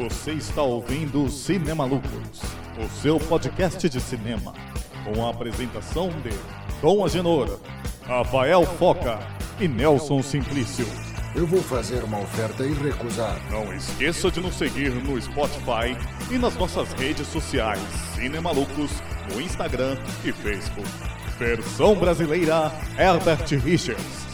Você 0.00 0.32
está 0.32 0.62
ouvindo 0.62 1.28
Cinema 1.28 1.84
Lucros, 1.84 2.40
o 2.82 3.02
seu 3.02 3.20
podcast 3.20 3.86
de 3.86 4.00
cinema, 4.00 4.54
com 5.04 5.26
a 5.26 5.28
apresentação 5.28 6.08
de 6.08 6.30
Dom 6.80 7.04
Agenor, 7.04 7.60
Rafael 8.06 8.64
Foca 8.64 9.18
e 9.60 9.68
Nelson 9.68 10.22
Simplício. 10.22 10.86
Eu 11.36 11.46
vou 11.46 11.60
fazer 11.60 12.02
uma 12.02 12.18
oferta 12.18 12.64
e 12.64 12.72
recusar. 12.72 13.38
Não 13.50 13.74
esqueça 13.74 14.30
de 14.30 14.40
nos 14.40 14.54
seguir 14.54 14.90
no 14.90 15.20
Spotify 15.20 15.94
e 16.30 16.38
nas 16.38 16.56
nossas 16.56 16.90
redes 16.94 17.26
sociais 17.26 17.78
Cinema 18.14 18.52
Lucros, 18.52 18.90
no 19.30 19.38
Instagram 19.38 19.98
e 20.24 20.32
Facebook. 20.32 20.88
Versão 21.38 21.94
brasileira 21.94 22.72
Herbert 22.98 23.46
Richards. 23.62 24.29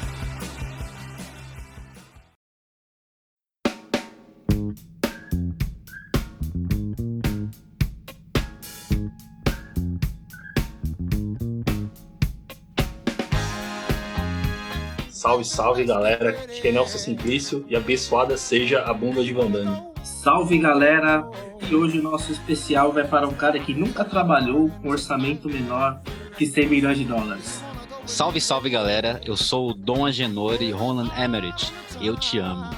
Salve, 15.27 15.45
salve 15.45 15.85
galera, 15.85 16.35
que 16.35 16.69
é 16.69 16.71
Nelson 16.71 16.99
Simplício 16.99 17.67
e 17.69 17.75
abençoada 17.75 18.37
seja 18.37 18.83
a 18.83 18.95
bunda 18.95 19.25
de 19.25 19.33
Vandame. 19.33 19.77
Salve 20.05 20.57
galera, 20.57 21.29
e 21.69 21.75
hoje 21.75 21.99
o 21.99 22.03
nosso 22.05 22.31
especial 22.31 22.93
vai 22.93 23.05
para 23.05 23.27
um 23.27 23.33
cara 23.33 23.59
que 23.59 23.75
nunca 23.75 24.05
trabalhou 24.05 24.71
com 24.81 24.89
orçamento 24.89 25.49
menor 25.49 26.01
que 26.39 26.47
100 26.47 26.69
milhões 26.69 26.99
de 26.99 27.05
dólares. 27.05 27.61
Salve, 28.05 28.41
salve 28.41 28.71
galera, 28.71 29.21
eu 29.27 29.37
sou 29.37 29.71
o 29.71 29.75
Dom 29.75 30.07
Agenor 30.07 30.63
e 30.63 30.71
Roland 30.71 31.11
Emmerich, 31.19 31.73
eu 32.01 32.17
te 32.17 32.39
amo. 32.39 32.71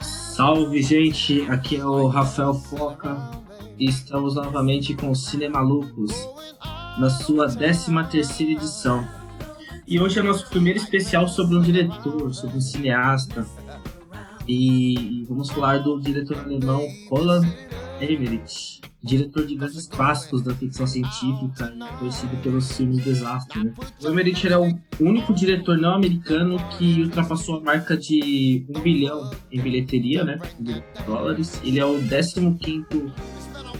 Salve 0.00 0.82
gente, 0.82 1.42
aqui 1.50 1.76
é 1.76 1.84
o 1.84 2.06
Rafael 2.06 2.54
Foca 2.54 3.14
e 3.78 3.84
estamos 3.84 4.36
novamente 4.36 4.94
com 4.94 5.10
os 5.10 5.26
Cinemalucos 5.26 6.12
na 6.98 7.10
sua 7.10 7.46
13 7.46 7.92
terceira 8.10 8.52
edição. 8.52 9.19
E 9.90 9.98
hoje 9.98 10.20
é 10.20 10.22
nosso 10.22 10.48
primeiro 10.48 10.78
especial 10.78 11.26
sobre 11.26 11.56
um 11.56 11.60
diretor, 11.60 12.32
sobre 12.32 12.58
um 12.58 12.60
cineasta. 12.60 13.44
E 14.46 15.26
vamos 15.28 15.50
falar 15.50 15.78
do 15.78 15.98
diretor 16.00 16.38
alemão 16.38 16.86
Roland 17.10 17.44
Emmerich, 18.00 18.80
diretor 19.02 19.44
de 19.44 19.56
grandes 19.56 19.88
clássicos 19.88 20.42
da 20.42 20.54
ficção 20.54 20.86
científica 20.86 21.74
e 21.74 21.98
conhecido 21.98 22.36
pelos 22.36 22.70
filmes 22.70 23.02
desastre. 23.02 23.64
Né? 23.64 23.74
O 24.00 24.08
Emmerich 24.10 24.46
era 24.46 24.60
o 24.60 24.78
único 25.00 25.34
diretor 25.34 25.76
não 25.76 25.94
americano 25.94 26.56
que 26.78 27.02
ultrapassou 27.02 27.58
a 27.58 27.60
marca 27.60 27.96
de 27.96 28.64
um 28.68 28.80
bilhão 28.80 29.28
em 29.50 29.60
bilheteria, 29.60 30.22
né, 30.22 30.38
de 30.60 30.84
dólares. 31.04 31.60
Ele 31.64 31.80
é 31.80 31.84
o 31.84 31.98
15 32.00 32.54
quinto 32.60 33.12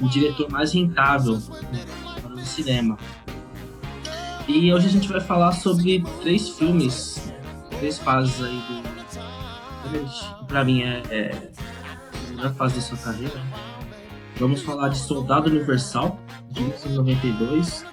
diretor 0.08 0.50
mais 0.50 0.72
rentável 0.72 1.34
né, 1.34 1.84
para 2.20 2.34
o 2.34 2.44
cinema. 2.44 2.98
E 4.52 4.74
hoje 4.74 4.88
a 4.88 4.90
gente 4.90 5.08
vai 5.08 5.20
falar 5.20 5.52
sobre 5.52 6.02
três 6.22 6.48
filmes, 6.48 7.32
três 7.78 8.00
fases 8.00 8.42
aí 8.42 8.60
do. 8.66 10.46
Pra 10.46 10.64
mim 10.64 10.82
é, 10.82 11.00
é 11.08 11.50
a 12.12 12.30
melhor 12.30 12.52
fase 12.54 12.74
da 12.74 12.80
sua 12.80 12.98
carreira. 12.98 13.40
Vamos 14.40 14.62
falar 14.62 14.88
de 14.88 14.98
Soldado 14.98 15.48
Universal, 15.48 16.18
de 16.50 16.62
1992, 16.62 17.86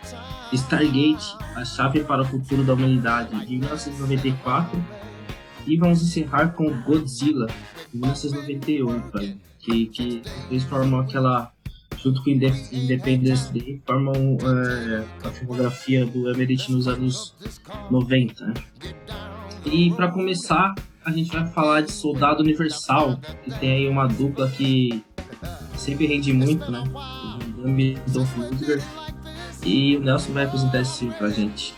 Stargate, 0.52 1.38
A 1.56 1.64
Chave 1.64 2.04
para 2.04 2.24
o 2.24 2.26
Futuro 2.26 2.64
da 2.64 2.74
Humanidade, 2.74 3.40
de 3.46 3.58
1994, 3.60 4.84
e 5.68 5.78
vamos 5.78 6.02
encerrar 6.02 6.54
com 6.54 6.66
Godzilla, 6.82 7.46
de 7.94 8.00
1998, 8.00 9.18
aí, 9.20 9.38
que, 9.60 9.86
que 9.86 10.60
formam 10.62 11.02
aquela 11.02 11.52
junto 12.02 12.24
com 12.24 12.30
Independence 12.30 13.52
Day, 13.52 13.82
formam 13.86 14.38
é, 14.42 15.28
a 15.28 15.32
filmografia 15.32 16.06
do 16.06 16.32
Emmerich 16.32 16.72
nos 16.72 16.88
anos 16.88 17.36
90. 17.90 18.46
Né? 18.46 18.54
E 19.66 19.92
para 19.92 20.10
começar, 20.12 20.76
a 21.04 21.12
gente 21.12 21.32
vai 21.32 21.46
falar 21.48 21.82
de 21.82 21.92
Soldado 21.92 22.42
Universal, 22.42 23.20
que 23.44 23.60
tem 23.60 23.72
aí 23.72 23.88
uma 23.88 24.08
dupla 24.08 24.50
que 24.50 25.04
sempre 25.76 26.06
rende 26.06 26.34
muito, 26.34 26.70
né? 26.72 26.84
O 27.58 27.68
e 27.80 27.96
Dolph 28.08 28.38
Lundgren. 28.38 28.84
E 29.66 29.98
o 29.98 30.02
Nelson 30.02 30.32
vai 30.32 30.46
apresentar 30.46 30.82
esse 30.82 31.00
filme 31.00 31.14
pra 31.16 31.30
gente. 31.30 31.74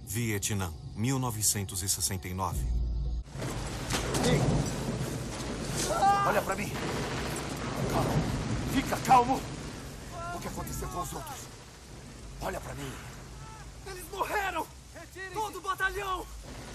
Vietnã, 0.00 0.72
1969. 0.96 2.58
Olha 6.28 6.42
pra 6.42 6.54
mim! 6.54 6.70
Calma. 7.90 8.10
Fica 8.74 8.96
calmo! 8.98 9.40
O 10.34 10.38
que 10.38 10.48
aconteceu 10.48 10.86
com 10.88 11.00
os 11.00 11.12
outros? 11.14 11.38
Olha 12.42 12.60
pra 12.60 12.74
mim! 12.74 12.92
Eles 13.86 14.04
morreram! 14.12 14.66
Todo 15.32 15.56
o 15.56 15.60
batalhão! 15.62 16.26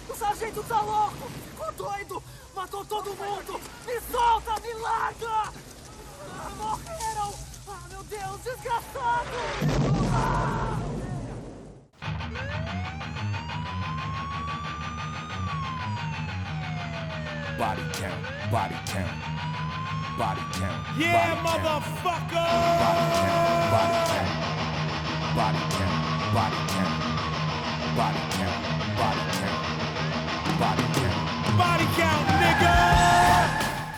O 0.09 0.15
sargento 0.15 0.63
tá 0.63 0.81
louco! 0.81 1.29
Ficou 1.51 1.71
doido! 1.73 2.23
Matou 2.55 2.83
todo 2.83 3.13
mundo! 3.13 3.61
Me 3.85 4.01
solta! 4.11 4.59
Me 4.59 4.73
larga! 4.73 5.27
Ah, 5.29 6.51
morreram! 6.57 7.35
Ah, 7.67 7.87
meu 7.89 8.03
Deus! 8.05 8.41
Desgraçado! 8.43 9.29
Ah! 10.15 10.79
Body 17.55 17.83
count, 17.93 18.51
body 18.51 18.75
count, 18.87 19.32
body 20.17 20.41
count. 20.53 20.79
Yeah, 20.97 21.35
body 21.35 21.63
motherfucker! 21.63 22.49
Count, 22.83 23.09
body 23.73 23.97
count, 24.93 25.33
body 25.35 25.61
count, 25.79 26.13
body 26.35 26.59
count, 26.73 26.95
body 27.97 28.21
count, 28.37 28.57
body 28.99 29.23
count, 29.39 29.59
body 30.59 30.85
count, 30.93 31.17
body 31.57 31.87
count, 31.97 32.25
nigga! 32.41 32.75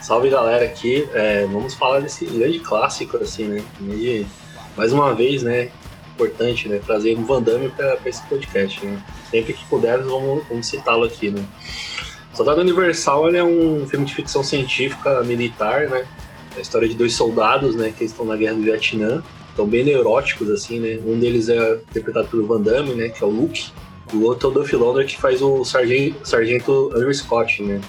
Salve 0.02 0.30
galera 0.30 0.66
aqui, 0.66 1.08
é, 1.14 1.46
vamos 1.48 1.74
falar 1.74 2.00
desse 2.00 2.26
grande 2.26 2.60
clássico 2.60 3.18
assim, 3.18 3.46
né? 3.46 3.64
E 3.82 4.26
mais 4.78 4.94
uma 4.94 5.14
vez, 5.14 5.44
né? 5.44 5.70
Importante, 6.14 6.70
né? 6.70 6.80
Trazer 6.86 7.18
um 7.18 7.26
Van 7.26 7.42
Damme 7.42 7.70
para 7.70 7.98
esse 8.06 8.22
podcast, 8.28 8.86
né? 8.86 9.04
Sempre 9.30 9.54
que 9.54 9.66
puder, 9.66 10.02
vamos, 10.02 10.48
vamos 10.48 10.68
citá-lo 10.68 11.04
aqui, 11.04 11.30
né? 11.30 11.44
Soldado 12.36 12.60
Universal 12.60 13.34
é 13.34 13.42
um 13.42 13.88
filme 13.88 14.06
de 14.06 14.14
ficção 14.14 14.44
científica 14.44 15.24
militar, 15.24 15.88
né? 15.90 16.06
É 16.54 16.58
a 16.58 16.62
história 16.62 16.86
de 16.86 16.94
dois 16.94 17.14
soldados, 17.14 17.76
né, 17.76 17.94
que 17.98 18.04
estão 18.04 18.26
na 18.26 18.36
guerra 18.36 18.56
do 18.56 18.62
Vietnã. 18.62 19.24
Estão 19.50 19.66
bem 19.66 19.86
neuróticos, 19.86 20.50
assim, 20.50 20.82
né? 20.82 21.00
Um 21.06 21.18
deles 21.18 21.48
é 21.48 21.76
interpretado 21.90 22.28
pelo 22.28 22.46
Van 22.46 22.60
Damme, 22.60 22.94
né, 22.94 23.08
que 23.08 23.24
é 23.24 23.26
o 23.26 23.30
Luke. 23.30 23.72
O 24.14 24.24
outro 24.24 24.50
é 24.50 24.52
o 24.52 24.54
Duff 24.54 24.76
Londra, 24.76 25.06
que 25.06 25.18
faz 25.18 25.42
o 25.42 25.64
sargento, 25.64 26.28
sargento 26.28 26.92
Andrew 26.94 27.14
Scott, 27.14 27.64
né? 27.64 27.80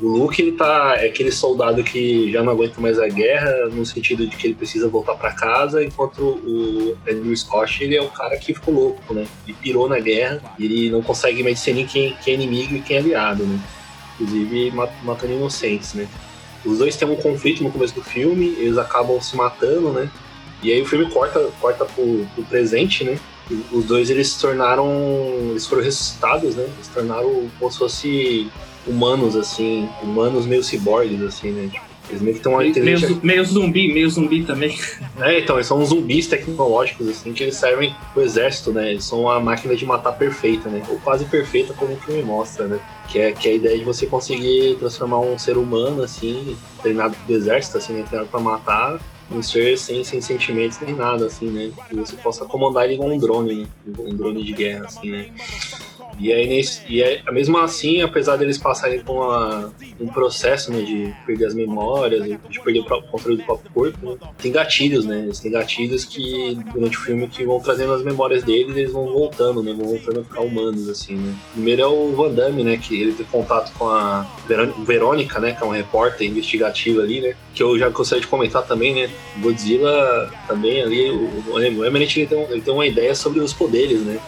O 0.00 0.08
Luke, 0.08 0.40
ele 0.40 0.52
tá, 0.52 0.94
é 0.96 1.06
aquele 1.06 1.30
soldado 1.30 1.84
que 1.84 2.32
já 2.32 2.42
não 2.42 2.52
aguenta 2.52 2.80
mais 2.80 2.98
a 2.98 3.06
guerra, 3.06 3.68
no 3.70 3.84
sentido 3.84 4.26
de 4.26 4.34
que 4.34 4.46
ele 4.46 4.54
precisa 4.54 4.88
voltar 4.88 5.14
para 5.16 5.32
casa, 5.32 5.84
enquanto 5.84 6.18
o 6.22 6.96
Andrew 7.06 7.36
Scott, 7.36 7.84
ele 7.84 7.96
é 7.96 8.02
o 8.02 8.08
cara 8.08 8.38
que 8.38 8.54
ficou 8.54 8.72
louco, 8.72 9.12
né? 9.12 9.26
Ele 9.46 9.54
pirou 9.60 9.86
na 9.86 10.00
guerra, 10.00 10.40
ele 10.58 10.90
não 10.90 11.02
consegue 11.02 11.42
mais 11.42 11.56
discernir 11.56 11.86
quem, 11.86 12.16
quem 12.24 12.32
é 12.32 12.36
inimigo 12.36 12.74
e 12.74 12.80
quem 12.80 12.96
é 12.96 13.00
aliado, 13.00 13.44
né? 13.44 13.60
Inclusive 14.22 14.70
matando 15.02 15.32
inocentes, 15.32 15.94
né? 15.94 16.08
Os 16.64 16.78
dois 16.78 16.96
têm 16.96 17.08
um 17.08 17.16
conflito 17.16 17.64
no 17.64 17.70
começo 17.70 17.94
do 17.94 18.02
filme, 18.02 18.54
eles 18.58 18.78
acabam 18.78 19.20
se 19.20 19.36
matando, 19.36 19.92
né? 19.92 20.08
E 20.62 20.72
aí 20.72 20.80
o 20.80 20.86
filme 20.86 21.10
corta, 21.10 21.50
corta 21.60 21.84
pro, 21.84 22.24
pro 22.34 22.44
presente, 22.44 23.02
né? 23.02 23.18
Os 23.72 23.84
dois 23.84 24.08
eles 24.08 24.28
se 24.28 24.40
tornaram. 24.40 24.86
Eles 25.50 25.66
foram 25.66 25.82
ressuscitados, 25.82 26.54
né? 26.54 26.62
Eles 26.62 26.86
se 26.86 26.90
tornaram 26.92 27.50
como 27.58 27.70
se 27.70 27.78
fosse 27.78 28.50
humanos, 28.86 29.34
assim, 29.36 29.88
humanos 30.02 30.46
meio 30.46 30.62
ciborgues, 30.62 31.20
assim, 31.22 31.50
né? 31.50 31.68
Tipo, 31.72 31.84
eles 32.08 32.22
meio 32.22 32.38
que 32.38 32.48
uma 32.48 32.64
inteligência... 32.64 33.08
meio, 33.08 33.20
meio 33.22 33.44
zumbi, 33.44 33.92
meio 33.92 34.10
zumbi 34.10 34.44
também. 34.44 34.78
É, 35.20 35.38
então, 35.38 35.56
eles 35.56 35.66
são 35.66 35.84
zumbis 35.84 36.26
tecnológicos, 36.26 37.06
assim, 37.08 37.32
que 37.32 37.44
eles 37.44 37.54
servem 37.54 37.94
pro 38.12 38.22
exército, 38.22 38.72
né? 38.72 38.90
Eles 38.90 39.04
são 39.04 39.20
uma 39.22 39.38
máquina 39.38 39.76
de 39.76 39.84
matar 39.86 40.12
perfeita, 40.12 40.68
né? 40.68 40.82
Ou 40.88 40.98
quase 40.98 41.24
perfeita, 41.26 41.74
como 41.74 41.92
o 41.92 41.96
filme 41.98 42.22
mostra, 42.22 42.66
né? 42.66 42.80
Que 43.12 43.18
é, 43.18 43.32
que 43.32 43.46
é 43.46 43.52
a 43.52 43.54
ideia 43.54 43.78
de 43.78 43.84
você 43.84 44.06
conseguir 44.06 44.76
transformar 44.78 45.20
um 45.20 45.38
ser 45.38 45.58
humano, 45.58 46.02
assim, 46.02 46.56
treinado 46.80 47.14
pro 47.26 47.34
exército, 47.34 47.76
assim, 47.76 47.92
né? 47.92 48.04
Treinado 48.08 48.30
pra 48.30 48.40
matar, 48.40 48.98
um 49.30 49.42
ser 49.42 49.76
sem, 49.76 50.02
sem 50.02 50.20
sentimentos 50.20 50.78
nem 50.80 50.94
nada, 50.94 51.26
assim, 51.26 51.50
né? 51.50 51.72
Que 51.88 51.94
você 51.94 52.16
possa 52.16 52.46
comandar 52.46 52.84
ele 52.84 52.94
igual 52.94 53.10
um 53.10 53.18
drone, 53.18 53.54
né? 53.54 53.68
Um 53.98 54.16
drone 54.16 54.42
de 54.42 54.52
guerra, 54.52 54.86
assim, 54.86 55.10
né? 55.10 55.30
E 56.18 56.32
aí, 56.32 56.46
nesse, 56.46 56.82
e 56.88 57.02
aí, 57.02 57.22
mesmo 57.32 57.58
assim, 57.58 58.02
apesar 58.02 58.36
deles 58.36 58.58
passarem 58.58 59.00
por 59.00 59.14
uma, 59.14 59.72
um 60.00 60.08
processo 60.08 60.72
né, 60.72 60.82
de 60.82 61.12
perder 61.26 61.46
as 61.46 61.54
memórias, 61.54 62.24
de 62.24 62.60
perder 62.60 62.80
o 62.80 62.84
próprio 62.84 63.10
controle 63.10 63.36
do 63.38 63.44
próprio 63.44 63.70
corpo, 63.72 64.10
né, 64.10 64.16
tem 64.38 64.52
gatilhos, 64.52 65.04
né? 65.04 65.20
Eles 65.20 65.40
têm 65.40 65.50
gatilhos 65.50 66.04
que, 66.04 66.58
durante 66.72 66.96
o 66.96 67.00
filme, 67.00 67.28
que 67.28 67.44
vão 67.44 67.60
trazendo 67.60 67.92
as 67.92 68.02
memórias 68.02 68.42
deles 68.42 68.76
eles 68.76 68.92
vão 68.92 69.06
voltando, 69.06 69.62
né? 69.62 69.72
Vão 69.72 69.86
voltando 69.86 70.20
a 70.20 70.24
ficar 70.24 70.40
humanos, 70.40 70.88
assim, 70.88 71.16
né? 71.16 71.34
Primeiro 71.52 71.82
é 71.82 71.86
o 71.86 72.12
Van 72.14 72.32
Damme, 72.32 72.62
né? 72.62 72.76
Que 72.76 73.00
ele 73.00 73.12
tem 73.12 73.26
contato 73.26 73.72
com 73.78 73.88
a 73.88 74.26
Verônica, 74.86 75.38
né? 75.40 75.52
Que 75.52 75.62
é 75.62 75.66
uma 75.66 75.76
repórter 75.76 76.28
investigativa 76.28 77.02
ali, 77.02 77.20
né? 77.20 77.34
Que 77.54 77.62
eu 77.62 77.78
já 77.78 77.88
gostaria 77.88 78.22
de 78.22 78.28
comentar 78.28 78.66
também, 78.66 78.94
né? 78.94 79.10
Godzilla 79.38 80.30
também 80.46 80.82
ali, 80.82 81.10
o, 81.10 81.54
o 81.54 81.84
Emmett 81.84 82.20
ele 82.20 82.26
tem, 82.26 82.42
ele 82.50 82.60
tem 82.60 82.74
uma 82.74 82.86
ideia 82.86 83.14
sobre 83.14 83.40
os 83.40 83.52
poderes, 83.52 84.00
né? 84.00 84.18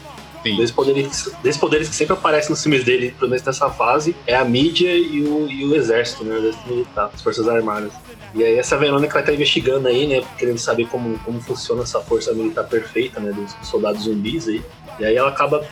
Dois 0.52 0.70
poderes, 0.70 1.32
dois 1.42 1.56
poderes 1.56 1.88
que 1.88 1.94
sempre 1.94 2.14
aparecem 2.14 2.50
nos 2.50 2.62
filmes 2.62 2.84
dele, 2.84 3.14
pelo 3.18 3.30
menos 3.30 3.44
nessa 3.44 3.70
fase, 3.70 4.14
é 4.26 4.34
a 4.34 4.44
mídia 4.44 4.94
e 4.94 5.22
o, 5.22 5.50
e 5.50 5.64
o 5.64 5.74
exército, 5.74 6.24
né? 6.24 6.34
O 6.34 6.38
exército 6.38 6.68
militar, 6.68 7.10
as 7.12 7.22
forças 7.22 7.48
armadas. 7.48 7.92
E 8.34 8.42
aí 8.42 8.58
essa 8.58 8.76
Verônica 8.76 9.14
vai 9.14 9.22
tá 9.22 9.32
investigando 9.32 9.86
aí, 9.86 10.06
né? 10.06 10.22
Querendo 10.36 10.58
saber 10.58 10.86
como, 10.88 11.18
como 11.20 11.40
funciona 11.40 11.82
essa 11.82 12.00
força 12.00 12.32
militar 12.34 12.64
perfeita, 12.64 13.20
né? 13.20 13.32
Dos 13.32 13.54
soldados 13.66 14.02
zumbis 14.02 14.48
aí. 14.48 14.62
E 14.98 15.04
aí 15.04 15.16
ela 15.16 15.28
acaba 15.28 15.64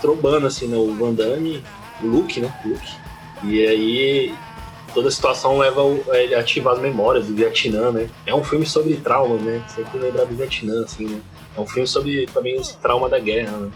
trobando, 0.00 0.46
assim, 0.46 0.66
né? 0.66 0.76
O 0.76 0.94
Van 0.94 1.14
Damme, 1.14 1.64
o 2.02 2.06
Luke, 2.06 2.40
né? 2.40 2.52
O 2.64 2.68
Luke. 2.68 2.92
E 3.44 3.66
aí 3.66 4.34
toda 4.92 5.08
a 5.08 5.10
situação 5.10 5.58
leva 5.58 5.80
ele 6.14 6.34
a 6.34 6.40
ativar 6.40 6.74
as 6.74 6.80
memórias 6.80 7.26
do 7.26 7.34
Vietnã, 7.34 7.90
né? 7.90 8.08
É 8.26 8.34
um 8.34 8.44
filme 8.44 8.66
sobre 8.66 8.94
trauma, 8.96 9.36
né? 9.36 9.62
Sempre 9.68 9.98
lembrar 9.98 10.24
do 10.24 10.36
Vietnã, 10.36 10.84
assim, 10.84 11.06
né? 11.06 11.20
É 11.56 11.60
um 11.60 11.66
filme 11.66 11.86
sobre 11.86 12.26
também 12.26 12.56
esse 12.56 12.76
trauma 12.78 13.08
da 13.08 13.18
guerra, 13.18 13.56
né? 13.56 13.70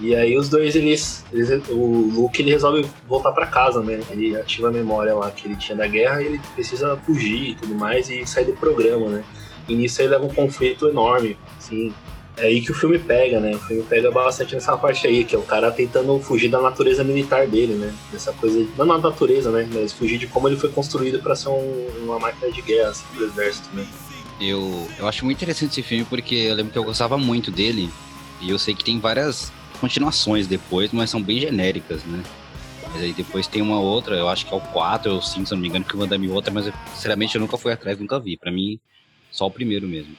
E 0.00 0.14
aí 0.14 0.36
os 0.36 0.48
dois, 0.48 0.74
eles, 0.74 1.24
eles, 1.32 1.50
o 1.68 2.10
Luke 2.12 2.42
ele 2.42 2.50
resolve 2.50 2.84
voltar 3.08 3.30
para 3.32 3.46
casa, 3.46 3.80
né? 3.80 4.00
Ele 4.10 4.36
ativa 4.36 4.68
a 4.68 4.72
memória 4.72 5.14
lá 5.14 5.30
que 5.30 5.46
ele 5.46 5.56
tinha 5.56 5.76
da 5.76 5.86
guerra 5.86 6.20
e 6.20 6.26
ele 6.26 6.40
precisa 6.54 6.96
fugir 6.96 7.50
e 7.50 7.54
tudo 7.54 7.74
mais 7.74 8.10
e 8.10 8.26
sair 8.26 8.44
do 8.44 8.54
programa, 8.54 9.08
né? 9.08 9.24
E 9.68 9.74
nisso 9.74 10.02
aí 10.02 10.08
leva 10.08 10.24
um 10.24 10.34
conflito 10.34 10.88
enorme, 10.88 11.36
assim. 11.58 11.92
É 12.36 12.46
aí 12.46 12.60
que 12.60 12.72
o 12.72 12.74
filme 12.74 12.98
pega, 12.98 13.38
né? 13.38 13.54
O 13.54 13.60
filme 13.60 13.84
pega 13.84 14.10
bastante 14.10 14.56
nessa 14.56 14.76
parte 14.76 15.06
aí, 15.06 15.24
que 15.24 15.36
é 15.36 15.38
o 15.38 15.42
cara 15.42 15.70
tentando 15.70 16.18
fugir 16.18 16.48
da 16.48 16.60
natureza 16.60 17.04
militar 17.04 17.46
dele, 17.46 17.74
né? 17.74 17.94
Dessa 18.10 18.32
coisa, 18.32 18.66
não 18.76 18.86
na 18.86 18.98
natureza, 18.98 19.52
né? 19.52 19.68
Mas 19.72 19.92
fugir 19.92 20.18
de 20.18 20.26
como 20.26 20.48
ele 20.48 20.56
foi 20.56 20.70
construído 20.70 21.20
para 21.20 21.36
ser 21.36 21.50
um, 21.50 21.86
uma 22.02 22.18
máquina 22.18 22.50
de 22.50 22.60
guerra, 22.60 22.90
assim, 22.90 23.04
do 23.16 23.24
exército, 23.24 23.68
né? 23.72 23.86
Eu, 24.40 24.88
eu 24.98 25.06
acho 25.06 25.24
muito 25.24 25.38
interessante 25.38 25.70
esse 25.70 25.82
filme 25.82 26.04
porque 26.04 26.34
eu 26.34 26.56
lembro 26.56 26.72
que 26.72 26.78
eu 26.78 26.82
gostava 26.82 27.16
muito 27.16 27.52
dele 27.52 27.88
e 28.40 28.50
eu 28.50 28.58
sei 28.58 28.74
que 28.74 28.82
tem 28.82 28.98
várias 28.98 29.52
continuações 29.80 30.46
depois, 30.46 30.92
mas 30.92 31.10
são 31.10 31.22
bem 31.22 31.40
genéricas, 31.40 32.04
né? 32.04 32.22
Mas 32.92 33.02
aí 33.02 33.12
depois 33.12 33.46
tem 33.46 33.60
uma 33.60 33.80
outra, 33.80 34.14
eu 34.14 34.28
acho 34.28 34.46
que 34.46 34.54
é 34.54 34.56
o 34.56 34.60
4 34.60 35.12
ou 35.12 35.20
5, 35.20 35.46
se 35.46 35.52
não 35.52 35.60
me 35.60 35.68
engano, 35.68 35.84
que 35.84 35.96
o 35.96 35.98
Van 35.98 36.08
outra, 36.32 36.52
mas 36.52 36.72
sinceramente 36.94 37.34
eu 37.34 37.40
nunca 37.40 37.56
fui 37.56 37.72
atrás, 37.72 37.98
nunca 37.98 38.20
vi. 38.20 38.36
Para 38.36 38.52
mim, 38.52 38.78
só 39.30 39.46
o 39.46 39.50
primeiro 39.50 39.86
mesmo. 39.88 40.14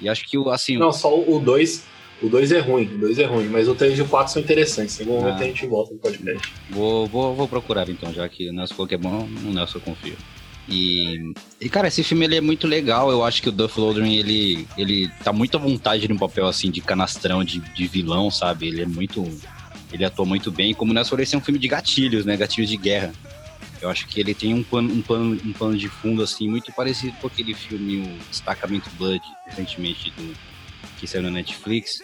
E 0.00 0.08
acho 0.08 0.28
que 0.28 0.38
o 0.38 0.48
assim. 0.50 0.78
Não, 0.78 0.92
só 0.92 1.14
o 1.14 1.38
2. 1.38 1.94
O 2.22 2.28
2 2.28 2.52
é 2.52 2.60
ruim, 2.60 2.84
o 2.86 2.98
2 2.98 3.18
é 3.18 3.24
ruim, 3.24 3.48
mas 3.48 3.68
o 3.68 3.74
3 3.74 3.98
e 3.98 4.02
o 4.02 4.08
4 4.08 4.32
são 4.32 4.42
interessantes. 4.42 4.98
Em 4.98 5.02
algum 5.04 5.20
momento 5.20 5.42
a 5.42 5.46
gente 5.46 5.66
volta 5.66 5.92
no 5.92 5.98
podcast. 5.98 6.52
Vou, 6.70 7.06
vou, 7.06 7.34
vou 7.34 7.48
procurar 7.48 7.88
então, 7.90 8.12
já 8.12 8.26
que 8.28 8.48
o 8.48 8.52
Nelson 8.52 8.74
falou 8.74 8.88
que 8.88 8.94
é 8.94 8.98
bom, 8.98 9.28
o 9.44 9.52
Nelson 9.52 9.78
eu 9.78 9.82
confio. 9.82 10.16
E, 10.68 11.32
e, 11.60 11.68
cara, 11.68 11.88
esse 11.88 12.02
filme 12.02 12.24
ele 12.24 12.36
é 12.36 12.40
muito 12.40 12.66
legal. 12.66 13.10
Eu 13.10 13.24
acho 13.24 13.42
que 13.42 13.48
o 13.48 13.52
Duff 13.52 13.78
Lundgren, 13.78 14.14
ele, 14.16 14.66
ele 14.76 15.08
tá 15.22 15.32
muito 15.32 15.56
à 15.56 15.60
vontade 15.60 16.08
num 16.08 16.16
papel 16.16 16.46
assim 16.46 16.70
de 16.70 16.80
canastrão, 16.80 17.44
de, 17.44 17.60
de 17.60 17.86
vilão, 17.86 18.30
sabe? 18.30 18.68
Ele 18.68 18.82
é 18.82 18.86
muito. 18.86 19.24
Ele 19.92 20.04
atua 20.04 20.24
muito 20.24 20.50
bem. 20.50 20.74
Como 20.74 20.92
nós 20.92 21.08
falamos, 21.08 21.32
é 21.32 21.36
um 21.36 21.40
filme 21.40 21.58
de 21.58 21.68
gatilhos, 21.68 22.24
né? 22.24 22.36
Gatilhos 22.36 22.70
de 22.70 22.76
guerra. 22.76 23.12
Eu 23.80 23.90
acho 23.90 24.06
que 24.06 24.18
ele 24.18 24.34
tem 24.34 24.54
um 24.54 24.62
plano, 24.62 24.92
um 24.92 25.02
plano, 25.02 25.40
um 25.44 25.52
plano 25.52 25.76
de 25.76 25.88
fundo, 25.88 26.22
assim, 26.22 26.48
muito 26.48 26.72
parecido 26.72 27.14
com 27.20 27.26
aquele 27.26 27.52
filme, 27.52 27.98
o 27.98 28.30
Destacamento 28.30 28.88
Blood, 28.96 29.22
recentemente, 29.46 30.10
do, 30.12 30.34
que 30.98 31.06
saiu 31.06 31.22
na 31.22 31.30
Netflix, 31.30 32.00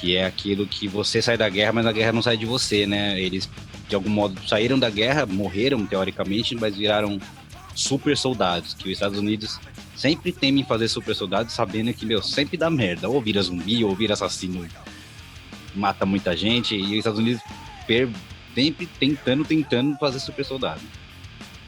que 0.00 0.14
é 0.14 0.24
aquilo 0.24 0.66
que 0.68 0.86
você 0.86 1.20
sai 1.20 1.36
da 1.36 1.48
guerra, 1.48 1.72
mas 1.72 1.86
a 1.86 1.90
guerra 1.90 2.12
não 2.12 2.22
sai 2.22 2.36
de 2.36 2.46
você, 2.46 2.86
né? 2.86 3.20
Eles, 3.20 3.50
de 3.88 3.94
algum 3.96 4.08
modo, 4.08 4.40
saíram 4.46 4.78
da 4.78 4.88
guerra, 4.88 5.26
morreram, 5.26 5.84
teoricamente, 5.84 6.54
mas 6.54 6.76
viraram 6.76 7.18
super 7.76 8.16
soldados, 8.16 8.74
que 8.74 8.86
os 8.86 8.92
Estados 8.92 9.18
Unidos 9.18 9.60
sempre 9.94 10.32
temem 10.32 10.64
fazer 10.64 10.88
super 10.88 11.14
soldados, 11.14 11.52
sabendo 11.52 11.92
que, 11.92 12.04
meu, 12.04 12.22
sempre 12.22 12.56
dá 12.56 12.68
merda. 12.70 13.08
Ou 13.08 13.20
vira 13.20 13.42
zumbi, 13.42 13.84
ou 13.84 13.94
vira 13.94 14.14
assassino, 14.14 14.66
mata 15.74 16.04
muita 16.04 16.36
gente, 16.36 16.74
e 16.74 16.92
os 16.92 16.98
Estados 16.98 17.20
Unidos 17.20 17.40
sempre 18.54 18.86
tentando, 18.98 19.44
tentando 19.44 19.96
fazer 19.98 20.18
super 20.18 20.44
soldado. 20.44 20.80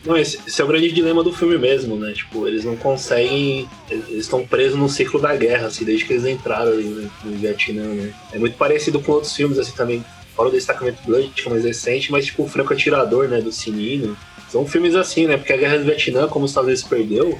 Não, 0.05 0.17
esse, 0.17 0.39
esse, 0.47 0.61
é 0.61 0.65
o 0.65 0.69
grande 0.69 0.91
dilema 0.93 1.23
do 1.23 1.33
filme 1.33 1.59
mesmo, 1.59 1.97
né? 1.97 2.13
Tipo, 2.13 2.47
eles 2.47 2.65
não 2.65 2.77
conseguem. 2.77 3.69
Eles 3.91 4.25
estão 4.25 4.47
presos 4.47 4.79
no 4.79 4.89
ciclo 4.89 5.21
da 5.21 5.37
guerra, 5.37 5.67
assim, 5.67 5.85
desde 5.85 6.05
que 6.05 6.13
eles 6.13 6.25
entraram 6.25 6.73
ali 6.73 6.85
no, 6.85 7.11
no 7.25 7.37
Vietnã, 7.37 7.83
né? 7.83 8.15
É 8.33 8.39
muito 8.39 8.57
parecido 8.57 9.01
com 9.01 9.13
outros 9.13 9.35
filmes, 9.35 9.59
assim, 9.59 9.73
também. 9.73 10.05
Fora 10.35 10.51
o 10.51 10.53
Destacamento 10.53 11.03
Blood, 11.05 11.31
que 11.31 11.49
é 11.49 11.51
mais 11.51 11.65
recente, 11.65 12.13
mas 12.13 12.27
tipo 12.27 12.45
o 12.45 12.49
Franco 12.49 12.73
Atirador, 12.73 13.29
né? 13.29 13.41
Do 13.41 13.51
Sininho. 13.51 14.17
São 14.49 14.67
filmes 14.67 14.95
assim, 14.95 15.27
né? 15.27 15.37
Porque 15.37 15.53
a 15.53 15.57
Guerra 15.57 15.79
do 15.79 15.85
Vietnã, 15.85 16.27
como 16.29 16.45
os 16.45 16.51
Estados 16.51 16.69
Unidos 16.69 16.85
perdeu, 16.85 17.39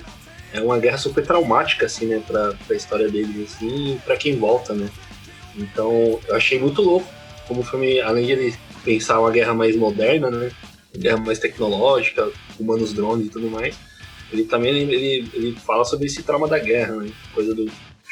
é 0.53 0.61
uma 0.61 0.79
guerra 0.79 0.99
super 0.99 1.25
traumática, 1.25 1.87
assim, 1.87 2.07
né? 2.07 2.23
Pra, 2.27 2.55
pra 2.67 2.77
história 2.77 3.09
deles, 3.09 3.55
assim, 3.55 3.95
e 3.95 3.99
pra 4.01 4.17
quem 4.17 4.37
volta, 4.37 4.75
né? 4.75 4.89
Então, 5.57 6.21
eu 6.29 6.37
achei 6.37 6.59
muito 6.59 6.83
louco 6.83 7.09
como 7.47 7.61
o 7.61 7.65
filme, 7.65 8.01
além 8.01 8.27
de 8.27 8.33
ele 8.33 8.55
pensar 8.85 9.19
uma 9.21 9.31
guerra 9.31 9.55
mais 9.55 9.75
moderna, 9.75 10.31
né? 10.31 10.51
Guerra 10.97 11.17
mais 11.19 11.39
tecnológica, 11.39 12.31
humanos 12.61 12.93
drones 12.93 13.27
e 13.27 13.31
tudo 13.31 13.51
mais, 13.51 13.75
ele 14.33 14.45
também 14.45 14.77
ele, 14.77 15.29
ele 15.33 15.57
fala 15.57 15.85
sobre 15.85 16.07
esse 16.07 16.23
trauma 16.23 16.47
da 16.47 16.59
guerra, 16.59 16.97
né? 16.97 17.11
Coisa 17.35 17.55
do. 17.55 17.71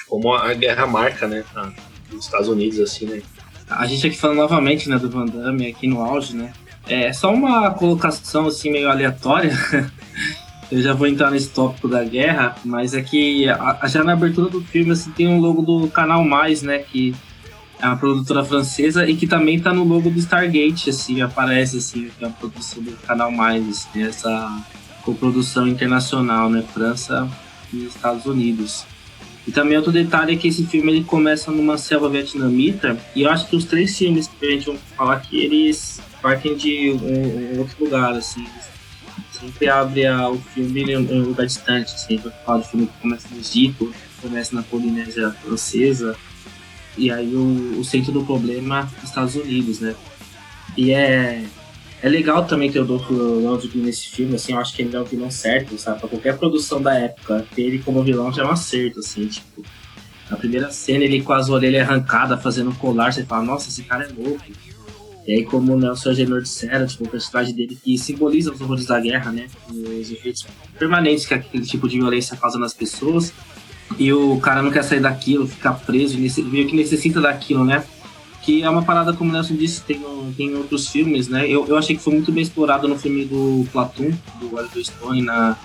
Como 0.08 0.32
a 0.32 0.54
guerra 0.54 0.86
marca, 0.86 1.26
né? 1.26 1.44
A, 1.54 1.72
os 2.12 2.24
Estados 2.24 2.48
Unidos, 2.48 2.80
assim, 2.80 3.06
né? 3.06 3.22
A 3.68 3.86
gente 3.86 4.06
aqui 4.06 4.16
falando 4.16 4.38
novamente, 4.38 4.88
né, 4.88 4.96
do 4.96 5.10
Van 5.10 5.26
Damme 5.26 5.66
aqui 5.66 5.88
no 5.88 6.00
auge, 6.00 6.36
né? 6.36 6.52
É 6.88 7.12
só 7.12 7.32
uma 7.32 7.70
colocação 7.70 8.46
assim 8.46 8.70
meio 8.70 8.88
aleatória. 8.88 9.52
Eu 10.70 10.82
já 10.82 10.92
vou 10.94 11.06
entrar 11.06 11.30
nesse 11.30 11.50
tópico 11.50 11.86
da 11.86 12.02
guerra, 12.02 12.56
mas 12.64 12.92
é 12.92 13.00
que 13.00 13.48
a, 13.48 13.86
já 13.86 14.02
na 14.02 14.14
abertura 14.14 14.50
do 14.50 14.60
filme 14.60 14.90
assim, 14.90 15.12
tem 15.12 15.28
um 15.28 15.38
logo 15.38 15.62
do 15.62 15.88
Canal 15.88 16.24
Mais, 16.24 16.62
né? 16.62 16.78
Que 16.78 17.14
é 17.78 17.86
uma 17.86 17.96
produtora 17.96 18.44
francesa 18.44 19.08
e 19.08 19.14
que 19.14 19.26
também 19.26 19.60
tá 19.60 19.72
no 19.72 19.84
logo 19.84 20.10
do 20.10 20.18
Stargate, 20.18 20.90
assim, 20.90 21.20
aparece 21.20 21.78
assim, 21.78 22.10
que 22.18 22.24
é 22.24 22.28
a 22.28 22.30
produção 22.30 22.82
do 22.82 22.92
Canal 23.06 23.30
Mais, 23.30 23.68
assim, 23.68 24.02
essa 24.02 24.60
coprodução 25.02 25.68
internacional, 25.68 26.50
né? 26.50 26.64
França 26.74 27.28
e 27.72 27.84
Estados 27.84 28.26
Unidos. 28.26 28.84
E 29.46 29.52
também 29.52 29.76
outro 29.76 29.92
detalhe 29.92 30.34
é 30.34 30.36
que 30.36 30.48
esse 30.48 30.66
filme 30.66 30.90
ele 30.92 31.04
começa 31.04 31.52
numa 31.52 31.78
selva 31.78 32.08
vietnamita, 32.08 32.98
e 33.14 33.22
eu 33.22 33.30
acho 33.30 33.48
que 33.48 33.54
os 33.54 33.64
três 33.64 33.96
filmes 33.96 34.26
que 34.26 34.44
a 34.44 34.50
gente 34.50 34.66
vai 34.66 34.78
falar 34.96 35.14
aqui, 35.16 35.38
eles 35.38 36.00
partem 36.20 36.56
de 36.56 36.90
um, 36.90 37.54
um 37.54 37.58
outro 37.60 37.84
lugar, 37.84 38.12
assim. 38.12 38.44
Sempre 39.30 39.68
abre 39.68 40.06
a, 40.06 40.28
o 40.28 40.38
filme 40.38 40.82
em 40.82 40.96
um 40.96 41.22
lugar 41.24 41.46
distante, 41.46 41.94
assim. 41.94 42.16
Vai 42.16 42.32
falar 42.44 42.58
do 42.58 42.64
filme 42.64 42.86
que 42.86 43.00
começa 43.00 43.28
no 43.30 43.38
Egito, 43.38 43.94
começa 44.20 44.56
na 44.56 44.62
Polinésia 44.62 45.30
Francesa, 45.30 46.16
e 46.98 47.10
aí 47.10 47.34
o, 47.34 47.78
o 47.78 47.84
centro 47.84 48.10
do 48.10 48.24
problema 48.24 48.90
é 49.00 49.04
Estados 49.04 49.36
Unidos, 49.36 49.80
né? 49.80 49.94
E 50.76 50.90
é, 50.90 51.44
é 52.06 52.08
legal 52.08 52.44
também 52.44 52.70
ter 52.70 52.78
o 52.78 52.84
Dolph 52.84 53.10
Lundgren 53.10 53.82
nesse 53.82 54.08
filme, 54.08 54.36
assim, 54.36 54.52
eu 54.52 54.60
acho 54.60 54.74
que 54.76 54.82
ele 54.82 54.94
é 54.94 55.00
o 55.00 55.04
vilão 55.04 55.28
certo, 55.28 55.76
sabe? 55.76 55.98
Pra 55.98 56.08
qualquer 56.08 56.38
produção 56.38 56.80
da 56.80 56.94
época, 56.94 57.44
ter 57.52 57.62
ele 57.62 57.80
como 57.80 58.00
vilão 58.04 58.32
já 58.32 58.42
é 58.42 58.46
um 58.46 58.50
acerto, 58.52 59.00
assim, 59.00 59.26
tipo... 59.26 59.64
Na 60.30 60.36
primeira 60.36 60.70
cena, 60.70 61.04
ele 61.04 61.22
com 61.22 61.32
as 61.32 61.48
orelhas 61.48 61.88
arrancadas, 61.88 62.40
fazendo 62.42 62.70
um 62.70 62.74
colar, 62.74 63.12
você 63.12 63.24
fala, 63.24 63.44
nossa, 63.44 63.68
esse 63.68 63.82
cara 63.82 64.04
é 64.04 64.08
louco. 64.22 64.40
E 65.26 65.32
aí, 65.32 65.44
como 65.44 65.72
o 65.72 65.78
Nelson 65.78 66.10
Agenor 66.10 66.42
disseram, 66.42 66.86
tipo, 66.86 67.04
o 67.04 67.08
personagem 67.08 67.54
dele 67.54 67.76
que 67.80 67.98
simboliza 67.98 68.52
os 68.52 68.60
horrores 68.60 68.86
da 68.86 69.00
guerra, 69.00 69.32
né? 69.32 69.46
Os 69.68 70.10
efeitos 70.10 70.46
permanentes 70.78 71.26
que 71.26 71.34
aquele 71.34 71.64
tipo 71.64 71.88
de 71.88 71.98
violência 71.98 72.36
causa 72.36 72.58
nas 72.58 72.72
pessoas. 72.72 73.32
E 73.98 74.12
o 74.12 74.38
cara 74.40 74.62
não 74.62 74.70
quer 74.70 74.82
sair 74.82 75.00
daquilo, 75.00 75.46
ficar 75.46 75.74
preso, 75.74 76.16
meio 76.18 76.68
que 76.68 76.76
necessita 76.76 77.20
daquilo, 77.20 77.64
né? 77.64 77.84
Que 78.46 78.62
é 78.62 78.70
uma 78.70 78.82
parada, 78.82 79.12
como 79.12 79.28
o 79.28 79.32
Nelson 79.32 79.56
disse, 79.56 79.82
tem, 79.82 80.00
tem 80.36 80.54
outros 80.54 80.88
filmes, 80.88 81.26
né? 81.26 81.46
Eu, 81.46 81.66
eu 81.66 81.76
achei 81.76 81.96
que 81.96 82.02
foi 82.02 82.14
muito 82.14 82.32
bem 82.32 82.42
explorado 82.42 82.86
no 82.86 82.96
filme 82.96 83.24
do 83.24 83.66
Platoon, 83.72 84.12
do 84.40 84.56
Oliver 84.56 84.84
Stone, 84.84 85.20
na, 85.20 85.58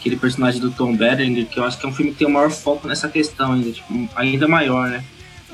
aquele 0.00 0.16
personagem 0.16 0.60
do 0.60 0.70
Tom 0.70 0.96
Berenger, 0.96 1.46
que 1.46 1.58
eu 1.58 1.64
acho 1.64 1.78
que 1.78 1.84
é 1.84 1.88
um 1.88 1.92
filme 1.92 2.12
que 2.12 2.18
tem 2.18 2.26
o 2.26 2.30
maior 2.30 2.50
foco 2.50 2.88
nessa 2.88 3.08
questão 3.08 3.52
ainda, 3.52 3.70
tipo, 3.70 4.08
ainda 4.16 4.48
maior, 4.48 4.88
né? 4.88 5.04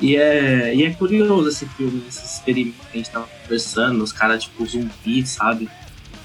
E 0.01 0.15
é, 0.15 0.75
e 0.75 0.83
é 0.83 0.91
curioso 0.91 1.49
esse 1.49 1.65
filme, 1.65 2.03
esse 2.07 2.25
experimento 2.25 2.77
que 2.91 2.93
a 2.93 2.97
gente 2.97 3.09
tava 3.09 3.27
conversando, 3.41 4.03
os 4.03 4.11
caras, 4.11 4.43
tipo, 4.43 4.65
zumbi, 4.65 5.25
sabe? 5.25 5.69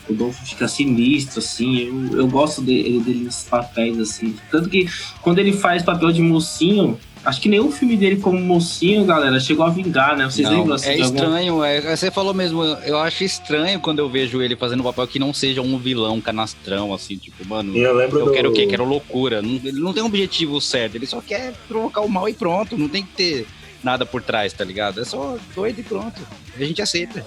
O 0.08 0.14
Dolph 0.14 0.36
fica 0.44 0.66
sinistro, 0.66 1.38
assim. 1.38 1.80
Eu, 1.80 2.20
eu 2.20 2.28
gosto 2.28 2.62
dele, 2.62 3.00
dele 3.00 3.24
nesses 3.24 3.44
papéis, 3.44 3.98
assim. 3.98 4.34
Tanto 4.50 4.68
que 4.70 4.88
quando 5.20 5.38
ele 5.38 5.52
faz 5.52 5.82
papel 5.82 6.10
de 6.12 6.22
mocinho, 6.22 6.98
Acho 7.24 7.40
que 7.40 7.48
nenhum 7.48 7.70
filme 7.70 7.96
dele 7.96 8.16
como 8.16 8.38
mocinho, 8.40 9.04
galera, 9.04 9.38
chegou 9.40 9.66
a 9.66 9.70
vingar, 9.70 10.16
né? 10.16 10.24
Vocês 10.24 10.48
Não, 10.48 10.58
lembram 10.58 10.74
assim? 10.76 10.88
é 10.90 10.94
de 10.96 11.02
algum- 11.02 11.14
estranho, 11.16 11.64
é, 11.64 11.96
você 11.96 12.10
falou 12.10 12.32
mesmo, 12.32 12.62
eu 12.64 12.96
acho 12.98 13.22
estranho 13.24 13.80
quando 13.80 13.98
eu 13.98 14.08
vejo 14.08 14.40
ele 14.40 14.56
fazendo 14.56 14.80
um 14.80 14.84
papel 14.84 15.06
que 15.06 15.18
não 15.18 15.34
seja 15.34 15.60
um 15.60 15.76
vilão 15.78 16.20
canastrão, 16.20 16.94
assim, 16.94 17.16
tipo, 17.16 17.46
mano, 17.46 17.76
eu 17.76 17.94
lembro 17.94 18.20
eu 18.20 18.24
do... 18.26 18.32
quero 18.32 18.50
o 18.50 18.52
quê? 18.54 18.66
Quero 18.66 18.84
loucura. 18.84 19.42
Não- 19.42 19.60
ele 19.62 19.80
não 19.80 19.92
tem 19.92 20.02
um 20.02 20.06
objetivo 20.06 20.60
certo, 20.60 20.94
ele 20.94 21.06
só 21.06 21.20
quer 21.20 21.52
provocar 21.66 22.00
o 22.00 22.08
mal 22.08 22.28
e 22.28 22.32
pronto, 22.34 22.78
não 22.78 22.88
tem 22.88 23.02
que 23.02 23.12
ter 23.14 23.46
nada 23.82 24.06
por 24.06 24.22
trás, 24.22 24.52
tá 24.52 24.64
ligado? 24.64 25.00
É 25.00 25.04
só 25.04 25.36
doido 25.54 25.80
e 25.80 25.82
pronto. 25.82 26.20
A 26.56 26.64
gente 26.64 26.80
aceita. 26.80 27.24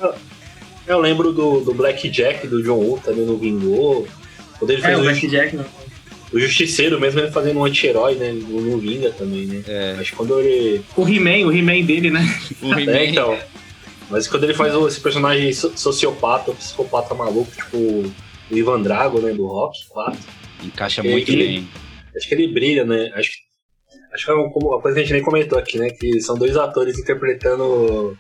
Eu 0.88 1.00
lembro 1.00 1.32
do, 1.32 1.60
do 1.62 1.74
Black 1.74 2.10
Jack, 2.10 2.48
do 2.48 2.64
John 2.64 2.78
Woo, 2.78 3.00
também 3.04 3.24
no 3.26 3.38
Vingou. 3.38 4.08
Quando 4.58 4.72
ele 4.72 4.82
É, 4.82 4.86
fez 4.86 4.98
o 4.98 5.02
o, 5.02 5.04
Black 5.04 5.28
Jack, 5.28 5.56
né? 5.56 5.66
O 6.34 6.40
Justiceiro, 6.40 7.00
mesmo 7.00 7.20
ele 7.20 7.32
fazendo 7.32 7.60
um 7.60 7.66
anti-herói, 7.66 8.16
né? 8.16 8.30
Ele 8.30 8.46
não 8.50 8.78
vinga 8.78 9.12
também, 9.12 9.46
né? 9.48 9.64
É. 9.68 9.96
Acho 10.00 10.12
que 10.12 10.18
quando 10.18 10.40
ele... 10.40 10.82
O 10.96 11.08
He-Man, 11.08 11.48
o 11.48 11.52
He-Man 11.52 11.86
dele, 11.86 12.10
né? 12.10 12.22
O 12.62 12.74
É, 12.74 12.82
He-Man 12.82 13.04
então. 13.06 13.38
Mas 14.10 14.28
quando 14.28 14.44
ele 14.46 14.54
faz 14.54 14.76
o- 14.76 14.88
esse 14.88 15.00
personagem 15.00 15.52
so- 15.54 15.78
sociopata, 15.78 16.52
psicopata 16.54 17.14
maluco, 17.14 17.52
tipo 17.52 17.78
o 17.78 18.58
Ivan 18.58 18.82
Drago, 18.82 19.20
né? 19.22 19.32
Do 19.34 19.46
Rock 19.48 19.88
4. 19.90 20.20
encaixa 20.64 21.02
muito 21.02 21.32
e- 21.32 21.36
bem. 21.36 21.68
Acho 22.16 22.28
que 22.28 22.34
ele 22.36 22.48
brilha, 22.50 22.84
né? 22.86 23.10
Acho, 23.16 23.32
acho 24.14 24.26
que 24.26 24.32
é 24.32 24.34
uma 24.34 24.48
uma 24.54 24.82
coisa 24.82 24.96
que 24.96 25.02
a 25.02 25.04
gente 25.06 25.14
nem 25.14 25.24
comentou 25.24 25.58
aqui, 25.58 25.78
né? 25.80 25.90
Que 25.90 26.20
são 26.22 26.36
dois 26.38 26.58
atores 26.58 27.00
interpretando 27.00 28.18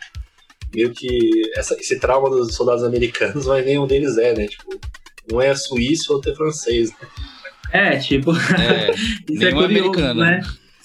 meio 0.73 0.91
que 0.93 1.41
essa- 1.57 1.75
esse 1.75 1.99
trauma 1.99 2.29
dos 2.29 2.55
soldados 2.55 2.83
americanos, 2.83 3.45
mas 3.47 3.65
nenhum 3.65 3.85
deles 3.85 4.17
é, 4.17 4.33
né? 4.33 4.47
Tipo, 4.47 4.79
um 5.33 5.41
é 5.41 5.53
suíço, 5.53 6.13
outro 6.13 6.31
é 6.31 6.35
francês. 6.35 6.89
Né? 6.91 6.97
É, 7.71 7.97
tipo, 7.97 8.31
É, 8.59 8.91
isso 8.91 9.45
é 9.45 9.51
curioso, 9.51 9.65
americano. 9.65 10.21
né? 10.21 10.41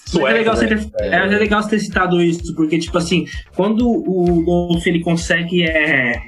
Sueco, 0.07 0.29
é 0.29 0.33
legal, 0.35 0.55
né? 0.55 0.61
você 0.61 0.67
ter, 0.69 0.91
é. 1.01 1.17
é 1.17 1.27
legal 1.27 1.63
você 1.63 1.71
ter 1.71 1.81
citado 1.81 2.23
isso, 2.23 2.55
porque, 2.55 2.79
tipo 2.79 2.97
assim, 2.97 3.25
quando 3.57 3.89
o 3.89 4.45
Dolph 4.45 4.87
ele 4.87 5.01
consegue. 5.01 5.65
É, 5.65 6.23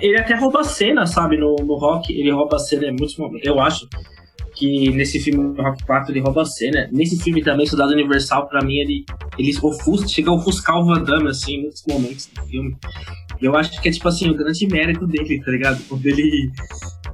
ele 0.00 0.18
até 0.18 0.34
rouba 0.34 0.60
a 0.60 0.64
cena, 0.64 1.06
sabe? 1.06 1.38
No, 1.38 1.56
no 1.56 1.76
rock, 1.76 2.12
ele 2.12 2.30
rouba 2.30 2.56
a 2.56 2.58
cena 2.58 2.86
em 2.86 2.90
muitos 2.90 3.16
momentos. 3.16 3.46
Eu 3.46 3.58
acho 3.58 3.88
que 4.54 4.90
nesse 4.90 5.20
filme 5.20 5.54
Rock 5.60 5.84
4 5.84 6.12
ele 6.12 6.20
rouba 6.20 6.42
a 6.42 6.46
cena. 6.46 6.88
Nesse 6.92 7.18
filme 7.22 7.42
também, 7.42 7.66
Soldado 7.66 7.92
Universal, 7.92 8.48
pra 8.48 8.64
mim, 8.64 8.76
ele, 8.76 9.04
ele 9.38 9.52
ofusca, 9.62 10.08
chega 10.08 10.30
a 10.30 10.34
ofuscar 10.34 10.76
o 10.78 10.84
Van 10.84 11.02
Damme, 11.02 11.28
assim, 11.28 11.56
em 11.56 11.62
muitos 11.62 11.84
momentos 11.86 12.26
do 12.26 12.42
filme. 12.46 12.76
E 13.40 13.44
eu 13.44 13.54
acho 13.56 13.80
que 13.80 13.88
é, 13.88 13.92
tipo 13.92 14.08
assim, 14.08 14.30
o 14.30 14.34
grande 14.34 14.66
mérito 14.66 15.06
dele, 15.06 15.42
tá 15.42 15.50
ligado? 15.50 15.82
Quando 15.88 16.06
ele. 16.06 16.50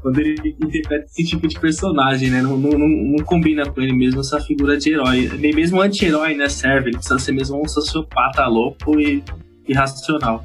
Quando 0.02 0.18
ele 0.18 0.56
interpreta 0.60 1.04
esse 1.04 1.24
tipo 1.24 1.46
de 1.46 1.58
personagem, 1.58 2.28
né? 2.28 2.42
Não, 2.42 2.56
não, 2.56 2.76
não, 2.76 3.24
combina 3.24 3.64
com 3.64 3.80
ele 3.80 3.92
mesmo 3.92 4.20
essa 4.20 4.40
figura 4.40 4.76
de 4.76 4.90
herói. 4.90 5.30
Nem 5.38 5.54
mesmo 5.54 5.80
anti-herói, 5.80 6.34
né? 6.34 6.48
Serve. 6.48 6.90
Ele 6.90 6.96
precisa 6.96 7.18
ser 7.20 7.32
mesmo 7.32 7.62
um 7.62 7.68
sociopata 7.68 8.44
louco 8.46 8.98
e 8.98 9.22
irracional. 9.68 10.44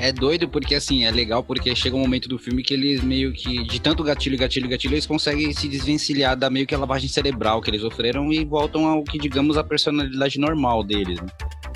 É 0.00 0.10
doido 0.10 0.48
porque, 0.48 0.74
assim, 0.74 1.04
é 1.04 1.10
legal 1.10 1.42
porque 1.42 1.74
chega 1.74 1.94
um 1.94 2.00
momento 2.00 2.28
do 2.28 2.38
filme 2.38 2.62
que 2.62 2.74
eles 2.74 3.02
meio 3.02 3.32
que, 3.32 3.62
de 3.64 3.80
tanto 3.80 4.02
gatilho, 4.02 4.36
gatilho, 4.36 4.68
gatilho, 4.68 4.94
eles 4.94 5.06
conseguem 5.06 5.52
se 5.52 5.68
desvencilhar 5.68 6.36
da 6.36 6.50
meio 6.50 6.66
que 6.66 6.74
a 6.74 6.78
lavagem 6.78 7.08
cerebral 7.08 7.60
que 7.60 7.70
eles 7.70 7.80
sofreram 7.80 8.32
e 8.32 8.44
voltam 8.44 8.86
ao 8.86 9.04
que, 9.04 9.18
digamos, 9.18 9.56
a 9.56 9.62
personalidade 9.62 10.38
normal 10.38 10.82
deles, 10.82 11.20
né? 11.20 11.28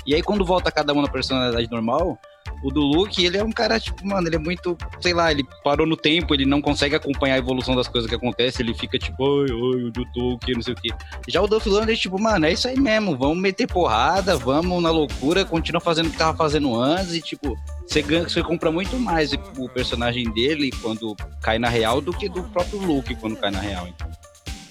E 0.05 0.15
aí, 0.15 0.21
quando 0.21 0.43
volta 0.43 0.71
cada 0.71 0.93
um 0.93 1.01
na 1.01 1.07
personalidade 1.07 1.69
normal, 1.71 2.17
o 2.63 2.71
do 2.71 2.81
Luke, 2.81 3.23
ele 3.25 3.37
é 3.37 3.43
um 3.43 3.51
cara, 3.51 3.79
tipo, 3.79 4.05
mano, 4.05 4.27
ele 4.27 4.35
é 4.35 4.39
muito, 4.39 4.77
sei 4.99 5.13
lá, 5.13 5.31
ele 5.31 5.45
parou 5.63 5.85
no 5.85 5.95
tempo, 5.95 6.33
ele 6.33 6.45
não 6.45 6.61
consegue 6.61 6.95
acompanhar 6.95 7.35
a 7.35 7.37
evolução 7.37 7.75
das 7.75 7.87
coisas 7.87 8.09
que 8.09 8.15
acontecem, 8.15 8.65
ele 8.65 8.73
fica 8.73 8.97
tipo, 8.97 9.23
ai, 9.23 9.47
ai, 9.49 9.85
onde 9.85 9.99
eu 9.99 10.05
tô, 10.13 10.33
o 10.33 10.39
que, 10.39 10.53
não 10.53 10.61
sei 10.61 10.73
o 10.73 10.77
que. 10.77 10.89
Já 11.27 11.41
o 11.41 11.47
Duff 11.47 11.67
Lander, 11.69 11.97
tipo, 11.97 12.19
mano, 12.19 12.45
é 12.45 12.53
isso 12.53 12.67
aí 12.67 12.79
mesmo, 12.79 13.17
vamos 13.17 13.37
meter 13.37 13.67
porrada, 13.67 14.35
vamos 14.37 14.81
na 14.81 14.91
loucura, 14.91 15.45
continua 15.45 15.81
fazendo 15.81 16.07
o 16.07 16.11
que 16.11 16.17
tava 16.17 16.37
fazendo 16.37 16.75
antes 16.75 17.13
e, 17.13 17.21
tipo, 17.21 17.57
você, 17.85 18.01
ganha, 18.01 18.23
você 18.23 18.43
compra 18.43 18.71
muito 18.71 18.97
mais 18.99 19.31
o 19.33 19.69
personagem 19.69 20.31
dele 20.31 20.71
quando 20.81 21.15
cai 21.41 21.57
na 21.57 21.69
real 21.69 22.01
do 22.01 22.13
que 22.13 22.29
do 22.29 22.43
próprio 22.43 22.79
Luke 22.79 23.15
quando 23.15 23.35
cai 23.37 23.51
na 23.51 23.59
real. 23.59 23.87
Então. 23.87 24.09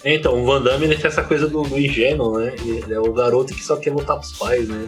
Então, 0.05 0.41
o 0.41 0.45
Van 0.45 0.61
Damme 0.61 0.85
ele 0.85 0.95
tem 0.95 1.07
essa 1.07 1.23
coisa 1.23 1.47
do, 1.47 1.61
do 1.63 1.77
ingênuo, 1.77 2.39
né? 2.39 2.55
Ele 2.63 2.93
é 2.93 2.99
o 2.99 3.11
garoto 3.11 3.53
que 3.53 3.61
só 3.61 3.75
quer 3.75 3.91
lutar 3.91 4.17
pros 4.17 4.31
pais, 4.37 4.67
né? 4.67 4.87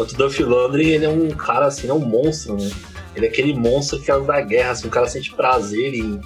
Enquanto 0.00 0.12
o 0.12 0.16
Duff 0.16 0.42
Landry, 0.42 0.88
ele 0.92 1.04
é 1.04 1.10
um 1.10 1.28
cara 1.28 1.66
assim, 1.66 1.86
é 1.86 1.92
um 1.92 1.98
monstro, 1.98 2.56
né? 2.56 2.70
Ele 3.14 3.26
é 3.26 3.28
aquele 3.28 3.52
monstro 3.52 4.00
que 4.00 4.10
é 4.10 4.18
da 4.18 4.40
guerra, 4.40 4.70
assim, 4.70 4.88
o 4.88 4.90
cara 4.90 5.06
sente 5.06 5.34
prazer 5.34 5.92
em, 5.92 6.18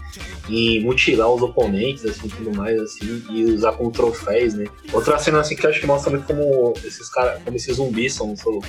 em 0.49 0.81
mutilar 0.81 1.29
os 1.29 1.43
oponentes, 1.43 2.05
assim, 2.05 2.29
tudo 2.29 2.57
mais, 2.57 2.81
assim, 2.81 3.25
e 3.29 3.45
usar 3.47 3.73
como 3.73 3.91
troféus, 3.91 4.55
né? 4.55 4.67
Outra 4.93 5.19
cena 5.19 5.41
assim 5.41 5.57
que 5.57 5.67
eu 5.67 5.71
acho 5.71 5.81
que 5.81 5.89
mostra 5.89 6.17
como 6.19 6.73
esses 6.85 7.09
caras, 7.11 7.43
como 7.43 7.57
esses 7.57 7.75
zumbis 7.75 8.15
são, 8.15 8.37
são 8.37 8.61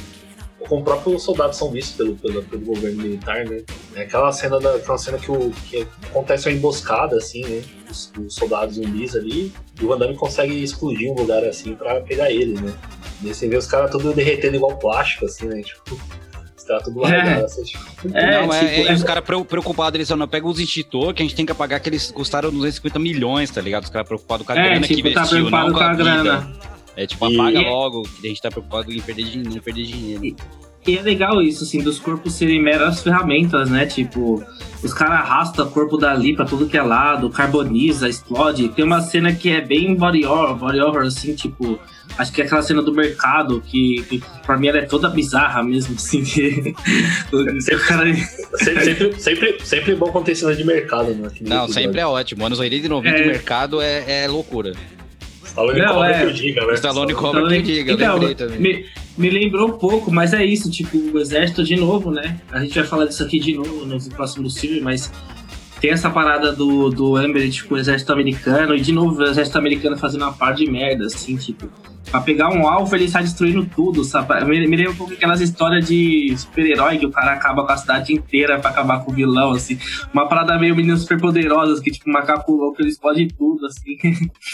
como 0.68 0.82
os 0.82 0.84
próprios 0.84 1.22
soldados 1.22 1.56
são 1.56 1.70
vistos 1.70 1.96
pelo, 1.96 2.16
pelo, 2.16 2.42
pelo 2.42 2.66
governo 2.66 3.04
militar, 3.04 3.46
né? 3.46 3.62
É 3.94 4.02
aquela 4.02 4.32
cena, 4.32 4.60
da, 4.60 4.74
aquela 4.74 4.98
cena 4.98 5.20
que, 5.20 5.30
o, 5.30 5.52
que 5.70 5.86
acontece 6.10 6.50
uma 6.50 6.56
emboscada, 6.56 7.16
assim, 7.18 7.44
né? 7.46 7.64
Os, 7.92 8.12
os 8.18 8.34
soldados 8.34 8.78
zumbis 8.78 9.16
ali, 9.16 9.54
e 9.80 9.86
o 9.86 9.88
Van 9.88 10.00
Damme 10.00 10.16
consegue 10.16 10.64
explodir 10.64 11.12
um 11.12 11.16
lugar 11.16 11.44
assim 11.44 11.76
pra 11.76 12.02
pegar 12.02 12.32
eles, 12.32 12.60
né? 12.60 12.74
E 13.24 13.34
você 13.34 13.48
vê 13.48 13.58
os 13.58 13.66
caras 13.68 13.92
tudo 13.92 14.14
derretendo 14.14 14.56
igual 14.56 14.78
plástico, 14.78 15.26
assim, 15.26 15.48
né? 15.48 15.62
Tipo, 15.62 16.00
os 16.58 16.64
caras 16.64 16.84
tudo 16.84 17.00
largados, 17.00 17.44
assim, 17.54 17.64
tipo... 17.64 17.86
É, 18.18 18.42
não, 18.46 18.54
é, 18.54 18.60
tipo, 18.60 18.72
é, 18.72 18.88
é- 18.88 18.94
os 18.94 19.04
caras 19.04 19.24
preocupados, 19.48 19.96
eles 19.96 20.08
só 20.08 20.16
não 20.16 20.28
pegam 20.28 20.50
os 20.50 20.60
extintores 20.60 21.14
que 21.16 21.22
a 21.22 21.26
gente 21.26 21.36
tem 21.36 21.46
que 21.46 21.54
pagar 21.54 21.80
que 21.80 21.90
eles 21.90 22.12
custaram 22.12 22.50
250 22.52 23.00
milhões, 23.00 23.50
tá 23.50 23.62
ligado? 23.62 23.84
Os 23.84 23.90
caras 23.90 24.08
preocupados 24.08 24.46
com 24.46 24.52
a 24.54 24.58
É, 24.58 24.64
grana 24.70 24.88
que 24.88 24.96
tipo, 24.96 25.12
tá 25.14 25.22
investiu, 25.22 25.38
preocupado 25.50 25.68
não 25.68 25.74
com 25.74 25.80
com 25.80 25.84
a 25.86 25.92
vida. 25.94 26.04
grana. 26.04 26.54
É 26.98 27.06
tipo, 27.06 27.28
E- 27.30 27.36
apaga 27.36 27.60
logo, 27.62 28.04
que 28.04 28.26
a 28.26 28.30
gente 28.30 28.42
tá 28.42 28.50
preocupado 28.50 28.92
em 28.92 29.02
perder, 29.02 29.24
din- 29.26 29.44
não 29.44 29.60
perder 29.62 29.84
dinheiro. 29.84 30.36
E 30.88 30.98
é 30.98 31.02
legal 31.02 31.42
isso, 31.42 31.64
assim, 31.64 31.82
dos 31.82 32.00
corpos 32.00 32.34
serem 32.34 32.62
meras 32.62 33.02
ferramentas, 33.02 33.70
né? 33.72 33.86
Tipo, 33.88 34.44
os 34.84 34.94
caras 34.94 35.20
arrastam 35.22 35.66
o 35.66 35.72
corpo 35.72 35.98
dali 35.98 36.36
pra 36.36 36.46
tudo 36.46 36.68
que 36.68 36.78
é 36.78 36.82
lado, 36.84 37.28
carboniza, 37.32 38.08
explode. 38.08 38.70
Tem 38.70 38.86
uma 38.86 39.02
cena 39.02 39.34
que 39.34 39.50
é 39.50 39.62
bem 39.62 39.96
body 39.96 40.26
horror, 40.26 40.56
body 40.56 40.80
horror 40.80 41.04
assim, 41.06 41.34
tipo. 41.36 41.80
Acho 42.18 42.32
que 42.32 42.42
é 42.42 42.46
aquela 42.46 42.62
cena 42.62 42.82
do 42.82 42.94
mercado, 42.94 43.62
que, 43.68 44.04
que 44.10 44.24
pra 44.46 44.58
mim 44.58 44.68
ela 44.68 44.78
é 44.78 44.84
toda 44.84 45.10
bizarra 45.10 45.62
mesmo, 45.62 45.96
assim. 45.98 46.24
Que, 46.24 46.74
o 47.32 47.80
cara, 47.80 48.06
Sempre, 48.58 48.86
sempre, 48.86 49.20
sempre, 49.20 49.58
sempre 49.64 49.96
bom 49.96 50.08
quando 50.12 50.26
tem 50.26 50.36
cena 50.36 50.56
de 50.56 50.64
mercado, 50.64 51.14
né? 51.14 51.30
Não, 51.42 51.68
sempre 51.68 52.00
é 52.00 52.06
ótimo. 52.08 52.46
Anos 52.46 52.60
80 52.60 52.86
e 52.86 52.90
90 52.90 53.18
É. 53.18 53.24
o 53.24 53.28
mercado 53.28 53.82
é, 53.82 54.24
é 54.24 54.28
loucura. 54.28 54.74
Stallone 55.44 55.80
Não, 55.80 55.94
cobra 55.94 56.10
é. 56.10 56.20
que 56.20 56.24
eu 56.26 56.32
diga, 56.34 56.62
né? 56.66 56.68
O 56.68 56.74
Stallone 56.74 57.14
cobra 57.14 57.48
que 57.50 57.62
diga, 57.62 57.92
eu 57.92 57.96
então, 57.96 58.14
lembrei 58.18 58.36
também. 58.36 58.60
me, 58.60 58.86
me 59.18 59.30
lembrou 59.30 59.70
um 59.70 59.78
pouco, 59.78 60.12
mas 60.12 60.34
é 60.34 60.44
isso, 60.44 60.70
tipo, 60.70 60.98
o 60.98 61.20
exército 61.20 61.64
de 61.64 61.76
novo, 61.76 62.12
né? 62.12 62.40
A 62.52 62.60
gente 62.60 62.76
vai 62.78 62.88
falar 62.88 63.06
disso 63.06 63.24
aqui 63.24 63.40
de 63.40 63.54
novo 63.54 63.86
nos 63.86 64.08
próximos 64.10 64.58
filmes, 64.58 64.82
mas 64.82 65.12
tem 65.86 65.94
essa 65.94 66.10
parada 66.10 66.52
do, 66.52 66.90
do 66.90 67.16
Amber, 67.16 67.48
tipo, 67.52 67.76
o 67.76 67.78
exército 67.78 68.12
americano, 68.12 68.76
e 68.76 68.82
de 68.82 68.92
novo 68.92 69.22
o 69.22 69.24
exército 69.24 69.60
americano 69.60 69.96
fazendo 69.96 70.24
uma 70.24 70.34
par 70.34 70.56
de 70.56 70.66
merda, 70.68 71.06
assim, 71.06 71.38
tipo, 71.38 71.70
pra 72.10 72.22
pegar 72.22 72.50
um 72.50 72.68
alvo 72.68 72.96
ele 72.96 73.08
sai 73.08 73.22
destruindo 73.22 73.64
tudo, 73.68 74.04
sabe? 74.04 74.44
Me, 74.46 74.68
me 74.68 74.76
lembra 74.76 74.94
um 74.94 74.96
pouco 74.96 75.14
aquelas 75.14 75.42
histórias 75.42 75.88
de 75.88 76.36
super-herói 76.36 76.98
que 76.98 77.06
o 77.06 77.12
cara 77.12 77.34
acaba 77.34 77.64
com 77.64 77.72
a 77.72 77.78
cidade 77.78 78.12
inteira 78.12 78.58
pra 78.60 78.72
acabar 78.72 79.06
com 79.06 79.12
o 79.12 79.14
vilão, 79.14 79.52
assim. 79.52 79.78
Uma 80.12 80.28
parada 80.28 80.58
meio 80.58 80.76
meninas 80.76 81.02
super 81.02 81.22
poderosas, 81.22 81.80
que 81.80 81.92
tipo, 81.92 82.10
macaco 82.10 82.52
louco 82.52 82.82
ele 82.82 82.90
explode 82.90 83.28
tudo, 83.38 83.68
assim. 83.68 83.96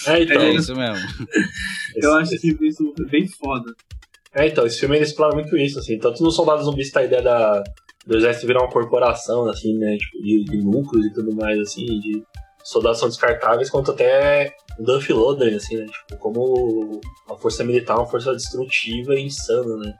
É, 0.07 0.23
então, 0.23 0.41
É 0.41 0.51
isso 0.51 0.75
mesmo. 0.75 1.07
Eu 1.95 2.15
acho 2.15 2.38
que 2.39 2.57
isso 2.61 2.93
é 3.00 3.09
bem 3.09 3.25
foda. 3.25 3.73
É, 4.35 4.47
então, 4.47 4.65
esse 4.65 4.81
filme 4.81 4.97
ele 4.97 5.05
explora 5.05 5.33
muito 5.33 5.55
isso, 5.55 5.79
assim. 5.79 5.97
Tanto 5.97 6.21
no 6.21 6.31
Soldados 6.31 6.65
Zumbis 6.65 6.91
tá 6.91 7.00
a 7.00 7.05
ideia 7.05 7.21
da, 7.21 7.63
do 8.05 8.17
exército 8.17 8.48
virar 8.48 8.62
uma 8.62 8.72
corporação, 8.72 9.48
assim, 9.48 9.77
né? 9.77 9.98
Tipo, 9.98 10.24
de, 10.24 10.43
de 10.46 10.58
núcleos 10.58 11.05
e 11.05 11.13
tudo 11.13 11.36
mais, 11.36 11.60
assim, 11.60 11.86
de 11.86 12.24
soldados 12.63 13.00
são 13.00 13.10
descartáveis, 13.10 13.70
quanto 13.70 13.91
até 13.91 14.53
Duff 14.79 15.12
Loader, 15.12 15.55
assim, 15.55 15.77
né? 15.77 15.86
Tipo, 15.86 16.20
como 16.20 17.01
a 17.29 17.36
força 17.36 17.63
militar 17.63 17.98
uma 17.98 18.08
força 18.08 18.34
destrutiva 18.34 19.15
e 19.15 19.24
insana, 19.25 19.75
né? 19.77 19.93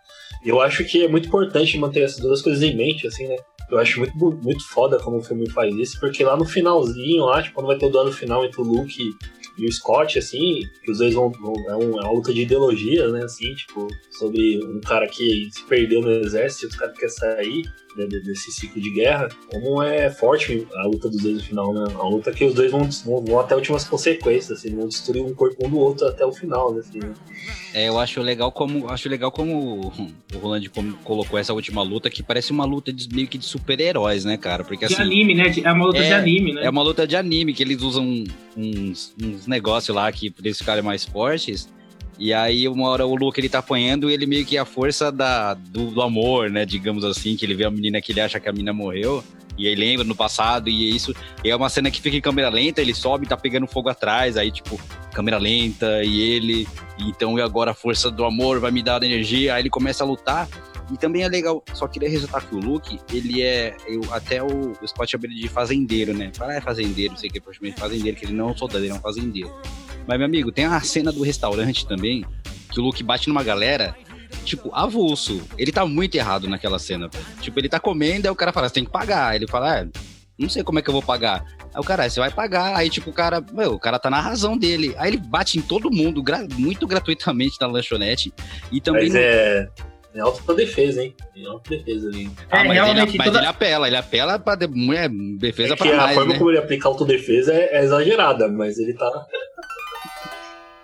E 0.43 0.50
eu 0.50 0.60
acho 0.62 0.84
que 0.86 1.03
é 1.03 1.08
muito 1.08 1.27
importante 1.27 1.77
manter 1.77 2.01
essas 2.01 2.20
duas 2.20 2.41
coisas 2.41 2.62
em 2.63 2.75
mente, 2.75 3.08
assim, 3.08 3.27
né? 3.27 3.36
Eu 3.70 3.77
acho 3.77 4.00
muito, 4.00 4.17
muito 4.17 4.67
foda 4.67 5.00
como 5.00 5.17
o 5.17 5.24
filme 5.24 5.50
faz 5.50 5.74
isso, 5.75 6.00
porque 6.00 6.24
lá 6.24 6.36
no 6.36 6.43
finalzinho, 6.46 7.25
lá, 7.25 7.41
tipo, 7.41 7.55
quando 7.55 7.67
vai 7.67 7.77
ter 7.77 7.86
o 7.86 7.89
duelo 7.89 8.12
final 8.12 8.43
entre 8.43 8.60
o 8.60 8.65
Luke 8.65 9.01
e 9.58 9.65
o 9.65 9.72
Scott, 9.72 10.20
assim, 10.20 10.60
que 10.84 10.91
os 10.91 10.98
dois 10.98 11.13
vão. 11.13 11.31
vão- 11.31 11.53
é, 11.70 11.72
é 11.72 11.75
uma 11.75 12.12
luta 12.12 12.34
de 12.34 12.41
ideologia, 12.41 13.08
né, 13.10 13.24
assim, 13.24 13.53
tipo, 13.55 13.88
sobre 14.12 14.60
um 14.65 14.81
cara 14.81 15.08
que 15.08 15.48
se 15.51 15.63
perdeu 15.65 16.01
no 16.01 16.12
exército 16.12 16.65
outro 16.65 16.79
cara 16.79 16.91
que 16.91 17.00
quer 17.00 17.10
sair 17.10 17.63
desse 17.95 18.51
ciclo 18.51 18.81
de 18.81 18.91
guerra. 18.91 19.29
Como 19.51 19.81
é 19.81 20.10
forte 20.10 20.67
a 20.75 20.88
luta 20.88 21.10
dos 21.10 21.21
dois 21.21 21.36
no 21.38 21.43
final, 21.43 21.74
né? 21.74 21.86
A 21.95 22.07
luta 22.07 22.31
que 22.31 22.45
os 22.45 22.53
dois 22.53 22.71
vão, 22.71 22.88
vão, 23.05 23.24
vão 23.25 23.39
até 23.39 23.55
últimas 23.55 23.83
consequências, 23.83 24.60
assim, 24.60 24.75
vão 24.75 24.88
destruir 24.88 25.24
um 25.24 25.33
corpo 25.33 25.65
um 25.65 25.69
do 25.69 25.79
outro 25.79 26.07
até 26.07 26.25
o 26.25 26.31
final, 26.31 26.74
né, 26.74 26.79
assim, 26.79 27.00
né? 27.00 27.13
É, 27.74 27.88
eu 27.88 27.98
acho 28.00 28.21
legal 28.21 28.51
como 28.51 28.89
acho 28.89 29.07
legal 29.07 29.31
como 29.31 29.93
o 30.33 30.38
Roland 30.38 30.69
colocou 31.03 31.39
essa 31.39 31.53
última 31.53 31.81
luta 31.81 32.10
que 32.10 32.21
parece 32.21 32.51
uma 32.51 32.65
luta 32.65 32.91
de, 32.91 33.07
meio 33.13 33.27
que 33.27 33.38
de 33.38 33.45
super-heróis, 33.45 34.25
né, 34.25 34.38
cara? 34.38 34.63
Porque 34.63 34.86
De 34.86 34.93
assim, 34.93 35.03
anime, 35.03 35.36
né? 35.36 35.45
É 35.63 35.71
uma 35.71 35.86
luta 35.86 36.00
É, 36.00 36.07
de 36.07 36.13
anime, 36.13 36.53
né? 36.53 36.65
É 36.65 36.69
uma 36.69 36.83
luta 36.83 37.07
de 37.07 37.15
anime, 37.15 37.53
que 37.53 37.63
eles 37.63 37.81
usam 37.81 38.24
uns, 38.57 39.13
uns 39.21 39.48
negócios 39.48 39.95
lá 39.95 40.12
que 40.12 40.29
pra 40.29 40.45
eles 40.45 40.57
ficarem 40.57 40.83
mais 40.83 41.05
fortes. 41.05 41.69
E 42.22 42.36
aí, 42.36 42.68
uma 42.68 42.88
hora 42.88 43.04
o 43.04 43.16
Luke 43.16 43.40
ele 43.40 43.50
tá 43.50 43.58
apanhando 43.58 44.08
e 44.08 44.13
ele 44.13 44.28
meio 44.28 44.46
que 44.46 44.56
é 44.56 44.60
a 44.60 44.66
força 44.66 45.12
da, 45.12 45.56
do, 45.56 45.90
do 45.90 46.04
amor, 46.04 46.51
né? 46.51 46.68
Digamos 46.68 47.04
assim, 47.04 47.36
que 47.36 47.44
ele 47.44 47.56
vê 47.56 47.66
a 47.66 47.72
menina 47.72 48.00
que 48.00 48.12
ele 48.12 48.22
acha 48.22 48.40
que 48.40 48.48
a 48.48 48.51
menina 48.51 48.72
morreu. 48.72 49.24
E 49.58 49.68
aí 49.68 49.74
lembra 49.74 50.06
no 50.06 50.13
passado, 50.13 50.70
e 50.70 50.96
isso. 50.96 51.16
E 51.44 51.50
é 51.50 51.56
uma 51.56 51.68
cena 51.68 51.90
que 51.90 52.00
fica 52.00 52.16
em 52.16 52.22
câmera 52.22 52.48
lenta, 52.50 52.80
ele 52.80 52.94
sobe, 52.94 53.25
tá 53.25 53.36
pegando 53.36 53.66
fogo 53.66 53.90
atrás, 53.90 54.38
aí, 54.38 54.51
tipo, 54.51 54.80
câmera 55.12 55.40
lenta, 55.40 56.04
e 56.04 56.22
ele. 56.22 56.68
Então, 57.00 57.40
e 57.40 57.42
agora 57.42 57.72
a 57.72 57.74
força 57.74 58.12
do 58.12 58.24
amor 58.24 58.60
vai 58.60 58.70
me 58.70 58.84
dar 58.84 59.01
energia. 59.01 59.56
Aí 59.56 59.63
ele 59.63 59.72
começa 59.72 60.04
a 60.04 60.08
lutar. 60.08 60.48
E 60.91 60.98
também 60.98 61.24
é 61.24 61.27
legal, 61.27 61.63
só 61.74 61.88
queria 61.88 62.10
ressaltar 62.10 62.45
que 62.45 62.53
o 62.55 62.60
Luke, 62.60 63.00
ele 63.13 63.41
é. 63.41 63.75
Eu, 63.88 64.01
até 64.12 64.43
o, 64.43 64.74
o 64.81 64.88
Scott 64.88 65.10
chama 65.12 65.25
ele 65.25 65.36
de 65.36 65.48
fazendeiro, 65.48 66.13
né? 66.13 66.31
Fala, 66.36 66.53
é 66.55 66.62
fazendeiro, 66.62 67.13
não 67.13 67.19
sei 67.19 67.29
o 67.29 67.33
que, 67.33 67.39
praticamente 67.39 67.79
fazendeiro, 67.79 68.17
que 68.17 68.25
ele 68.25 68.33
não 68.33 68.50
é 68.50 68.51
um 68.51 68.57
soldado, 68.57 68.83
ele 68.83 68.91
é 68.91 68.95
um 68.95 69.00
fazendeiro. 69.00 69.51
Mas, 70.05 70.17
meu 70.17 70.25
amigo, 70.25 70.51
tem 70.51 70.65
a 70.65 70.79
cena 70.81 71.12
do 71.12 71.24
restaurante 71.24 71.88
também, 71.88 72.25
que 72.71 72.79
o 72.79 72.83
Luke 72.83 73.01
bate 73.03 73.29
numa 73.29 73.43
galera, 73.43 73.95
tipo, 74.43 74.69
avulso. 74.74 75.41
Ele 75.57 75.71
tá 75.71 75.86
muito 75.86 76.15
errado 76.15 76.48
naquela 76.50 76.77
cena. 76.79 77.07
pô. 77.07 77.17
Tipo, 77.41 77.60
ele 77.60 77.69
tá 77.69 77.79
comendo, 77.79 78.27
aí 78.27 78.31
o 78.31 78.36
cara 78.36 78.51
fala, 78.51 78.67
você 78.67 78.74
tem 78.75 78.83
que 78.86 78.91
pagar. 78.91 79.36
Ele 79.36 79.48
fala, 79.48 79.79
é, 79.79 79.88
não 80.38 80.50
sei 80.50 80.63
como 80.63 80.79
é 80.79 80.81
que 80.81 80.89
eu 80.89 80.93
vou 80.93 81.01
pagar. 81.03 81.45
Aí 81.74 81.79
o 81.79 81.83
cara, 81.83 82.03
"Ah, 82.03 82.10
você 82.10 82.19
vai 82.19 82.29
pagar. 82.31 82.75
Aí, 82.75 82.89
tipo, 82.89 83.12
o 83.12 83.13
cara, 83.13 83.41
meu, 83.53 83.74
o 83.75 83.79
cara 83.79 83.98
tá 83.98 84.10
na 84.10 84.19
razão 84.19 84.57
dele. 84.57 84.93
Aí 84.98 85.10
ele 85.12 85.17
bate 85.17 85.57
em 85.57 85.62
todo 85.62 85.89
mundo, 85.91 86.21
gra- 86.21 86.45
muito 86.57 86.86
gratuitamente 86.86 87.55
na 87.62 87.67
lanchonete. 87.67 88.33
E 88.71 88.81
também. 88.81 89.05
Mas 89.05 89.15
é. 89.15 89.69
É 90.13 90.20
autodefesa, 90.20 91.03
hein? 91.03 91.15
É 91.38 91.46
autodefesa 91.48 92.10
ali. 92.10 92.30
Ah, 92.51 92.60
É, 92.60 92.63
mas, 92.65 92.74
realmente, 92.74 93.10
ele, 93.10 93.18
mas 93.18 93.27
toda- 93.27 93.39
ele 93.39 93.48
apela, 93.48 93.88
ele 93.88 93.96
apela 93.96 94.38
pra 94.39 94.56
de, 94.56 94.65
é, 94.94 95.08
defesa 95.38 95.74
É 95.74 95.77
pra 95.77 95.86
a 95.94 95.98
mais, 95.98 96.15
forma 96.15 96.34
né? 96.34 96.38
como 96.39 96.51
ele 96.51 96.58
aplica 96.60 96.88
autodefesa 96.88 97.53
é, 97.53 97.77
é 97.77 97.84
exagerada, 97.84 98.48
mas 98.50 98.77
ele 98.77 98.94
tá. 98.94 99.10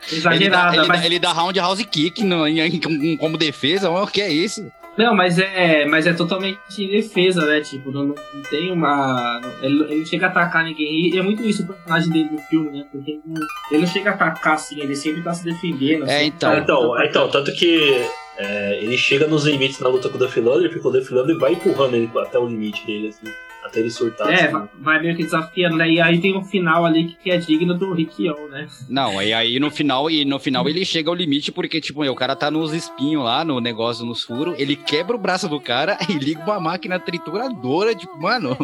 Ele 0.09 0.17
Exagerada, 0.19 0.71
dá, 0.71 0.77
ele, 0.77 0.87
mas 0.87 0.99
dá, 1.01 1.05
ele 1.05 1.19
dá 1.19 1.31
roundhouse 1.33 1.83
kick 1.83 2.23
no, 2.23 2.47
em- 2.47 2.61
em- 2.61 3.17
como 3.17 3.37
defesa, 3.37 3.89
o 3.89 4.07
que 4.07 4.21
é 4.21 4.29
isso? 4.31 4.65
Não, 4.97 5.13
mas 5.13 5.37
é, 5.37 5.85
mas 5.85 6.07
é 6.07 6.13
totalmente 6.13 6.57
defesa, 6.87 7.45
né? 7.45 7.61
Tipo, 7.61 7.91
não, 7.91 8.05
não 8.05 8.41
tem 8.49 8.71
uma. 8.71 9.39
Ele, 9.61 9.83
ele 9.83 9.95
não 9.99 10.05
chega 10.07 10.25
a 10.25 10.29
atacar 10.29 10.63
ninguém. 10.63 11.13
E 11.13 11.19
é 11.19 11.21
muito 11.21 11.43
isso 11.43 11.61
o 11.63 11.67
personagem 11.67 12.09
dele 12.09 12.29
no 12.31 12.39
filme, 12.39 12.71
né? 12.71 12.85
Porque 12.91 13.11
ele 13.11 13.21
não, 13.25 13.41
ele 13.69 13.81
não 13.81 13.87
chega 13.87 14.09
a 14.09 14.13
atacar 14.15 14.53
assim, 14.55 14.79
ele 14.81 14.95
sempre 14.95 15.21
tá 15.21 15.33
se 15.35 15.43
defendendo. 15.43 16.05
É, 16.05 16.07
sempre 16.23 16.27
então. 16.29 16.49
tá- 16.51 16.57
Então, 16.57 17.03
então 17.05 17.29
tanto 17.29 17.53
que 17.53 18.01
é, 18.37 18.83
ele 18.83 18.97
chega 18.97 19.27
nos 19.27 19.45
limites 19.45 19.79
na 19.79 19.89
luta 19.89 20.09
com 20.09 20.15
o 20.15 20.19
Duff 20.19 20.39
Lundgren, 20.39 20.71
porque 20.71 20.87
o 20.87 20.91
Duff 20.91 21.13
Lundgren 21.13 21.37
vai 21.37 21.53
empurrando 21.53 21.95
ele 21.95 22.09
até 22.17 22.37
o 22.37 22.47
limite 22.47 22.85
dele, 22.85 23.09
assim, 23.09 23.27
até 23.67 23.79
ele 23.79 23.89
surtar. 23.89 24.29
É, 24.29 24.47
assim. 24.47 24.67
vai- 24.79 25.01
meio 25.01 25.15
que 25.15 25.23
desafiando, 25.23 25.77
né? 25.77 25.89
E 25.89 26.01
aí 26.01 26.19
tem 26.19 26.35
um 26.35 26.43
final 26.43 26.85
ali 26.85 27.15
que, 27.21 27.29
é 27.31 27.37
digno 27.37 27.73
do 27.73 27.93
Rikion, 27.93 28.47
né? 28.49 28.67
Não, 28.89 29.21
e 29.21 29.33
aí 29.33 29.59
no 29.59 29.69
final, 29.69 30.09
e 30.09 30.25
no 30.25 30.39
final 30.39 30.67
ele 30.67 30.83
chega 30.85 31.09
ao 31.09 31.15
limite, 31.15 31.51
porque, 31.51 31.79
tipo, 31.79 32.03
o 32.03 32.15
cara 32.15 32.35
tá 32.35 32.49
nos 32.49 32.73
espinhos 32.73 33.23
lá, 33.23 33.43
no 33.45 33.59
negócio, 33.59 34.05
nos 34.05 34.23
furos, 34.23 34.55
ele 34.59 34.75
quebra 34.75 35.15
o 35.15 35.19
braço 35.19 35.47
do 35.47 35.59
cara 35.59 35.97
e 36.09 36.13
liga 36.13 36.43
uma 36.43 36.59
máquina 36.59 36.99
trituradora, 36.99 37.93
tipo, 37.93 38.19
mano, 38.21 38.55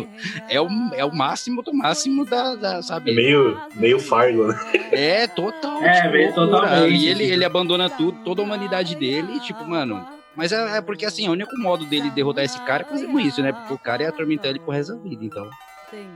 é 0.49 0.59
o, 0.59 0.67
é 0.95 1.05
o 1.05 1.13
máximo 1.15 1.61
do 1.61 1.73
máximo 1.73 2.25
da, 2.25 2.55
da 2.55 2.81
sabe? 2.81 3.13
meio, 3.13 3.57
meio 3.75 3.99
Fargo, 3.99 4.47
né? 4.47 4.59
É, 4.91 5.27
total. 5.27 5.83
É, 5.83 5.93
tipo, 6.01 6.11
meio 6.11 6.33
totalmente, 6.33 6.95
E 6.95 7.07
ele, 7.07 7.19
tipo. 7.21 7.33
ele 7.33 7.45
abandona 7.45 7.89
tudo, 7.89 8.17
toda 8.23 8.41
a 8.41 8.45
humanidade 8.45 8.95
dele, 8.95 9.33
e, 9.35 9.39
tipo, 9.39 9.63
mano. 9.67 10.05
Mas 10.35 10.51
é, 10.51 10.77
é 10.77 10.81
porque 10.81 11.05
assim, 11.05 11.27
o 11.29 11.31
único 11.31 11.55
modo 11.59 11.85
dele 11.85 12.09
derrotar 12.09 12.43
esse 12.43 12.59
cara 12.65 12.83
é 12.83 12.85
fazendo 12.85 13.19
isso, 13.19 13.41
né? 13.41 13.51
Porque 13.51 13.73
o 13.73 13.77
cara 13.79 14.03
é 14.03 14.07
atormentar 14.07 14.49
ele 14.49 14.59
pro 14.59 14.71
resto 14.71 14.95
da 14.95 15.01
vida, 15.01 15.23
então. 15.23 15.49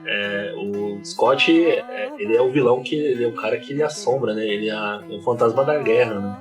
É, 0.05 0.53
o 0.57 0.99
Scott, 1.05 1.51
é, 1.51 2.11
ele 2.17 2.35
é 2.35 2.41
o 2.41 2.51
vilão 2.51 2.81
que 2.81 2.95
ele 2.95 3.23
é 3.23 3.27
o 3.27 3.33
cara 3.35 3.57
que 3.59 3.73
ele 3.73 3.83
assombra, 3.83 4.33
né? 4.33 4.43
Ele 4.45 4.69
é, 4.69 4.73
é 4.73 5.17
o 5.17 5.21
fantasma 5.21 5.63
da 5.63 5.77
guerra, 5.77 6.19
né? 6.19 6.37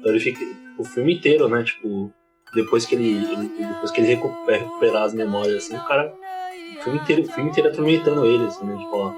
Então 0.00 0.10
ele 0.12 0.20
fica 0.20 0.40
o 0.78 0.84
filme 0.84 1.14
inteiro, 1.14 1.48
né? 1.48 1.62
Tipo, 1.62 2.12
depois 2.54 2.84
que 2.86 2.94
ele, 2.96 3.08
ele- 3.32 3.50
depois 3.68 3.90
que 3.92 4.00
ele 4.00 4.08
recupera, 4.14 4.58
recuperar 4.58 5.02
as 5.04 5.14
memórias, 5.14 5.64
assim, 5.64 5.76
o 5.76 5.84
cara, 5.84 6.12
o 6.78 6.82
filme 6.82 6.98
inteiro, 6.98 7.22
o 7.22 7.30
filme 7.30 7.50
inteiro 7.50 7.68
atormentando 7.68 8.26
ele, 8.26 8.44
assim, 8.46 8.64
né? 8.66 8.76
Tipo, 8.76 8.96
ó, 8.96 9.12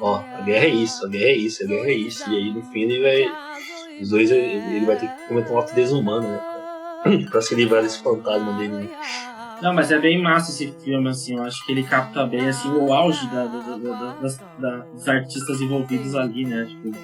ó, 0.00 0.16
a 0.36 0.40
guerra 0.42 0.64
é 0.66 0.68
isso, 0.68 1.06
a 1.06 1.08
guerra 1.08 1.30
é 1.30 1.36
isso, 1.36 1.64
a 1.64 1.66
guerra 1.66 1.88
é 1.88 1.94
isso. 1.94 2.30
E 2.30 2.36
aí 2.36 2.52
no 2.52 2.62
fim 2.64 2.80
ele 2.82 3.00
vai, 3.00 3.24
os 4.02 4.10
dois, 4.10 4.30
ele, 4.30 4.76
ele 4.76 4.84
vai 4.84 4.96
ter 4.96 5.06
que 5.08 5.28
cometer 5.28 5.50
um 5.52 5.58
ato 5.58 5.74
desumano, 5.74 6.28
né? 6.28 6.40
Pra, 7.02 7.30
pra 7.30 7.42
se 7.42 7.54
livrar 7.54 7.82
desse 7.82 8.02
fantasma 8.02 8.52
dele. 8.54 8.72
Né? 8.74 8.88
Não, 9.62 9.74
mas 9.74 9.90
é 9.90 9.98
bem 9.98 10.22
massa 10.22 10.50
esse 10.50 10.72
filme, 10.82 11.08
assim, 11.08 11.36
eu 11.36 11.42
acho 11.42 11.64
que 11.66 11.72
ele 11.72 11.82
capta 11.82 12.26
bem, 12.26 12.48
assim, 12.48 12.70
o 12.70 12.92
auge 12.92 13.26
da, 13.28 13.44
da- 13.46 13.58
da- 13.58 13.76
da- 13.92 14.12
das- 14.20 14.38
da- 14.58 14.86
dos 14.92 15.08
artistas 15.08 15.60
envolvidos 15.60 16.14
ali, 16.14 16.46
né, 16.46 16.66
tipo, 16.66 16.96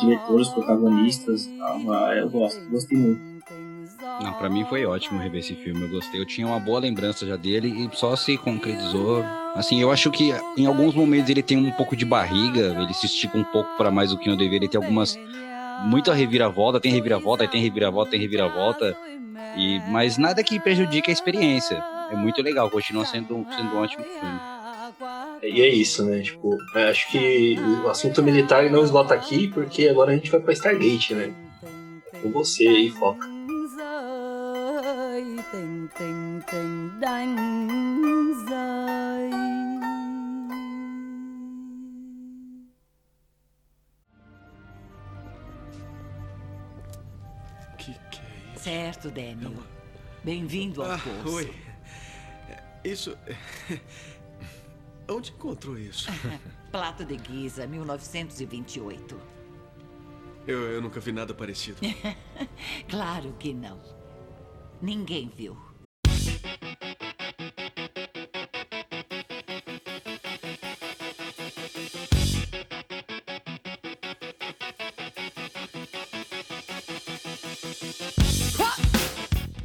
diretores, 0.00 0.48
protagonistas 0.48 1.44
e 1.46 1.58
tal, 1.58 1.92
Ah, 1.92 2.14
eu 2.16 2.30
gosto, 2.30 2.58
gostei 2.70 2.96
muito. 2.98 3.20
Não, 4.22 4.32
pra 4.34 4.48
mim 4.50 4.64
foi 4.64 4.84
ótimo 4.84 5.18
rever 5.18 5.40
esse 5.40 5.54
filme, 5.54 5.82
eu 5.82 5.88
gostei. 5.88 6.20
Eu 6.20 6.26
tinha 6.26 6.46
uma 6.46 6.60
boa 6.60 6.78
lembrança 6.78 7.26
já 7.26 7.36
dele 7.36 7.68
e 7.68 7.96
só 7.96 8.14
se 8.16 8.36
concretizou. 8.36 9.24
Assim, 9.54 9.80
eu 9.80 9.90
acho 9.90 10.10
que 10.10 10.30
em 10.58 10.66
alguns 10.66 10.94
momentos 10.94 11.30
ele 11.30 11.42
tem 11.42 11.56
um 11.56 11.70
pouco 11.72 11.96
de 11.96 12.04
barriga, 12.04 12.76
ele 12.82 12.92
se 12.92 13.06
estica 13.06 13.36
um 13.38 13.44
pouco 13.44 13.70
pra 13.78 13.90
mais 13.90 14.10
do 14.10 14.18
que 14.18 14.28
não 14.28 14.36
deveria. 14.36 14.58
Ele 14.58 14.68
tem 14.68 14.80
algumas. 14.80 15.16
Muita 15.82 16.12
reviravolta, 16.12 16.80
tem 16.80 16.92
reviravolta, 16.92 17.48
tem 17.48 17.62
reviravolta, 17.62 18.10
tem 18.10 18.20
reviravolta. 18.20 18.96
E, 19.56 19.80
mas 19.88 20.18
nada 20.18 20.42
que 20.42 20.60
prejudique 20.60 21.10
a 21.10 21.12
experiência. 21.12 21.82
É 22.10 22.16
muito 22.16 22.42
legal, 22.42 22.70
continua 22.70 23.04
sendo, 23.04 23.46
sendo 23.56 23.74
um 23.74 23.78
ótimo 23.78 24.04
filme. 24.04 24.40
E 25.42 25.62
é 25.62 25.68
isso, 25.68 26.04
né? 26.04 26.20
Tipo, 26.20 26.56
acho 26.88 27.10
que 27.10 27.56
o 27.84 27.88
assunto 27.88 28.22
militar 28.22 28.68
não 28.70 28.82
esgota 28.82 29.14
aqui, 29.14 29.48
porque 29.48 29.88
agora 29.88 30.12
a 30.12 30.14
gente 30.14 30.30
vai 30.30 30.40
pra 30.40 30.52
Stargate, 30.52 31.14
né? 31.14 31.32
Com 32.22 32.30
você 32.30 32.66
aí, 32.66 32.90
foca. 32.90 33.40
rơi 35.20 35.22
tình 35.52 35.86
tình 35.98 36.40
tình 36.52 37.00
đánh 37.00 37.36
rơi 38.50 38.89
Certo, 48.70 49.10
Daniel. 49.10 49.52
Bem-vindo 50.22 50.80
ao 50.80 50.92
Ah, 50.92 50.98
poço. 50.98 51.34
oi. 51.34 51.52
Isso. 52.84 53.18
Onde 55.08 55.32
encontrou 55.32 55.76
isso? 55.76 56.08
Plato 56.70 57.04
de 57.04 57.18
Giza, 57.18 57.66
1928. 57.66 59.20
Eu, 60.46 60.58
eu 60.70 60.80
nunca 60.80 61.00
vi 61.00 61.10
nada 61.10 61.34
parecido. 61.34 61.78
Claro 62.88 63.34
que 63.40 63.52
não. 63.52 63.80
Ninguém 64.80 65.28
viu. 65.36 65.58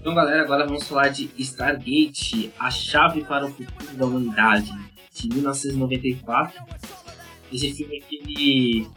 Então, 0.05 0.13
galera, 0.13 0.43
agora 0.43 0.67
vamos 0.67 0.87
falar 0.87 1.07
de 1.07 1.31
Stargate, 1.35 2.53
a 2.59 2.69
chave 2.69 3.23
para 3.23 3.47
o 3.47 3.49
futuro 3.49 3.97
da 3.97 4.05
humanidade, 4.05 4.71
de 5.11 5.29
1994. 5.29 6.63
Esse 7.51 7.73
filme 7.73 7.97
aqui, 7.97 8.17
ele 8.17 8.87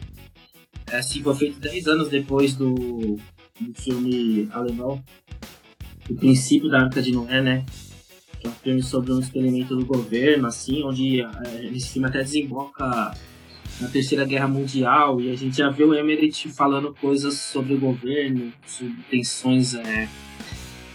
é, 0.91 0.99
assim, 0.99 1.23
foi 1.23 1.35
feito 1.35 1.61
10 1.61 1.87
anos 1.87 2.11
depois 2.11 2.55
do, 2.55 2.75
do 2.75 3.75
filme 3.75 4.51
alemão, 4.53 5.03
O 6.11 6.15
Princípio 6.15 6.69
da 6.69 6.83
Arca 6.83 7.01
de 7.01 7.11
Noé, 7.11 7.41
né? 7.41 7.65
Que 8.39 8.47
é 8.47 8.51
um 8.51 8.53
filme 8.53 8.83
sobre 8.83 9.11
um 9.11 9.19
experimento 9.19 9.75
do 9.75 9.87
governo, 9.87 10.47
assim, 10.47 10.85
onde 10.85 11.23
é, 11.23 11.65
esse 11.73 11.89
filme 11.89 12.07
até 12.07 12.23
desemboca 12.23 13.15
na 13.81 13.89
Terceira 13.89 14.27
Guerra 14.27 14.47
Mundial 14.47 15.23
e 15.23 15.31
a 15.31 15.35
gente 15.35 15.57
já 15.57 15.71
vê 15.71 15.85
o 15.85 15.95
Emmerich 15.95 16.51
falando 16.51 16.95
coisas 17.01 17.33
sobre 17.33 17.73
o 17.73 17.81
governo, 17.81 18.53
sobre 18.67 18.97
tensões 19.11 19.75
é, 19.75 20.07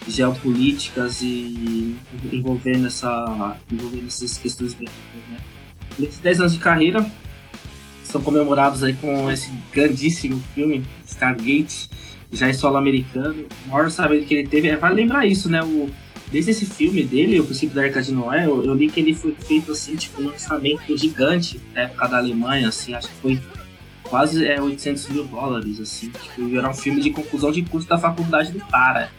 geopolíticas 0.06 1.22
e 1.22 1.96
envolvendo, 2.32 2.86
essa, 2.86 3.56
envolvendo 3.70 4.06
essas 4.06 4.36
questões 4.38 4.74
bélicas, 4.74 4.96
né? 5.30 5.38
Nesses 5.98 6.18
10 6.18 6.40
anos 6.40 6.52
de 6.54 6.58
carreira 6.58 7.06
são 8.02 8.20
comemorados 8.20 8.82
aí 8.82 8.94
com 8.94 9.30
esse 9.30 9.50
grandíssimo 9.72 10.42
filme, 10.54 10.84
Stargate, 11.06 11.88
já 12.32 12.48
em 12.48 12.52
solo 12.52 12.76
americano. 12.76 13.46
O 13.66 13.70
maior 13.70 13.86
orçamento 13.86 14.26
que 14.26 14.34
ele 14.34 14.48
teve, 14.48 14.68
é, 14.68 14.76
vale 14.76 14.96
lembrar 14.96 15.26
isso, 15.26 15.48
né? 15.48 15.62
O, 15.62 15.90
desde 16.30 16.50
esse 16.50 16.66
filme 16.66 17.02
dele, 17.02 17.40
O 17.40 17.44
Princípio 17.44 17.74
da 17.74 17.82
Arca 17.82 18.02
de 18.02 18.12
Noé, 18.12 18.46
eu, 18.46 18.64
eu 18.64 18.74
li 18.74 18.90
que 18.90 19.00
ele 19.00 19.14
foi 19.14 19.34
feito 19.34 19.72
assim, 19.72 19.96
tipo, 19.96 20.22
um 20.22 20.26
orçamento 20.26 20.96
gigante 20.96 21.60
na 21.74 21.82
época 21.82 22.08
da 22.08 22.18
Alemanha, 22.18 22.68
assim, 22.68 22.94
acho 22.94 23.08
que 23.08 23.14
foi 23.14 23.40
quase 24.04 24.46
é, 24.46 24.60
800 24.60 25.08
mil 25.08 25.24
dólares, 25.24 25.80
assim. 25.80 26.10
Tipo, 26.10 26.56
era 26.56 26.68
um 26.68 26.74
filme 26.74 27.00
de 27.00 27.10
conclusão 27.10 27.50
de 27.50 27.62
curso 27.62 27.88
da 27.88 27.98
faculdade 27.98 28.52
do 28.52 28.60
cara. 28.66 29.10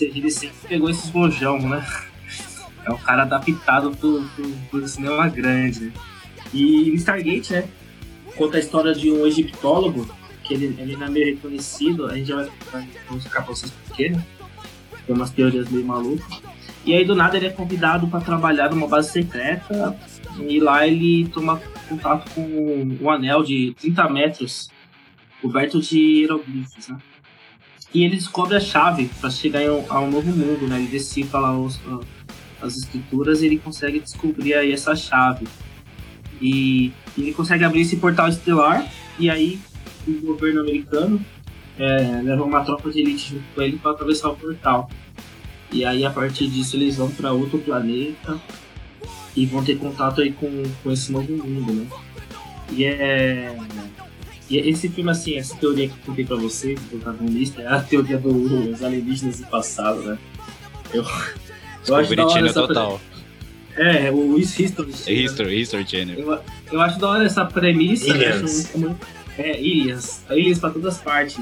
Ele 0.00 0.30
sempre 0.30 0.56
pegou 0.68 0.90
esses 0.90 1.10
rojão, 1.10 1.58
né? 1.58 1.84
É 2.84 2.90
um 2.90 2.98
cara 2.98 3.22
adaptado 3.22 3.90
pro, 3.96 4.22
pro, 4.34 4.50
pro 4.70 4.88
cinema 4.88 5.28
grande, 5.28 5.86
né? 5.86 5.92
E 6.52 6.94
Stargate, 6.94 7.52
né? 7.52 7.68
Conta 8.36 8.56
a 8.56 8.60
história 8.60 8.94
de 8.94 9.10
um 9.10 9.26
egiptólogo 9.26 10.08
que 10.44 10.54
ele, 10.54 10.76
ele 10.78 10.96
não 10.96 11.06
é 11.06 11.10
meio 11.10 11.34
reconhecido, 11.34 12.06
a 12.06 12.16
gente 12.16 12.28
já 12.28 12.36
vai, 12.70 12.88
vai 13.08 13.20
ficar 13.20 13.42
pra 13.42 13.54
vocês 13.54 13.72
pequenos. 13.88 14.22
Tem 15.06 15.14
umas 15.14 15.30
teorias 15.30 15.68
meio 15.68 15.84
malucas. 15.84 16.40
E 16.84 16.94
aí 16.94 17.04
do 17.04 17.16
nada 17.16 17.36
ele 17.36 17.46
é 17.46 17.50
convidado 17.50 18.06
para 18.06 18.20
trabalhar 18.20 18.70
numa 18.70 18.86
base 18.86 19.10
secreta 19.10 19.98
e 20.38 20.60
lá 20.60 20.86
ele 20.86 21.28
toma 21.28 21.60
contato 21.88 22.30
com 22.32 22.96
um 23.00 23.10
anel 23.10 23.42
de 23.42 23.74
30 23.80 24.08
metros 24.08 24.70
coberto 25.40 25.80
de 25.80 25.98
hieroglifos, 25.98 26.88
né? 26.88 26.98
E 27.94 28.04
ele 28.04 28.16
descobre 28.16 28.56
a 28.56 28.60
chave 28.60 29.10
para 29.20 29.30
chegar 29.30 29.62
em 29.62 29.68
a 29.88 30.00
um 30.00 30.10
novo 30.10 30.30
mundo, 30.30 30.66
né? 30.66 30.78
Ele 30.78 30.88
decifra 30.88 31.40
lá 31.40 31.58
os, 31.58 31.80
as 32.60 32.76
escrituras 32.76 33.42
e 33.42 33.46
ele 33.46 33.58
consegue 33.58 34.00
descobrir 34.00 34.54
aí 34.54 34.72
essa 34.72 34.94
chave. 34.94 35.46
E, 36.40 36.92
e 37.16 37.22
ele 37.22 37.32
consegue 37.32 37.64
abrir 37.64 37.82
esse 37.82 37.96
portal 37.96 38.28
estelar 38.28 38.86
e 39.18 39.30
aí 39.30 39.58
o 40.06 40.12
governo 40.20 40.60
americano 40.60 41.20
é, 41.78 42.20
leva 42.22 42.44
uma 42.44 42.62
tropa 42.64 42.90
de 42.90 43.00
elite 43.00 43.30
junto 43.30 43.44
com 43.54 43.62
ele 43.62 43.78
para 43.78 43.92
atravessar 43.92 44.30
o 44.30 44.36
portal. 44.36 44.90
E 45.72 45.84
aí 45.84 46.04
a 46.04 46.10
partir 46.10 46.48
disso 46.48 46.76
eles 46.76 46.96
vão 46.96 47.10
para 47.10 47.32
outro 47.32 47.58
planeta 47.58 48.38
e 49.34 49.46
vão 49.46 49.64
ter 49.64 49.78
contato 49.78 50.20
aí 50.20 50.32
com, 50.32 50.62
com 50.82 50.92
esse 50.92 51.10
novo 51.12 51.32
mundo, 51.32 51.72
né? 51.72 51.86
E 52.70 52.84
é. 52.84 53.56
E 54.48 54.58
esse 54.58 54.88
filme, 54.88 55.10
assim, 55.10 55.36
essa 55.36 55.56
teoria 55.56 55.88
que 55.88 55.94
eu 55.94 55.98
contei 56.06 56.24
pra 56.24 56.36
você, 56.36 56.74
do 56.74 56.80
protagonista, 57.00 57.62
é 57.62 57.66
a 57.66 57.80
teoria 57.80 58.16
dos 58.18 58.82
alienígenas 58.82 59.40
do 59.40 59.46
passado, 59.48 60.02
né? 60.02 60.18
Eu, 60.94 61.04
eu 61.88 61.94
acho 61.96 62.14
da 62.14 62.26
hora 62.26 62.46
essa 62.48 62.66
total. 62.66 63.00
É, 63.76 64.10
o 64.10 64.38
History 64.38 64.72
Channel. 64.92 65.24
History, 65.24 65.60
History 65.60 65.86
Channel. 65.86 66.18
Eu, 66.18 66.40
eu 66.72 66.80
acho 66.80 66.98
da 66.98 67.08
hora 67.08 67.24
essa 67.24 67.44
premissa. 67.44 68.06
Muito- 68.76 69.06
É, 69.36 69.60
Ilhas. 69.60 70.22
Ilhas 70.30 70.58
pra 70.58 70.70
todas 70.70 70.94
as 70.96 71.02
partes. 71.02 71.38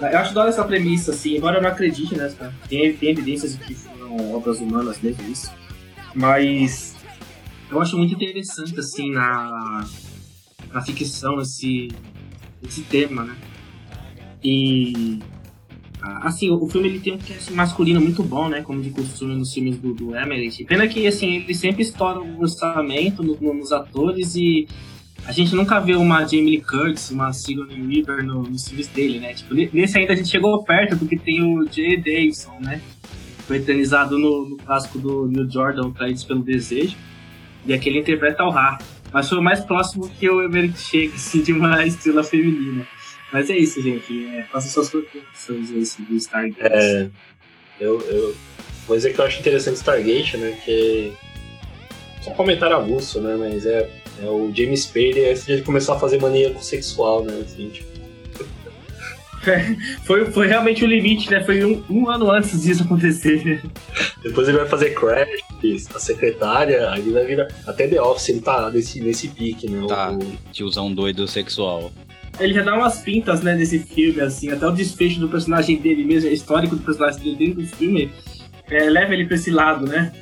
Eu 0.00 0.18
acho 0.18 0.32
da 0.34 0.40
hora 0.40 0.50
essa 0.50 0.64
premissa, 0.64 1.10
assim, 1.12 1.36
embora 1.36 1.58
eu 1.58 1.62
não 1.62 1.68
acredite 1.68 2.16
nessa. 2.16 2.52
Tem, 2.68 2.92
tem 2.94 3.10
evidências 3.10 3.56
de 3.58 3.64
que 3.64 3.74
foram 3.74 4.34
obras 4.34 4.58
humanas 4.58 4.98
mesmo 5.00 5.22
isso. 5.30 5.50
Mas 6.14 6.96
eu 7.70 7.80
acho 7.80 7.96
muito 7.96 8.14
interessante, 8.14 8.78
assim, 8.78 9.12
na, 9.12 9.84
na 10.72 10.82
ficção 10.82 11.40
esse, 11.40 11.88
esse 12.66 12.82
tema, 12.82 13.24
né? 13.24 13.36
E 14.42 15.18
assim, 16.00 16.50
o 16.50 16.66
filme 16.68 16.88
ele 16.88 17.00
tem 17.00 17.14
um 17.14 17.18
cast 17.18 17.52
masculino 17.52 18.00
muito 18.00 18.22
bom, 18.22 18.48
né? 18.48 18.62
Como 18.62 18.80
de 18.80 18.90
costume 18.90 19.34
nos 19.34 19.52
filmes 19.52 19.76
do, 19.78 19.92
do 19.94 20.16
Emmerich. 20.16 20.64
Pena 20.64 20.86
que 20.86 21.06
assim, 21.06 21.36
ele 21.36 21.54
sempre 21.54 21.82
estoura 21.82 22.20
o 22.20 22.40
orçamento 22.40 23.22
no- 23.22 23.36
no- 23.40 23.54
nos 23.54 23.72
atores 23.72 24.36
e 24.36 24.68
a 25.26 25.32
gente 25.32 25.54
nunca 25.54 25.80
vê 25.80 25.94
uma 25.96 26.24
Jamie 26.24 26.50
Lee 26.52 26.60
Curtis, 26.62 27.10
uma 27.10 27.32
Sigourney 27.32 27.82
Weaver 27.82 28.24
no, 28.24 28.42
nos 28.44 28.68
filmes 28.68 28.86
dele, 28.88 29.18
né? 29.18 29.34
Tipo, 29.34 29.54
ne- 29.54 29.68
nesse 29.72 29.98
ainda 29.98 30.12
a 30.12 30.16
gente 30.16 30.28
chegou 30.28 30.62
perto 30.62 30.96
porque 30.96 31.16
tem 31.18 31.42
o 31.42 31.66
Jay 31.70 31.96
Davidson, 31.96 32.56
né? 32.60 32.80
Foi 33.46 33.56
eternizado 33.56 34.18
no, 34.18 34.56
clássico 34.64 34.98
do 34.98 35.26
Neil 35.26 35.50
Jordan, 35.50 35.90
Traídos 35.90 36.22
pelo 36.22 36.42
Desejo. 36.42 36.96
E 37.66 37.72
aqui 37.72 37.88
ele 37.88 37.98
interpreta 38.00 38.44
o 38.44 38.50
Ra. 38.50 38.78
Mas 39.12 39.28
foi 39.28 39.38
o 39.38 39.42
mais 39.42 39.60
próximo 39.60 40.08
que 40.08 40.28
o 40.28 40.44
Emmerich 40.44 40.78
chega, 40.78 41.14
assim, 41.14 41.42
de 41.42 41.52
uma 41.52 41.84
estrela 41.86 42.22
feminina. 42.22 42.86
Mas 43.32 43.50
é 43.50 43.56
isso, 43.56 43.82
gente. 43.82 44.26
É, 44.28 44.42
faça 44.44 44.68
suas 44.68 44.90
contribuições 44.90 45.70
aí 45.70 45.84
sobre 45.84 46.16
Stargate. 46.16 46.60
É, 46.60 47.08
eu, 47.80 48.00
eu 48.02 48.36
vou 48.86 48.96
dizer 48.96 49.12
que 49.12 49.20
eu 49.20 49.24
acho 49.24 49.40
interessante 49.40 49.76
Stargate, 49.76 50.36
né? 50.36 50.58
Que 50.64 51.12
só 52.22 52.30
um 52.30 52.34
comentário 52.34 52.76
avulso, 52.76 53.20
né? 53.20 53.36
Mas 53.36 53.66
é, 53.66 53.88
é 54.22 54.26
o 54.26 54.50
James 54.54 54.84
Spader 54.84 55.30
antes 55.30 55.46
de 55.46 55.62
começar 55.62 55.94
a 55.94 55.98
fazer 55.98 56.20
maníaco 56.20 56.62
sexual, 56.62 57.24
né? 57.24 57.42
Assim, 57.44 57.68
tipo, 57.68 57.97
Foi, 60.04 60.24
foi 60.26 60.46
realmente 60.46 60.84
o 60.84 60.86
limite, 60.86 61.30
né? 61.30 61.42
Foi 61.42 61.64
um, 61.64 61.82
um 61.88 62.08
ano 62.08 62.30
antes 62.30 62.62
disso 62.62 62.82
acontecer. 62.82 63.62
depois 64.22 64.48
ele 64.48 64.58
vai 64.58 64.66
fazer 64.66 64.90
Crash, 64.94 65.28
a 65.94 65.98
secretária, 65.98 66.90
aí 66.90 67.00
ele 67.00 67.12
vai 67.12 67.24
virar. 67.26 67.48
Até 67.66 67.86
The 67.88 68.00
Office 68.00 68.28
ele 68.30 68.40
tá 68.40 68.70
nesse, 68.70 69.00
nesse 69.00 69.28
pique, 69.28 69.68
né? 69.70 69.86
Tá. 69.88 70.12
O- 70.12 70.52
Tiozão 70.52 70.92
doido 70.92 71.26
sexual. 71.26 71.92
Ele 72.40 72.54
já 72.54 72.62
dá 72.62 72.74
umas 72.76 73.00
pintas, 73.00 73.42
né, 73.42 73.56
nesse 73.56 73.80
filme, 73.80 74.20
assim, 74.20 74.48
até 74.50 74.64
o 74.64 74.70
desfecho 74.70 75.18
do 75.18 75.28
personagem 75.28 75.76
dele 75.76 76.04
mesmo, 76.04 76.30
histórico 76.30 76.76
do 76.76 76.82
personagem 76.82 77.20
dele 77.20 77.36
dentro 77.36 77.62
do 77.62 77.66
filme, 77.66 78.12
é, 78.70 78.84
leva 78.88 79.12
ele 79.12 79.26
pra 79.26 79.34
esse 79.34 79.50
lado, 79.50 79.86
né? 79.86 80.12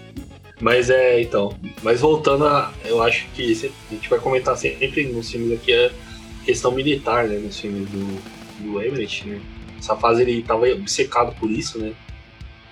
Mas 0.59 0.89
é, 0.89 1.21
então. 1.21 1.55
Mas 1.83 2.01
voltando 2.01 2.47
a. 2.47 2.73
Eu 2.87 3.03
acho 3.03 3.27
que 3.35 3.43
a 3.53 3.95
gente 3.95 4.09
vai 4.09 4.19
comentar 4.19 4.57
sempre 4.57 5.05
nos 5.09 5.31
filmes 5.31 5.53
aqui 5.53 5.75
a 5.75 5.91
questão 6.47 6.73
militar, 6.73 7.29
né? 7.29 7.37
Nos 7.37 7.61
filmes 7.61 7.87
do, 7.91 8.19
do 8.59 8.83
Emmerich, 8.83 9.27
né? 9.27 9.41
Essa 9.79 9.97
fase 9.97 10.23
ele 10.23 10.43
tava 10.43 10.67
obcecado 10.69 11.35
por 11.39 11.51
isso, 11.51 11.79
né? 11.79 11.93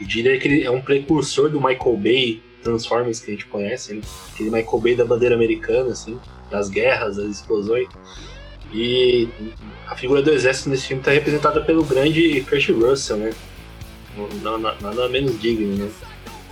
Eu 0.00 0.06
diria 0.06 0.38
que 0.38 0.48
ele 0.48 0.64
é 0.64 0.70
um 0.70 0.80
precursor 0.80 1.48
do 1.50 1.60
Michael 1.60 1.96
Bay 1.96 2.42
Transformers 2.62 3.20
que 3.20 3.30
a 3.30 3.34
gente 3.34 3.46
conhece, 3.46 3.94
né? 3.94 4.00
Aquele 4.32 4.50
Michael 4.50 4.80
Bay 4.80 4.96
da 4.96 5.04
bandeira 5.04 5.34
americana, 5.34 5.90
assim, 5.92 6.18
das 6.50 6.68
guerras, 6.68 7.16
das 7.16 7.26
explosões. 7.26 7.86
E 8.72 9.28
a 9.86 9.94
figura 9.94 10.22
do 10.22 10.30
exército 10.30 10.70
nesse 10.70 10.86
filme 10.86 11.00
está 11.00 11.12
representada 11.12 11.60
pelo 11.60 11.84
grande 11.84 12.40
Kurt 12.48 12.68
Russell, 12.70 13.18
né? 13.18 13.32
Nada 14.80 15.08
menos 15.08 15.40
digno, 15.40 15.76
né? 15.76 15.90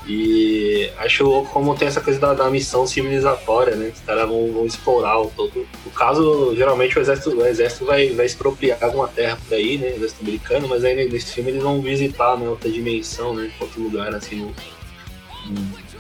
E 0.07 0.91
acho 0.99 1.23
louco 1.25 1.53
como 1.53 1.77
tem 1.77 1.87
essa 1.87 2.01
coisa 2.01 2.19
da, 2.19 2.35
da 2.35 2.51
missão 2.51 2.87
civilizatória, 2.87 3.77
né? 3.77 3.93
Os 3.95 4.01
caras 4.01 4.29
vão, 4.29 4.51
vão 4.53 4.67
explorar 4.67 5.21
o 5.21 5.31
todo. 5.31 5.67
No 5.85 5.91
caso, 5.93 6.55
geralmente 6.57 6.99
o 6.99 7.01
exército, 7.01 7.31
o 7.37 7.47
exército 7.47 7.85
vai, 7.85 8.09
vai 8.11 8.27
expropriar 8.27 8.79
alguma 8.83 9.07
terra 9.07 9.39
por 9.47 9.55
aí, 9.55 9.79
né? 9.79 9.91
O 9.93 9.95
exército 9.97 10.23
americano, 10.23 10.67
mas 10.69 10.85
aí 10.85 11.09
nesse 11.09 11.33
filme 11.35 11.51
eles 11.51 11.63
vão 11.63 11.81
visitar 11.81 12.37
né, 12.37 12.49
outra 12.49 12.69
dimensão, 12.69 13.33
né? 13.35 13.51
Outro 13.61 13.81
lugar 13.81 14.13
assim 14.15 14.37
no, 14.37 14.55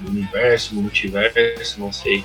no 0.01 0.11
universo, 0.11 0.75
no 0.75 0.83
multiverso, 0.83 1.79
não 1.79 1.93
sei. 1.93 2.25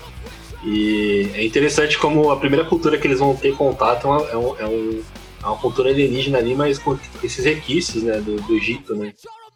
E 0.64 1.30
é 1.36 1.46
interessante 1.46 1.98
como 2.00 2.32
a 2.32 2.38
primeira 2.38 2.66
cultura 2.66 2.98
que 2.98 3.06
eles 3.06 3.20
vão 3.20 3.36
ter 3.36 3.56
contato 3.56 4.08
é, 4.08 4.32
é, 4.34 4.38
um, 4.38 4.58
é, 4.60 4.66
um- 4.66 5.04
é 5.44 5.46
uma 5.46 5.58
cultura 5.58 5.90
alienígena 5.92 6.40
ali, 6.40 6.56
mas 6.56 6.80
com 6.80 6.98
esses 7.24 7.46
requisitos, 7.46 8.02
né? 8.02 8.18
Do, 8.20 8.36
do 8.42 8.56
Egito, 8.56 8.96
né? 8.96 9.14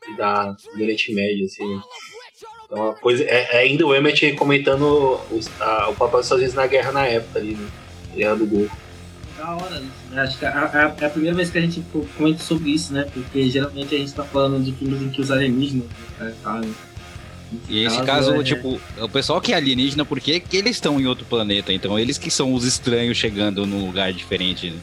E 0.09 0.15
da, 0.17 0.51
do 0.51 0.81
Oriente 0.81 1.13
Médio, 1.13 1.45
assim? 1.45 1.79
É 2.71 2.75
uma 2.75 2.93
coisa. 2.93 3.23
É, 3.23 3.55
é 3.55 3.57
ainda 3.59 3.85
o 3.85 3.95
Emmet 3.95 4.33
comentando 4.33 5.19
os- 5.31 5.49
a- 5.61 5.89
o 5.89 5.95
papel 5.95 6.19
dos 6.19 6.25
Estados 6.25 6.41
Unidos 6.43 6.55
na 6.55 6.67
guerra 6.67 6.91
na 6.91 7.05
época 7.05 7.39
ali, 7.39 7.55
né? 7.55 7.67
Guerra 8.15 8.35
do 8.35 8.45
Golfo. 8.45 8.75
Da 9.37 9.55
hora, 9.55 9.79
né? 9.79 9.89
Acho 10.21 10.37
que 10.39 10.45
é 10.45 10.47
a, 10.49 10.95
é 10.99 11.05
a 11.05 11.09
primeira 11.09 11.35
vez 11.35 11.49
que 11.49 11.57
a 11.57 11.61
gente 11.61 11.81
co- 11.91 12.05
comenta 12.17 12.41
sobre 12.43 12.71
isso, 12.71 12.93
né? 12.93 13.07
Porque 13.13 13.49
geralmente 13.49 13.93
a 13.93 13.97
gente 13.97 14.13
tá 14.13 14.23
falando 14.23 14.63
de 14.63 14.71
filmes 14.73 15.01
em 15.01 15.09
que 15.09 15.21
os 15.21 15.29
alienígenas 15.31 15.87
né, 16.19 16.33
tá, 16.43 16.53
né? 16.59 16.71
E 17.67 17.83
esse 17.83 17.97
Caso 17.97 18.05
caso, 18.31 18.35
é- 18.35 18.43
tipo, 18.43 18.79
o 18.99 19.09
pessoal 19.09 19.41
que 19.41 19.51
é 19.51 19.55
alienígena, 19.57 20.05
porque 20.05 20.39
que 20.39 20.55
eles 20.57 20.77
estão 20.77 20.99
em 20.99 21.05
outro 21.05 21.25
planeta, 21.25 21.73
então 21.73 21.99
eles 21.99 22.17
que 22.17 22.31
são 22.31 22.53
os 22.53 22.63
estranhos 22.63 23.17
chegando 23.17 23.65
num 23.67 23.85
lugar 23.85 24.11
diferente. 24.13 24.69
né? 24.71 24.79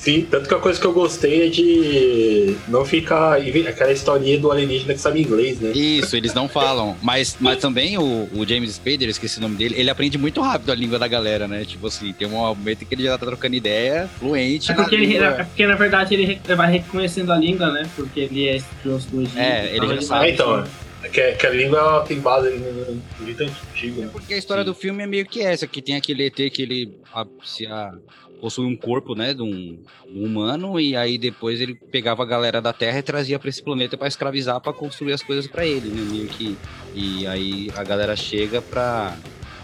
Sim, 0.00 0.26
tanto 0.30 0.48
que 0.48 0.54
a 0.54 0.58
coisa 0.58 0.80
que 0.80 0.86
eu 0.86 0.94
gostei 0.94 1.46
é 1.46 1.48
de 1.50 2.56
não 2.68 2.86
ficar. 2.86 3.38
aquela 3.68 3.92
historinha 3.92 4.38
do 4.38 4.50
alienígena 4.50 4.94
que 4.94 5.00
sabe 5.00 5.20
inglês, 5.20 5.60
né? 5.60 5.72
Isso, 5.72 6.16
eles 6.16 6.32
não 6.32 6.48
falam. 6.48 6.96
Mas, 7.02 7.36
mas 7.38 7.58
também 7.58 7.98
o, 7.98 8.26
o 8.32 8.46
James 8.48 8.72
Spader, 8.76 9.10
esqueci 9.10 9.36
o 9.36 9.42
nome 9.42 9.56
dele, 9.56 9.74
ele 9.76 9.90
aprende 9.90 10.16
muito 10.16 10.40
rápido 10.40 10.72
a 10.72 10.74
língua 10.74 10.98
da 10.98 11.06
galera, 11.06 11.46
né? 11.46 11.66
Tipo 11.66 11.86
assim, 11.88 12.14
tem 12.14 12.26
um 12.26 12.30
momento 12.30 12.86
que 12.86 12.94
ele 12.94 13.02
já 13.02 13.18
tá 13.18 13.26
trocando 13.26 13.54
ideia 13.54 14.08
fluente. 14.18 14.72
É 14.72 14.74
porque, 14.74 14.96
na 14.96 15.02
ele, 15.02 15.16
é 15.18 15.44
porque 15.44 15.66
na 15.66 15.74
verdade 15.74 16.14
ele 16.14 16.40
vai 16.56 16.72
reconhecendo 16.72 17.30
a 17.30 17.36
língua, 17.36 17.70
né? 17.70 17.86
Porque 17.94 18.20
ele 18.20 18.48
é 18.48 18.56
estudioso 18.56 19.06
do 19.10 19.20
Egito. 19.20 19.38
É, 19.38 19.66
ele 19.66 19.76
então 19.84 19.94
já 19.96 20.00
sabe. 20.02 20.24
Ah, 20.24 20.30
então, 20.30 20.64
é 21.02 21.08
que, 21.10 21.32
que 21.32 21.46
a 21.46 21.50
língua 21.50 21.78
ela 21.78 22.00
tem 22.04 22.18
base 22.20 22.48
ali 22.48 22.56
no 22.56 22.72
no 22.94 23.02
Egito 23.22 23.42
antigo, 23.42 24.00
né? 24.00 24.08
Porque 24.10 24.32
a 24.32 24.38
história 24.38 24.64
do 24.64 24.74
filme 24.74 25.02
é 25.02 25.06
meio 25.06 25.26
que 25.26 25.42
essa, 25.42 25.66
que 25.66 25.82
tem 25.82 25.94
aquele 25.96 26.24
ET 26.24 26.36
que 26.50 26.62
ele 26.62 26.94
a- 27.12 27.26
se 27.44 27.66
a- 27.66 27.92
possui 28.40 28.66
um 28.66 28.76
corpo, 28.76 29.14
né, 29.14 29.34
de 29.34 29.42
um, 29.42 29.78
um 30.08 30.24
humano, 30.24 30.80
e 30.80 30.96
aí 30.96 31.18
depois 31.18 31.60
ele 31.60 31.74
pegava 31.74 32.22
a 32.22 32.26
galera 32.26 32.60
da 32.60 32.72
Terra 32.72 32.98
e 32.98 33.02
trazia 33.02 33.38
pra 33.38 33.48
esse 33.48 33.62
planeta 33.62 33.96
pra 33.96 34.08
escravizar, 34.08 34.60
pra 34.60 34.72
construir 34.72 35.12
as 35.12 35.22
coisas 35.22 35.46
pra 35.46 35.66
ele, 35.66 35.88
né, 35.88 36.02
meio 36.10 36.28
que... 36.28 36.56
E 36.94 37.26
aí 37.26 37.70
a 37.76 37.84
galera 37.84 38.16
chega 38.16 38.60
pra... 38.60 39.16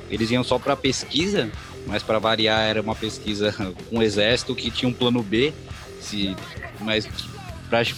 Eles 0.09 0.31
iam 0.31 0.45
só 0.45 0.59
pra 0.59 0.77
pesquisa, 0.77 1.51
mas 1.87 2.03
pra 2.03 2.19
variar 2.19 2.69
era 2.69 2.81
uma 2.81 2.95
pesquisa 2.95 3.53
com 3.89 3.99
o 3.99 4.03
exército 4.03 4.55
que 4.55 4.71
tinha 4.71 4.89
um 4.89 4.93
plano 4.93 5.23
B, 5.23 5.53
se, 6.01 6.37
mas 6.81 7.09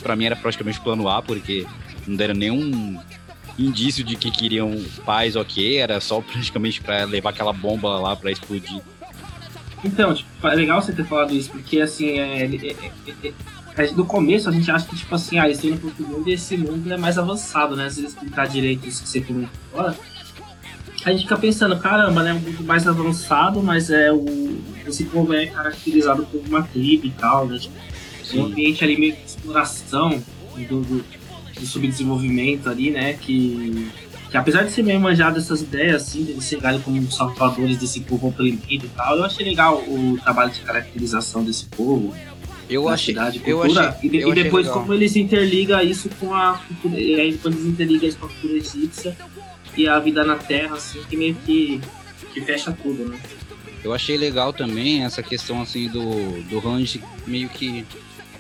pra 0.03 0.17
mim 0.17 0.25
era 0.27 0.37
praticamente 0.37 0.81
plano 0.81 1.09
A, 1.09 1.21
porque 1.21 1.67
não 2.07 2.17
deram 2.17 2.35
nenhum 2.35 2.99
indício 3.59 4.05
de 4.05 4.17
que 4.17 4.31
queriam 4.31 4.73
paz, 5.05 5.37
ok, 5.37 5.77
era 5.79 6.01
só 6.01 6.21
praticamente 6.23 6.81
pra 6.81 7.05
levar 7.05 7.31
aquela 7.31 7.53
bomba 7.53 7.99
lá 7.99 8.17
pra 8.17 8.31
explodir. 8.31 8.81
Então, 9.85 10.15
tipo, 10.15 10.47
é 10.47 10.55
legal 10.55 10.81
você 10.83 10.93
ter 10.93 11.05
falado 11.05 11.33
isso, 11.35 11.51
porque 11.51 11.81
assim, 11.81 12.09
é, 12.19 12.45
é- 12.45 12.45
é- 12.45 13.29
é- 13.29 13.33
é- 13.77 13.93
no 13.93 14.05
começo 14.05 14.49
a 14.49 14.53
gente 14.53 14.69
acha 14.71 14.87
que, 14.87 14.97
tipo 14.97 15.15
assim, 15.15 15.39
ah, 15.39 15.47
eles 15.47 15.59
têm 15.59 15.71
no 15.71 15.85
outro 15.87 16.07
mundo 16.07 16.29
e 16.29 16.33
esse 16.33 16.57
mundo 16.57 16.93
é 16.93 16.97
mais 16.97 17.17
avançado, 17.17 17.77
né? 17.77 17.89
Se 17.89 18.01
eles 18.01 18.13
explicar 18.13 18.49
direito 18.49 18.89
isso 18.89 19.03
que 19.03 19.09
você 19.09 19.21
comentou 19.21 19.51
agora, 19.73 19.97
a 21.05 21.11
gente 21.13 21.23
fica 21.23 21.37
pensando, 21.39 21.79
caramba, 21.79 22.23
né? 22.25 22.35
Um 22.35 22.41
mundo 22.41 22.65
mais 22.65 22.87
avançado, 22.89 23.63
mas 23.63 23.89
é 23.91 24.13
o. 24.13 24.27
Esse 24.87 25.05
povo 25.05 25.33
é 25.33 25.47
caracterizado 25.47 26.25
por 26.27 26.41
uma 26.49 26.63
tribo 26.63 27.07
e 27.07 27.11
tal, 27.11 27.47
né? 27.47 27.59
Tipo, 27.59 27.75
Um 28.35 28.45
ambiente 28.47 28.83
ali 28.85 28.99
meio 28.99 29.13
de 29.15 29.25
exploração 29.25 30.23
do, 30.69 30.81
do, 30.83 31.05
do 31.55 31.67
subdesenvolvimento 31.67 32.69
ali, 32.69 32.91
né? 32.91 33.13
Que, 33.15 33.89
que 34.31 34.37
apesar 34.37 34.63
de 34.65 34.73
ser 34.73 34.83
meio 34.83 35.01
manjado 35.01 35.39
essas 35.39 35.63
ideias, 35.63 36.03
assim, 36.03 36.25
de 36.25 36.33
eles 36.33 36.45
chegarem 36.45 36.81
como 36.81 37.11
salvadores 37.11 37.79
desse 37.79 38.01
povo 38.01 38.29
oprimido 38.29 38.87
e 38.87 38.89
tal, 38.95 39.17
eu 39.17 39.25
achei 39.25 39.45
legal 39.47 39.77
o 39.79 40.19
trabalho 40.23 40.51
de 40.51 40.61
caracterização 40.61 41.43
desse 41.45 41.65
povo. 41.67 42.15
Eu 42.69 42.87
achei, 42.89 43.15
cidade, 43.15 43.41
eu 43.47 43.59
cultura, 43.61 43.89
achei, 43.89 44.07
e, 44.09 44.13
de- 44.13 44.19
eu 44.21 44.31
e 44.31 44.35
depois 44.35 44.67
legal. 44.67 44.81
como 44.83 44.93
eles 44.93 45.17
interligam 45.17 45.81
isso 45.81 46.11
com 46.21 46.35
a 46.35 46.61
cultura, 46.69 47.01
e 47.01 47.19
aí 47.19 47.33
depois 47.33 47.55
eles 47.55 47.67
interligam 47.67 48.09
isso 48.09 48.19
com 48.19 48.27
a 48.27 48.29
cultura 48.29 48.53
egípcia 48.59 49.17
e 49.75 49.89
a 49.89 49.99
vida 49.99 50.23
na 50.23 50.37
Terra, 50.37 50.75
assim, 50.77 51.01
que 51.09 51.17
meio 51.17 51.35
que, 51.47 51.81
que 52.35 52.41
fecha 52.43 52.71
tudo, 52.83 53.07
né? 53.09 53.19
Eu 53.83 53.95
achei 53.95 54.19
legal 54.19 54.53
também 54.53 55.05
essa 55.05 55.23
questão 55.23 55.63
assim 55.63 55.89
do, 55.89 56.43
do 56.43 56.59
Range 56.59 57.01
meio 57.27 57.49
que. 57.49 57.87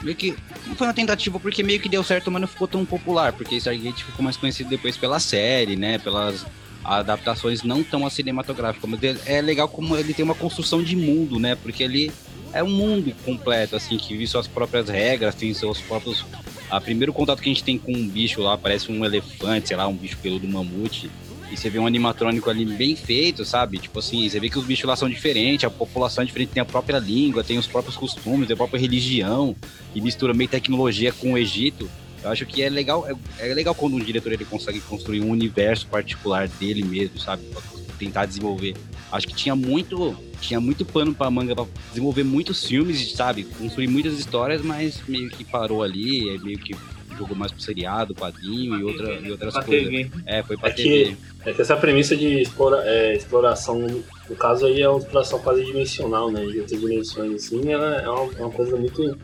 Meio 0.02 0.16
que. 0.16 0.34
Não 0.66 0.76
foi 0.76 0.86
uma 0.86 0.94
tentativa 0.94 1.38
porque 1.40 1.62
meio 1.62 1.80
que 1.80 1.88
deu 1.88 2.02
certo, 2.04 2.30
mas 2.30 2.40
não 2.40 2.48
ficou 2.48 2.68
tão 2.68 2.84
popular. 2.84 3.32
Porque 3.32 3.56
Stargate 3.56 4.04
ficou 4.04 4.22
mais 4.22 4.36
conhecido 4.36 4.70
depois 4.70 4.96
pela 4.96 5.18
série, 5.18 5.76
né? 5.76 5.98
Pelas 5.98 6.46
adaptações 6.84 7.62
não 7.62 7.82
tão 7.82 8.08
cinematográficas. 8.08 8.88
Mas 8.88 9.26
é 9.26 9.40
legal 9.40 9.68
como 9.68 9.96
ele 9.96 10.14
tem 10.14 10.24
uma 10.24 10.34
construção 10.34 10.82
de 10.82 10.96
mundo, 10.96 11.38
né? 11.38 11.54
Porque 11.54 11.82
ele 11.82 12.12
é 12.52 12.62
um 12.62 12.70
mundo 12.70 13.14
completo, 13.24 13.76
assim, 13.76 13.98
que 13.98 14.08
vive 14.08 14.26
suas 14.26 14.46
próprias 14.46 14.88
regras, 14.88 15.34
tem 15.34 15.52
seus 15.52 15.80
próprios. 15.80 16.24
A 16.70 16.80
primeiro 16.80 17.12
contato 17.12 17.40
que 17.40 17.48
a 17.48 17.52
gente 17.52 17.64
tem 17.64 17.78
com 17.78 17.92
um 17.92 18.08
bicho 18.08 18.42
lá 18.42 18.56
parece 18.56 18.92
um 18.92 19.04
elefante, 19.04 19.68
sei 19.68 19.76
lá, 19.76 19.86
um 19.86 19.96
bicho 19.96 20.18
peludo 20.18 20.46
mamute. 20.46 21.10
E 21.50 21.56
você 21.56 21.70
vê 21.70 21.78
um 21.78 21.86
animatrônico 21.86 22.50
ali 22.50 22.64
bem 22.64 22.94
feito, 22.94 23.44
sabe? 23.44 23.78
Tipo 23.78 24.00
assim, 24.00 24.28
você 24.28 24.38
vê 24.38 24.50
que 24.50 24.58
os 24.58 24.64
bichos 24.64 24.84
lá 24.86 24.94
são 24.94 25.08
diferentes, 25.08 25.64
a 25.64 25.70
população 25.70 26.22
é 26.22 26.26
diferente, 26.26 26.50
tem 26.50 26.60
a 26.60 26.64
própria 26.64 26.98
língua, 26.98 27.42
tem 27.42 27.58
os 27.58 27.66
próprios 27.66 27.96
costumes, 27.96 28.46
tem 28.46 28.54
a 28.54 28.56
própria 28.56 28.78
religião, 28.78 29.56
e 29.94 30.00
mistura 30.00 30.34
meio 30.34 30.50
tecnologia 30.50 31.12
com 31.12 31.32
o 31.32 31.38
Egito. 31.38 31.88
Eu 32.22 32.30
acho 32.30 32.44
que 32.44 32.62
é 32.62 32.68
legal, 32.68 33.06
é, 33.08 33.14
é 33.50 33.54
legal 33.54 33.74
quando 33.74 33.94
um 33.94 34.00
diretor 34.00 34.32
ele 34.32 34.44
consegue 34.44 34.80
construir 34.80 35.20
um 35.20 35.30
universo 35.30 35.86
particular 35.86 36.48
dele 36.48 36.84
mesmo, 36.84 37.18
sabe? 37.18 37.44
Pra 37.46 37.62
tentar 37.98 38.26
desenvolver. 38.26 38.76
Acho 39.10 39.26
que 39.26 39.34
tinha 39.34 39.56
muito, 39.56 40.14
tinha 40.40 40.60
muito 40.60 40.84
pano 40.84 41.14
pra 41.14 41.30
manga 41.30 41.54
pra 41.54 41.64
desenvolver 41.88 42.24
muitos 42.24 42.64
filmes, 42.64 43.12
sabe? 43.12 43.44
Construir 43.44 43.88
muitas 43.88 44.18
histórias, 44.18 44.60
mas 44.60 45.00
meio 45.08 45.30
que 45.30 45.44
parou 45.44 45.82
ali, 45.82 46.28
é 46.28 46.38
meio 46.38 46.58
que 46.58 46.74
jogou 47.18 47.36
mais 47.36 47.52
pro 47.52 47.60
seriado, 47.60 48.14
quadrinho 48.14 48.76
e, 48.78 48.84
outra, 48.84 49.12
e 49.14 49.30
outras 49.30 49.52
Pra 49.54 49.62
coisas. 49.64 49.88
TV. 49.88 50.10
É, 50.26 50.42
foi 50.42 50.56
pra 50.56 50.68
É 50.68 50.72
TV. 50.72 51.16
que, 51.42 51.50
é 51.50 51.52
que 51.52 51.60
essa 51.62 51.76
premissa 51.76 52.16
de 52.16 52.40
explora- 52.42 52.82
é, 52.84 53.16
exploração, 53.16 53.80
no 54.28 54.36
caso 54.36 54.66
aí 54.66 54.80
é 54.80 54.88
uma 54.88 54.98
exploração 54.98 55.38
quase 55.40 55.64
dimensional, 55.64 56.30
né? 56.30 56.44
De 56.46 56.60
outras 56.60 56.80
dimensões, 56.80 57.34
assim, 57.44 57.70
ela 57.72 57.96
é 57.96 58.08
uma, 58.08 58.32
é 58.34 58.40
uma 58.42 58.50
coisa 58.50 58.76
muito. 58.76 59.18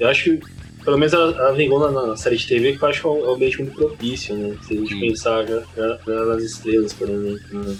Eu 0.00 0.08
acho 0.08 0.24
que, 0.24 0.40
pelo 0.84 0.96
menos 0.96 1.12
ela, 1.12 1.30
ela 1.36 1.52
vingou 1.52 1.78
na, 1.90 2.06
na 2.06 2.16
série 2.16 2.36
de 2.36 2.46
TV, 2.46 2.76
que 2.76 2.82
eu 2.82 2.88
acho 2.88 3.00
que 3.00 3.06
é 3.06 3.10
um 3.10 3.18
é 3.24 3.28
um 3.28 3.34
ambiente 3.34 3.58
muito 3.62 3.74
propício, 3.74 4.36
né? 4.36 4.56
Se 4.62 4.74
a 4.74 4.76
gente 4.76 4.94
Sim. 4.94 5.00
pensar 5.00 5.46
já, 5.46 5.62
já- 5.76 5.98
já 6.06 6.24
nas 6.24 6.42
estrelas, 6.42 6.92
por 6.92 7.08
exemplo. 7.08 7.40
Né? 7.64 7.76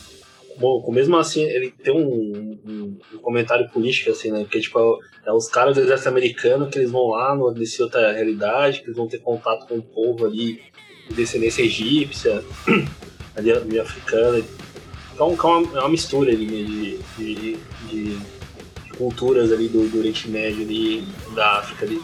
Bom, 0.58 0.84
mesmo 0.90 1.16
assim, 1.16 1.42
ele 1.44 1.70
tem 1.70 1.94
um, 1.94 2.58
um- 2.66 2.98
um 3.14 3.18
comentário 3.18 3.68
político, 3.70 4.10
assim, 4.10 4.30
né? 4.32 4.40
Porque, 4.40 4.60
tipo, 4.60 4.98
é 5.24 5.32
os 5.32 5.48
caras 5.48 5.74
do 5.76 5.80
exército 5.82 6.08
americano 6.08 6.68
que 6.68 6.78
eles 6.78 6.90
vão 6.90 7.08
lá 7.08 7.34
no- 7.36 7.52
nesse 7.52 7.80
outra 7.82 8.12
realidade, 8.12 8.80
que 8.80 8.86
eles 8.86 8.96
vão 8.96 9.06
ter 9.06 9.18
contato 9.18 9.66
com 9.68 9.76
o 9.78 9.82
povo 9.82 10.26
ali 10.26 10.60
de 11.08 11.14
descendência 11.14 11.62
egípcia, 11.62 12.42
ali, 13.36 13.52
ali 13.52 13.78
africana. 13.78 14.42
Então, 15.14 15.36
é 15.38 15.42
uma, 15.46 15.78
é 15.78 15.80
uma 15.80 15.88
mistura 15.88 16.30
ali, 16.32 16.46
né, 16.46 16.62
de, 16.62 16.98
de, 17.16 17.34
de- 17.88 18.16
de 18.16 18.18
culturas 18.96 19.52
ali 19.52 19.68
do, 19.68 19.88
do 19.88 19.98
Oriente 19.98 20.28
Médio 20.28 20.62
ali, 20.62 21.04
da 21.34 21.58
África 21.58 21.84
ali. 21.86 22.00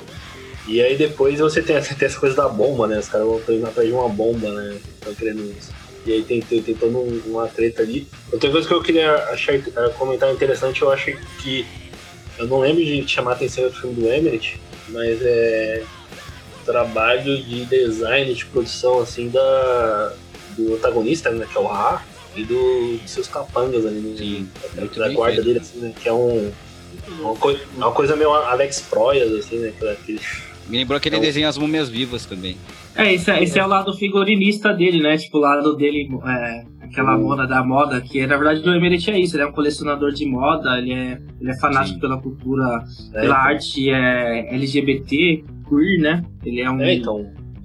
E 0.68 0.80
aí 0.80 0.96
depois 0.96 1.40
você 1.40 1.60
tem, 1.60 1.74
tem 1.82 2.06
essa 2.06 2.20
coisa 2.20 2.36
da 2.36 2.48
bomba, 2.48 2.86
né? 2.86 2.98
Os 3.00 3.08
caras 3.08 3.26
vão 3.26 3.38
atrás 3.66 3.88
de 3.88 3.92
uma 3.94 4.08
bomba, 4.08 4.52
né? 4.52 4.78
Estão 4.98 5.14
querendo 5.14 5.42
isso. 5.58 5.72
E 6.06 6.12
aí 6.12 6.22
tem, 6.22 6.40
tem, 6.40 6.62
tem 6.62 6.74
toda 6.74 6.96
um- 6.98 7.22
uma 7.26 7.46
treta 7.48 7.82
ali. 7.82 8.06
Outra 8.32 8.50
coisa 8.50 8.66
que 8.68 8.74
eu 8.74 8.82
queria 8.82 9.14
achar, 9.30 9.54
eh, 9.54 9.62
comentar 9.98 10.32
interessante, 10.32 10.82
eu 10.82 10.90
acho 10.92 11.16
que. 11.42 11.64
Eu 12.38 12.46
não 12.48 12.60
lembro 12.60 12.84
de 12.84 13.06
chamar 13.08 13.30
a 13.30 13.34
atenção 13.34 13.64
do 13.64 13.72
filme 13.72 13.94
do 13.94 14.12
Emmerich, 14.12 14.58
mas 14.88 15.18
é. 15.22 15.82
o 16.60 16.64
trabalho 16.64 17.42
de 17.42 17.64
design, 17.66 18.34
de 18.34 18.44
produção, 18.46 19.00
assim, 19.00 19.28
da, 19.28 20.14
do 20.56 20.74
antagonista, 20.74 21.30
né? 21.30 21.46
Que 21.50 21.56
é 21.56 21.60
o 21.60 21.66
Ra, 21.66 22.02
e 22.34 22.42
do, 22.44 22.98
dos 22.98 23.10
seus 23.10 23.28
capangas 23.28 23.86
ali, 23.86 24.00
né? 24.00 24.14
Sim, 24.18 24.48
da, 24.74 25.08
guarda 25.10 25.34
feito. 25.36 25.44
dele, 25.46 25.58
assim, 25.60 25.78
né? 25.78 25.92
Que 26.00 26.08
é 26.08 26.12
um. 26.12 26.50
Uma, 27.20 27.34
coi- 27.36 27.60
uma 27.76 27.92
coisa 27.92 28.14
meio 28.16 28.32
Alex 28.32 28.80
Proyas, 28.80 29.32
assim, 29.32 29.58
né? 29.58 29.68
Aquela- 29.68 29.92
Aquele, 29.92 30.20
Me 30.68 30.78
lembrou 30.78 30.96
aquele 30.96 31.16
Então- 31.16 31.26
desenho 31.26 31.48
As 31.48 31.58
Múmias 31.58 31.88
Vivas 31.88 32.24
também. 32.24 32.56
É, 32.96 33.12
esse 33.14 33.30
é, 33.30 33.42
esse 33.42 33.59
é 33.59 33.64
o 33.64 33.68
lado 33.68 33.92
figurinista 33.94 34.72
dele, 34.72 35.00
né? 35.02 35.16
Tipo, 35.16 35.38
o 35.38 35.40
lado 35.40 35.74
dele, 35.76 36.09
é, 36.26 36.64
aquela 36.85 37.18
moda 37.18 37.46
da 37.46 37.62
moda, 37.64 38.00
que 38.00 38.24
na 38.26 38.37
verdade 38.37 38.61
o 38.68 38.72
Emerit 38.74 39.11
é 39.11 39.18
isso, 39.18 39.37
ele 39.37 39.42
é 39.42 39.46
um 39.46 39.52
colecionador 39.52 40.12
de 40.12 40.24
moda, 40.26 40.78
ele 40.78 40.92
é, 40.92 41.20
ele 41.40 41.50
é 41.50 41.59
fanático 41.59 41.94
Sim. 41.94 42.00
pela 42.00 42.20
cultura, 42.20 42.64
né? 42.64 42.85
pela 43.12 43.37
arte 43.37 43.90
é, 43.90 44.54
LGBT, 44.54 45.44
queer, 45.68 46.00
né? 46.00 46.22
Ele 46.44 46.61
é 46.61 46.70
um. 46.70 46.80
É, 46.80 46.94
então. 46.94 47.16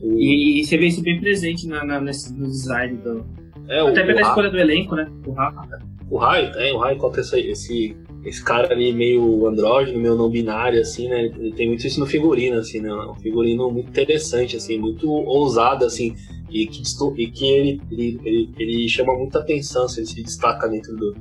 O, 0.02 0.18
E, 0.18 0.62
e 0.62 0.64
você 0.66 0.78
vê 0.78 0.88
isso 0.88 1.02
bem 1.04 1.20
presente 1.20 1.68
na, 1.68 1.84
na- 1.86 2.00
nesse, 2.02 2.34
no 2.34 2.48
design 2.48 2.98
do. 2.98 3.26
é, 3.68 3.84
o, 3.84 3.88
Até 3.90 4.04
pela 4.04 4.20
o 4.20 4.22
escolha 4.22 4.50
do 4.50 4.58
elenco, 4.58 4.96
né? 4.96 5.08
O 5.28 5.32
Rafa. 5.34 5.62
O 6.10 6.18
Raio, 6.18 6.48
é, 6.56 6.74
o 6.74 6.78
Raio 6.80 6.98
conta 6.98 7.20
esse, 7.20 7.40
esse, 7.40 7.96
esse 8.24 8.44
cara 8.44 8.72
ali 8.74 8.92
meio 8.92 9.48
andrógeno, 9.48 10.00
meio 10.00 10.16
não 10.16 10.30
binário, 10.30 10.80
assim, 10.82 11.08
né? 11.08 11.26
Ele, 11.26 11.54
tem 11.54 11.68
muito 11.68 11.86
isso 11.88 12.00
no 12.00 12.06
figurino, 12.06 12.58
assim, 12.58 12.82
né? 12.82 12.94
Um 12.94 13.16
figurino 13.16 13.72
muito 13.72 13.90
interessante, 13.90 14.58
assim, 14.58 14.78
muito 14.78 15.10
ousado, 15.10 15.86
assim, 15.86 16.14
e 16.52 16.66
que, 16.68 16.82
e 17.18 17.28
que 17.28 17.46
ele, 17.48 17.82
ele, 17.92 18.20
ele, 18.26 18.50
ele 18.58 18.90
chama 18.90 19.14
muita 19.14 19.40
atenção, 19.40 19.86
assim, 19.86 20.02
ele 20.02 20.08
se 20.10 20.24
destaca 20.24 20.68
dentro 20.68 20.96
do- 20.96 21.16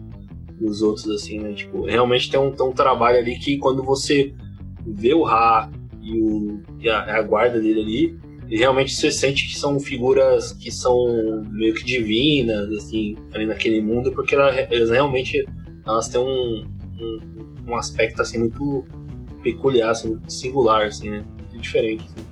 dos 0.61 0.83
outros, 0.83 1.09
assim, 1.11 1.39
né? 1.39 1.53
Tipo, 1.53 1.85
realmente 1.85 2.31
tem 2.31 2.41
um, 2.41 2.51
tem 2.51 2.67
um 2.67 2.73
trabalho 2.73 3.19
ali 3.19 3.39
que 3.39 3.59
quando 3.59 3.83
você 3.85 4.35
vê 4.85 5.15
o 5.15 5.23
Ra 5.23 5.71
e, 6.03 6.21
o, 6.21 6.61
e 6.81 6.89
a, 6.89 7.19
a 7.19 7.23
guarda 7.23 7.61
dele 7.61 7.81
ali, 7.81 8.19
realmente 8.57 8.93
você 8.93 9.11
sente 9.13 9.47
que 9.47 9.57
são 9.57 9.79
figuras 9.79 10.53
que 10.53 10.73
são 10.73 11.45
meio 11.53 11.75
que 11.75 11.85
divinas, 11.85 12.69
assim, 12.73 13.15
ali 13.33 13.47
naquele 13.47 13.81
mundo, 13.81 14.11
porque 14.11 14.35
ela- 14.35 14.51
elas 14.53 14.91
realmente 14.91 15.47
elas 15.87 16.09
têm 16.09 16.21
um, 16.21 16.65
um, 17.01 17.47
um 17.69 17.77
aspecto 17.77 18.23
assim 18.23 18.39
muito 18.39 18.85
peculiar, 19.43 19.91
assim, 19.91 20.19
singular, 20.29 20.87
assim, 20.87 21.11
né? 21.11 21.25
Muito 21.39 21.59
diferente. 21.63 22.05
assim. 22.05 22.29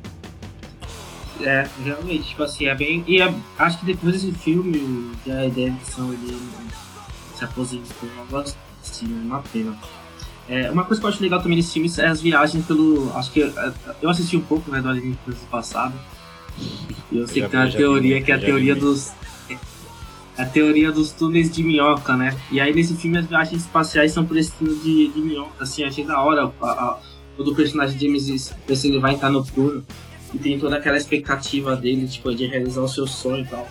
É, 1.45 1.69
realmente, 1.85 2.29
tipo 2.29 2.43
assim, 2.43 2.67
é 2.67 2.75
bem. 2.75 3.05
E 3.07 3.21
é- 3.21 3.35
acho 3.59 3.79
que 3.81 3.87
depois 3.87 4.15
desse 4.15 4.33
filme, 4.33 5.13
a 5.27 5.45
ideia 5.47 5.71
de 5.71 5.77
edição 5.77 6.13
ele 6.13 6.37
se 7.35 7.45
aposentou, 7.45 8.09
eu 8.19 8.27
gosto 8.31 8.57
assim, 8.83 9.07
é 9.07 9.25
uma 9.25 9.43
pena. 9.43 9.77
É, 10.49 10.71
uma 10.71 10.85
coisa 10.85 11.01
que 11.01 11.07
eu 11.07 11.11
acho 11.11 11.23
legal 11.23 11.43
também 11.43 11.57
nesse 11.57 11.73
filme 11.73 11.91
é 11.99 12.07
as 12.07 12.21
viagens 12.21 12.65
pelo. 12.65 13.13
Acho 13.15 13.33
que 13.33 13.43
é, 13.43 13.73
eu 14.01 14.09
assisti 14.09 14.37
um 14.37 14.43
pouco 14.43 14.71
né, 14.71 14.81
do 14.81 14.89
Alien 14.89 15.19
do 15.27 15.35
passado. 15.51 15.95
E 17.11 17.19
eu 17.19 17.27
sei 17.27 17.43
que 17.43 17.49
tem 17.49 17.61
uma 17.61 17.71
teoria 17.71 18.19
vi, 18.19 18.25
que 18.25 18.33
é 18.33 18.35
a 18.37 18.39
teoria 18.39 18.75
vi. 18.75 18.81
dos. 18.81 19.13
A 20.39 20.45
teoria 20.45 20.93
dos 20.93 21.13
túneis 21.13 21.51
de 21.51 21.63
minhoca, 21.63 22.17
né? 22.17 22.37
E 22.53 22.61
aí 22.61 22.75
nesse 22.75 22.95
filme 22.97 23.19
as 23.19 23.27
viagens 23.27 23.63
espaciais 23.63 24.13
são 24.13 24.25
por 24.25 24.37
esse 24.37 24.53
túnel 24.53 24.77
de, 24.77 25.09
de 25.09 25.21
minhoca, 25.21 25.65
assim, 25.65 25.83
achei 25.85 26.05
da 26.05 26.21
hora. 26.21 26.53
A, 26.61 26.71
a, 26.71 26.99
quando 27.37 27.49
o 27.49 27.55
personagem 27.55 27.99
James 27.99 28.27
Space 28.43 28.89
ele 28.89 28.99
vai 28.99 29.15
entrar 29.15 29.31
no 29.31 29.45
túnel 29.45 29.83
e 30.35 30.39
tem 30.39 30.59
toda 30.59 30.77
aquela 30.77 30.97
expectativa 30.97 31.77
dele, 31.77 32.07
tipo, 32.07 32.35
de 32.35 32.47
realizar 32.47 32.83
o 32.83 32.89
seu 32.89 33.07
sonho 33.07 33.45
e 33.45 33.47
tal. 33.47 33.69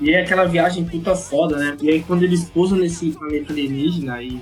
E 0.00 0.10
é 0.10 0.22
aquela 0.22 0.44
viagem 0.44 0.84
puta 0.84 1.14
foda, 1.14 1.56
né? 1.56 1.76
E 1.82 1.90
aí 1.90 2.00
quando 2.00 2.22
eles 2.22 2.44
pousam 2.44 2.78
nesse 2.78 3.10
planeta 3.10 3.52
alienígena 3.52 4.22
e. 4.22 4.40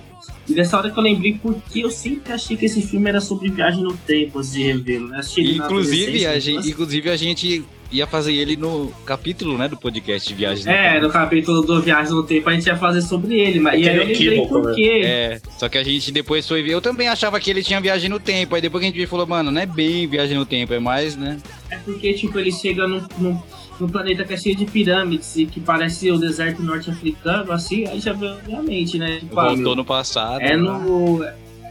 E 0.48 0.54
dessa 0.54 0.76
hora 0.78 0.90
que 0.90 0.98
eu 0.98 1.02
lembrei 1.02 1.38
porque 1.40 1.80
eu 1.80 1.90
sempre 1.90 2.32
achei 2.32 2.56
que 2.56 2.66
esse 2.66 2.80
filme 2.80 3.08
era 3.08 3.20
sobre 3.20 3.48
viagem 3.48 3.82
no 3.82 3.96
tempo, 3.96 4.38
antes 4.38 4.52
de 4.52 4.62
revê-lo, 4.62 5.08
né? 5.08 5.20
Inclusive 5.38 6.26
a, 6.26 6.38
gente, 6.38 6.70
inclusive, 6.70 7.10
a 7.10 7.16
gente 7.16 7.64
ia 7.92 8.06
fazer 8.06 8.32
ele 8.34 8.56
no 8.56 8.92
capítulo, 9.04 9.56
né, 9.56 9.68
do 9.68 9.76
podcast 9.76 10.28
de 10.28 10.34
viagens. 10.34 10.64
no 10.66 10.72
É, 10.72 10.92
Tempo. 10.94 11.06
no 11.06 11.12
capítulo 11.12 11.62
do 11.62 11.80
Viagem 11.82 12.12
no 12.12 12.22
Tempo 12.22 12.48
a 12.48 12.52
gente 12.52 12.66
ia 12.66 12.76
fazer 12.76 13.02
sobre 13.02 13.38
ele, 13.38 13.60
mas 13.60 13.80
e 13.80 13.88
aí 13.88 13.96
eu 13.96 14.02
Aquele 14.02 14.12
lembrei 14.14 14.28
equívoco, 14.38 14.48
por 14.62 14.68
né? 14.70 14.74
quê. 14.74 15.00
É, 15.04 15.40
só 15.58 15.68
que 15.68 15.78
a 15.78 15.84
gente 15.84 16.10
depois 16.12 16.46
foi 16.46 16.62
ver. 16.62 16.72
Eu 16.72 16.80
também 16.80 17.08
achava 17.08 17.38
que 17.40 17.50
ele 17.50 17.62
tinha 17.62 17.80
viagem 17.80 18.08
no 18.10 18.18
tempo. 18.18 18.54
Aí 18.54 18.60
depois 18.60 18.80
que 18.80 18.86
a 18.86 18.88
gente 18.90 18.98
viu, 18.98 19.08
falou, 19.08 19.26
mano, 19.26 19.50
não 19.50 19.60
é 19.60 19.66
bem 19.66 20.06
viagem 20.06 20.36
no 20.36 20.44
tempo, 20.46 20.74
é 20.74 20.78
mais, 20.78 21.16
né? 21.16 21.38
É 21.70 21.76
porque, 21.78 22.12
tipo, 22.14 22.38
ele 22.38 22.52
chega 22.52 22.86
num, 22.88 23.02
num, 23.18 23.40
num 23.80 23.88
planeta 23.88 24.24
que 24.24 24.34
é 24.34 24.36
cheio 24.36 24.56
de 24.56 24.64
pirâmides 24.66 25.36
e 25.36 25.46
que 25.46 25.60
parece 25.60 26.10
o 26.10 26.18
deserto 26.18 26.62
norte-africano, 26.62 27.52
assim, 27.52 27.86
aí 27.86 28.00
já 28.00 28.12
veio 28.12 28.36
mente, 28.62 28.98
né? 28.98 29.18
Tipo, 29.20 29.38
ah, 29.40 29.48
Voltou 29.48 29.76
no 29.76 29.84
passado. 29.84 30.40
É 30.40 30.50
né? 30.50 30.56
no. 30.56 31.24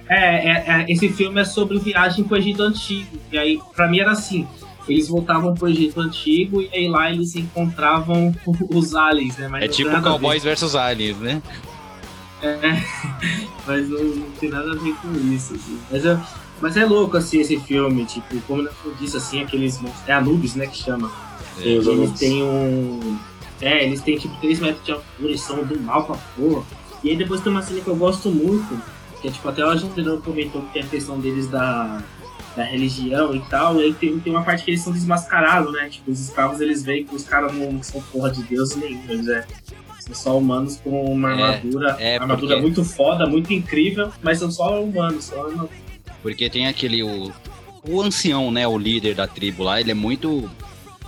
É, 0.08 0.14
é, 0.18 0.64
é, 0.68 0.86
esse 0.88 1.10
filme 1.10 1.42
é 1.42 1.46
sobre 1.46 1.80
viagem 1.80 2.24
pro 2.24 2.38
Egito 2.38 2.62
Antigo. 2.62 3.18
E 3.32 3.38
aí, 3.38 3.60
pra 3.76 3.88
mim 3.88 4.00
era 4.00 4.12
assim: 4.12 4.48
eles 4.88 5.08
voltavam 5.08 5.54
pro 5.54 5.68
Egito 5.68 6.00
Antigo 6.00 6.62
e 6.62 6.70
aí 6.74 6.88
lá 6.88 7.12
eles 7.12 7.36
encontravam 7.36 8.34
os 8.70 8.96
aliens, 8.96 9.38
né? 9.38 9.48
Mas 9.48 9.64
É 9.64 9.68
tipo 9.68 9.90
a. 9.96 10.02
Cowboys 10.02 10.44
versus 10.44 10.76
Aliens, 10.76 11.18
né? 11.18 11.42
É, 12.44 12.60
mas 13.66 13.90
não, 13.90 14.04
não 14.04 14.32
tem 14.32 14.50
nada 14.50 14.72
a 14.72 14.76
ver 14.76 14.94
com 14.96 15.12
isso. 15.34 15.56
Assim. 15.56 15.80
Mas 15.92 16.06
eu, 16.06 16.20
Mas 16.62 16.78
é 16.78 16.86
louco, 16.86 17.18
assim, 17.18 17.40
esse 17.40 17.60
filme, 17.60 18.06
tipo, 18.06 18.40
como 18.42 18.62
eu 18.64 18.94
disse, 19.00 19.18
assim, 19.18 19.42
aqueles 19.42 19.80
monstros. 19.80 20.08
É 20.08 20.14
Anubis, 20.14 20.56
né, 20.56 20.68
que 20.68 20.78
chama. 20.78 21.12
Os 21.58 21.64
eles 21.64 21.88
Anubis. 21.88 22.20
têm 22.20 22.44
um. 22.44 23.18
É, 23.62 23.86
eles 23.86 24.02
têm 24.02 24.18
tipo 24.18 24.36
3 24.42 24.60
metros 24.60 24.86
de 24.86 24.92
altura, 24.92 25.30
eles 25.30 25.42
são 25.42 25.64
do 25.64 25.80
mal 25.80 26.04
pra 26.04 26.18
porra. 26.36 26.64
E 27.04 27.10
aí 27.10 27.16
depois 27.16 27.42
tem 27.42 27.52
uma 27.52 27.62
cena 27.62 27.80
que 27.82 27.88
eu 27.88 27.96
gosto 27.96 28.30
muito, 28.30 28.80
que 29.22 29.28
é 29.30 29.32
tipo, 29.32 29.48
até 29.48 29.64
o 29.66 29.70
Agenteiro 29.70 30.22
comentou 30.24 30.62
que 30.64 30.74
tem 30.74 30.82
a 30.84 30.88
questão 30.88 31.20
deles 31.20 31.48
da, 31.48 32.02
da 32.56 32.64
religião 32.64 33.36
e 33.36 33.40
tal, 33.42 33.80
e 33.80 33.84
aí 33.86 33.94
tem, 33.94 34.20
tem 34.20 34.32
uma 34.34 34.44
parte 34.44 34.64
que 34.64 34.72
eles 34.72 34.82
são 34.82 34.94
desmascarados, 34.94 35.74
né? 35.74 35.90
Tipo, 35.90 36.12
os 36.12 36.20
escravos 36.22 36.62
eles 36.62 36.84
veem 36.84 37.04
que 37.06 37.14
os 37.16 37.24
caras 37.24 37.54
não 37.54 37.84
são 37.84 38.02
porra 38.04 38.32
de 38.32 38.44
Deus 38.44 38.76
nenhum, 38.76 39.02
eles 39.10 39.28
é. 39.28 39.46
São 40.00 40.14
só 40.16 40.38
humanos 40.38 40.80
com 40.84 41.04
uma 41.12 41.30
É, 41.30 41.34
armadura, 41.34 41.96
é, 42.00 42.18
armadura 42.18 42.48
porque- 42.56 42.62
muito 42.62 42.84
foda, 42.84 43.26
muito 43.26 43.52
incrível, 43.52 44.12
mas 44.22 44.38
são 44.38 44.52
só 44.52 44.82
humanos, 44.82 45.26
só 45.26 45.48
uma 45.48 45.68
Porque 46.22 46.48
tem 46.50 46.68
aquele. 46.68 47.02
O, 47.04 47.32
o 47.90 48.02
ancião, 48.02 48.52
né? 48.52 48.68
O 48.68 48.78
líder 48.78 49.16
da 49.16 49.26
tribo 49.28 49.64
lá, 49.64 49.82
ele 49.82 49.90
é 49.92 49.96
muito 49.96 50.50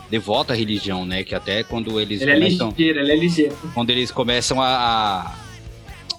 devoto 0.09 0.51
à 0.51 0.55
religião, 0.55 1.05
né? 1.05 1.23
Que 1.23 1.35
até 1.35 1.63
quando 1.63 1.99
eles 2.01 2.21
Ele 2.21 2.31
é 2.31 2.33
começam. 2.35 2.69
ligeiro, 2.71 2.99
ele 2.99 3.11
é 3.11 3.15
ligeiro. 3.15 3.55
quando 3.73 3.89
eles 3.91 4.09
começam 4.11 4.59
a, 4.61 4.67
a 4.67 5.35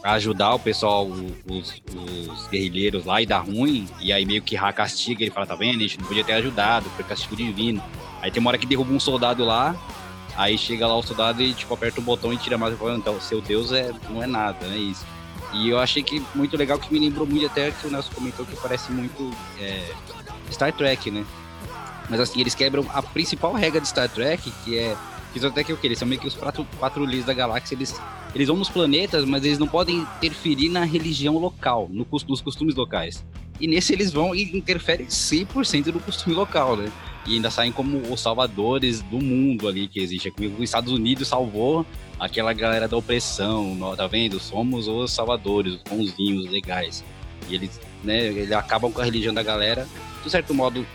ajudar 0.02 0.54
o 0.54 0.58
pessoal, 0.58 1.06
o- 1.06 1.34
os, 1.50 1.82
os 1.92 2.46
guerrilheiros 2.48 3.04
lá 3.04 3.20
e 3.20 3.26
dá 3.26 3.38
ruim, 3.38 3.88
e 4.00 4.12
aí 4.12 4.24
meio 4.24 4.42
que 4.42 4.54
Ra 4.56 4.72
castiga, 4.72 5.22
ele 5.22 5.30
fala, 5.30 5.46
tá 5.46 5.54
vendo? 5.54 5.76
A 5.76 5.80
gente 5.80 5.98
não 5.98 6.06
podia 6.06 6.24
ter 6.24 6.34
ajudado, 6.34 6.88
foi 6.90 7.04
castigo 7.04 7.34
divino. 7.36 7.82
Aí 8.22 8.30
tem 8.30 8.40
uma 8.40 8.50
hora 8.50 8.58
que 8.58 8.66
derruba 8.66 8.92
um 8.92 9.00
soldado 9.00 9.44
lá, 9.44 9.74
aí 10.36 10.56
chega 10.56 10.86
lá 10.86 10.96
o 10.96 11.02
soldado 11.02 11.42
e 11.42 11.52
tipo 11.52 11.72
aperta 11.74 12.00
o 12.00 12.02
botão 12.02 12.32
e 12.32 12.36
tira 12.36 12.56
e 12.56 12.76
fala, 12.76 12.96
então, 12.96 13.20
seu 13.20 13.40
Deus 13.40 13.72
é, 13.72 13.92
não 14.08 14.22
é 14.22 14.26
nada, 14.26 14.66
é 14.66 14.76
isso. 14.76 15.04
E 15.52 15.68
eu 15.70 15.78
achei 15.78 16.02
que 16.02 16.22
muito 16.34 16.56
legal, 16.56 16.78
que 16.78 16.92
me 16.92 16.98
lembrou 17.00 17.26
muito 17.26 17.46
até 17.46 17.70
que 17.70 17.86
o 17.86 17.90
Nelson 17.90 18.12
comentou 18.14 18.44
que 18.44 18.54
parece 18.56 18.92
muito 18.92 19.30
é, 19.58 19.90
Star 20.50 20.72
Trek, 20.72 21.10
né? 21.10 21.24
Mas 22.10 22.20
assim, 22.20 22.40
eles 22.40 22.54
quebram 22.54 22.86
a 22.92 23.02
principal 23.02 23.52
regra 23.54 23.80
de 23.80 23.88
Star 23.88 24.08
Trek, 24.08 24.50
que 24.64 24.78
é. 24.78 24.96
São 25.36 25.50
até 25.50 25.62
que 25.62 25.72
o 25.72 25.76
que? 25.76 25.86
Eles 25.86 25.98
são 25.98 26.08
meio 26.08 26.20
que 26.20 26.26
os 26.26 26.34
quatro, 26.34 26.66
da 27.24 27.32
galáxia, 27.32 27.74
eles, 27.74 27.94
eles 28.34 28.48
vão 28.48 28.56
nos 28.56 28.68
planetas, 28.68 29.24
mas 29.24 29.44
eles 29.44 29.58
não 29.58 29.68
podem 29.68 29.98
interferir 29.98 30.68
na 30.68 30.84
religião 30.84 31.38
local, 31.38 31.88
no, 31.90 32.06
nos 32.28 32.40
costumes 32.40 32.74
locais. 32.74 33.24
E 33.60 33.66
nesse 33.66 33.92
eles 33.92 34.12
vão 34.12 34.34
e 34.34 34.56
interferem 34.56 35.06
100% 35.06 35.86
no 35.86 36.00
costume 36.00 36.34
local, 36.34 36.76
né? 36.76 36.90
E 37.26 37.34
ainda 37.34 37.50
saem 37.50 37.72
como 37.72 37.98
os 38.12 38.20
salvadores 38.20 39.02
do 39.02 39.18
mundo 39.18 39.68
ali 39.68 39.88
que 39.88 40.00
existe. 40.00 40.28
É 40.28 40.46
os 40.46 40.60
Estados 40.60 40.92
Unidos 40.92 41.28
salvou 41.28 41.84
aquela 42.18 42.52
galera 42.52 42.88
da 42.88 42.96
opressão, 42.96 43.76
tá 43.96 44.06
vendo? 44.06 44.40
Somos 44.40 44.88
os 44.88 45.12
salvadores, 45.12 45.74
os 45.74 45.82
bonzinhos, 45.82 46.50
legais. 46.50 47.04
E 47.48 47.54
eles, 47.54 47.80
né, 48.02 48.26
eles 48.26 48.52
acabam 48.52 48.90
com 48.90 49.00
a 49.00 49.04
religião 49.04 49.34
da 49.34 49.42
galera, 49.42 49.86
de 50.22 50.30
certo 50.30 50.54
modo 50.54 50.86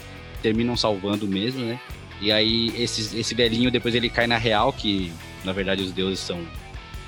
terminam 0.42 0.76
salvando 0.76 1.28
mesmo, 1.28 1.64
né? 1.64 1.80
E 2.24 2.32
aí 2.32 2.74
esses, 2.82 3.14
esse 3.14 3.36
velhinho 3.36 3.70
depois 3.70 3.94
ele 3.94 4.10
cai 4.10 4.26
na 4.28 4.38
real 4.38 4.72
que 4.72 5.12
na 5.44 5.52
verdade 5.52 5.84
os 5.84 5.92
deuses 5.92 6.20
são 6.22 6.40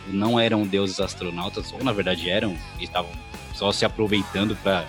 não 0.07 0.37
eram 0.37 0.67
deuses 0.67 0.99
astronautas, 0.99 1.71
ou 1.71 1.83
na 1.83 1.93
verdade 1.93 2.29
eram, 2.29 2.55
e 2.77 2.83
estavam 2.83 3.09
só 3.53 3.71
se 3.71 3.85
aproveitando 3.85 4.55
para 4.57 4.85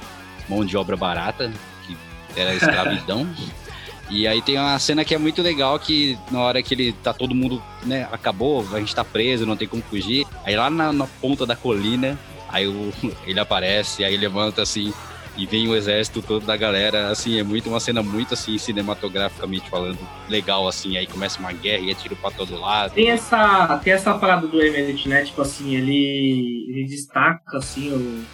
mão 0.48 0.64
de 0.64 0.76
obra 0.76 0.96
barata, 0.96 1.50
que 1.86 1.96
era 2.36 2.54
escravidão. 2.54 3.26
E 4.08 4.24
aí 4.24 4.40
tem 4.40 4.56
uma 4.56 4.78
cena 4.78 5.04
que 5.04 5.16
é 5.16 5.18
muito 5.18 5.42
legal 5.42 5.76
que 5.80 6.16
na 6.30 6.40
hora 6.40 6.62
que 6.62 6.72
ele 6.72 6.92
tá 6.92 7.12
todo 7.12 7.34
mundo, 7.34 7.60
né, 7.82 8.08
acabou, 8.12 8.64
a 8.72 8.78
gente 8.78 8.94
tá 8.94 9.04
preso, 9.04 9.44
não 9.44 9.56
tem 9.56 9.66
como 9.66 9.82
fugir. 9.82 10.24
Aí 10.44 10.54
lá 10.54 10.70
na, 10.70 10.92
na 10.92 11.08
ponta 11.20 11.44
da 11.44 11.56
colina, 11.56 12.16
aí 12.48 12.68
o, 12.68 12.92
ele 13.26 13.40
aparece, 13.40 14.04
aí 14.04 14.16
levanta 14.16 14.62
assim 14.62 14.94
e 15.36 15.46
vem 15.46 15.68
o 15.68 15.76
exército 15.76 16.22
todo 16.22 16.46
da 16.46 16.56
galera, 16.56 17.08
assim, 17.10 17.38
é 17.38 17.42
muito 17.42 17.68
uma 17.68 17.80
cena 17.80 18.02
muito 18.02 18.34
assim 18.34 18.56
cinematograficamente 18.58 19.68
falando, 19.68 19.98
legal 20.28 20.66
assim, 20.66 20.96
aí 20.96 21.06
começa 21.06 21.38
uma 21.38 21.52
guerra 21.52 21.82
e 21.84 21.90
é 21.90 21.94
tiro 21.94 22.16
pra 22.16 22.30
todo 22.30 22.58
lado. 22.58 22.92
Tem 22.94 23.10
essa, 23.10 23.78
tem 23.84 23.92
essa 23.92 24.14
parada 24.14 24.46
do 24.46 24.62
Emmerich, 24.64 25.08
né? 25.08 25.24
Tipo 25.24 25.42
assim, 25.42 25.74
ele, 25.76 26.66
ele 26.70 26.84
destaca 26.86 27.58
assim 27.58 27.90
o, 27.92 28.24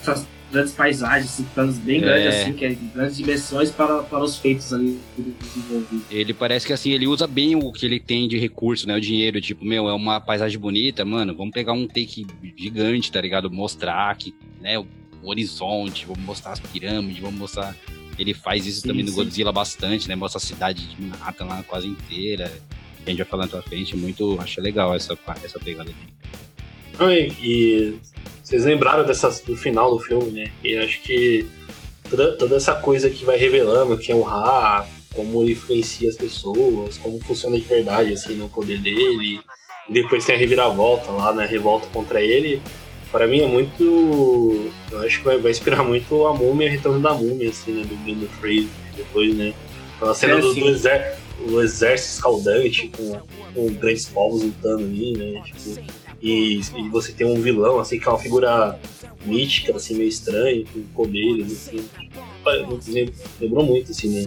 essas 0.00 0.26
grandes 0.52 0.72
paisagens, 0.74 1.32
esses 1.32 1.46
planos 1.48 1.78
bem 1.78 1.96
É. 1.96 2.00
grandes, 2.00 2.26
assim, 2.28 2.52
que 2.52 2.64
é 2.64 2.76
grandes 2.94 3.16
dimensões 3.16 3.70
para, 3.70 4.02
para 4.02 4.22
os 4.22 4.36
feitos 4.36 4.70
ali 4.72 5.00
desenvolvidos. 5.16 6.04
Ele 6.10 6.34
parece 6.34 6.66
que 6.66 6.72
assim, 6.74 6.90
ele 6.92 7.06
usa 7.06 7.26
bem 7.26 7.56
o 7.56 7.72
que 7.72 7.86
ele 7.86 7.98
tem 7.98 8.28
de 8.28 8.38
recurso, 8.38 8.86
né? 8.86 8.94
O 8.94 9.00
dinheiro, 9.00 9.40
tipo, 9.40 9.64
meu, 9.64 9.88
é 9.88 9.94
uma 9.94 10.20
paisagem 10.20 10.58
bonita, 10.58 11.04
mano, 11.04 11.34
vamos 11.34 11.52
pegar 11.54 11.72
um 11.72 11.86
take 11.88 12.26
gigante, 12.56 13.10
tá 13.10 13.20
ligado? 13.20 13.50
Mostrar 13.50 14.14
que, 14.16 14.34
né, 14.60 14.76
o 15.22 15.30
horizonte, 15.30 16.06
vamos 16.06 16.24
mostrar 16.24 16.52
as 16.52 16.60
pirâmides, 16.60 17.20
vamos 17.20 17.38
mostrar. 17.38 17.76
Ele 18.18 18.34
faz 18.34 18.66
isso 18.66 18.82
Sim, 18.82 18.88
também 18.88 19.04
no 19.04 19.10
sim. 19.10 19.16
Godzilla 19.16 19.52
bastante, 19.52 20.08
né? 20.08 20.14
Mostra 20.14 20.38
a 20.38 20.40
cidade 20.40 20.86
de 20.86 21.02
Manhattan 21.02 21.46
lá 21.46 21.62
quase 21.62 21.86
inteira. 21.86 22.52
A 23.04 23.08
gente 23.08 23.18
vai 23.18 23.26
falando 23.26 23.50
pra 23.50 23.62
frente, 23.62 23.96
muito. 23.96 24.38
Achei 24.40 24.62
legal 24.62 24.94
essa, 24.94 25.18
essa 25.42 25.58
pegada 25.58 25.84
dele. 25.84 26.14
Não, 26.98 27.10
e, 27.10 27.32
e 27.42 27.98
vocês 28.42 28.64
lembraram 28.64 29.04
dessa, 29.04 29.30
do 29.44 29.56
final 29.56 29.90
do 29.90 29.98
filme, 29.98 30.30
né? 30.30 30.52
E 30.62 30.76
acho 30.76 31.00
que 31.00 31.46
toda, 32.08 32.36
toda 32.36 32.56
essa 32.56 32.74
coisa 32.74 33.08
que 33.08 33.24
vai 33.24 33.36
revelando 33.38 33.96
que 33.96 34.12
é 34.12 34.14
um 34.14 34.22
Ra, 34.22 34.86
como 35.14 35.42
ele 35.42 35.52
influencia 35.52 36.08
as 36.08 36.16
pessoas, 36.16 36.98
como 36.98 37.18
funciona 37.20 37.56
de 37.56 37.64
verdade, 37.64 38.12
assim, 38.12 38.34
no 38.34 38.48
poder 38.48 38.78
dele. 38.78 39.40
E 39.88 39.92
depois 39.92 40.24
tem 40.24 40.34
a 40.34 40.38
reviravolta 40.38 41.10
lá, 41.10 41.32
né? 41.32 41.46
Revolta 41.46 41.86
contra 41.88 42.20
ele. 42.20 42.60
Para 43.12 43.26
mim 43.26 43.40
é 43.40 43.46
muito. 43.46 44.72
Eu 44.90 45.00
acho 45.00 45.18
que 45.18 45.24
vai, 45.24 45.36
vai 45.38 45.50
inspirar 45.50 45.84
muito 45.84 46.26
a 46.26 46.32
múmia, 46.34 46.66
o 46.66 46.70
retorno 46.70 46.98
da 47.00 47.12
múmia, 47.12 47.50
assim, 47.50 47.72
né? 47.72 47.84
Do 47.84 47.94
Brandon 47.96 48.26
Fraser, 48.40 48.66
depois, 48.96 49.36
né? 49.36 49.52
Aquela 49.96 50.14
cena 50.14 50.34
É, 50.34 50.40
do, 50.40 50.54
do 50.54 50.68
exer- 50.70 51.18
exército 51.62 52.14
escaldante 52.14 52.88
com, 52.88 53.20
com 53.54 53.72
grandes 53.74 54.06
povos 54.06 54.42
lutando 54.42 54.84
ali, 54.84 55.12
né? 55.16 55.42
Tipo, 55.44 55.78
e, 56.22 56.58
e 56.60 56.88
você 56.88 57.12
tem 57.12 57.26
um 57.26 57.40
vilão, 57.40 57.78
assim, 57.78 57.98
que 58.00 58.08
é 58.08 58.10
uma 58.10 58.18
figura 58.18 58.78
mítica, 59.26 59.76
assim, 59.76 59.94
meio 59.94 60.08
estranha, 60.08 60.64
com 60.72 60.80
poderes, 60.94 61.52
assim. 61.52 61.84
Me 62.88 63.12
Lembrou 63.40 63.64
muito, 63.64 63.90
assim, 63.92 64.08
né? 64.08 64.24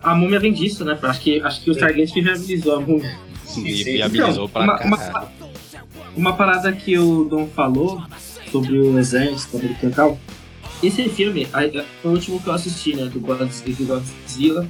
A 0.00 0.14
múmia 0.14 0.38
vem 0.38 0.52
disso, 0.52 0.84
né? 0.84 0.96
Acho 1.02 1.20
que, 1.20 1.40
acho 1.40 1.62
que 1.62 1.70
o 1.70 1.72
Stargate 1.72 2.12
que 2.12 2.20
viabilizou 2.20 2.76
a 2.76 2.80
múmia. 2.80 3.18
Sim. 3.44 3.62
viabilizou 3.64 4.44
Então, 4.44 4.48
pra 4.48 4.62
uma- 4.62 4.78
caralho. 4.78 4.94
Uma 4.94 5.45
parada 6.36 6.72
que 6.72 6.98
o 6.98 7.24
Dom 7.24 7.46
falou 7.48 8.02
sobre 8.50 8.78
o 8.78 8.98
exército 8.98 9.56
americano 9.56 9.92
e 9.92 9.94
tal. 9.94 10.18
Esse 10.82 11.08
filme 11.08 11.46
foi 12.02 12.10
o 12.10 12.14
último 12.14 12.40
que 12.40 12.48
eu 12.48 12.52
assisti, 12.52 12.94
né? 12.94 13.06
Do 13.06 13.20
Godzilla, 13.20 14.68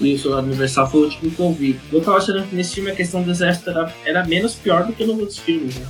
e 0.00 0.14
o 0.14 0.18
Soldado 0.18 0.46
Universal 0.46 0.90
foi 0.90 1.00
o 1.00 1.04
último 1.04 1.30
que 1.30 1.40
eu 1.40 1.52
vi. 1.52 1.80
Eu 1.92 2.00
tava 2.00 2.18
achando 2.18 2.46
que 2.46 2.54
nesse 2.54 2.74
filme 2.74 2.90
a 2.90 2.94
questão 2.94 3.22
do 3.22 3.30
exército 3.30 3.70
era, 3.70 3.92
era 4.04 4.24
menos 4.24 4.54
pior 4.54 4.84
do 4.84 4.92
que 4.92 5.04
nos 5.04 5.18
outros 5.18 5.38
filmes, 5.38 5.76
né? 5.76 5.86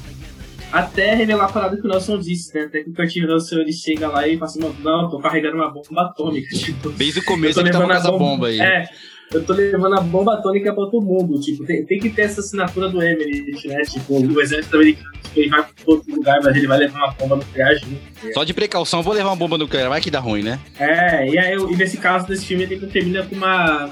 Até 0.70 1.14
revelar 1.14 1.46
a 1.46 1.48
parada 1.48 1.76
que 1.78 1.86
o 1.86 1.88
Nelson 1.88 2.18
disse, 2.18 2.54
né? 2.54 2.64
Até 2.64 2.84
que 2.84 2.90
o 2.90 2.94
Kurt 2.94 3.14
Russell 3.26 3.62
ele 3.62 3.72
chega 3.72 4.06
lá 4.06 4.28
e 4.28 4.36
fala 4.36 4.50
assim: 4.50 4.60
Não, 4.80 5.02
eu 5.04 5.08
tô 5.08 5.18
carregando 5.18 5.56
uma 5.56 5.70
bomba 5.70 6.02
atômica. 6.02 6.54
Tipo, 6.54 6.90
Desde 6.90 7.20
o 7.20 7.24
começo 7.24 7.58
ele 7.58 7.70
tava 7.70 7.86
com 7.86 7.92
essa 7.92 8.12
bomba 8.12 8.48
aí. 8.48 8.60
É, 8.60 8.86
eu 9.32 9.44
tô 9.44 9.52
levando 9.52 9.98
a 9.98 10.00
bomba 10.00 10.34
atômica 10.34 10.72
pra 10.72 10.86
todo 10.86 11.02
mundo. 11.02 11.38
Tipo, 11.40 11.64
tem, 11.64 11.84
tem 11.84 11.98
que 11.98 12.10
ter 12.10 12.22
essa 12.22 12.40
assinatura 12.40 12.88
do 12.88 13.02
Emmerich, 13.02 13.68
né? 13.68 13.82
Tipo, 13.82 14.20
o 14.20 14.40
exército 14.40 14.76
americano, 14.76 15.12
tipo, 15.22 15.40
ele 15.40 15.50
vai 15.50 15.62
pra 15.62 15.72
outro 15.86 16.14
lugar, 16.14 16.40
mas 16.42 16.56
ele 16.56 16.66
vai 16.66 16.78
levar 16.78 16.98
uma 16.98 17.12
bomba 17.12 17.36
nuclear 17.36 17.74
junto. 17.76 18.32
Só 18.32 18.44
de 18.44 18.54
precaução, 18.54 19.02
vou 19.02 19.12
levar 19.12 19.30
uma 19.30 19.36
bomba 19.36 19.58
nuclear, 19.58 19.88
vai 19.90 20.00
que 20.00 20.10
dá 20.10 20.18
ruim, 20.18 20.42
né? 20.42 20.58
É, 20.78 21.28
e 21.28 21.38
aí, 21.38 21.54
e 21.54 21.76
nesse 21.76 21.98
caso 21.98 22.26
desse 22.26 22.46
filme, 22.46 22.64
ele 22.64 22.86
termina 22.86 23.22
com 23.22 23.34
uma, 23.34 23.90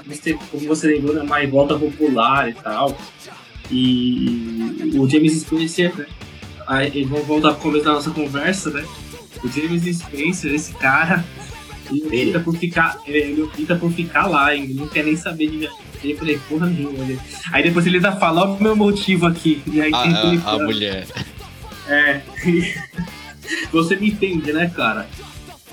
como 0.51 0.67
você 0.67 0.87
lembrou, 0.87 1.13
né, 1.13 1.21
uma 1.21 1.37
revolta 1.37 1.77
popular 1.77 2.49
e 2.49 2.53
tal. 2.53 2.97
E 3.69 4.91
o 4.95 5.07
James 5.07 5.41
Spencer, 5.41 5.95
né? 5.95 6.05
Aí, 6.65 6.87
eles 6.87 7.07
vão 7.07 7.21
voltar 7.21 7.53
pro 7.53 7.61
começo 7.61 7.85
da 7.85 7.93
nossa 7.93 8.11
conversa, 8.11 8.71
né? 8.71 8.83
O 9.43 9.47
James 9.47 9.83
Spencer, 9.97 10.53
esse 10.53 10.73
cara, 10.73 11.23
ele 11.89 12.27
opta 12.29 12.39
por 12.39 12.55
ficar, 12.57 12.97
ele 13.05 13.41
opta 13.41 13.75
por 13.75 13.91
ficar 13.91 14.27
lá, 14.27 14.53
ele 14.55 14.73
não 14.73 14.87
quer 14.87 15.03
nem 15.03 15.15
saber 15.15 15.49
de 15.49 15.69
eu 16.03 16.15
falei, 16.17 16.39
porra 16.47 16.67
nenhuma. 16.67 17.03
Ele- 17.03 17.19
Aí 17.51 17.63
depois 17.63 17.85
ele 17.87 17.97
ainda 17.97 18.11
fala, 18.17 18.41
ó 18.43 18.53
o 18.55 18.61
meu 18.63 18.75
motivo 18.75 19.25
aqui. 19.25 19.61
E 19.65 19.81
aí 19.81 19.91
A, 19.93 20.01
tem 20.03 20.41
a- 20.45 20.51
a 20.51 20.59
mulher. 20.59 21.07
É. 21.87 22.21
Você 23.71 23.95
me 23.95 24.09
entende, 24.09 24.51
né, 24.53 24.71
cara? 24.75 25.07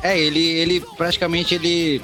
É, 0.03 0.19
ele, 0.19 0.41
ele 0.41 0.81
praticamente 0.97 1.55
ele 1.55 2.01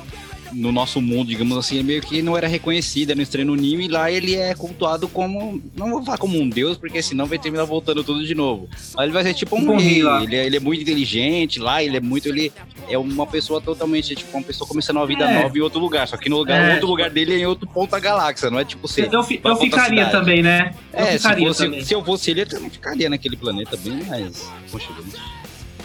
no 0.53 0.73
nosso 0.73 1.01
mundo, 1.01 1.29
digamos 1.29 1.57
assim, 1.57 1.77
ele 1.77 1.85
meio 1.85 2.03
que 2.03 2.23
não 2.23 2.37
era 2.37 2.47
reconhecido, 2.49 3.11
era 3.11 3.19
um 3.19 3.23
estranho 3.23 3.47
no 3.49 3.55
ninho, 3.57 3.81
e 3.81 3.89
lá 3.89 4.11
ele 4.11 4.35
é 4.37 4.55
cultuado 4.55 5.09
como, 5.09 5.63
não 5.77 5.91
vou 5.91 6.05
falar 6.05 6.19
como 6.19 6.39
um 6.39 6.49
deus, 6.49 6.77
porque 6.77 7.03
senão 7.03 7.27
vai 7.27 7.39
terminar 7.39 7.65
voltando 7.65 8.03
tudo 8.05 8.25
de 8.25 8.35
novo. 8.35 8.69
Mas 8.95 9.05
ele 9.05 9.13
vai 9.13 9.23
ser 9.23 9.35
tipo 9.35 9.57
um 9.57 9.61
Tipo 9.61 9.73
um 9.73 9.77
rei, 9.79 10.03
ele, 10.25 10.37
é, 10.37 10.47
ele 10.47 10.57
é 10.57 10.61
muito 10.61 10.83
inteligente 10.83 11.59
lá, 11.59 11.83
ele 11.83 11.97
é 11.97 12.01
muito, 12.01 12.29
ele 12.29 12.53
é 12.89 12.99
uma 12.99 13.27
pessoa 13.27 13.61
totalmente, 13.61 14.15
tipo, 14.15 14.37
uma 14.37 14.43
pessoa 14.43 14.67
começando 14.67 14.97
uma 14.97 15.07
vida 15.07 15.25
É. 15.25 15.43
nova 15.43 15.57
em 15.57 15.61
outro 15.61 15.79
lugar, 15.79 16.07
só 16.09 16.17
que 16.17 16.29
no 16.29 16.39
lugar, 16.39 16.61
É. 16.71 16.75
outro 16.75 16.89
lugar 16.89 17.11
dele 17.11 17.35
é 17.35 17.39
em 17.39 17.47
outro 17.47 17.67
ponto 17.69 17.91
da 17.91 18.01
galáxia, 18.01 18.51
não 18.51 18.59
é 18.59 18.65
tipo 18.65 18.89
ser. 18.89 19.13
Eu, 19.13 19.23
fi- 19.23 19.39
pra 19.39 19.51
eu 19.51 19.55
outra 19.55 19.69
ficaria 19.71 20.05
cidade. 20.07 20.11
também, 20.13 20.43
né? 20.43 20.75
Eu 20.93 20.99
É, 21.05 21.19
se, 21.19 21.29
fosse, 21.37 21.65
também. 21.65 21.85
se 21.85 21.95
eu 21.95 22.05
fosse 22.05 22.31
ele, 22.31 22.43
eu 22.43 22.47
também 22.49 22.71
ficaria 22.71 23.09
naquele 23.09 23.37
planeta 23.37 23.77
bem 23.77 24.03
mais 24.05 24.51
conchegante. 24.71 25.17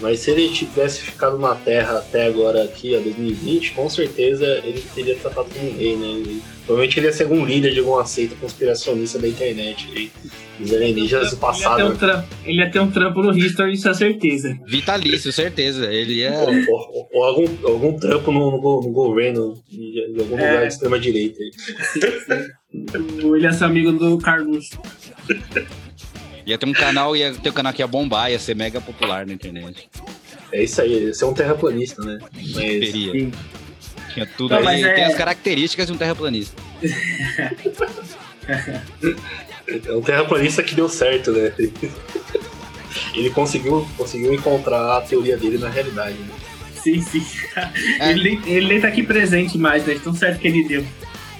Mas 0.01 0.19
se 0.19 0.31
ele 0.31 0.49
tivesse 0.49 1.01
ficado 1.01 1.37
na 1.39 1.55
Terra 1.55 1.97
até 1.99 2.25
agora 2.27 2.63
aqui, 2.63 2.95
a 2.95 2.99
2020, 2.99 3.71
com 3.71 3.89
certeza 3.89 4.45
ele 4.63 4.83
teria 4.93 5.15
tratado 5.15 5.47
como 5.53 5.69
um 5.71 5.77
rei, 5.77 5.95
né? 5.95 6.07
Ele- 6.07 6.41
provavelmente 6.65 6.99
ele 6.99 7.07
ia 7.07 7.13
ser 7.13 7.23
algum 7.23 7.45
líder 7.45 7.71
de 7.73 7.79
alguma 7.79 8.05
seita 8.05 8.35
conspiracionista 8.35 9.17
da 9.19 9.27
internet. 9.27 9.87
aí, 9.95 10.11
Dos 10.57 10.71
alienígenas 10.73 11.09
do 11.09 11.15
Ele 11.17 11.21
ia, 11.25 11.29
ter 11.31 11.35
passado. 11.37 11.85
um 11.91 11.95
trampo, 11.97 12.27
ele 12.45 12.59
ia 12.61 12.71
ter 12.71 12.79
um 12.79 12.89
trampo 12.89 13.21
no 13.21 13.37
History, 13.37 13.73
isso 13.73 13.89
é 13.89 13.93
certeza. 13.93 14.57
Vitalício, 14.65 15.29
certeza. 15.33 15.91
Ele 15.93 16.21
é. 16.23 16.31
Ou, 16.31 16.47
ou- 16.69 17.09
ou 17.13 17.23
algum, 17.25 17.67
algum 17.67 17.99
trampo 17.99 18.31
no, 18.31 18.51
no 18.51 18.81
no 18.83 18.91
governo 18.91 19.61
de, 19.69 20.15
algum 20.21 20.37
É. 20.39 20.51
lugar 20.51 20.61
de 20.61 20.73
extrema 20.73 20.97
direita. 20.97 21.37
Ele 22.73 23.43
ia 23.43 23.51
ser 23.51 23.65
amigo 23.65 23.91
do 23.91 24.17
Carluxo. 24.17 24.79
Ia 26.45 26.57
ter 26.57 26.65
um 26.67 26.73
canal, 26.73 27.15
ia 27.15 27.33
ter 27.33 27.49
um 27.49 27.53
canal 27.53 27.73
que 27.73 27.81
ia 27.81 27.87
bombar, 27.87 28.29
ia 28.31 28.37
ser 28.39 28.55
mega 28.55 28.79
popular 28.79 29.25
na 29.25 29.33
internet. 29.33 29.89
É 30.51 30.63
isso 30.63 30.79
aí, 30.81 31.07
você 31.13 31.23
é 31.23 31.27
um 31.27 31.33
terraplanista, 31.33 32.03
né? 32.03 32.19
Mas 32.33 32.53
Teria. 32.53 33.11
Sim. 33.11 33.31
Tinha 34.13 34.25
tudo 34.37 34.51
Não, 34.51 34.59
aí. 34.59 34.63
mas 34.63 34.83
é- 34.83 34.93
Tem 34.93 35.03
as 35.05 35.15
características 35.15 35.87
de 35.87 35.93
um 35.93 35.97
terraplanista. 35.97 36.55
é 39.87 39.91
um 39.93 40.01
terraplanista 40.01 40.61
que 40.63 40.75
deu 40.75 40.87
certo, 40.87 41.31
né? 41.31 41.51
Ele 43.13 43.29
conseguiu, 43.29 43.87
conseguiu 43.97 44.33
encontrar 44.33 44.97
a 44.97 45.01
teoria 45.01 45.35
dele 45.37 45.57
na 45.57 45.69
realidade. 45.69 46.15
Né? 46.17 46.27
Sim, 46.81 47.01
sim. 47.01 47.25
Ele, 47.99 48.23
nem- 48.23 48.41
ele 48.45 48.67
nem 48.67 48.79
tá 48.81 48.87
aqui 48.89 49.01
presente 49.03 49.57
mais, 49.57 49.85
né? 49.85 49.99
Tão 50.01 50.13
certo 50.13 50.39
que 50.39 50.47
ele 50.47 50.63
deu. 50.67 50.85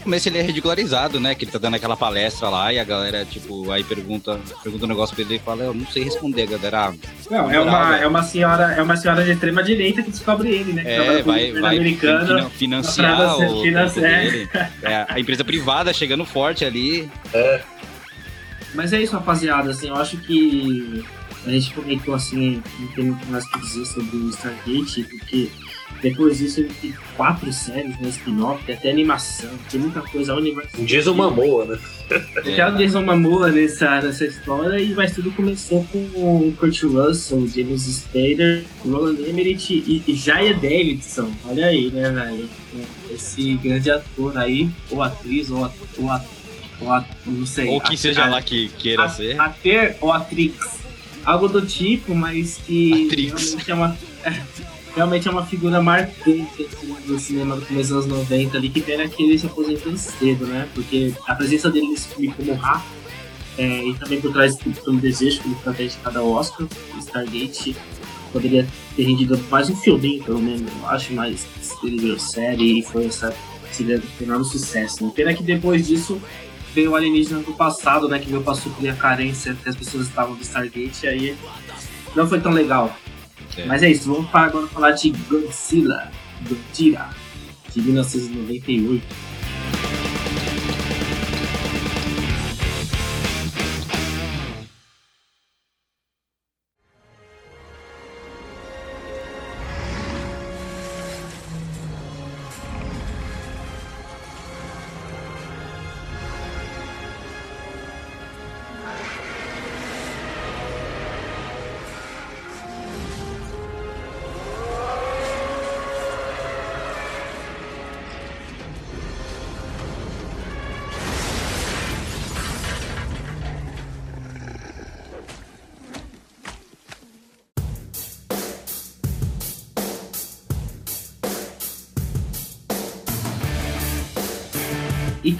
No 0.05 0.11
começo 0.11 0.29
ele 0.29 0.37
é 0.37 0.43
ridicularizado, 0.43 1.19
né? 1.19 1.33
Que 1.33 1.45
ele 1.45 1.51
tá 1.51 1.57
dando 1.57 1.73
aquela 1.77 1.97
palestra 1.97 2.47
lá 2.47 2.71
e 2.71 2.77
a 2.77 2.83
galera, 2.83 3.25
tipo, 3.25 3.71
aí 3.71 3.83
pergunta, 3.83 4.39
pergunta 4.61 4.85
um 4.85 4.87
negócio 4.87 5.15
pra 5.15 5.25
ele 5.25 5.37
e 5.37 5.39
fala, 5.39 5.63
eu 5.63 5.73
não 5.73 5.87
sei 5.87 6.03
responder, 6.03 6.45
galera. 6.45 6.89
ah, 6.89 6.93
Não, 7.31 7.49
é 7.49 7.59
uma, 7.59 7.97
é 7.97 8.05
uma 8.05 8.21
senhora, 8.21 8.73
é 8.73 8.83
uma 8.83 8.95
senhora 8.95 9.23
de 9.25 9.31
extrema 9.31 9.63
direita 9.63 10.03
que 10.03 10.11
descobre 10.11 10.49
ele, 10.49 10.73
né? 10.73 10.83
Que 10.83 10.89
É, 10.89 11.23
vai, 11.23 11.51
vai 11.53 11.77
americano. 11.77 12.27
finan- 12.27 12.49
financiar 12.51 13.35
o 13.39 13.65
é. 13.65 14.47
É, 14.83 15.05
a 15.09 15.19
empresa 15.19 15.43
privada 15.43 15.91
chegando 15.91 16.23
forte 16.23 16.63
ali. 16.63 17.09
Mas 18.75 18.93
é 18.93 19.01
isso, 19.01 19.13
rapaziada. 19.13 19.71
Assim, 19.71 19.87
eu 19.87 19.95
acho 19.95 20.17
que 20.17 21.03
a 21.47 21.49
gente 21.49 21.73
comentou 21.73 22.13
assim, 22.13 22.61
não 22.79 22.87
tem 22.89 23.05
muito 23.05 23.25
mais 23.31 23.43
o 23.43 23.49
que 23.51 23.59
dizer 23.59 23.85
sobre 23.87 24.17
o 24.17 24.29
Stargate, 24.29 25.03
porque 25.05 25.49
depois 26.01 26.37
disso 26.37 26.59
ele 26.61 26.71
tem 26.81 26.93
quatro 27.15 27.51
séries, 27.51 27.99
né? 27.99 28.09
Spin-off, 28.09 28.63
tem 28.65 28.75
até 28.75 28.89
animação, 28.91 29.49
tem 29.69 29.79
muita 29.79 30.01
coisa. 30.01 30.33
O 30.35 30.37
universo. 30.37 30.79
Um 30.79 30.85
Jason 30.85 31.13
Momoa, 31.13 31.65
né? 31.65 31.79
Tem 32.43 32.61
a 32.61 32.69
Jason 32.69 33.01
Momoa 33.01 33.51
nessa, 33.51 33.99
nessa 33.99 34.25
história, 34.25 34.79
e 34.79 34.93
mas 34.93 35.15
tudo 35.15 35.31
começou 35.31 35.83
com 35.91 35.97
o 35.97 36.53
Kurt 36.59 36.83
Russell, 36.83 37.47
James 37.47 37.81
Spader, 37.81 38.63
Roland 38.85 39.17
Emmerich 39.27 39.73
e, 39.73 40.03
e 40.07 40.13
Jaya 40.15 40.53
Davidson. 40.53 41.31
Olha 41.45 41.65
aí, 41.65 41.89
né, 41.89 42.11
velho? 42.11 42.47
Esse 43.11 43.55
grande 43.55 43.89
ator 43.89 44.37
aí, 44.37 44.69
ou 44.91 45.01
atriz, 45.01 45.49
ou 45.49 45.65
ator, 45.65 45.87
ou 45.97 46.11
ator, 46.11 46.29
ou 46.81 46.91
ator 46.91 47.15
não 47.25 47.45
sei. 47.47 47.69
Ou 47.69 47.81
que 47.81 47.97
seja 47.97 48.25
lá 48.27 48.39
que 48.39 48.69
queira 48.77 49.05
a- 49.05 49.09
ser. 49.09 49.41
Ater 49.41 49.97
ou 49.99 50.11
atrix. 50.11 50.77
Algo 51.25 51.47
do 51.47 51.65
tipo, 51.65 52.13
mas 52.13 52.57
que 52.67 53.07
Atrix. 53.07 53.55
realmente 53.65 53.71
é 53.71 53.73
uma. 53.73 53.97
Realmente 54.95 55.27
é 55.27 55.31
uma 55.31 55.45
figura 55.45 55.81
marcante 55.81 56.63
assim, 56.63 56.95
do 57.05 57.19
cinema 57.19 57.57
do 57.57 57.65
começo 57.65 57.93
dos 57.93 58.05
anos 58.05 58.19
90 58.29 58.57
ali, 58.57 58.69
que 58.69 58.81
pena 58.81 59.07
que 59.07 59.23
ele 59.23 59.37
se 59.37 59.45
aposentou 59.45 59.95
cedo, 59.97 60.47
né? 60.47 60.69
Porque 60.73 61.13
a 61.27 61.35
presença 61.35 61.69
dele 61.69 61.87
nesse 61.87 62.07
filme 62.07 62.33
como 62.33 62.53
Ra, 62.53 62.81
é, 63.57 63.85
e 63.85 63.93
também 63.95 64.21
por 64.21 64.31
trás 64.31 64.55
do 64.55 64.93
desejo 64.93 65.41
que 65.41 65.47
ele 65.49 65.55
foi 65.63 65.87
de 65.87 65.97
cada 65.97 66.23
Oscar, 66.23 66.67
Stargate 66.99 67.75
poderia 68.31 68.67
ter 68.95 69.03
rendido 69.03 69.37
mais 69.49 69.69
um 69.69 69.75
filminho, 69.75 70.23
pelo 70.23 70.39
menos, 70.39 70.61
eu 70.61 70.87
acho, 70.89 71.13
mas 71.13 71.47
ele 71.83 71.97
virou 71.97 72.19
série 72.19 72.79
e 72.79 72.83
foi 72.83 73.05
essa, 73.05 73.33
esse 73.71 73.83
enorme 74.21 74.45
sucesso. 74.45 75.05
Né? 75.05 75.11
Pena 75.15 75.33
que 75.33 75.43
depois 75.43 75.87
disso 75.87 76.21
veio 76.73 76.91
o 76.91 76.95
alienígena 76.95 77.39
do 77.39 77.53
passado, 77.53 78.09
né? 78.09 78.19
Que 78.19 78.29
veio 78.29 78.41
pra 78.41 78.53
suprir 78.53 78.91
a 78.91 78.95
carência 78.95 79.55
que 79.61 79.69
as 79.69 79.75
pessoas 79.75 80.07
estavam 80.07 80.35
do 80.35 80.41
Stargate, 80.41 81.05
e 81.05 81.07
aí 81.07 81.37
não 82.13 82.27
foi 82.27 82.41
tão 82.41 82.51
legal. 82.51 82.93
É. 83.57 83.65
Mas 83.65 83.83
é 83.83 83.89
isso, 83.89 84.11
vamos 84.11 84.29
para 84.29 84.47
agora 84.47 84.67
falar 84.67 84.91
de 84.91 85.11
Godzilla, 85.11 86.11
Godzilla, 86.47 87.09
de 87.73 87.81
1998. 87.81 89.03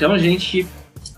Então, 0.05 0.19
gente, 0.19 0.67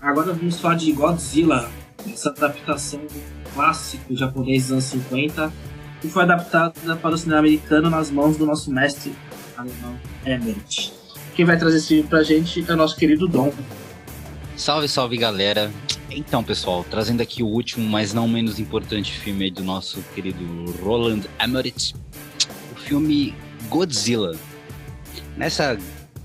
agora 0.00 0.32
vamos 0.32 0.58
falar 0.58 0.76
de 0.76 0.90
Godzilla, 0.92 1.68
essa 2.10 2.30
adaptação 2.30 3.00
do 3.00 3.52
clássico 3.52 4.16
japonês 4.16 4.62
dos 4.62 4.72
anos 4.72 4.84
50, 4.84 5.52
que 6.00 6.08
foi 6.08 6.22
adaptada 6.22 6.96
para 6.96 7.14
o 7.14 7.18
cinema 7.18 7.40
americano 7.40 7.90
nas 7.90 8.10
mãos 8.10 8.38
do 8.38 8.46
nosso 8.46 8.72
mestre 8.72 9.12
alemão 9.58 9.94
Emmerich. 10.24 10.90
Quem 11.36 11.44
vai 11.44 11.58
trazer 11.58 11.76
esse 11.76 11.88
filme 11.88 12.04
pra 12.04 12.22
gente 12.22 12.64
é 12.66 12.72
o 12.72 12.76
nosso 12.78 12.96
querido 12.96 13.28
Dom. 13.28 13.52
Salve, 14.56 14.88
salve 14.88 15.18
galera. 15.18 15.70
Então, 16.10 16.42
pessoal, 16.42 16.82
trazendo 16.82 17.20
aqui 17.20 17.42
o 17.42 17.46
último, 17.46 17.86
mas 17.86 18.14
não 18.14 18.26
menos 18.26 18.58
importante 18.58 19.12
filme 19.12 19.50
do 19.50 19.62
nosso 19.62 20.00
querido 20.14 20.42
Roland 20.82 21.24
Emmerich, 21.38 21.94
o 22.72 22.80
filme 22.80 23.34
Godzilla. 23.68 24.34
Nessa 25.36 25.76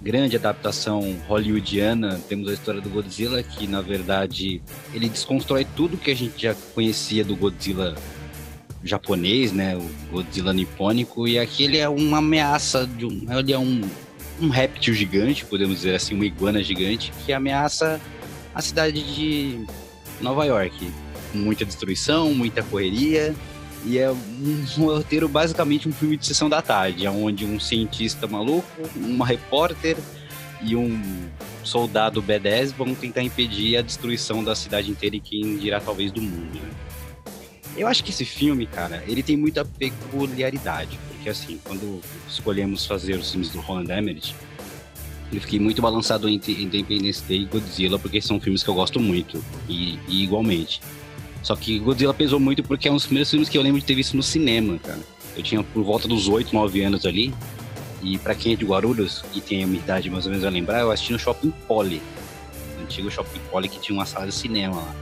grande 0.03 0.35
adaptação 0.35 1.15
hollywoodiana, 1.27 2.19
temos 2.27 2.49
a 2.49 2.53
história 2.53 2.81
do 2.81 2.89
Godzilla, 2.89 3.41
que 3.41 3.65
na 3.65 3.79
verdade 3.79 4.61
ele 4.93 5.07
desconstrói 5.07 5.65
tudo 5.75 5.97
que 5.97 6.11
a 6.11 6.15
gente 6.15 6.41
já 6.41 6.53
conhecia 6.75 7.23
do 7.23 7.35
Godzilla 7.37 7.95
japonês, 8.83 9.53
né? 9.53 9.77
O 9.77 9.89
Godzilla 10.11 10.51
nipônico, 10.51 11.25
e 11.25 11.39
aqui 11.39 11.63
ele 11.63 11.77
é 11.77 11.87
uma 11.87 12.17
ameaça 12.17 12.85
de 12.85 13.05
um. 13.05 13.25
Ele 13.31 13.53
é 13.53 13.57
um, 13.57 13.81
um 14.41 14.49
réptil 14.49 14.93
gigante, 14.93 15.45
podemos 15.45 15.77
dizer 15.77 15.95
assim, 15.95 16.13
uma 16.13 16.25
iguana 16.25 16.61
gigante, 16.61 17.13
que 17.25 17.31
ameaça 17.31 18.01
a 18.53 18.61
cidade 18.61 19.01
de 19.15 19.65
Nova 20.19 20.43
York. 20.43 20.91
Muita 21.33 21.63
destruição, 21.63 22.33
muita 22.33 22.61
correria. 22.61 23.33
E 23.85 23.97
é 23.97 24.09
um, 24.09 24.65
um 24.77 24.85
roteiro 24.85 25.27
basicamente 25.27 25.89
um 25.89 25.91
filme 25.91 26.15
de 26.15 26.25
sessão 26.25 26.49
da 26.49 26.61
tarde, 26.61 27.07
onde 27.07 27.45
um 27.45 27.59
cientista 27.59 28.27
maluco, 28.27 28.67
uma 28.95 29.25
repórter 29.25 29.97
e 30.61 30.75
um 30.75 31.29
soldado 31.63 32.21
B-10 32.21 32.73
vão 32.73 32.95
tentar 32.95 33.21
impedir 33.21 33.77
a 33.77 33.81
destruição 33.81 34.43
da 34.43 34.55
cidade 34.55 34.89
inteira 34.89 35.15
e 35.15 35.19
quem 35.19 35.57
dirá 35.57 35.79
talvez 35.79 36.11
do 36.11 36.21
mundo. 36.21 36.55
né? 36.55 36.69
Eu 37.75 37.87
acho 37.87 38.03
que 38.03 38.11
esse 38.11 38.23
filme, 38.23 38.67
cara, 38.67 39.03
ele 39.07 39.23
tem 39.23 39.35
muita 39.35 39.65
peculiaridade, 39.65 40.97
porque 41.07 41.29
assim, 41.29 41.59
quando 41.63 42.01
escolhemos 42.29 42.85
fazer 42.85 43.15
os 43.15 43.31
filmes 43.31 43.49
do 43.49 43.59
Roland 43.59 43.91
Emmerich, 43.91 44.35
eu 45.31 45.41
fiquei 45.41 45.59
muito 45.59 45.81
balançado 45.81 46.29
entre 46.29 46.53
Independence 46.61 47.23
Day 47.23 47.41
e 47.41 47.45
Godzilla, 47.45 47.97
porque 47.97 48.21
são 48.21 48.39
filmes 48.39 48.61
que 48.61 48.69
eu 48.69 48.75
gosto 48.75 48.99
muito, 48.99 49.43
e, 49.67 49.97
e 50.07 50.23
igualmente. 50.23 50.79
Só 51.43 51.55
que 51.55 51.77
Godzilla 51.77 52.13
pesou 52.13 52.39
muito 52.39 52.63
porque 52.63 52.87
é 52.87 52.91
um 52.91 52.95
dos 52.95 53.05
primeiros 53.05 53.29
filmes 53.29 53.49
que 53.49 53.57
eu 53.57 53.61
lembro 53.61 53.79
de 53.79 53.85
ter 53.85 53.93
visto 53.93 54.15
no 54.15 54.23
cinema, 54.23 54.79
cara. 54.79 54.99
Eu 55.35 55.43
tinha 55.43 55.61
por 55.61 55.83
volta 55.83 56.07
dos 56.07 56.27
8, 56.27 56.53
9 56.53 56.81
anos 56.83 57.05
ali, 57.05 57.33
e 58.01 58.17
pra 58.17 58.33
quem 58.35 58.53
é 58.53 58.55
de 58.55 58.65
Guarulhos 58.65 59.23
e 59.33 59.41
tem 59.41 59.63
a 59.63 59.67
minha 59.67 59.79
idade 59.79 60.09
mais 60.09 60.25
ou 60.25 60.31
menos 60.31 60.45
a 60.45 60.49
lembrar, 60.49 60.81
eu 60.81 60.91
assisti 60.91 61.11
no 61.13 61.19
Shopping 61.19 61.51
Poly. 61.67 62.01
O 62.77 62.83
antigo 62.83 63.09
Shopping 63.09 63.39
Poly 63.51 63.69
que 63.69 63.79
tinha 63.79 63.97
uma 63.97 64.05
sala 64.05 64.27
de 64.27 64.33
cinema 64.33 64.75
lá. 64.75 64.95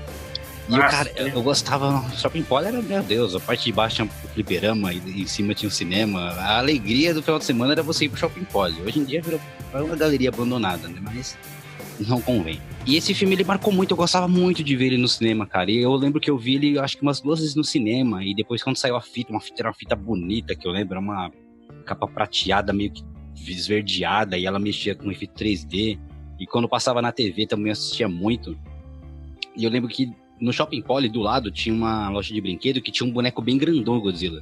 E 0.69 0.73
eu, 0.73 0.77
Nossa, 0.77 0.89
cara, 0.89 1.11
eu, 1.15 1.27
eu 1.27 1.41
gostava. 1.41 1.99
O 1.99 2.17
Shopping 2.17 2.43
Poly 2.43 2.67
era, 2.67 2.81
meu 2.81 3.01
Deus, 3.01 3.35
a 3.35 3.39
parte 3.39 3.65
de 3.65 3.71
baixo 3.71 3.95
tinha 3.97 4.07
o 4.07 4.27
fliperama 4.29 4.93
e 4.93 5.21
em 5.23 5.27
cima 5.27 5.53
tinha 5.53 5.67
o 5.67 5.71
cinema. 5.71 6.31
A 6.33 6.59
alegria 6.59 7.13
do 7.13 7.23
final 7.23 7.39
de 7.39 7.45
semana 7.45 7.73
era 7.73 7.83
você 7.83 8.05
ir 8.05 8.09
pro 8.09 8.19
Shopping 8.19 8.45
Poly. 8.45 8.81
Hoje 8.81 8.99
em 8.99 9.03
dia 9.03 9.21
virou 9.21 9.39
uma 9.73 9.95
galeria 9.95 10.29
abandonada, 10.29 10.87
né? 10.87 10.99
Mas 11.01 11.35
não 12.07 12.21
convém. 12.21 12.59
E 12.85 12.95
esse 12.95 13.13
filme 13.13 13.35
ele 13.35 13.43
marcou 13.43 13.71
muito, 13.71 13.91
eu 13.91 13.97
gostava 13.97 14.27
muito 14.27 14.63
de 14.63 14.75
ver 14.75 14.87
ele 14.87 14.97
no 14.97 15.07
cinema, 15.07 15.45
cara. 15.45 15.69
E 15.69 15.77
eu 15.77 15.93
lembro 15.95 16.19
que 16.19 16.29
eu 16.29 16.37
vi 16.37 16.55
ele, 16.55 16.79
acho 16.79 16.97
que 16.97 17.03
umas 17.03 17.21
duas 17.21 17.39
vezes 17.39 17.55
no 17.55 17.63
cinema. 17.63 18.23
E 18.23 18.33
depois, 18.33 18.63
quando 18.63 18.77
saiu 18.77 18.95
a 18.95 19.01
fita, 19.01 19.31
uma 19.31 19.41
fita 19.41 19.61
era 19.61 19.69
uma 19.69 19.73
fita 19.73 19.95
bonita, 19.95 20.55
que 20.55 20.67
eu 20.67 20.71
lembro, 20.71 20.93
era 20.93 20.99
uma 20.99 21.31
capa 21.85 22.07
prateada, 22.07 22.73
meio 22.73 22.91
que 22.91 23.03
esverdeada, 23.47 24.37
e 24.37 24.45
ela 24.45 24.59
mexia 24.59 24.95
com 24.95 25.11
efeito 25.11 25.33
3D. 25.35 25.99
E 26.39 26.47
quando 26.47 26.67
passava 26.67 27.01
na 27.01 27.11
TV 27.11 27.45
também 27.45 27.67
eu 27.67 27.73
assistia 27.73 28.07
muito. 28.07 28.57
E 29.55 29.63
eu 29.63 29.69
lembro 29.69 29.89
que 29.89 30.11
no 30.39 30.51
Shopping 30.51 30.81
Poly, 30.81 31.07
do 31.07 31.21
lado, 31.21 31.51
tinha 31.51 31.73
uma 31.73 32.09
loja 32.09 32.33
de 32.33 32.41
brinquedo 32.41 32.81
que 32.81 32.91
tinha 32.91 33.07
um 33.07 33.13
boneco 33.13 33.41
bem 33.41 33.57
grandão, 33.57 33.99
Godzilla. 33.99 34.41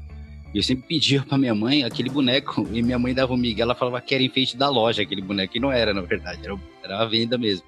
E 0.54 0.58
eu 0.58 0.64
sempre 0.64 0.88
pedia 0.88 1.22
pra 1.22 1.38
minha 1.38 1.54
mãe 1.54 1.84
aquele 1.84 2.10
boneco, 2.10 2.68
e 2.72 2.82
minha 2.82 2.98
mãe 2.98 3.14
dava 3.14 3.34
um 3.34 3.38
migué, 3.38 3.62
ela 3.62 3.76
falava 3.76 4.02
que 4.02 4.16
era 4.16 4.24
enfeite 4.24 4.58
da 4.58 4.70
loja 4.70 5.04
aquele 5.04 5.22
boneco, 5.22 5.56
e 5.56 5.60
não 5.60 5.72
era, 5.72 5.94
na 5.94 6.02
verdade, 6.02 6.40
era, 6.44 6.58
era 6.84 7.00
a 7.00 7.06
venda 7.06 7.38
mesmo. 7.38 7.66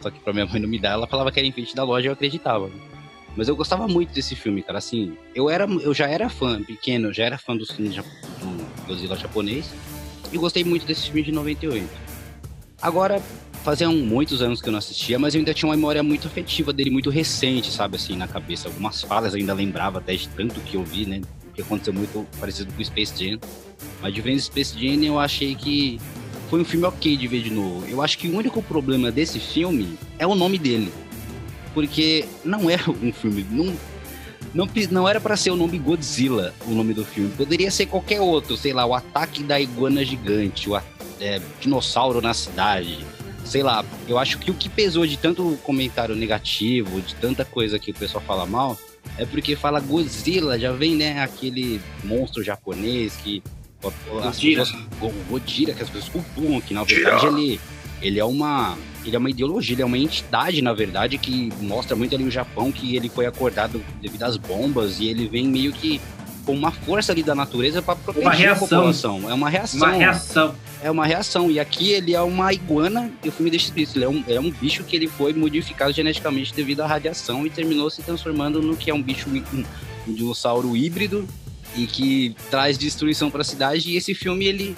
Só 0.00 0.10
que 0.10 0.20
pra 0.20 0.32
minha 0.32 0.46
mãe 0.46 0.60
não 0.60 0.68
me 0.68 0.78
dar, 0.78 0.90
ela 0.90 1.06
falava 1.06 1.32
que 1.32 1.38
era 1.38 1.46
enfeite 1.46 1.74
da 1.74 1.82
loja 1.82 2.06
e 2.06 2.08
eu 2.08 2.12
acreditava. 2.12 2.70
Mas 3.36 3.48
eu 3.48 3.56
gostava 3.56 3.88
muito 3.88 4.12
desse 4.12 4.36
filme, 4.36 4.62
cara, 4.62 4.78
assim, 4.78 5.16
eu, 5.34 5.50
era, 5.50 5.64
eu 5.64 5.92
já 5.92 6.06
era 6.06 6.28
fã, 6.28 6.62
pequeno, 6.62 7.12
já 7.12 7.24
era 7.24 7.36
fã 7.36 7.56
do 7.56 7.66
filme 7.66 7.88
do 7.90 8.86
Godzilla 8.86 9.16
japonês, 9.16 9.72
e 10.32 10.38
gostei 10.38 10.62
muito 10.62 10.86
desse 10.86 11.06
filme 11.06 11.22
de 11.22 11.32
98. 11.32 11.88
Agora, 12.80 13.20
faziam 13.64 13.94
muitos 13.96 14.42
anos 14.42 14.60
que 14.60 14.68
eu 14.68 14.72
não 14.72 14.78
assistia, 14.78 15.18
mas 15.18 15.34
eu 15.34 15.38
ainda 15.38 15.54
tinha 15.54 15.68
uma 15.68 15.74
memória 15.74 16.02
muito 16.02 16.28
afetiva 16.28 16.72
dele, 16.72 16.90
muito 16.90 17.08
recente, 17.08 17.72
sabe, 17.72 17.96
assim, 17.96 18.14
na 18.14 18.28
cabeça. 18.28 18.68
Algumas 18.68 19.00
falas 19.02 19.34
ainda 19.34 19.54
lembrava 19.54 19.98
até 19.98 20.14
de 20.14 20.28
tanto 20.28 20.60
que 20.60 20.76
eu 20.76 20.84
vi, 20.84 21.06
né? 21.06 21.22
Que 21.54 21.62
aconteceu 21.62 21.94
muito 21.94 22.26
parecido 22.38 22.72
com 22.72 22.84
Space 22.84 23.14
Jam. 23.16 23.40
Mas 24.02 24.12
diferente 24.12 24.36
do 24.36 24.42
Space 24.42 24.78
Jam, 24.78 25.02
eu 25.02 25.18
achei 25.18 25.54
que 25.54 25.98
foi 26.54 26.60
um 26.60 26.64
filme 26.64 26.86
ok 26.86 27.16
de 27.16 27.26
ver 27.26 27.42
de 27.42 27.50
novo. 27.50 27.84
Eu 27.88 28.00
acho 28.00 28.16
que 28.16 28.28
o 28.28 28.36
único 28.36 28.62
problema 28.62 29.10
desse 29.10 29.40
filme 29.40 29.98
é 30.20 30.24
o 30.24 30.36
nome 30.36 30.56
dele. 30.56 30.92
Porque 31.72 32.26
não 32.44 32.70
é 32.70 32.78
um 33.02 33.12
filme. 33.12 33.44
Não, 33.50 33.74
não, 34.54 34.68
não 34.92 35.08
era 35.08 35.20
para 35.20 35.36
ser 35.36 35.50
o 35.50 35.56
nome 35.56 35.76
Godzilla, 35.78 36.54
o 36.64 36.70
nome 36.70 36.94
do 36.94 37.04
filme. 37.04 37.28
Poderia 37.36 37.72
ser 37.72 37.86
qualquer 37.86 38.20
outro, 38.20 38.56
sei 38.56 38.72
lá, 38.72 38.86
o 38.86 38.94
ataque 38.94 39.42
da 39.42 39.60
iguana 39.60 40.04
gigante, 40.04 40.70
o 40.70 40.80
é, 41.20 41.40
dinossauro 41.60 42.20
na 42.20 42.32
cidade 42.32 43.04
sei 43.44 43.62
lá, 43.62 43.84
eu 44.08 44.16
acho 44.16 44.38
que 44.38 44.50
o 44.50 44.54
que 44.54 44.70
pesou 44.70 45.06
de 45.06 45.18
tanto 45.18 45.58
comentário 45.62 46.14
negativo, 46.14 47.02
de 47.02 47.14
tanta 47.16 47.44
coisa 47.44 47.78
que 47.78 47.90
o 47.90 47.94
pessoal 47.94 48.24
fala 48.26 48.46
mal, 48.46 48.74
é 49.18 49.26
porque 49.26 49.54
fala 49.54 49.80
Godzilla, 49.80 50.58
já 50.58 50.72
vem, 50.72 50.96
né, 50.96 51.22
aquele 51.22 51.78
monstro 52.02 52.42
japonês 52.42 53.14
que 53.16 53.42
as 54.22 54.40
pessoas, 54.40 54.74
Godira, 55.28 55.74
que 55.74 55.82
as 55.82 55.90
pessoas 55.90 56.08
cultuam, 56.08 56.60
que 56.60 56.74
na 56.74 56.84
verdade 56.84 57.26
ele, 57.26 57.60
ele 58.00 58.18
é 58.18 58.24
uma 58.24 58.76
ele 59.04 59.16
é 59.16 59.18
uma 59.18 59.28
ideologia, 59.28 59.74
ele 59.74 59.82
é 59.82 59.84
uma 59.84 59.98
entidade, 59.98 60.62
na 60.62 60.72
verdade, 60.72 61.18
que 61.18 61.52
mostra 61.60 61.94
muito 61.94 62.14
ali 62.14 62.24
o 62.24 62.30
Japão 62.30 62.72
que 62.72 62.96
ele 62.96 63.08
foi 63.08 63.26
acordado 63.26 63.84
devido 64.00 64.22
às 64.22 64.36
bombas 64.36 64.98
e 64.98 65.08
ele 65.08 65.28
vem 65.28 65.46
meio 65.46 65.72
que 65.72 66.00
com 66.44 66.52
uma 66.52 66.70
força 66.70 67.12
ali 67.12 67.22
da 67.22 67.34
natureza 67.34 67.82
para 67.82 67.96
proteger 67.96 68.50
a 68.50 68.56
população. 68.56 69.28
É 69.28 69.34
uma 69.34 69.48
reação. 69.48 69.78
Uma 69.78 69.92
reação. 69.92 70.54
É 70.82 70.90
uma 70.90 71.06
reação. 71.06 71.50
E 71.50 71.58
aqui 71.58 71.92
ele 71.92 72.14
é 72.14 72.20
uma 72.20 72.52
iguana, 72.52 73.10
e 73.22 73.28
o 73.28 73.32
filme 73.32 73.50
deixa 73.50 73.66
explícito, 73.66 73.98
ele 73.98 74.04
é 74.04 74.08
um, 74.08 74.24
é 74.28 74.40
um 74.40 74.50
bicho 74.50 74.84
que 74.84 74.96
ele 74.96 75.08
foi 75.08 75.32
modificado 75.32 75.92
geneticamente 75.92 76.52
devido 76.54 76.80
à 76.80 76.86
radiação 76.86 77.46
e 77.46 77.50
terminou 77.50 77.88
se 77.90 78.02
transformando 78.02 78.60
no 78.60 78.76
que 78.76 78.90
é 78.90 78.94
um 78.94 79.02
bicho, 79.02 79.28
um, 79.30 79.64
um 80.06 80.12
dinossauro 80.12 80.76
híbrido 80.76 81.26
e 81.76 81.86
que 81.86 82.36
traz 82.50 82.78
destruição 82.78 83.30
para 83.30 83.42
a 83.42 83.44
cidade. 83.44 83.90
E 83.90 83.96
esse 83.96 84.14
filme 84.14 84.44
ele 84.46 84.76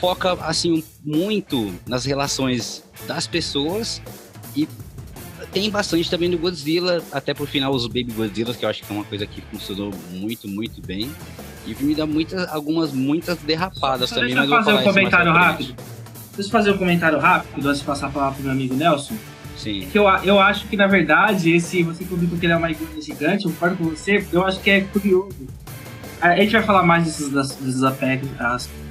foca 0.00 0.32
assim 0.40 0.82
muito 1.04 1.72
nas 1.86 2.04
relações 2.04 2.84
das 3.06 3.26
pessoas 3.26 4.00
e 4.54 4.68
tem 5.52 5.70
bastante 5.70 6.10
também 6.10 6.30
do 6.30 6.36
Godzilla, 6.36 7.02
até 7.10 7.32
por 7.32 7.48
final 7.48 7.72
os 7.72 7.86
Baby 7.86 8.12
Godzillas, 8.14 8.56
que 8.56 8.64
eu 8.64 8.68
acho 8.68 8.82
que 8.82 8.92
é 8.92 8.94
uma 8.94 9.04
coisa 9.04 9.26
que 9.26 9.40
funcionou 9.40 9.90
muito, 10.10 10.46
muito 10.46 10.82
bem. 10.82 11.10
E 11.66 11.72
o 11.72 11.76
filme 11.76 11.94
dá 11.94 12.06
muitas, 12.06 12.46
algumas, 12.52 12.92
muitas 12.92 13.38
derrapadas 13.38 14.10
Só 14.10 14.16
também. 14.16 14.34
Deixa 14.34 14.44
eu 14.44 14.64
fazer 14.64 14.72
um 14.74 14.82
comentário 14.82 15.32
rápido. 15.32 15.74
Deixa 16.34 16.48
eu 16.48 16.52
fazer 16.52 16.70
um 16.72 16.78
comentário 16.78 17.18
rápido 17.18 17.68
antes 17.68 17.80
de 17.80 17.86
passar 17.86 18.08
a 18.08 18.10
palavra 18.10 18.34
pro 18.34 18.44
meu 18.44 18.52
amigo 18.52 18.74
Nelson. 18.74 19.14
Sim. 19.56 19.84
É 19.84 19.86
que 19.86 19.98
eu, 19.98 20.04
eu 20.24 20.38
acho 20.38 20.66
que, 20.68 20.76
na 20.76 20.86
verdade, 20.86 21.50
esse 21.50 21.82
você 21.82 22.04
comentou 22.04 22.38
que 22.38 22.44
ele 22.44 22.52
é 22.52 22.56
uma 22.56 22.70
iguana 22.70 23.00
gigante, 23.00 23.46
eu 23.46 23.50
concordo 23.52 23.76
com 23.76 23.84
você, 23.84 24.20
porque 24.20 24.36
eu 24.36 24.44
acho 24.44 24.60
que 24.60 24.70
é 24.70 24.82
curioso. 24.82 25.48
A 26.32 26.40
gente 26.40 26.52
vai 26.52 26.62
falar 26.62 26.82
mais 26.82 27.04
desses, 27.04 27.30
desses 27.30 27.82
aspectos, 27.82 28.30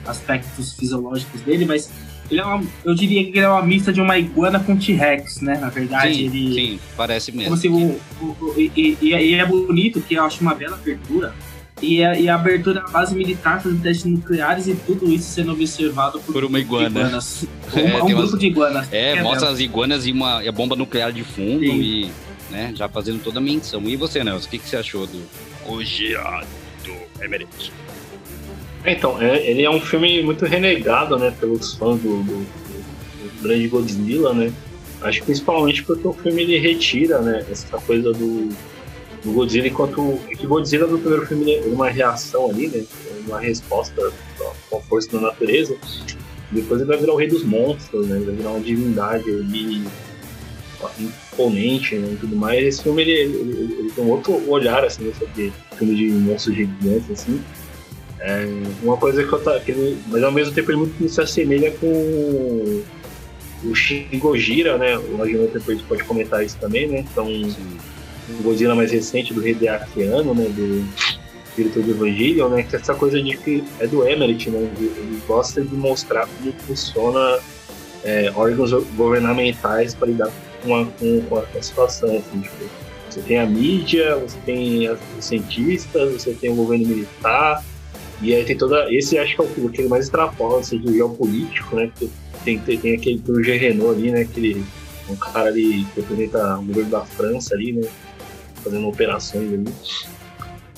aspectos 0.05 0.73
fisiológicos 0.73 1.41
dele, 1.41 1.65
mas 1.65 1.89
ele 2.29 2.39
é 2.39 2.45
uma, 2.45 2.63
eu 2.83 2.95
diria 2.95 3.23
que 3.23 3.29
ele 3.29 3.39
é 3.39 3.49
uma 3.49 3.61
mista 3.61 3.93
de 3.93 4.01
uma 4.01 4.17
iguana 4.17 4.59
com 4.59 4.75
T-Rex, 4.75 5.41
né? 5.41 5.57
Na 5.59 5.69
verdade, 5.69 6.15
sim, 6.15 6.25
ele. 6.25 6.53
Sim, 6.53 6.79
parece 6.97 7.31
mesmo. 7.31 7.55
Se 7.55 7.67
o, 7.67 7.99
o, 8.21 8.53
e, 8.57 8.71
e, 8.75 8.97
e, 9.01 9.35
é 9.35 9.45
bonito, 9.45 10.01
que 10.01 10.15
eu 10.15 10.23
acho 10.23 10.41
uma 10.41 10.55
bela 10.55 10.75
abertura. 10.75 11.33
E 11.81 12.01
a, 12.01 12.17
e 12.17 12.29
a 12.29 12.35
abertura 12.35 12.79
da 12.81 12.87
base 12.87 13.13
militar 13.13 13.61
fazendo 13.61 13.81
testes 13.81 14.05
nucleares 14.05 14.65
e 14.65 14.75
tudo 14.75 15.11
isso 15.11 15.29
sendo 15.29 15.51
observado 15.51 16.21
por, 16.21 16.31
por 16.31 16.45
uma 16.45 16.57
iguana. 16.57 16.99
Iguanas. 17.01 17.45
É, 17.75 18.01
um, 18.01 18.05
um 18.05 18.05
grupo 18.05 18.21
umas, 18.21 18.39
de 18.39 18.47
iguanas. 18.47 18.87
É, 18.93 19.21
mostra 19.21 19.49
as 19.49 19.59
iguanas 19.59 20.07
e 20.07 20.11
uma 20.13 20.41
e 20.41 20.47
a 20.47 20.51
bomba 20.51 20.75
nuclear 20.77 21.11
de 21.11 21.23
fundo 21.23 21.59
sim. 21.59 21.81
e 21.81 22.11
né, 22.49 22.71
já 22.73 22.87
fazendo 22.87 23.21
toda 23.21 23.39
a 23.39 23.41
menção. 23.41 23.81
E 23.83 23.97
você, 23.97 24.23
Nelson, 24.23 24.47
o 24.47 24.49
que, 24.49 24.59
que 24.59 24.69
você 24.69 24.77
achou 24.77 25.05
do 25.05 25.21
Ojeado 25.67 26.64
Emmerich? 27.23 27.71
Então, 28.85 29.21
é, 29.21 29.45
ele 29.49 29.63
é 29.63 29.69
um 29.69 29.81
filme 29.81 30.21
muito 30.21 30.45
renegado, 30.45 31.17
né, 31.17 31.33
pelos 31.39 31.73
fãs 31.73 31.99
do, 31.99 32.21
do, 32.23 32.37
do, 32.43 33.41
grande 33.41 33.67
Godzilla, 33.67 34.33
né? 34.33 34.53
Acho 35.01 35.23
principalmente 35.23 35.83
porque 35.83 36.07
o 36.07 36.13
filme 36.13 36.43
ele 36.43 36.59
retira, 36.59 37.19
né, 37.19 37.45
essa 37.49 37.77
coisa 37.79 38.11
do, 38.11 38.49
do 39.23 39.31
Godzilla 39.33 39.67
enquanto 39.67 40.19
é 40.29 40.35
que 40.35 40.45
Godzilla 40.45 40.87
do 40.87 40.99
primeiro 40.99 41.25
filme 41.25 41.55
é 41.55 41.61
uma 41.65 41.89
reação 41.89 42.49
ali, 42.49 42.67
né, 42.67 42.85
uma 43.27 43.39
resposta 43.39 44.11
com 44.69 44.77
a 44.77 44.81
força 44.81 45.11
da 45.11 45.19
natureza. 45.19 45.75
Depois 46.51 46.79
ele 46.79 46.87
vai 46.87 46.97
virar 46.97 47.13
o 47.13 47.17
rei 47.17 47.27
dos 47.27 47.43
monstros, 47.43 48.07
né? 48.07 48.17
Ele 48.17 48.25
vai 48.25 48.35
virar 48.35 48.49
uma 48.51 48.59
divindade 48.59 49.29
ali 49.29 49.83
imponente 50.99 51.95
né, 51.95 52.09
e 52.13 52.15
tudo 52.17 52.35
mais. 52.35 52.65
Esse 52.65 52.83
filme 52.83 53.01
ele, 53.01 53.11
ele, 53.11 53.75
ele, 53.79 53.91
tem 53.91 54.03
um 54.03 54.09
outro 54.09 54.49
olhar 54.49 54.83
assim 54.83 55.11
sobre 55.17 55.51
filme 55.77 55.95
de 55.95 56.09
monstros 56.09 56.55
gigantes 56.55 57.11
assim. 57.11 57.41
É 58.19 58.47
uma 58.81 58.97
coisa 58.97 59.23
que 59.23 59.31
eu 59.31 59.39
tá, 59.39 59.59
que 59.59 59.71
ele, 59.71 59.97
mas 60.07 60.23
ao 60.23 60.31
mesmo 60.31 60.53
tempo 60.53 60.71
ele 60.71 60.79
muito 60.79 61.09
se 61.09 61.21
assemelha 61.21 61.71
com 61.71 62.83
o 63.63 63.75
Shin 63.75 64.07
Gojira, 64.13 64.77
né? 64.77 64.97
O 64.97 65.21
Agino 65.21 65.47
depois 65.47 65.81
pode 65.81 66.03
comentar 66.03 66.43
isso 66.43 66.57
também, 66.57 66.87
né? 66.87 66.99
Então, 66.99 67.27
o 67.27 68.43
Godzilla 68.43 68.75
mais 68.75 68.91
recente 68.91 69.33
do 69.33 69.47
Hideaki 69.47 70.03
Anno, 70.03 70.33
né? 70.33 70.45
Do 70.45 70.85
diretor 71.55 71.83
do 71.83 71.91
Evangelion, 71.91 72.49
né? 72.49 72.63
Que 72.63 72.75
essa 72.75 72.93
coisa 72.93 73.21
de 73.21 73.37
que 73.37 73.63
é 73.79 73.87
do 73.87 74.07
Emmerich, 74.07 74.49
né? 74.49 74.59
Ele, 74.59 74.91
ele 74.97 75.21
gosta 75.27 75.61
de 75.61 75.75
mostrar 75.75 76.27
como 76.27 76.51
funciona 76.53 77.39
é, 78.03 78.31
órgãos 78.35 78.71
governamentais 78.95 79.95
para 79.95 80.07
lidar 80.07 80.31
com 80.65 80.75
a, 80.75 80.85
com, 80.85 81.21
com 81.21 81.37
a 81.37 81.61
situação, 81.61 82.09
assim, 82.17 82.41
tipo, 82.41 82.65
você 83.09 83.21
tem 83.21 83.39
a 83.39 83.45
mídia, 83.45 84.17
você 84.17 84.37
tem 84.45 84.89
os 84.89 84.99
cientistas, 85.19 86.11
você 86.11 86.33
tem 86.33 86.51
o 86.51 86.55
governo 86.55 86.87
militar, 86.87 87.63
e 88.21 88.33
aí 88.33 88.43
tem 88.43 88.57
toda. 88.57 88.93
Esse 88.93 89.17
acho 89.17 89.35
que 89.35 89.41
é 89.41 89.45
o 89.45 89.69
que 89.69 89.83
mais 89.83 90.05
extrapola, 90.05 90.59
assim, 90.59 90.77
do 90.79 90.91
geopolítico, 90.91 91.75
né? 91.75 91.91
Tem, 92.43 92.59
tem, 92.59 92.77
tem 92.77 92.95
aquele 92.95 93.19
do 93.19 93.43
G 93.43 93.57
Renault 93.57 93.97
ali, 93.97 94.11
né? 94.11 94.21
Aquele, 94.21 94.63
um 95.09 95.15
cara 95.15 95.49
ali 95.49 95.85
que 95.85 96.01
representa 96.01 96.57
o 96.57 96.65
governo 96.65 96.91
da 96.91 97.05
França 97.05 97.55
ali, 97.55 97.73
né? 97.73 97.87
Fazendo 98.63 98.87
operações 98.87 99.53
ali. 99.53 99.65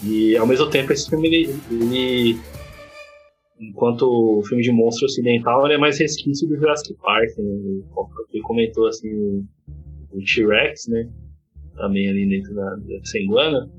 E 0.04 0.38
ao 0.38 0.46
mesmo 0.46 0.70
tempo 0.70 0.94
esse 0.94 1.10
filme, 1.10 1.28
ele, 1.28 1.56
ele 1.72 2.40
enquanto 3.60 4.04
o 4.04 4.44
filme 4.46 4.64
de 4.64 4.72
monstro 4.72 5.06
ocidental, 5.06 5.66
ele 5.66 5.76
é 5.76 5.78
mais 5.78 6.00
resquício 6.00 6.48
do 6.48 6.56
Jurassic 6.56 6.94
Park, 7.02 7.38
né? 7.38 7.82
Ele 8.34 8.44
comentou 8.44 8.88
assim, 8.88 9.44
o 10.18 10.24
T-Rex, 10.24 10.88
né? 10.88 11.10
Também 11.76 12.10
ali 12.10 12.28
dentro 12.28 12.54
da, 12.56 12.76
da 12.76 13.06
Senguana 13.06 13.70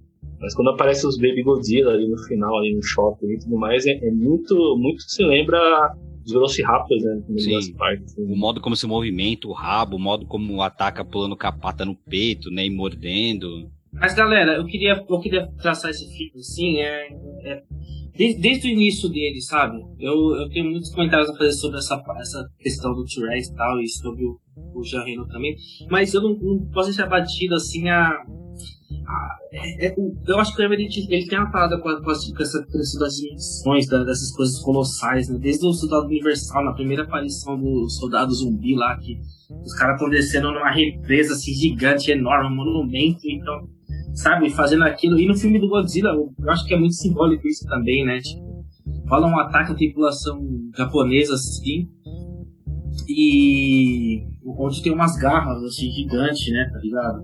mas 0.41 0.55
quando 0.55 0.71
aparece 0.71 1.07
os 1.07 1.17
Baby 1.17 1.43
Godzilla 1.43 1.93
ali 1.93 2.09
no 2.09 2.19
final, 2.19 2.59
ali 2.59 2.75
no 2.75 2.83
shopping 2.83 3.27
e 3.27 3.39
tudo 3.39 3.57
mais, 3.57 3.87
é, 3.87 3.93
é 3.93 4.11
muito, 4.11 4.77
muito 4.79 5.03
se 5.03 5.23
lembra 5.25 5.59
dos 6.23 6.33
Velociraptors, 6.33 7.03
né? 7.03 7.23
Sim. 7.39 7.75
Partes, 7.75 8.13
assim. 8.13 8.33
O 8.33 8.37
modo 8.37 8.61
como 8.61 8.77
se 8.77 8.87
movimenta 8.87 9.49
o 9.49 9.53
rabo, 9.53 9.97
o 9.97 10.01
modo 10.01 10.27
como 10.27 10.63
ataca 10.63 11.05
pulando 11.05 11.37
capata 11.37 11.85
no 11.85 11.95
peito, 11.95 12.51
né? 12.51 12.65
E 12.65 12.71
mordendo. 12.71 13.69
Mas 13.93 14.15
galera, 14.15 14.57
eu 14.57 14.65
queria, 14.65 15.05
eu 15.09 15.21
queria 15.21 15.49
traçar 15.61 15.91
esse 15.91 16.07
filme 16.07 16.39
assim, 16.39 16.79
é, 16.79 17.09
é 17.45 17.63
desde, 18.19 18.41
desde, 18.41 18.69
o 18.69 18.71
início 18.73 19.09
dele, 19.09 19.41
sabe? 19.41 19.79
Eu, 19.99 20.35
eu 20.35 20.49
tenho 20.51 20.71
muitos 20.71 20.91
comentários 20.91 21.31
a 21.31 21.37
fazer 21.37 21.53
sobre 21.53 21.79
essa, 21.79 22.03
essa 22.19 22.51
questão 22.59 22.93
do 22.93 23.05
T-Rex 23.05 23.49
e 23.49 23.55
tal, 23.55 23.81
e 23.81 23.89
sobre 23.89 24.25
o, 24.25 24.39
o 24.75 24.83
Jean 24.85 25.05
Reno 25.05 25.27
também, 25.29 25.57
mas 25.91 26.13
eu 26.13 26.21
não, 26.21 26.35
não 26.37 26.59
posso 26.73 26.89
deixar 26.89 27.07
batido 27.07 27.55
assim 27.55 27.89
a, 27.89 28.09
a 29.07 29.39
é- 29.53 29.87
é- 29.87 29.95
eu 30.27 30.39
acho 30.39 30.55
que 30.55 30.61
o 30.61 30.65
Emmerich 30.65 31.07
ele 31.11 31.27
tem 31.27 31.39
uma 31.39 31.51
parada 31.51 31.79
com, 31.81 31.89
a- 31.89 32.03
com 32.03 32.11
essa 32.11 32.33
questão 32.35 33.01
das 33.01 33.15
dimensões, 33.17 33.87
da- 33.87 34.05
dessas 34.05 34.31
coisas 34.33 34.59
colossais, 34.61 35.29
né? 35.29 35.39
Desde 35.39 35.65
o 35.65 35.73
Soldado 35.73 36.07
Universal, 36.07 36.65
na 36.65 36.73
primeira 36.75 37.05
aparição 37.05 37.59
do 37.59 37.89
Soldado 37.89 38.35
Zumbi 38.35 38.75
lá, 38.75 38.97
que 38.99 39.19
os 39.65 39.73
caras 39.75 39.95
estão 39.95 40.11
descendo 40.11 40.53
numa 40.53 40.71
represa 40.71 41.33
assim 41.35 41.53
gigante, 41.55 42.11
enorme, 42.11 42.53
um 42.53 42.57
monumento, 42.57 43.21
então, 43.25 43.69
sabe, 44.19 44.51
fazendo 44.51 44.85
aquilo. 44.85 45.19
E 45.19 45.27
no 45.27 45.37
filme 45.37 45.59
do 45.59 45.69
Godzilla, 45.69 46.11
eu 46.11 46.51
acho 46.51 46.67
que 46.67 46.75
é 46.75 46.79
muito 46.79 46.95
simbólico 46.95 47.47
isso 47.47 47.65
também, 47.67 48.05
né? 48.05 48.19
Tipo, 48.19 48.65
rola 49.09 49.29
um 49.29 49.39
ataque 49.39 49.73
à 49.73 49.75
tripulação 49.75 50.41
japonesa 50.77 51.35
assim. 51.35 51.89
E 53.09 54.27
onde 54.45 54.83
tem 54.83 54.93
umas 54.93 55.17
garras 55.17 55.63
assim 55.63 55.91
gigantes, 55.91 56.53
né, 56.53 56.69
tá 56.73 56.79
ligado? 56.79 57.23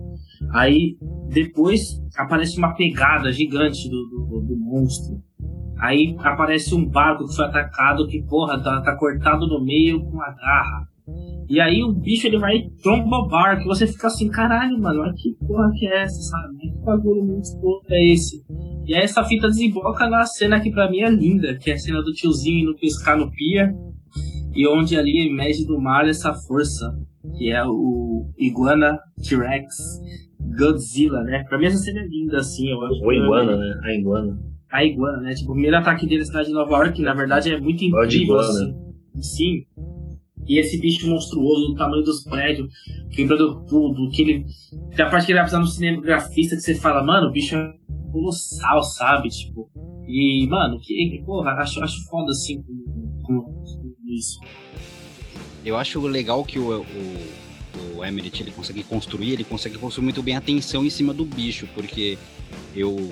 Aí 0.53 0.97
depois 1.29 2.01
aparece 2.17 2.57
uma 2.57 2.73
pegada 2.73 3.31
gigante 3.31 3.89
do, 3.89 4.05
do, 4.05 4.41
do 4.41 4.57
monstro. 4.57 5.21
Aí 5.77 6.15
aparece 6.19 6.73
um 6.73 6.87
barco 6.87 7.25
que 7.25 7.35
foi 7.35 7.45
atacado 7.45 8.07
que, 8.07 8.23
porra, 8.23 8.61
tá, 8.63 8.81
tá 8.81 8.95
cortado 8.95 9.45
no 9.47 9.63
meio 9.63 10.01
com 10.05 10.21
a 10.21 10.31
garra. 10.31 10.87
E 11.47 11.61
aí 11.61 11.83
o 11.83 11.93
bicho 11.93 12.25
ele 12.25 12.39
vai 12.39 12.63
tromba 12.81 13.17
o 13.17 13.27
barco 13.27 13.63
e 13.63 13.67
você 13.67 13.85
fica 13.85 14.07
assim, 14.07 14.29
caralho, 14.29 14.79
mano, 14.79 15.01
olha 15.01 15.13
que 15.15 15.35
porra 15.45 15.71
que 15.77 15.85
é 15.85 16.03
essa, 16.03 16.19
sabe? 16.21 16.57
Que 16.57 16.83
bagulho 16.83 17.23
monstruoso 17.23 17.85
é 17.89 18.11
esse? 18.11 18.43
E 18.87 18.95
aí 18.95 19.03
essa 19.03 19.23
fita 19.23 19.47
desemboca 19.47 20.09
na 20.09 20.25
cena 20.25 20.59
que 20.59 20.71
pra 20.71 20.89
mim 20.89 21.01
é 21.01 21.09
linda, 21.09 21.55
que 21.55 21.69
é 21.69 21.73
a 21.75 21.77
cena 21.77 22.01
do 22.01 22.11
tiozinho 22.13 22.63
indo 22.63 22.79
pescar 22.79 23.17
no 23.17 23.29
pia, 23.29 23.71
e 24.55 24.67
onde 24.67 24.97
ali 24.97 25.27
emerge 25.27 25.65
do 25.65 25.79
mar 25.79 26.07
essa 26.07 26.33
força, 26.33 26.97
que 27.37 27.51
é 27.51 27.63
o 27.63 28.25
Iguana 28.37 28.97
T-Rex 29.21 30.01
Godzilla, 30.57 31.21
né? 31.23 31.43
Pra 31.47 31.59
mim 31.59 31.65
essa 31.65 31.77
cena 31.77 32.01
é 32.01 32.07
linda, 32.07 32.37
assim, 32.37 32.69
eu 32.69 32.81
acho. 32.81 33.03
O 33.03 33.11
Iguana, 33.11 33.55
né? 33.57 33.79
A 33.83 33.93
Iguana. 33.93 34.39
A 34.71 34.83
Iguana, 34.83 35.21
né? 35.21 35.33
Tipo, 35.33 35.51
o 35.51 35.53
primeiro 35.53 35.77
ataque 35.77 36.07
dele 36.07 36.19
na 36.19 36.25
cidade 36.25 36.47
de 36.47 36.53
Nova 36.53 36.71
York, 36.77 36.93
que 36.93 37.01
na 37.01 37.13
verdade 37.13 37.51
é 37.51 37.59
muito 37.59 37.83
incrível, 37.83 38.39
assim. 38.39 38.75
Sim. 39.19 39.63
E 40.47 40.59
esse 40.59 40.79
bicho 40.79 41.09
monstruoso, 41.09 41.69
do 41.69 41.75
tamanho 41.75 42.03
dos 42.03 42.23
prédios, 42.23 42.71
quebrando 43.11 43.65
tudo, 43.65 44.09
que 44.11 44.21
ele. 44.21 44.45
Tem 44.95 45.05
a 45.05 45.09
parte 45.09 45.25
que 45.25 45.31
ele 45.31 45.39
vai 45.39 45.49
precisar 45.49 45.61
no 45.61 45.67
cinegrafista 45.67 46.55
que 46.55 46.61
você 46.61 46.75
fala, 46.75 47.03
mano, 47.03 47.27
o 47.27 47.31
bicho 47.31 47.55
é 47.55 47.73
colossal, 48.11 48.83
sabe? 48.83 49.29
Tipo. 49.29 49.69
E, 50.07 50.45
mano, 50.47 50.79
que, 50.79 51.23
porra, 51.25 51.51
acho, 51.53 51.83
acho 51.83 52.07
foda 52.07 52.31
assim 52.31 52.61
com, 52.61 53.21
com, 53.23 53.41
com 53.41 53.95
isso. 54.07 54.39
Eu 55.65 55.75
acho 55.77 55.99
legal 56.01 56.43
que 56.43 56.59
o, 56.59 56.81
o, 56.81 57.97
o 57.97 58.05
Emmerich 58.05 58.41
ele 58.41 58.51
consegue 58.51 58.83
construir, 58.83 59.33
ele 59.33 59.43
consegue 59.43 59.79
construir 59.79 60.03
muito 60.03 60.21
bem 60.21 60.35
a 60.35 60.41
tensão 60.41 60.85
em 60.85 60.91
cima 60.91 61.11
do 61.11 61.25
bicho, 61.25 61.67
porque 61.73 62.19
eu, 62.75 63.09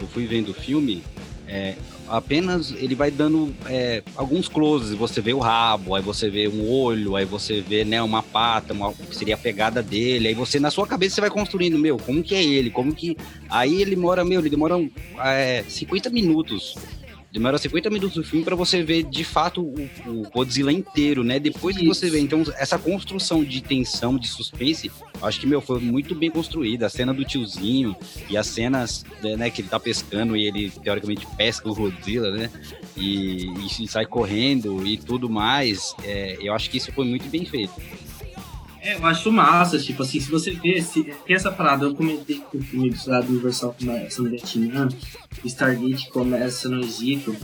eu 0.00 0.06
fui 0.08 0.26
vendo 0.26 0.48
o 0.50 0.54
filme, 0.54 1.04
é, 1.46 1.76
apenas 2.08 2.72
ele 2.72 2.94
vai 2.94 3.10
dando 3.10 3.54
é, 3.66 4.02
alguns 4.16 4.48
closes, 4.48 4.96
você 4.96 5.20
vê 5.20 5.32
o 5.32 5.38
rabo, 5.38 5.94
aí 5.94 6.02
você 6.02 6.28
vê 6.28 6.48
um 6.48 6.68
olho, 6.68 7.16
aí 7.16 7.24
você 7.24 7.60
vê 7.60 7.84
né, 7.84 8.02
uma 8.02 8.22
pata, 8.22 8.72
uma, 8.72 8.92
que 8.92 9.16
seria 9.16 9.34
a 9.34 9.38
pegada 9.38 9.82
dele, 9.82 10.28
aí 10.28 10.34
você 10.34 10.60
na 10.60 10.70
sua 10.70 10.86
cabeça 10.86 11.16
você 11.16 11.20
vai 11.20 11.30
construindo, 11.30 11.78
meu, 11.78 11.98
como 11.98 12.22
que 12.22 12.34
é 12.34 12.42
ele, 12.42 12.70
como 12.70 12.94
que... 12.94 13.16
Aí 13.48 13.80
ele 13.80 13.94
demora, 13.94 14.24
meu, 14.24 14.40
ele 14.40 14.50
demora 14.50 14.74
é, 15.18 15.64
50 15.68 16.10
minutos 16.10 16.76
Demora 17.34 17.58
50 17.58 17.90
minutos 17.90 18.14
do 18.14 18.22
filme 18.22 18.44
pra 18.44 18.54
você 18.54 18.84
ver 18.84 19.02
de 19.02 19.24
fato 19.24 19.60
o, 19.60 19.90
o 20.06 20.30
Godzilla 20.30 20.72
inteiro, 20.72 21.24
né? 21.24 21.40
Depois 21.40 21.76
que 21.76 21.84
você 21.84 22.08
vê. 22.08 22.20
Então, 22.20 22.44
essa 22.56 22.78
construção 22.78 23.42
de 23.42 23.60
tensão, 23.60 24.16
de 24.16 24.28
suspense, 24.28 24.88
acho 25.20 25.40
que, 25.40 25.46
meu, 25.48 25.60
foi 25.60 25.80
muito 25.80 26.14
bem 26.14 26.30
construída. 26.30 26.86
A 26.86 26.88
cena 26.88 27.12
do 27.12 27.24
tiozinho 27.24 27.96
e 28.30 28.36
as 28.36 28.46
cenas, 28.46 29.04
né, 29.36 29.50
que 29.50 29.62
ele 29.62 29.68
tá 29.68 29.80
pescando 29.80 30.36
e 30.36 30.46
ele, 30.46 30.70
teoricamente, 30.70 31.26
pesca 31.36 31.68
o 31.68 31.74
Godzilla, 31.74 32.30
né? 32.30 32.48
E, 32.96 33.46
e 33.82 33.88
sai 33.88 34.06
correndo 34.06 34.86
e 34.86 34.96
tudo 34.96 35.28
mais. 35.28 35.92
é, 36.04 36.38
eu 36.40 36.54
acho 36.54 36.70
que 36.70 36.76
isso 36.76 36.92
foi 36.92 37.04
muito 37.04 37.28
bem 37.28 37.44
feito. 37.44 37.72
É, 38.84 38.96
eu 38.96 39.06
acho 39.06 39.32
massa, 39.32 39.78
tipo 39.78 40.02
assim, 40.02 40.20
se 40.20 40.30
você 40.30 40.50
vê, 40.50 40.82
se, 40.82 41.02
tem 41.26 41.34
essa 41.34 41.50
parada, 41.50 41.86
eu 41.86 41.94
comentei 41.94 42.42
que 42.50 42.58
o 42.58 42.62
filme 42.62 42.90
do 42.90 42.96
Cidade 42.98 43.28
Universal 43.28 43.74
começa 43.80 44.22
no 44.22 44.28
Vietnã, 44.28 44.88
Stargate 45.42 46.10
começa 46.10 46.68
no 46.68 46.80
Egito, 46.84 47.34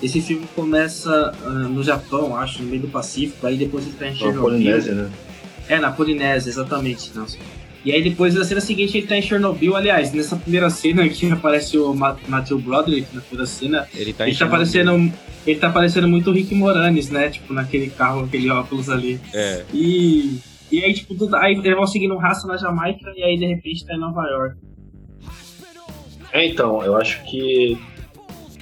esse 0.00 0.20
filme 0.20 0.46
começa 0.54 1.34
ah, 1.44 1.48
no 1.50 1.82
Japão, 1.82 2.36
acho, 2.36 2.62
no 2.62 2.68
meio 2.68 2.82
do 2.82 2.88
Pacífico, 2.88 3.44
aí 3.44 3.56
depois 3.56 3.84
ele 3.84 3.96
tá 3.98 4.06
em 4.06 4.10
Na 4.10 4.16
Chernobyl. 4.16 4.42
Polinésia, 4.42 4.94
né? 4.94 5.10
É, 5.68 5.78
na 5.80 5.90
Polinésia, 5.90 6.48
exatamente, 6.50 7.10
Nelson. 7.12 7.38
E 7.84 7.90
aí 7.92 8.02
depois 8.02 8.32
na 8.34 8.44
cena 8.44 8.60
seguinte 8.60 8.96
ele 8.96 9.06
tá 9.08 9.16
em 9.16 9.22
Chernobyl, 9.22 9.74
aliás, 9.74 10.12
nessa 10.12 10.36
primeira 10.36 10.70
cena 10.70 11.08
que 11.08 11.26
aparece 11.32 11.76
o 11.76 11.92
Ma- 11.92 12.16
Matthew 12.28 12.60
Broderick, 12.60 13.08
na 13.12 13.20
primeira 13.20 13.46
cena, 13.46 13.88
Ele 13.94 14.12
tá 14.12 14.26
em 14.26 14.30
ele 14.30 14.38
tá 14.38 14.46
parecendo... 14.46 15.12
Ele 15.46 15.58
tá 15.58 15.68
parecendo 15.68 16.08
muito 16.08 16.30
o 16.30 16.32
Rick 16.32 16.54
Moranis, 16.54 17.10
né? 17.10 17.28
Tipo, 17.28 17.52
naquele 17.52 17.90
carro, 17.90 18.24
aquele 18.24 18.48
óculos 18.48 18.88
ali. 18.88 19.20
É. 19.34 19.62
E, 19.74 20.38
e 20.78 20.84
aí, 20.84 20.94
tipo, 20.94 21.14
aí 21.36 21.54
eles 21.54 21.74
vão 21.76 21.86
seguindo 21.86 22.16
rastro 22.16 22.48
na 22.48 22.56
Jamaica 22.56 23.12
e 23.16 23.22
aí 23.22 23.36
de 23.38 23.46
repente 23.46 23.84
tá 23.86 23.94
em 23.94 23.98
Nova 23.98 24.22
York. 24.22 24.56
É, 26.32 26.46
então, 26.46 26.82
eu 26.82 26.96
acho 26.96 27.22
que 27.24 27.78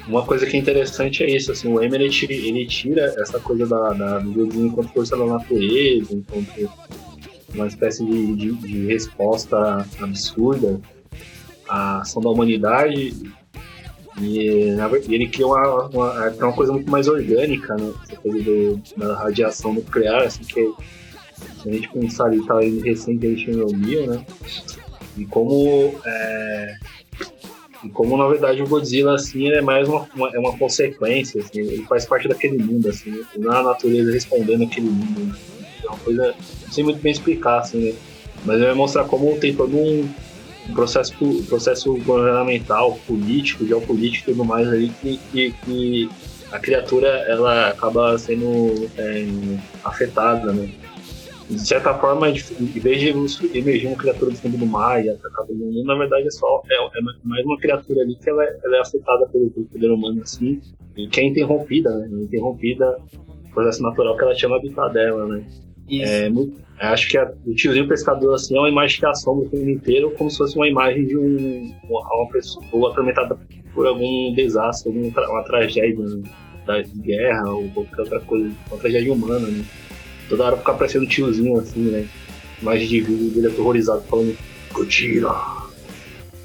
uma 0.06 0.22
coisa 0.24 0.44
que 0.46 0.56
é 0.56 0.60
interessante 0.60 1.22
é 1.22 1.30
isso, 1.30 1.52
assim, 1.52 1.68
o 1.72 1.82
Emmerich, 1.82 2.26
ele 2.30 2.66
tira 2.66 3.04
essa 3.18 3.38
coisa 3.38 3.66
da, 3.66 3.92
da, 3.92 4.18
do 4.18 4.32
Godzilla 4.32 4.66
enquanto 4.66 4.92
força 4.92 5.16
da 5.16 5.24
natureza, 5.24 6.12
enquanto 6.14 6.70
uma 7.54 7.66
espécie 7.66 8.04
de, 8.04 8.34
de, 8.34 8.52
de 8.52 8.86
resposta 8.86 9.86
absurda 10.00 10.80
à 11.68 12.00
ação 12.00 12.20
da 12.20 12.30
humanidade 12.30 13.14
e, 14.20 14.70
na 14.72 14.88
ver- 14.88 15.04
e 15.08 15.14
ele 15.14 15.28
cria 15.28 15.46
uma, 15.46 15.86
uma, 15.86 16.30
cria 16.30 16.46
uma 16.46 16.52
coisa 16.52 16.72
muito 16.72 16.90
mais 16.90 17.08
orgânica, 17.08 17.74
né, 17.76 17.92
essa 18.02 18.16
coisa 18.16 18.42
do, 18.42 18.82
da 18.96 19.14
radiação 19.16 19.72
nuclear, 19.72 20.22
assim, 20.24 20.44
que 20.44 20.72
se 21.62 21.68
a 21.68 21.72
gente 21.72 21.88
pensar 21.88 22.26
ali, 22.26 22.44
tá 22.46 22.58
recente 22.60 23.26
em 23.26 23.36
Chernobyl, 23.36 24.06
né, 24.06 24.24
e 25.16 25.24
como 25.26 25.94
é, 26.04 26.74
e 27.84 27.88
como 27.88 28.16
na 28.16 28.26
verdade 28.28 28.62
o 28.62 28.66
Godzilla 28.66 29.14
assim 29.14 29.50
é 29.50 29.60
mais 29.60 29.88
uma, 29.88 30.06
uma- 30.14 30.30
é 30.34 30.38
uma 30.38 30.56
consequência, 30.56 31.40
assim, 31.40 31.60
ele 31.60 31.84
faz 31.84 32.06
parte 32.06 32.28
daquele 32.28 32.58
mundo, 32.58 32.88
assim, 32.88 33.10
né? 33.10 33.24
não 33.36 33.52
é 33.52 33.58
a 33.58 33.62
natureza 33.62 34.12
respondendo 34.12 34.64
aquele 34.64 34.88
mundo. 34.88 35.20
Né? 35.20 35.34
É 35.84 35.88
uma 35.88 35.98
coisa, 35.98 36.34
não 36.62 36.72
sei 36.72 36.84
muito 36.84 37.00
bem 37.02 37.12
explicar, 37.12 37.58
assim, 37.58 37.78
né? 37.90 37.94
Mas 38.44 38.60
vai 38.60 38.74
mostrar 38.74 39.04
como 39.04 39.36
tem 39.38 39.54
todo 39.54 39.76
um, 39.76 40.08
processo, 40.74 41.14
processo 41.48 41.94
governamental, 41.98 42.98
político, 43.06 43.66
geopolítico 43.66 44.30
e 44.30 44.32
tudo 44.34 44.44
mais 44.44 44.68
aí 44.68 44.90
que, 45.00 45.20
que, 45.30 45.54
que 45.64 46.10
a 46.50 46.58
criatura 46.58 47.08
ela 47.08 47.68
acaba 47.68 48.16
sendo 48.18 48.88
é, 48.96 49.26
afetada, 49.84 50.52
né? 50.52 50.68
De 51.54 51.66
certa 51.66 51.94
forma, 51.94 52.28
em 52.28 52.34
vez 52.80 53.00
de 53.00 53.58
emergir 53.58 53.86
uma 53.88 53.96
criatura 53.96 54.30
do 54.30 54.36
fundo 54.36 54.56
do 54.58 54.66
mar 54.66 55.04
e 55.04 55.10
atacar 55.10 55.46
todo 55.46 55.56
mundo, 55.56 55.84
na 55.84 55.94
verdade 55.96 56.26
é 56.26 56.30
só 56.30 56.62
é, 56.70 56.74
é 56.74 57.00
mais 57.24 57.44
uma 57.44 57.58
criatura 57.58 58.02
ali 58.02 58.16
que 58.16 58.28
ela, 58.30 58.42
é- 58.44 58.58
ela 58.64 58.76
é 58.76 58.80
afetada 58.80 59.26
pelo, 59.28 59.50
pelo 59.50 59.66
poder 59.66 59.90
humano 59.90 60.22
assim 60.22 60.60
e 60.96 61.06
que 61.08 61.20
é 61.20 61.24
interrompida, 61.24 61.90
né? 61.96 62.08
Interrompida 62.22 62.96
o 63.50 63.54
processo 63.54 63.82
natural 63.82 64.16
que 64.16 64.22
ela 64.24 64.34
tinha 64.34 64.48
no 64.48 64.54
habitat 64.56 64.92
dela, 64.92 65.26
né? 65.26 65.44
É, 65.90 66.28
muito- 66.30 66.60
acho 66.78 67.08
que 67.10 67.18
a, 67.18 67.30
o 67.46 67.54
tiozinho 67.54 67.88
pescador 67.88 68.34
assim 68.34 68.56
é 68.56 68.58
uma 68.60 68.68
imagem 68.68 68.98
que 68.98 69.06
assombra 69.06 69.46
o 69.46 69.50
filme 69.50 69.72
inteiro 69.74 70.10
como 70.16 70.30
se 70.30 70.38
fosse 70.38 70.56
uma 70.56 70.66
imagem 70.68 71.06
de 71.06 71.16
um, 71.16 71.72
uma, 71.88 72.28
pessoa 72.30 72.90
atormentada 72.90 73.38
por 73.74 73.86
algum 73.86 74.32
desastre, 74.34 74.90
alguma 74.90 75.12
tra- 75.12 75.30
uma 75.30 75.42
tragédia 75.44 76.04
né? 76.04 76.22
da, 76.66 76.80
de 76.80 76.98
guerra 77.00 77.50
ou 77.50 77.68
qualquer 77.70 78.00
outra 78.00 78.20
coisa, 78.20 78.50
uma 78.70 78.78
tragédia 78.78 79.12
humana, 79.12 79.46
né? 79.48 79.64
Toda 80.32 80.44
hora 80.44 80.56
fica 80.56 80.72
aparecendo 80.72 81.06
tiozinho 81.06 81.58
assim, 81.60 81.80
né? 81.80 82.08
Imagem 82.62 82.88
de 82.88 83.00
vídeo 83.02 83.30
dele 83.32 83.48
aterrorizado 83.48 84.02
falando 84.08 84.34
Godzilla. 84.72 85.68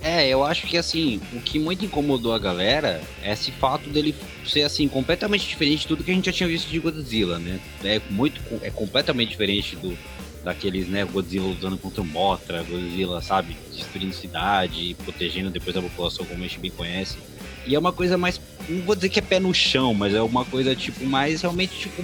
É, 0.01 0.27
eu 0.27 0.43
acho 0.43 0.67
que 0.67 0.77
assim, 0.77 1.21
o 1.31 1.39
que 1.39 1.57
muito 1.57 1.85
incomodou 1.85 2.33
a 2.33 2.37
galera 2.37 3.01
é 3.23 3.31
esse 3.31 3.49
fato 3.49 3.89
dele 3.89 4.13
ser 4.45 4.63
assim 4.63 4.89
completamente 4.89 5.47
diferente 5.47 5.83
de 5.83 5.87
tudo 5.87 6.03
que 6.03 6.11
a 6.11 6.13
gente 6.13 6.25
já 6.25 6.33
tinha 6.33 6.49
visto 6.49 6.67
de 6.67 6.79
Godzilla, 6.79 7.39
né? 7.39 7.61
É 7.81 8.01
muito 8.09 8.41
é 8.61 8.69
completamente 8.69 9.29
diferente 9.29 9.77
do 9.77 9.97
daqueles, 10.43 10.87
né, 10.87 11.05
Godzilla 11.05 11.47
lutando 11.47 11.77
contra 11.77 12.01
o 12.01 12.05
Mothra, 12.05 12.63
Godzilla, 12.63 13.21
sabe, 13.21 13.55
destruindo 13.73 14.13
cidade, 14.13 14.97
protegendo 15.03 15.49
depois 15.49 15.75
a 15.77 15.81
população 15.81 16.25
como 16.25 16.43
a 16.43 16.47
gente 16.47 16.59
bem 16.59 16.71
conhece. 16.71 17.17
E 17.65 17.73
é 17.73 17.79
uma 17.79 17.93
coisa 17.93 18.17
mais, 18.17 18.39
não 18.67 18.81
vou 18.81 18.95
dizer 18.95 19.09
que 19.09 19.19
é 19.19 19.21
pé 19.21 19.39
no 19.39 19.53
chão, 19.53 19.93
mas 19.93 20.13
é 20.13 20.21
uma 20.21 20.43
coisa 20.43 20.75
tipo 20.75 21.05
mais 21.05 21.41
realmente 21.41 21.77
tipo 21.77 22.01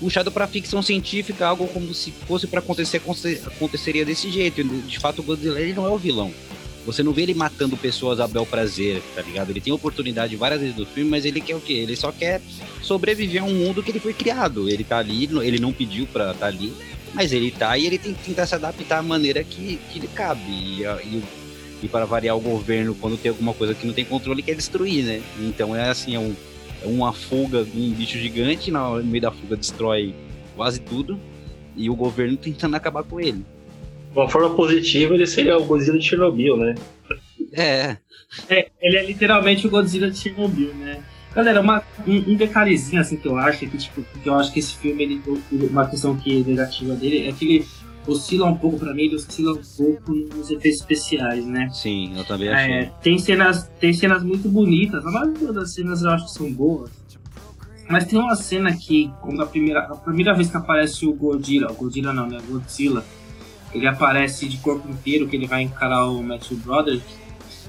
puxado 0.00 0.30
pra 0.30 0.46
ficção 0.46 0.82
científica, 0.82 1.46
algo 1.46 1.66
como 1.68 1.92
se 1.94 2.12
fosse 2.26 2.46
pra 2.46 2.60
acontecer, 2.60 2.98
aconte- 2.98 3.40
aconteceria 3.46 4.04
desse 4.04 4.30
jeito. 4.30 4.62
De 4.62 4.98
fato, 4.98 5.20
o 5.20 5.22
Godzilla 5.22 5.60
ele 5.60 5.72
não 5.74 5.86
é 5.86 5.90
o 5.90 5.98
vilão. 5.98 6.32
Você 6.86 7.02
não 7.02 7.12
vê 7.12 7.22
ele 7.22 7.34
matando 7.34 7.76
pessoas 7.76 8.18
a 8.18 8.26
bel 8.26 8.46
prazer, 8.46 9.02
tá 9.14 9.20
ligado? 9.20 9.50
Ele 9.50 9.60
tem 9.60 9.72
oportunidade 9.72 10.34
várias 10.36 10.60
vezes 10.60 10.76
no 10.76 10.86
filme, 10.86 11.10
mas 11.10 11.24
ele 11.26 11.40
quer 11.40 11.54
o 11.54 11.60
quê? 11.60 11.74
Ele 11.74 11.94
só 11.94 12.10
quer 12.10 12.40
sobreviver 12.82 13.42
a 13.42 13.44
um 13.44 13.52
mundo 13.52 13.82
que 13.82 13.90
ele 13.90 14.00
foi 14.00 14.14
criado. 14.14 14.68
Ele 14.70 14.84
tá 14.84 14.98
ali, 14.98 15.24
ele 15.42 15.58
não 15.58 15.72
pediu 15.72 16.06
pra 16.06 16.30
estar 16.32 16.46
ali, 16.46 16.72
mas 17.12 17.32
ele 17.32 17.50
tá 17.50 17.76
e 17.76 17.86
ele 17.86 17.98
tem 17.98 18.14
que 18.14 18.24
tentar 18.24 18.46
se 18.46 18.54
adaptar 18.54 18.98
à 18.98 19.02
maneira 19.02 19.44
que, 19.44 19.78
que 19.92 19.98
lhe 19.98 20.08
cabe. 20.08 20.40
E, 20.50 20.82
e 21.04 21.22
E 21.82 21.86
para 21.88 22.04
variar 22.06 22.36
o 22.36 22.40
governo, 22.40 22.94
quando 22.94 23.16
tem 23.16 23.28
alguma 23.28 23.52
coisa 23.54 23.72
que 23.74 23.86
não 23.86 23.92
tem 23.94 24.04
controle, 24.04 24.42
quer 24.42 24.56
destruir, 24.56 25.04
né? 25.04 25.20
Então 25.40 25.76
é 25.76 25.88
assim, 25.90 26.14
é, 26.16 26.18
um, 26.18 26.34
uma 26.84 27.12
fuga 27.12 27.64
de 27.64 27.78
um 27.78 27.90
bicho 27.92 28.18
gigante, 28.18 28.70
na- 28.70 28.90
no 28.98 29.04
meio 29.04 29.22
da 29.22 29.30
fuga 29.30 29.56
destrói 29.56 30.14
quase 30.56 30.80
tudo. 30.80 31.18
E 31.76 31.88
o 31.88 31.94
governo 31.94 32.36
tentando 32.36 32.74
acabar 32.74 33.02
com 33.04 33.20
ele. 33.20 33.44
De 34.12 34.18
uma 34.18 34.28
forma 34.28 34.50
positiva, 34.56 35.14
ele 35.14 35.26
seria 35.26 35.56
o 35.56 35.64
Godzilla 35.64 35.98
de 35.98 36.04
Chernobyl, 36.04 36.56
né? 36.56 36.74
É, 37.52 37.96
É, 38.50 38.68
ele 38.82 38.96
é 38.96 39.06
literalmente 39.06 39.66
o 39.66 39.70
Godzilla 39.70 40.10
de 40.10 40.18
Chernobyl, 40.18 40.74
né? 40.74 41.02
Galera, 41.34 41.60
uma, 41.60 41.82
um, 42.06 42.32
um 42.32 42.34
detalhezinho 42.34 43.00
assim 43.00 43.16
que 43.16 43.28
eu 43.28 43.36
acho 43.36 43.60
que, 43.60 43.78
tipo, 43.78 44.02
que 44.22 44.28
eu 44.28 44.34
acho 44.34 44.52
que 44.52 44.58
esse 44.58 44.74
filme, 44.76 45.02
ele, 45.04 45.22
uma 45.70 45.86
questão 45.86 46.16
que 46.16 46.40
é 46.40 46.44
negativa 46.44 46.94
dele 46.94 47.28
é 47.28 47.32
que 47.32 47.44
ele 47.44 47.66
oscila 48.08 48.46
um 48.46 48.56
pouco 48.56 48.78
pra 48.78 48.94
mim, 48.94 49.02
ele 49.02 49.16
oscila 49.16 49.52
um 49.52 49.62
pouco 49.76 50.12
nos 50.12 50.50
efeitos 50.50 50.80
especiais, 50.80 51.46
né? 51.46 51.68
sim, 51.72 52.16
eu 52.16 52.24
também 52.24 52.48
achei. 52.48 52.74
É, 52.74 52.84
tem 53.02 53.18
cenas, 53.18 53.70
tem 53.78 53.92
cenas 53.92 54.22
muito 54.22 54.48
bonitas, 54.48 55.04
a 55.06 55.10
maioria 55.10 55.52
das 55.52 55.74
cenas 55.74 56.02
eu 56.02 56.10
acho 56.10 56.26
que 56.26 56.32
são 56.32 56.52
boas. 56.52 56.90
Mas 57.88 58.04
tem 58.04 58.18
uma 58.18 58.36
cena 58.36 58.76
que, 58.76 59.10
quando 59.22 59.42
a 59.42 59.46
primeira, 59.46 59.80
a 59.80 59.96
primeira 59.96 60.34
vez 60.34 60.50
que 60.50 60.56
aparece 60.56 61.06
o 61.06 61.12
Godzilla, 61.14 61.70
o 61.70 61.74
Godzilla 61.74 62.12
não, 62.12 62.26
né? 62.26 62.38
Godzilla, 62.46 63.02
ele 63.72 63.86
aparece 63.86 64.46
de 64.46 64.58
corpo 64.58 64.88
inteiro, 64.90 65.26
que 65.26 65.36
ele 65.36 65.46
vai 65.46 65.62
encarar 65.62 66.04
o 66.04 66.22
Matthew 66.22 66.58
Brothers. 66.58 67.02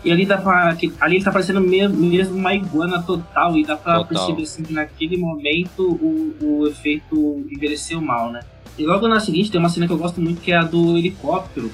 E 0.03 0.11
ali 0.11 0.25
dá 0.25 0.37
pra. 0.37 0.77
Ali 0.99 1.15
ele 1.15 1.23
tá 1.23 1.31
parecendo 1.31 1.59
mesmo, 1.61 1.95
mesmo 1.97 2.35
uma 2.37 2.53
iguana 2.53 3.01
total. 3.01 3.57
E 3.57 3.65
dá 3.65 3.75
pra 3.75 3.95
Total. 3.95 4.07
perceber 4.07 4.43
assim 4.43 4.63
que 4.63 4.73
naquele 4.73 5.17
momento 5.17 5.83
o, 5.83 6.35
o 6.41 6.67
efeito 6.67 7.45
envelheceu 7.51 8.01
mal, 8.01 8.31
né? 8.31 8.41
E 8.79 8.85
logo 8.85 9.09
na 9.09 9.19
seguinte 9.19 9.51
tem 9.51 9.59
uma 9.59 9.67
cena 9.67 9.85
que 9.85 9.91
eu 9.91 9.97
gosto 9.97 10.21
muito 10.21 10.39
que 10.39 10.53
é 10.53 10.55
a 10.55 10.63
do 10.63 10.97
helicóptero. 10.97 11.69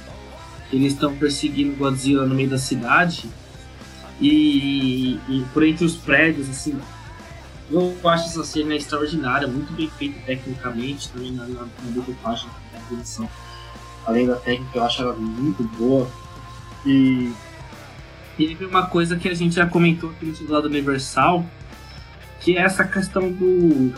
Eles 0.73 0.93
estão 0.93 1.15
perseguindo 1.15 1.75
Godzilla 1.75 2.25
no 2.25 2.33
meio 2.33 2.49
da 2.49 2.57
cidade. 2.57 3.29
E, 4.19 5.19
e 5.29 5.45
por 5.53 5.63
entre 5.63 5.85
os 5.85 5.95
prédios, 5.95 6.49
assim. 6.49 6.75
Eu 7.69 7.95
acho 8.05 8.25
essa 8.25 8.43
cena 8.43 8.75
extraordinária, 8.75 9.47
muito 9.47 9.71
bem 9.73 9.89
feita 9.89 10.19
tecnicamente, 10.25 11.09
também 11.09 11.31
na, 11.31 11.45
na, 11.45 11.61
na 11.61 11.91
decupagem 11.93 12.47
da 12.73 12.79
produção. 12.79 13.29
Além 14.05 14.25
da 14.25 14.35
técnica, 14.35 14.79
eu 14.79 14.83
acho 14.83 15.01
ela 15.03 15.15
muito 15.15 15.63
boa. 15.77 16.09
E, 16.85 17.31
e 18.37 18.47
teve 18.47 18.65
uma 18.65 18.87
coisa 18.87 19.15
que 19.15 19.29
a 19.29 19.33
gente 19.35 19.55
já 19.55 19.67
comentou 19.67 20.09
aqui 20.09 20.25
no 20.41 20.51
lado 20.51 20.65
Universal, 20.65 21.45
que 22.41 22.57
é 22.57 22.61
essa 22.61 22.83
questão 22.83 23.31
do, 23.31 23.93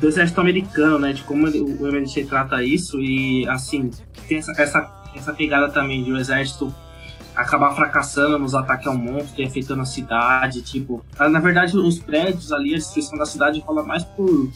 do 0.00 0.08
exército 0.08 0.40
americano, 0.40 0.98
né? 0.98 1.12
De 1.12 1.22
como 1.22 1.46
ele- 1.46 1.60
o 1.60 1.86
MLT 1.86 2.24
trata 2.24 2.62
isso 2.62 3.00
e, 3.00 3.46
assim, 3.48 3.90
tem 4.28 4.38
essa, 4.38 4.52
essa, 4.60 5.10
essa 5.14 5.32
pegada 5.32 5.68
também 5.70 6.02
de 6.02 6.12
o 6.12 6.18
exército 6.18 6.74
acabar 7.34 7.74
fracassando 7.74 8.38
nos 8.38 8.54
ataques 8.54 8.86
ao 8.86 8.96
monstro 8.96 9.42
e 9.42 9.44
afetando 9.44 9.82
a 9.82 9.84
cidade, 9.84 10.62
tipo... 10.62 11.04
Na 11.18 11.40
verdade, 11.40 11.76
os 11.76 11.98
prédios 11.98 12.52
ali, 12.52 12.74
a 12.74 12.76
destruição 12.78 13.18
da 13.18 13.26
cidade 13.26 13.60
rola 13.60 13.82
mais 13.82 14.04
por 14.04 14.50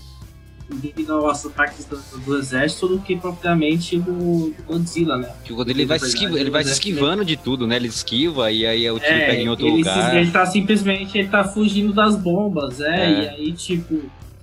devido 0.70 1.14
aos 1.14 1.45
ataques 1.47 1.86
do, 1.86 1.97
do 2.24 2.36
exército 2.39 2.86
do 2.89 2.99
que 3.01 3.16
propriamente 3.16 3.99
do, 3.99 4.51
do 4.51 4.62
Godzilla, 4.66 5.16
né? 5.16 5.28
Que 5.43 5.53
o 5.53 5.57
Godzilla 5.57 5.78
ele 5.80 5.86
vai, 5.86 5.99
se 5.99 6.07
esquiva- 6.09 6.39
ele 6.39 6.51
vai 6.51 6.62
se 6.64 6.70
esquivando 6.72 7.24
de 7.24 7.36
tudo, 7.39 7.66
né? 7.66 7.76
Ele 7.76 7.89
esquiva 7.89 8.53
e 8.53 8.66
aí 8.66 8.89
o 8.91 9.01
tiro 9.01 9.12
É, 9.12 9.26
pega 9.26 9.43
em 9.43 9.49
outro 9.49 9.66
ele, 9.66 9.78
lugar. 9.78 10.11
se- 10.11 10.16
ele 10.16 10.30
tá 10.30 10.45
simplesmente 10.47 11.16
ele 11.18 11.28
tá 11.28 11.43
fugindo 11.43 11.93
das 11.95 12.16
bombas, 12.16 12.80
é, 12.82 12.97
É. 13.07 13.11
e 13.11 13.28
aí, 13.30 13.53
tipo, 13.55 13.99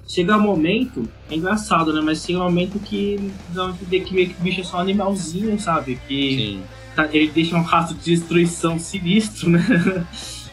chega 0.07 0.37
um 0.37 0.41
momento, 0.41 1.09
é 1.29 1.35
engraçado, 1.35 1.93
né? 1.93 2.01
Mas 2.01 2.23
chega 2.23 2.39
um 2.39 2.43
momento 2.43 2.79
que 2.79 3.31
dá 3.49 3.69
entender 3.69 4.01
que 4.01 4.13
meio 4.13 4.29
que 4.29 4.39
o 4.39 4.43
bicho 4.43 4.61
é 4.61 4.63
só 4.63 4.77
um 4.77 4.81
animalzinho, 4.81 5.59
sabe? 5.59 5.99
Que 6.07 6.61
tá- 6.95 7.09
ele 7.11 7.27
deixa 7.29 7.55
um 7.55 7.61
rastro 7.61 7.97
de 7.97 8.15
destruição 8.15 8.77
sinistro, 8.79 9.49
né? 9.51 10.05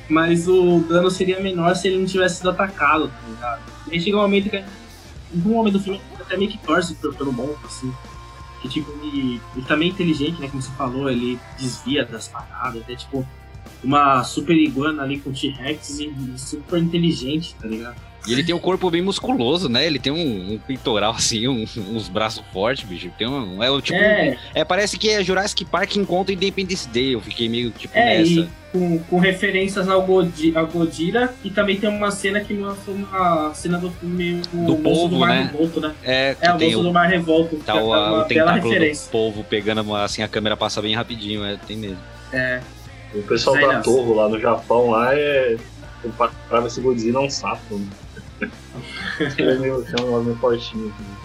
Mas 0.09 0.49
o 0.49 0.81
dano 0.89 1.11
seria 1.11 1.41
menor 1.41 1.75
se 1.77 1.89
ele 1.89 1.99
não 1.99 2.07
tivesse 2.07 2.37
sido 2.37 2.51
atacado, 2.51 3.09
tá 3.09 3.29
ligado? 3.29 3.63
E 3.89 3.95
aí 3.95 4.01
chega 4.01 4.17
um 4.17 4.21
momento 4.23 4.51
que, 4.51 4.57
em 4.57 4.65
um 5.39 5.53
momento 5.53 5.75
do 5.75 5.81
filme, 5.81 6.01
até 6.19 6.37
meio 6.37 6.51
que 6.51 6.59
torce 6.59 6.95
pelo, 6.95 7.33
monstro, 7.33 7.67
assim. 7.67 7.93
Que, 8.61 8.69
tipo, 8.69 8.91
ele, 9.03 9.41
ele 9.57 9.67
também 9.67 9.89
é 9.89 9.93
inteligente, 9.93 10.41
né? 10.41 10.49
Como 10.49 10.63
você 10.63 10.71
falou, 10.73 11.11
ele 11.11 11.39
desvia 11.59 12.05
das 12.05 12.29
paradas, 12.29 12.83
até, 12.83 12.95
tipo, 12.95 13.27
uma 13.83 14.23
super 14.23 14.57
iguana 14.57 15.03
ali 15.03 15.19
com 15.19 15.33
T-Rex 15.33 15.99
e 15.99 16.07
e 16.07 16.39
super 16.39 16.81
inteligente, 16.81 17.55
tá 17.61 17.67
ligado? 17.67 17.97
E 18.27 18.33
ele 18.33 18.45
tem 18.45 18.55
um 18.55 18.59
corpo 18.59 18.89
bem 18.91 19.03
musculoso, 19.03 19.69
né? 19.69 19.85
Ele 19.85 19.99
tem 19.99 20.13
um, 20.13 20.53
um 20.55 20.59
peitoral 20.59 21.13
assim, 21.13 21.49
um- 21.49 21.67
uns 21.91 22.09
braços 22.09 22.43
fortes, 22.53 22.85
bicho. 22.89 23.11
Tem 23.19 23.27
um, 23.27 23.63
é 23.63 23.71
o 23.71 23.81
tipo. 23.81 23.99
É. 23.99 24.37
É. 24.55 24.65
parece 24.65 24.97
que 24.99 25.11
é 25.11 25.25
Jurassic 25.25 25.65
Park 25.65 25.97
encontra 25.97 26.33
Independence 26.33 26.89
Day. 26.89 27.15
Eu 27.15 27.21
fiquei 27.21 27.49
meio 27.49 27.71
tipo 27.73 27.97
É, 27.97 28.19
nessa. 28.19 28.31
e 28.31 28.49
com, 28.73 28.99
com 29.01 29.19
referências 29.19 29.89
ao, 29.89 30.03
Godi- 30.03 30.57
ao 30.57 30.67
Godzilla, 30.67 31.35
e 31.45 31.51
também 31.51 31.77
tem 31.77 31.91
uma 31.91 32.11
cena 32.11 32.41
que 32.41 32.55
mostra 32.55 32.93
uma 32.95 33.53
cena 33.55 33.77
do 33.77 33.91
filme 33.91 34.41
o 34.55 34.65
Do 34.67 34.77
polvo, 34.77 35.09
do 35.09 35.19
Mar 35.19 35.29
né? 35.31 35.51
Revolto, 35.53 35.81
né? 35.81 35.95
É, 36.05 36.35
que 36.35 36.47
É, 36.47 36.55
o 36.55 36.57
tem 36.59 36.67
Monstro 36.69 36.81
o, 36.81 36.83
do 36.85 36.93
Mar 36.95 37.09
Revolto. 37.09 37.57
tá 37.67 37.75
o, 37.75 37.79
é 37.79 37.83
o 37.83 37.85
bela 38.11 38.25
tentáculo 38.25 38.61
do 38.63 38.69
referência. 38.69 39.11
povo 39.11 39.45
pegando 39.45 39.95
assim, 39.97 40.23
a 40.23 40.29
câmera 40.29 40.57
passa 40.57 40.81
bem 40.81 40.95
rapidinho, 40.95 41.45
é, 41.45 41.57
tem 41.67 41.77
mesmo. 41.77 41.99
É. 42.33 42.61
O 43.15 43.23
pessoal 43.25 43.57
Sei 43.57 43.67
da. 43.67 43.81
Torre 43.81 44.15
lá 44.15 44.29
no 44.29 44.41
Japão 44.41 44.91
lá 44.91 45.15
é. 45.15 45.57
Comparava 46.03 46.67
esse 46.67 46.81
Godzilla 46.81 47.21
a 47.21 47.23
um 47.23 47.31
sapo. 47.31 47.77
Né? 47.77 47.87
É 49.39 49.59
meio, 49.59 49.85
é 49.87 50.03
um 50.03 50.37
fortinho. 50.37 50.93
Assim. 50.95 51.23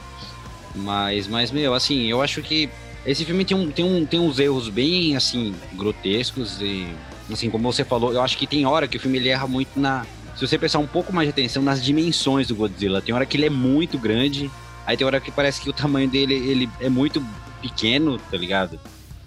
Mas, 0.75 1.27
mas, 1.27 1.51
meu, 1.51 1.73
assim, 1.73 2.05
eu 2.07 2.21
acho 2.21 2.41
que 2.41 2.69
esse 3.05 3.25
filme 3.25 3.45
tem, 3.45 3.55
um, 3.55 3.71
tem, 3.71 3.85
um, 3.85 4.05
tem 4.05 4.19
uns 4.19 4.39
erros 4.39 4.69
bem, 4.69 5.15
assim, 5.15 5.55
grotescos 5.73 6.61
e, 6.61 6.87
assim, 7.31 7.49
como 7.49 7.71
você 7.71 7.83
falou, 7.83 8.13
eu 8.13 8.21
acho 8.21 8.37
que 8.37 8.45
tem 8.45 8.65
hora 8.65 8.87
que 8.87 8.97
o 8.97 8.99
filme 8.99 9.17
ele 9.17 9.29
erra 9.29 9.47
muito 9.47 9.79
na... 9.79 10.05
Se 10.35 10.45
você 10.45 10.57
prestar 10.57 10.79
um 10.79 10.87
pouco 10.87 11.11
mais 11.11 11.27
de 11.27 11.31
atenção 11.31 11.63
nas 11.63 11.83
dimensões 11.83 12.47
do 12.47 12.55
Godzilla, 12.55 13.01
tem 13.01 13.15
hora 13.15 13.25
que 13.25 13.37
ele 13.37 13.47
é 13.47 13.49
muito 13.49 13.97
grande, 13.97 14.51
aí 14.85 14.95
tem 14.95 15.07
hora 15.07 15.19
que 15.19 15.31
parece 15.31 15.59
que 15.59 15.69
o 15.69 15.73
tamanho 15.73 16.07
dele 16.07 16.35
ele 16.35 16.69
é 16.79 16.89
muito 16.89 17.23
pequeno, 17.59 18.19
tá 18.29 18.37
ligado? 18.37 18.79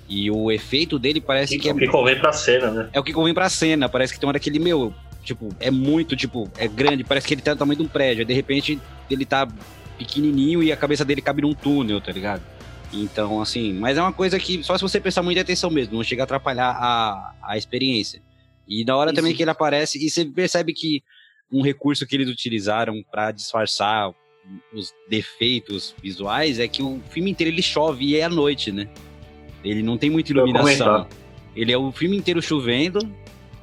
E 0.09 0.31
o 0.31 0.51
efeito 0.51 0.99
dele 0.99 1.21
parece 1.21 1.57
que 1.59 1.69
é... 1.69 1.73
O 1.73 1.77
que 1.77 1.87
convém 1.87 2.19
pra 2.19 2.33
cena, 2.33 2.71
né? 2.71 2.89
É 2.93 3.01
o 3.01 3.03
que 3.03 3.13
convém 3.13 3.33
pra 3.33 3.49
cena. 3.49 3.89
Parece 3.89 4.13
que 4.13 4.21
tem 4.21 4.29
hora 4.29 4.39
que 4.39 4.51
ele, 4.51 4.59
meu, 4.59 4.93
tipo, 5.23 5.49
é 5.61 5.71
muito, 5.71 6.17
tipo, 6.17 6.51
é 6.57 6.67
grande, 6.67 7.05
parece 7.05 7.27
que 7.27 7.35
ele 7.35 7.43
tá 7.43 7.55
do 7.55 7.59
tamanho 7.59 7.79
de 7.79 7.85
um 7.85 7.89
prédio. 7.89 8.23
Aí, 8.23 8.27
de 8.27 8.35
repente, 8.35 8.81
ele 9.11 9.25
tá 9.25 9.49
pequenininho 9.99 10.63
e 10.63 10.73
a 10.73 10.77
cabeça 10.77 11.05
dele 11.05 11.21
cabe 11.21 11.43
num 11.43 11.55
túnel, 11.55 12.01
tá 12.01 12.11
ligado? 12.11 12.43
Então, 12.93 13.41
assim, 13.41 13.73
mas 13.73 13.97
é 13.97 14.03
uma 14.03 14.13
coisa 14.13 14.39
que 14.39 14.63
só 14.65 14.77
se 14.77 14.83
você 14.83 14.99
prestar 14.99 15.23
muita 15.23 15.41
atenção 15.41 15.71
mesmo, 15.71 15.97
não 15.97 16.03
chega 16.03 16.23
a 16.23 16.25
atrapalhar 16.25 16.71
a, 16.71 17.35
a 17.43 17.57
experiência. 17.57 18.21
E 18.67 18.85
na 18.85 18.97
hora 18.97 19.11
Isso. 19.11 19.17
também 19.17 19.35
que 19.35 19.43
ele 19.43 19.51
aparece, 19.51 20.05
e 20.05 20.11
você 20.11 20.25
percebe 20.25 20.73
que 20.73 21.03
um 21.53 21.63
recurso 21.63 22.07
que 22.07 22.17
eles 22.17 22.29
utilizaram 22.29 23.03
pra 23.11 23.31
disfarçar 23.31 24.13
os 24.73 24.93
defeitos 25.09 25.95
visuais 26.03 26.59
é 26.59 26.67
que 26.67 26.83
o 26.83 27.01
filme 27.11 27.31
inteiro 27.31 27.53
ele 27.53 27.63
chove 27.63 28.05
e 28.05 28.17
é 28.17 28.25
à 28.25 28.29
noite, 28.29 28.73
né? 28.73 28.89
Ele 29.63 29.83
não 29.83 29.99
tem 29.99 30.09
muita 30.09 30.33
iluminação. 30.33 31.07
Ele 31.55 31.73
é 31.73 31.77
o 31.77 31.93
filme 31.93 32.17
inteiro 32.17 32.41
chovendo 32.41 33.01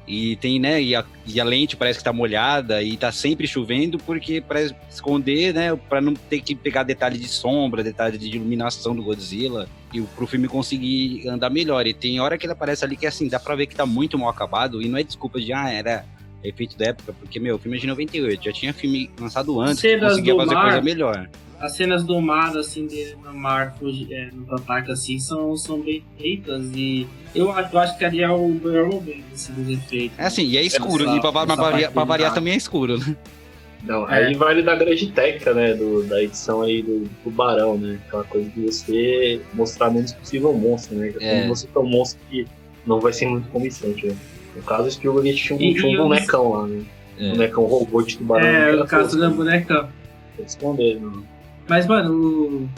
e 0.08 0.36
tem, 0.36 0.58
né, 0.58 0.80
e 0.80 0.96
a, 0.96 1.04
e 1.26 1.38
a 1.38 1.44
lente 1.44 1.76
parece 1.76 1.98
que 1.98 2.04
tá 2.04 2.12
molhada 2.12 2.82
e 2.82 2.96
tá 2.96 3.12
sempre 3.12 3.46
chovendo 3.46 3.98
porque 3.98 4.40
para 4.40 4.62
esconder, 4.88 5.52
né, 5.52 5.76
para 5.76 6.00
não 6.00 6.14
ter 6.14 6.40
que 6.40 6.54
pegar 6.54 6.82
detalhe 6.82 7.18
de 7.18 7.28
sombra, 7.28 7.84
detalhe 7.84 8.16
de 8.16 8.26
iluminação 8.28 8.96
do 8.96 9.02
Godzilla 9.02 9.68
e 9.92 10.00
pro 10.00 10.26
filme 10.26 10.48
conseguir 10.48 11.28
andar 11.28 11.50
melhor. 11.50 11.86
E 11.86 11.92
tem 11.92 12.20
hora 12.20 12.38
que 12.38 12.46
ele 12.46 12.52
aparece 12.54 12.84
ali 12.84 12.96
que 12.96 13.06
assim, 13.06 13.28
dá 13.28 13.38
pra 13.38 13.54
ver 13.54 13.66
que 13.66 13.76
tá 13.76 13.84
muito 13.84 14.18
mal 14.18 14.30
acabado 14.30 14.80
e 14.80 14.88
não 14.88 14.98
é 14.98 15.02
desculpa 15.02 15.38
de 15.38 15.52
ah, 15.52 15.70
era 15.70 16.06
efeito 16.44 16.76
da 16.78 16.86
época, 16.86 17.12
porque 17.18 17.38
meu, 17.40 17.56
o 17.56 17.58
filme 17.58 17.76
é 17.76 17.80
de 17.80 17.86
98, 17.86 18.44
já 18.44 18.52
tinha 18.52 18.72
filme 18.72 19.10
lançado 19.20 19.60
antes 19.60 19.80
que 19.80 19.88
Cenas 19.88 20.10
conseguia 20.12 20.36
fazer 20.36 20.54
mar. 20.54 20.62
coisa 20.64 20.82
melhor. 20.82 21.28
As 21.60 21.76
cenas 21.76 22.04
do 22.04 22.20
mar, 22.20 22.56
assim, 22.56 22.86
dele 22.86 23.16
no 23.24 23.34
mar, 23.34 23.74
é, 24.12 24.28
no 24.32 24.54
ataque, 24.54 24.92
assim, 24.92 25.18
são, 25.18 25.56
são 25.56 25.80
bem 25.80 26.04
feitas 26.16 26.70
e 26.72 27.04
eu, 27.34 27.50
acho- 27.50 27.74
eu 27.74 27.78
acho 27.80 27.98
que 27.98 28.04
ali 28.04 28.22
é 28.22 28.30
o 28.30 28.48
melhor 28.48 28.86
momento, 28.88 29.24
assim, 29.34 29.52
dos 29.54 29.68
efeitos. 29.68 30.16
É 30.16 30.26
assim, 30.26 30.44
e 30.46 30.56
é 30.56 30.62
escuro, 30.62 31.02
Essa- 31.04 31.16
e 31.16 31.20
pra, 31.20 31.32
pra, 31.32 31.42
essa 31.42 31.56
variar, 31.56 31.92
pra 31.92 32.30
também 32.30 32.52
é 32.52 32.56
escuro, 32.56 32.96
né? 32.98 33.16
Não, 33.82 34.08
É. 34.08 34.26
aí 34.26 34.34
vale 34.34 34.62
da 34.62 34.74
grande 34.76 35.10
técnica, 35.10 35.52
né? 35.54 35.74
Do, 35.74 36.02
da 36.04 36.22
edição 36.22 36.62
aí 36.62 36.82
do 36.82 37.08
tubarão, 37.24 37.76
né? 37.78 37.98
Aquela 38.06 38.24
coisa 38.24 38.48
de 38.50 38.60
você 38.60 39.40
mostrar 39.54 39.90
menos 39.90 40.12
possível 40.12 40.50
o 40.50 40.58
monstro, 40.58 40.96
né? 40.96 41.12
É. 41.20 41.40
Quando 41.40 41.48
você 41.48 41.66
tem 41.66 41.82
um 41.82 41.88
monstro 41.88 42.20
que 42.30 42.46
não 42.86 43.00
vai 43.00 43.12
ser 43.12 43.26
muito 43.26 43.48
convincente, 43.50 44.06
né? 44.06 44.16
No 44.58 44.64
caso, 44.64 44.88
o 44.88 44.90
Spielberg 44.90 45.34
tinha 45.34 45.58
um, 45.58 45.62
E- 45.62 45.74
tinha 45.74 46.00
um 46.02 46.08
bonecão 46.08 46.50
lá, 46.50 46.66
né? 46.66 46.82
É. 47.18 47.30
Bonecão 47.30 47.64
robô 47.64 48.02
de 48.02 48.18
tubarão. 48.18 48.46
É, 48.46 48.50
que 48.52 48.56
era 48.72 48.84
o 48.84 48.86
caso 48.86 49.18
da 49.18 49.28
né? 49.28 49.34
boneca. 49.34 49.88
Pra 50.36 50.44
esconder, 50.44 51.00
né? 51.00 51.10
Mas, 51.68 51.86
mano, 51.86 52.12
o- 52.12 52.68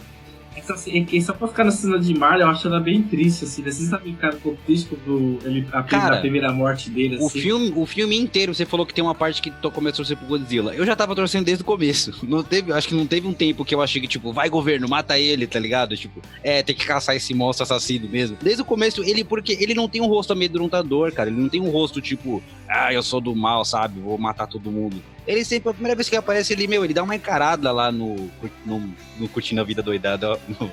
Essa, 0.56 0.76
ce- 0.76 0.90
e 1.12 1.22
só 1.22 1.32
pra 1.32 1.46
ficar 1.46 1.64
na 1.64 1.70
cena 1.70 1.98
de 1.98 2.12
Marley, 2.12 2.42
eu 2.42 2.48
acho 2.48 2.66
ela 2.66 2.80
bem 2.80 3.02
triste, 3.02 3.44
assim. 3.44 3.62
né? 3.62 3.70
Vocês 3.70 3.88
sabem, 3.88 4.14
cara, 4.14 4.34
um 4.36 4.40
pouco 4.40 4.58
triste 4.66 4.88
quando 4.88 5.38
ele, 5.44 5.66
a, 5.72 5.82
Cara, 5.82 6.16
a 6.16 6.20
primeira 6.20 6.52
morte 6.52 6.90
dele, 6.90 7.14
assim. 7.16 7.24
O 7.24 7.28
filme, 7.28 7.72
o 7.76 7.86
filme 7.86 8.16
inteiro, 8.18 8.52
você 8.54 8.66
falou 8.66 8.84
que 8.84 8.92
tem 8.92 9.02
uma 9.02 9.14
parte 9.14 9.40
que 9.40 9.50
começou 9.70 10.02
a 10.02 10.06
torcer 10.06 10.16
pro 10.16 10.26
Godzilla. 10.26 10.74
Eu 10.74 10.84
já 10.84 10.96
tava 10.96 11.14
torcendo 11.14 11.44
desde 11.44 11.62
o 11.62 11.64
começo. 11.66 12.12
Não 12.26 12.42
teve, 12.42 12.72
acho 12.72 12.88
que 12.88 12.94
não 12.94 13.06
teve 13.06 13.26
um 13.26 13.32
tempo 13.32 13.64
que 13.64 13.74
eu 13.74 13.80
achei 13.80 14.00
que, 14.00 14.08
tipo, 14.08 14.32
vai 14.32 14.48
governo, 14.48 14.88
mata 14.88 15.18
ele, 15.18 15.46
tá 15.46 15.58
ligado? 15.58 15.96
Tipo, 15.96 16.20
é, 16.42 16.62
tem 16.62 16.74
que 16.74 16.84
caçar 16.84 17.14
esse 17.16 17.32
monstro 17.32 17.62
assassino 17.62 18.08
mesmo. 18.08 18.36
Desde 18.42 18.62
o 18.62 18.64
começo, 18.64 19.02
ele, 19.04 19.22
porque 19.24 19.56
ele 19.60 19.74
não 19.74 19.88
tem 19.88 20.00
um 20.00 20.06
rosto 20.06 20.32
amedrontador, 20.32 21.12
cara. 21.12 21.30
Ele 21.30 21.40
não 21.40 21.48
tem 21.48 21.60
um 21.60 21.70
rosto, 21.70 22.00
tipo, 22.00 22.42
ah, 22.70 22.92
eu 22.92 23.02
sou 23.02 23.20
do 23.20 23.34
mal, 23.34 23.64
sabe? 23.64 24.00
Vou 24.00 24.16
matar 24.16 24.46
todo 24.46 24.70
mundo. 24.70 25.02
Ele 25.26 25.44
sempre, 25.44 25.70
a 25.70 25.74
primeira 25.74 25.94
vez 25.96 26.08
que 26.08 26.16
aparece, 26.16 26.52
ele, 26.52 26.66
meu, 26.66 26.84
ele 26.84 26.94
dá 26.94 27.02
uma 27.02 27.14
encarada 27.16 27.70
lá 27.72 27.90
no, 27.92 28.30
no, 28.64 28.94
no 29.18 29.28
Curtindo 29.28 29.60
a 29.60 29.64
Vida 29.64 29.82
Doidada, 29.82 30.38
no, 30.48 30.70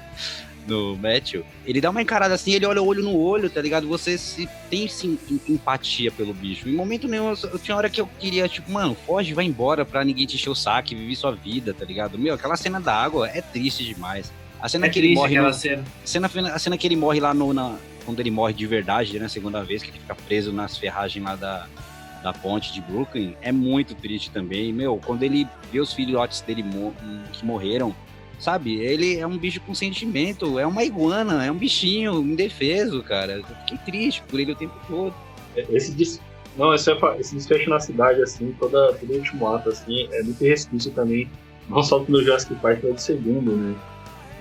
no 0.68 0.98
Matthew. 0.98 1.44
Ele 1.66 1.80
dá 1.82 1.90
uma 1.90 2.02
encarada 2.02 2.34
assim, 2.34 2.54
ele 2.54 2.66
olha 2.66 2.82
o 2.82 2.86
olho 2.86 3.04
no 3.04 3.16
olho, 3.18 3.50
tá 3.50 3.62
ligado? 3.62 3.88
Você 3.88 4.18
se, 4.18 4.48
tem 4.70 4.88
sim 4.88 5.18
em- 5.30 5.54
empatia 5.54 6.12
pelo 6.12 6.34
bicho. 6.34 6.68
Em 6.70 6.74
momento 6.76 7.08
nenhum, 7.08 7.30
eu, 7.30 7.38
eu 7.54 7.60
tinha 7.60 7.76
hora 7.78 7.90
que 7.90 8.00
eu 8.02 8.10
queria, 8.20 8.48
tipo, 8.48 8.72
mano, 8.72 8.96
foge, 9.06 9.34
vai 9.34 9.46
embora 9.46 9.86
pra 9.86 10.04
ninguém 10.04 10.26
te 10.26 10.36
encher 10.36 10.50
o 10.50 10.56
saco, 10.56 10.90
vive 10.90 11.16
sua 11.16 11.32
vida, 11.34 11.74
tá 11.74 11.86
ligado? 11.86 12.18
Meu, 12.18 12.34
aquela 12.34 12.56
cena 12.58 12.80
da 12.80 12.94
água 12.96 13.28
é 13.30 13.42
triste 13.42 13.84
demais. 13.84 14.32
A 14.60 14.68
cena 14.68 14.88
É 14.88 14.90
que 14.90 14.98
ele 15.00 15.14
morre. 15.14 15.40
no- 15.40 15.54
cena. 15.54 15.84
cena, 16.04 16.28
a 16.54 16.60
cena 16.60 16.78
que 16.78 16.88
ele 16.88 16.96
morre 16.96 17.20
lá 17.20 17.34
no. 17.34 17.54
Na, 17.54 17.76
quando 18.08 18.22
ele 18.22 18.32
morre 18.32 18.54
de 18.54 18.66
verdade, 18.66 19.20
né? 19.20 19.28
Segunda 19.28 19.62
vez, 19.66 19.84
que 19.84 19.90
ele 19.90 20.00
fica 20.00 20.16
preso 20.16 20.54
nas 20.54 20.78
ferragens 20.78 21.24
lá 21.24 21.36
da, 21.36 21.68
da 22.24 22.32
ponte 22.32 22.72
de 22.72 22.80
Brooklyn, 22.80 23.36
é 23.42 23.52
muito 23.52 23.94
triste 23.94 24.32
também. 24.32 24.72
Meu, 24.72 24.98
quando 25.06 25.24
ele 25.24 25.46
vê 25.70 25.82
os 25.82 25.92
filhotes 25.92 26.40
dele 26.40 26.64
que 27.34 27.46
morreram, 27.46 27.94
sabe? 28.40 28.76
Ele 28.80 29.18
é 29.20 29.28
um 29.28 29.38
bicho 29.38 29.60
com 29.60 29.76
sentimento, 29.76 30.58
é 30.58 30.66
uma 30.66 30.86
iguana, 30.86 31.46
é 31.46 31.52
um 31.52 31.58
bichinho 31.58 32.22
indefeso, 32.22 33.04
cara. 33.04 33.34
Eu 33.34 33.44
fiquei 33.44 33.78
triste 33.80 34.24
por 34.26 34.40
ele 34.40 34.54
o 34.54 34.56
tempo 34.56 34.76
todo. 34.88 35.14
Esse, 35.70 35.92
des... 35.92 36.22
Não, 36.58 36.74
esse, 36.74 36.90
é- 36.90 37.20
esse 37.20 37.36
desfecho 37.36 37.70
na 37.70 37.82
cidade, 37.82 38.22
assim, 38.22 38.56
toda, 38.58 38.94
todo 38.94 39.12
o 39.12 39.16
último 39.18 39.48
ato, 39.50 39.68
assim, 39.68 40.08
é 40.14 40.24
muito 40.24 40.42
resquício 40.42 40.92
também, 40.92 41.30
não 41.68 41.84
só 41.84 42.00
do 42.00 42.24
Jurassic 42.24 42.56
Park, 42.56 42.80
mas 42.84 42.94
do 42.94 43.02
segundo, 43.02 43.54
né? 43.58 43.76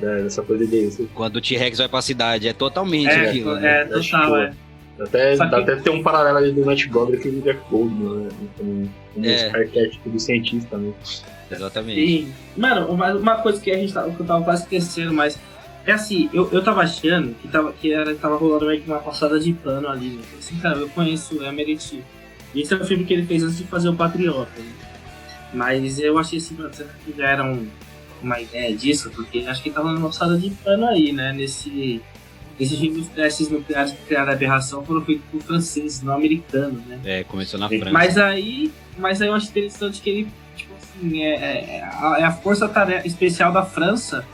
Da- 0.00 0.18
Dessa 0.22 0.42
coisa 0.42 0.66
de. 0.66 1.08
Quando 1.14 1.36
o 1.36 1.40
T-Rex 1.40 1.78
vai 1.78 1.88
pra 1.88 2.02
cidade, 2.02 2.46
é 2.48 2.52
totalmente 2.52 3.08
É, 3.10 3.28
aquilo. 3.30 3.56
é, 3.56 3.60
né? 3.60 3.84
total, 3.84 4.00
tipo, 4.02 4.36
é. 4.36 4.52
Até, 4.98 5.36
Só 5.36 5.44
que- 5.44 5.50
dá 5.50 5.58
até 5.58 5.76
ter 5.76 5.90
um 5.90 6.02
paralelo 6.02 6.38
ali 6.38 6.52
do 6.52 6.64
Matt 6.64 6.86
Broderick 6.88 7.28
e 7.28 7.30
do 7.30 7.42
Jack 7.42 7.60
Goldman, 7.70 8.24
né? 8.24 8.28
Como, 8.56 8.92
como 9.14 9.26
É. 9.26 9.50
arquétipo 9.50 10.08
do 10.08 10.18
cientista, 10.18 10.76
né? 10.78 10.92
Exatamente. 11.50 12.06
Sim. 12.06 12.32
Mano, 12.56 12.88
uma, 12.88 13.12
uma 13.14 13.34
coisa 13.36 13.60
que 13.60 13.70
a 13.70 13.76
gente 13.76 13.92
tava, 13.92 14.10
que 14.10 14.20
eu 14.20 14.26
tava 14.26 14.42
quase 14.44 14.62
esquecendo, 14.62 15.12
mas. 15.12 15.38
É 15.86 15.92
assim, 15.92 16.28
eu, 16.32 16.48
eu 16.50 16.64
tava 16.64 16.80
achando 16.80 17.32
que 17.40 17.46
tava, 17.46 17.72
que 17.72 17.92
era, 17.92 18.12
tava 18.16 18.36
rolando 18.36 18.66
meio 18.66 18.80
que 18.80 18.88
uma 18.90 18.98
passada 18.98 19.38
de 19.38 19.52
pano 19.52 19.88
ali, 19.88 20.08
né? 20.16 20.22
Assim, 20.36 20.56
cara, 20.58 20.78
eu 20.78 20.88
conheço 20.88 21.38
o 21.38 21.44
Emery 21.44 21.78
E 22.54 22.60
esse 22.60 22.74
é 22.74 22.76
o 22.76 22.84
filme 22.84 23.04
que 23.04 23.14
ele 23.14 23.24
fez 23.24 23.44
antes 23.44 23.58
de 23.58 23.64
fazer 23.64 23.88
o 23.90 23.94
Patriota. 23.94 24.50
Né? 24.58 24.64
Mas 25.54 26.00
eu 26.00 26.18
achei 26.18 26.38
assim, 26.38 26.54
mano, 26.56 26.70
será 26.74 26.88
que 27.04 27.14
já 27.16 27.28
era 27.30 27.44
um- 27.44 27.68
uma 28.26 28.40
ideia 28.40 28.76
disso? 28.76 29.10
Porque 29.10 29.38
acho 29.46 29.62
que 29.62 29.70
tava 29.70 29.92
numa 29.92 30.08
passada 30.08 30.36
de 30.36 30.50
pano 30.50 30.86
aí, 30.86 31.12
né? 31.12 31.32
Nesse. 31.32 32.02
Esses 32.58 32.78
filmes 32.78 33.06
testes 33.08 33.50
nucleares 33.50 33.92
que 33.92 34.02
criaram 34.06 34.30
a 34.30 34.34
aberração 34.34 34.82
foram 34.82 35.04
feitos 35.04 35.24
por 35.30 35.42
franceses, 35.42 36.02
não 36.02 36.14
americanos, 36.14 36.82
né? 36.86 36.98
É, 37.04 37.24
começou 37.24 37.60
na 37.60 37.68
França. 37.68 37.90
Mas 37.90 38.16
aí, 38.16 38.72
mas 38.96 39.20
aí 39.20 39.28
eu 39.28 39.34
acho 39.34 39.50
interessante 39.50 40.00
que 40.00 40.08
ele, 40.08 40.28
tipo 40.56 40.72
assim, 40.74 41.22
é, 41.22 41.34
é, 41.34 41.78
é 41.80 42.24
a, 42.24 42.32
força 42.32 42.70
especial 43.04 43.52
da 43.52 43.62
França 43.62 44.24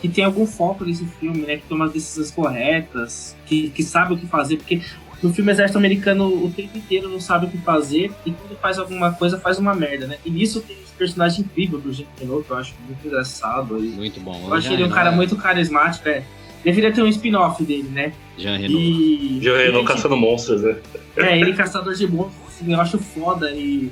que 0.00 0.08
tem 0.08 0.24
algum 0.24 0.46
foco 0.46 0.84
nesse 0.84 1.04
filme, 1.18 1.40
né? 1.40 1.56
Que 1.56 1.64
toma 1.68 1.86
as 1.86 1.92
decisões 1.92 2.30
corretas, 2.30 3.36
que, 3.46 3.70
que 3.70 3.82
sabe 3.82 4.14
o 4.14 4.16
que 4.16 4.26
fazer, 4.26 4.58
porque 4.58 4.80
no 5.20 5.32
filme 5.32 5.50
Exército 5.50 5.78
Americano 5.78 6.28
o 6.28 6.50
tempo 6.50 6.78
inteiro 6.78 7.08
não 7.08 7.20
sabe 7.20 7.46
o 7.46 7.50
que 7.50 7.58
fazer 7.58 8.12
e 8.24 8.30
quando 8.30 8.56
faz 8.60 8.78
alguma 8.78 9.12
coisa 9.12 9.40
faz 9.40 9.58
uma 9.58 9.74
merda, 9.74 10.06
né? 10.06 10.18
E 10.24 10.30
nisso 10.30 10.60
tem 10.60 10.85
personagem 10.96 11.40
incrível 11.44 11.78
do 11.78 11.92
Jean 11.92 12.06
Renault, 12.18 12.44
que 12.44 12.50
eu 12.50 12.56
acho 12.56 12.74
muito 12.86 13.06
engraçado. 13.06 13.84
E 13.84 13.88
Muito 13.88 14.20
bom. 14.20 14.40
eu 14.46 14.54
acho 14.54 14.72
ele 14.72 14.84
um 14.84 14.90
cara 14.90 15.10
muito 15.12 15.36
carismático, 15.36 16.08
é. 16.08 16.22
Deveria 16.64 16.92
ter 16.92 17.02
um 17.02 17.06
spin-off 17.06 17.62
dele, 17.62 17.88
né? 17.88 18.12
Jean 18.36 18.56
Renault. 18.56 18.82
E. 18.82 19.38
E, 19.38 19.72
não 19.72 19.80
tipo, 19.80 19.84
caçando 19.84 20.16
monstros, 20.16 20.62
né? 20.62 20.76
é, 21.16 21.38
ele 21.38 21.54
caçador 21.54 21.94
de 21.94 22.06
monstros, 22.08 22.36
assim, 22.48 22.72
eu 22.72 22.80
acho 22.80 22.98
foda 22.98 23.50
e 23.52 23.90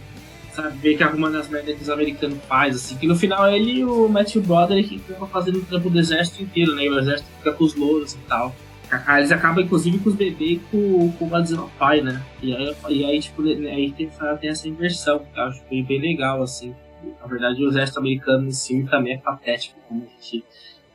sabe, 0.52 0.76
ver 0.78 0.96
que 0.96 1.02
arrumando 1.02 1.36
as 1.36 1.48
merdas 1.48 1.76
que 1.76 1.82
os 1.82 1.90
americanos 1.90 2.38
fazem, 2.48 2.74
assim, 2.74 2.96
que 2.96 3.06
no 3.06 3.16
final 3.16 3.48
ele 3.52 3.80
e 3.80 3.84
o 3.84 4.08
Matthew 4.08 4.42
Broderick 4.42 4.98
ficam 5.00 5.26
fazendo 5.28 5.58
o 5.58 5.62
trampo 5.62 5.90
do 5.90 5.98
exército 5.98 6.42
inteiro, 6.42 6.74
né? 6.74 6.84
E 6.84 6.90
o 6.90 6.98
exército 6.98 7.28
fica 7.38 7.52
com 7.52 7.64
os 7.64 7.74
louros 7.74 8.14
e 8.14 8.18
tal. 8.28 8.54
Ah, 8.90 9.18
Eles 9.18 9.32
acabam, 9.32 9.64
inclusive, 9.64 9.98
com 9.98 10.10
os 10.10 10.14
bebês 10.14 10.52
e 10.52 10.60
com, 10.70 11.10
com 11.12 11.24
o 11.24 11.28
Godzilla 11.28 11.68
pai, 11.78 12.00
né? 12.00 12.22
E 12.42 12.54
aí, 12.54 12.74
e 12.90 13.04
aí 13.04 13.20
tipo, 13.20 13.42
né, 13.42 13.70
aí 13.70 13.92
tem, 13.92 14.06
essa, 14.06 14.36
tem 14.36 14.50
essa 14.50 14.68
inversão, 14.68 15.18
que 15.18 15.38
eu 15.38 15.44
acho 15.44 15.62
bem, 15.68 15.84
bem 15.84 16.00
legal, 16.00 16.42
assim. 16.42 16.74
Na 17.20 17.26
verdade, 17.26 17.64
o 17.64 17.68
exército 17.68 17.98
americano 17.98 18.48
em 18.48 18.52
si 18.52 18.86
também 18.90 19.14
é 19.14 19.18
patético, 19.18 19.78
como 19.88 20.04
a 20.04 20.22
gente 20.22 20.44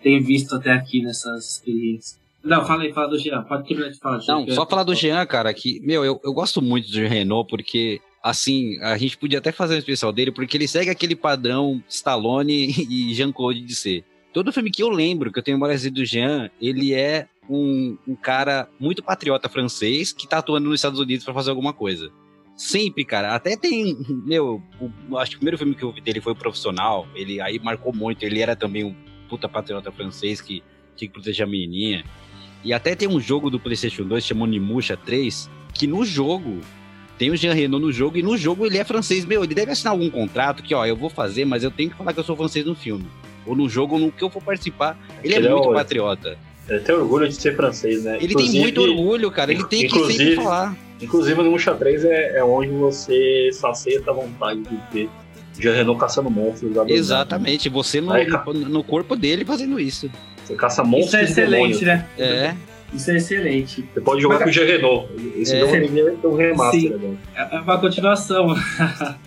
tem 0.02 0.22
visto 0.22 0.56
até 0.56 0.72
aqui 0.72 1.02
nessas 1.02 1.56
experiências. 1.56 2.20
Não, 2.44 2.66
fala 2.66 2.84
aí, 2.84 2.94
fala 2.94 3.10
do 3.10 3.18
Jean. 3.18 3.44
Pode 3.44 3.68
terminar 3.68 3.90
de 3.90 4.00
falar, 4.00 4.20
Jean. 4.20 4.46
Não, 4.46 4.50
só 4.50 4.66
falar 4.66 4.84
do 4.84 4.96
Jean, 4.96 5.26
cara, 5.26 5.54
que, 5.54 5.80
meu, 5.82 6.06
eu, 6.06 6.20
eu 6.24 6.34
gosto 6.34 6.62
muito 6.62 6.88
do 6.88 6.94
Jean 6.94 7.10
Renault, 7.10 7.50
porque, 7.50 8.00
assim, 8.24 8.80
a 8.82 8.98
gente 8.98 9.18
podia 9.18 9.40
até 9.40 9.52
fazer 9.52 9.76
um 9.76 9.80
especial 9.80 10.12
dele, 10.12 10.32
porque 10.32 10.56
ele 10.56 10.68
segue 10.68 10.90
aquele 10.90 11.16
padrão 11.16 11.84
Stallone 11.90 12.72
e 12.90 13.14
Jean-Claude 13.14 13.62
de 13.62 13.76
ser. 13.76 14.06
Todo 14.34 14.54
filme 14.54 14.72
que 14.72 14.84
eu 14.84 14.90
lembro, 14.90 15.32
que 15.32 15.40
eu 15.40 15.44
tenho 15.44 15.58
memória 15.58 15.78
do 15.92 16.06
Jean, 16.06 16.50
ele 16.62 16.94
é 16.94 17.28
um, 17.50 17.98
um 18.08 18.16
cara 18.16 18.70
muito 18.80 19.04
patriota 19.04 19.50
francês 19.50 20.14
que 20.14 20.28
tá 20.28 20.38
atuando 20.38 20.70
nos 20.70 20.80
Estados 20.80 21.00
Unidos 21.00 21.26
pra 21.26 21.34
fazer 21.34 21.50
alguma 21.50 21.74
coisa. 21.74 22.12
Sempre, 22.62 23.06
cara. 23.06 23.34
Até 23.34 23.56
tem. 23.56 23.98
Meu, 24.26 24.62
o- 25.10 25.18
acho 25.18 25.32
que 25.32 25.38
o 25.38 25.40
primeiro 25.40 25.58
filme 25.58 25.74
que 25.74 25.82
eu 25.84 25.94
vi 25.94 26.02
dele 26.02 26.20
foi 26.20 26.34
o 26.34 26.36
Profissional. 26.36 27.08
Ele 27.16 27.40
aí 27.40 27.58
marcou 27.58 27.94
muito. 27.96 28.24
Ele 28.24 28.42
era 28.42 28.54
também 28.54 28.84
um 28.84 28.94
puta 29.30 29.48
patriota 29.48 29.90
francês 29.94 30.42
que 30.42 30.62
tinha 30.98 31.08
que 31.08 31.14
proteger 31.14 31.46
a 31.46 31.50
menininha. 31.50 32.04
E 32.62 32.74
até 32.74 32.96
tem 32.96 33.08
um 33.08 33.18
jogo 33.22 33.50
do 33.50 33.58
PlayStation 33.62 34.04
2 34.04 34.26
chamado 34.26 34.50
Nimusha 34.52 34.98
3, 34.98 35.50
que 35.74 35.88
no 35.88 36.04
jogo 36.04 36.60
tem 37.18 37.32
o 37.32 37.38
Jean 37.38 37.54
Renault 37.54 37.86
no 37.86 37.94
jogo 37.94 38.18
e 38.18 38.22
no 38.22 38.36
jogo 38.38 38.66
ele 38.66 38.78
é 38.78 38.84
francês. 38.84 39.24
Meu, 39.24 39.42
ele 39.42 39.56
deve 39.56 39.72
assinar 39.72 39.94
algum 39.94 40.10
contrato 40.10 40.62
que, 40.62 40.76
ó, 40.76 40.86
eu 40.86 40.98
vou 40.98 41.10
fazer, 41.10 41.46
mas 41.46 41.64
eu 41.64 41.72
tenho 41.72 41.92
que 41.92 41.96
falar 41.96 42.12
que 42.12 42.20
eu 42.20 42.24
sou 42.26 42.36
francês 42.36 42.66
no 42.66 42.76
filme. 42.76 43.06
Ou 43.46 43.56
no 43.56 43.70
jogo, 43.70 43.98
no 43.98 44.12
que 44.12 44.22
eu 44.22 44.30
for 44.30 44.44
participar. 44.44 45.00
Ele 45.24 45.34
é 45.34 45.38
Ele 45.38 45.48
é 45.48 45.52
muito 45.52 45.70
o- 45.70 45.74
patriota. 45.74 46.38
Ele 46.68 46.80
tem 46.82 46.94
orgulho 46.94 47.28
de 47.30 47.36
ser 47.36 47.56
francês, 47.56 48.04
né? 48.04 48.18
Ele 48.22 48.36
tem 48.36 48.52
muito 48.52 48.82
orgulho, 48.82 49.32
cara. 49.32 49.52
Ele 49.54 49.64
tem 49.64 49.88
que 49.88 49.90
sempre 49.90 50.04
inclusive- 50.04 50.36
falar. 50.36 50.76
Inclusive 51.02 51.42
no 51.42 51.52
Muxa 51.52 51.74
3 51.74 52.04
é, 52.06 52.38
é 52.38 52.44
onde 52.44 52.70
você 52.70 53.50
sacia 53.54 54.02
a 54.06 54.12
vontade 54.12 54.62
de 54.64 54.78
ter 54.92 55.10
Jean 55.60 55.74
Renault 55.74 56.00
caçando 56.00 56.30
monstros. 56.30 56.72
Exatamente. 56.88 57.70
Você 57.70 58.02
no, 58.02 58.12
Aí, 58.12 58.28
no, 58.28 58.84
corpo 58.84 59.16
dele 59.16 59.44
fazendo 59.46 59.80
isso. 59.80 60.10
Você 60.44 60.56
caça 60.56 60.84
monstros 60.84 61.08
Isso 61.08 61.18
é 61.18 61.24
excelente, 61.24 61.86
né? 61.86 62.06
É. 62.18 62.56
Isso 62.94 63.12
é 63.12 63.18
excelente. 63.18 63.86
Você 63.94 64.02
pode 64.02 64.22
jogar 64.22 64.36
Mas- 64.36 64.44
com 64.46 64.50
o 64.50 64.54
Jean 64.54 64.66
Renault. 64.66 65.08
Esse 65.38 65.56
É. 65.56 65.60
jogo 65.60 65.72
tem 65.72 66.32
um 66.32 66.36
remaster, 66.36 66.98
né? 66.98 67.16
É 67.36 67.56
é 67.56 67.60
uma 67.60 67.78
continuação. 67.78 68.56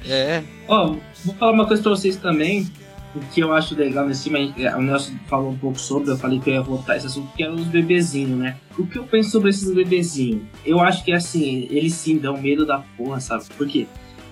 É. 0.09 0.43
Ó, 0.67 0.97
vou 1.25 1.35
falar 1.37 1.53
uma 1.53 1.67
coisa 1.67 1.83
pra 1.83 1.91
vocês 1.91 2.17
também, 2.17 2.67
o 3.15 3.21
que 3.33 3.41
eu 3.41 3.53
acho 3.53 3.75
legal 3.75 4.07
nesse 4.07 4.25
filme, 4.31 4.47
gente- 4.57 4.67
o 4.75 4.81
Nelson 4.83 5.13
falou 5.29 5.51
um 5.51 5.57
pouco 5.57 5.79
sobre, 5.79 6.11
eu 6.11 6.17
falei 6.17 6.39
que 6.41 6.49
eu 6.51 6.55
ia 6.55 6.63
voltar 6.63 6.97
esse 6.97 7.07
assunto, 7.07 7.29
que 7.37 7.43
eram 7.43 7.55
os 7.55 7.65
bebezinhos, 7.67 8.39
né? 8.39 8.57
O 8.79 8.87
que 8.87 8.97
eu 8.99 9.05
penso 9.05 9.31
sobre 9.31 9.51
esses 9.51 9.73
bebezinhos? 9.75 10.43
Eu 10.65 10.81
acho 10.81 11.05
que, 11.05 11.13
assim, 11.13 11.67
eles 11.71 11.95
sim 11.95 12.17
dão 12.19 12.41
medo 12.41 12.65
da 12.65 12.79
porra, 12.97 13.21
sabe? 13.21 13.45
Por 13.57 13.67
quê? 13.67 13.87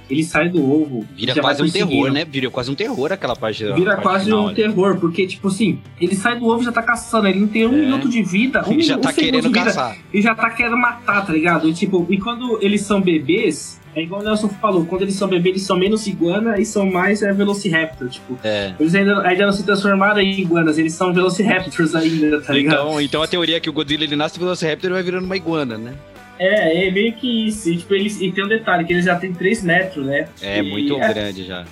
Ele 0.09 0.25
sai 0.25 0.49
do 0.49 0.59
ovo. 0.69 1.07
Vira 1.15 1.37
quase 1.41 1.63
um 1.63 1.71
terror, 1.71 2.11
né? 2.11 2.25
Vira 2.25 2.51
quase 2.51 2.69
um 2.69 2.75
terror 2.75 3.13
aquela 3.13 3.37
parte 3.37 3.65
da 3.65 3.77
Vira 3.77 3.93
parte 3.93 4.03
quase 4.03 4.25
final 4.25 4.43
um 4.43 4.47
ali. 4.49 4.57
terror, 4.57 4.97
porque, 4.99 5.25
tipo 5.25 5.47
assim, 5.47 5.79
ele 6.01 6.17
sai 6.17 6.37
do 6.37 6.47
ovo 6.47 6.63
e 6.63 6.65
já 6.65 6.73
tá 6.73 6.83
caçando, 6.83 7.29
ele 7.29 7.39
não 7.39 7.47
tem 7.47 7.65
um 7.65 7.73
É. 7.75 7.83
minuto 7.83 8.09
de 8.09 8.21
vida, 8.21 8.69
um, 8.69 8.73
Ele 8.73 8.83
já 8.83 8.99
tá 8.99 9.11
um 9.11 9.13
querendo 9.13 9.51
caçar. 9.53 9.97
e 10.13 10.21
já 10.21 10.35
tá 10.35 10.51
querendo 10.51 10.77
matar, 10.77 11.25
tá 11.25 11.33
ligado? 11.33 11.69
E, 11.69 11.73
tipo, 11.73 12.05
e 12.11 12.19
quando 12.19 12.59
eles 12.61 12.81
são 12.81 13.01
bebês, 13.01 13.80
é 13.95 14.03
igual 14.03 14.21
o 14.21 14.25
Nelson 14.25 14.49
falou, 14.49 14.85
quando 14.87 15.03
eles 15.03 15.15
são 15.15 15.27
bebês, 15.29 15.57
eles 15.57 15.67
são 15.67 15.77
menos 15.77 16.07
iguana 16.07 16.59
e 16.61 16.65
são 16.65 16.87
mais 16.87 17.23
é, 17.23 17.33
Velociraptor, 17.33 18.09
tipo. 18.09 18.39
É. 18.45 18.73
Eles 18.79 18.95
ainda, 18.95 19.21
ainda 19.27 19.47
não 19.47 19.53
se 19.53 19.65
transformaram 19.65 20.21
em 20.21 20.41
iguanas, 20.41 20.79
eles 20.79 20.93
são 20.95 21.13
Velociraptors 21.13 21.95
ainda, 21.95 22.41
tá 22.41 22.53
ligado? 22.53 22.75
Então, 22.75 23.01
então 23.01 23.23
a 23.23 23.27
teoria 23.27 23.57
é 23.57 23.61
que 23.61 23.69
o 23.69 23.73
Godzilla 23.73 24.05
ele 24.05 24.17
nasce 24.17 24.39
Velociraptor 24.39 24.91
e 24.91 24.93
vai 24.95 25.03
virando 25.03 25.25
uma 25.25 25.37
iguana, 25.37 25.77
né? 25.77 25.95
É, 26.39 26.87
é 26.87 26.91
meio 26.91 27.13
que 27.13 27.49
isso. 27.49 27.69
E, 27.69 27.77
tipo, 27.77 27.95
eles, 27.95 28.21
e 28.21 28.33
tem 28.33 28.45
um 28.45 28.49
detalhe, 28.49 28.85
que 28.85 28.93
eles 28.93 29.05
já 29.05 29.15
tem 29.17 29.33
3 29.33 29.63
metros, 29.63 30.07
né? 30.07 30.27
É 30.41 30.59
E 30.59 30.63
muito 30.63 30.95
é, 30.95 31.13
grande 31.13 31.45
já. 31.45 31.67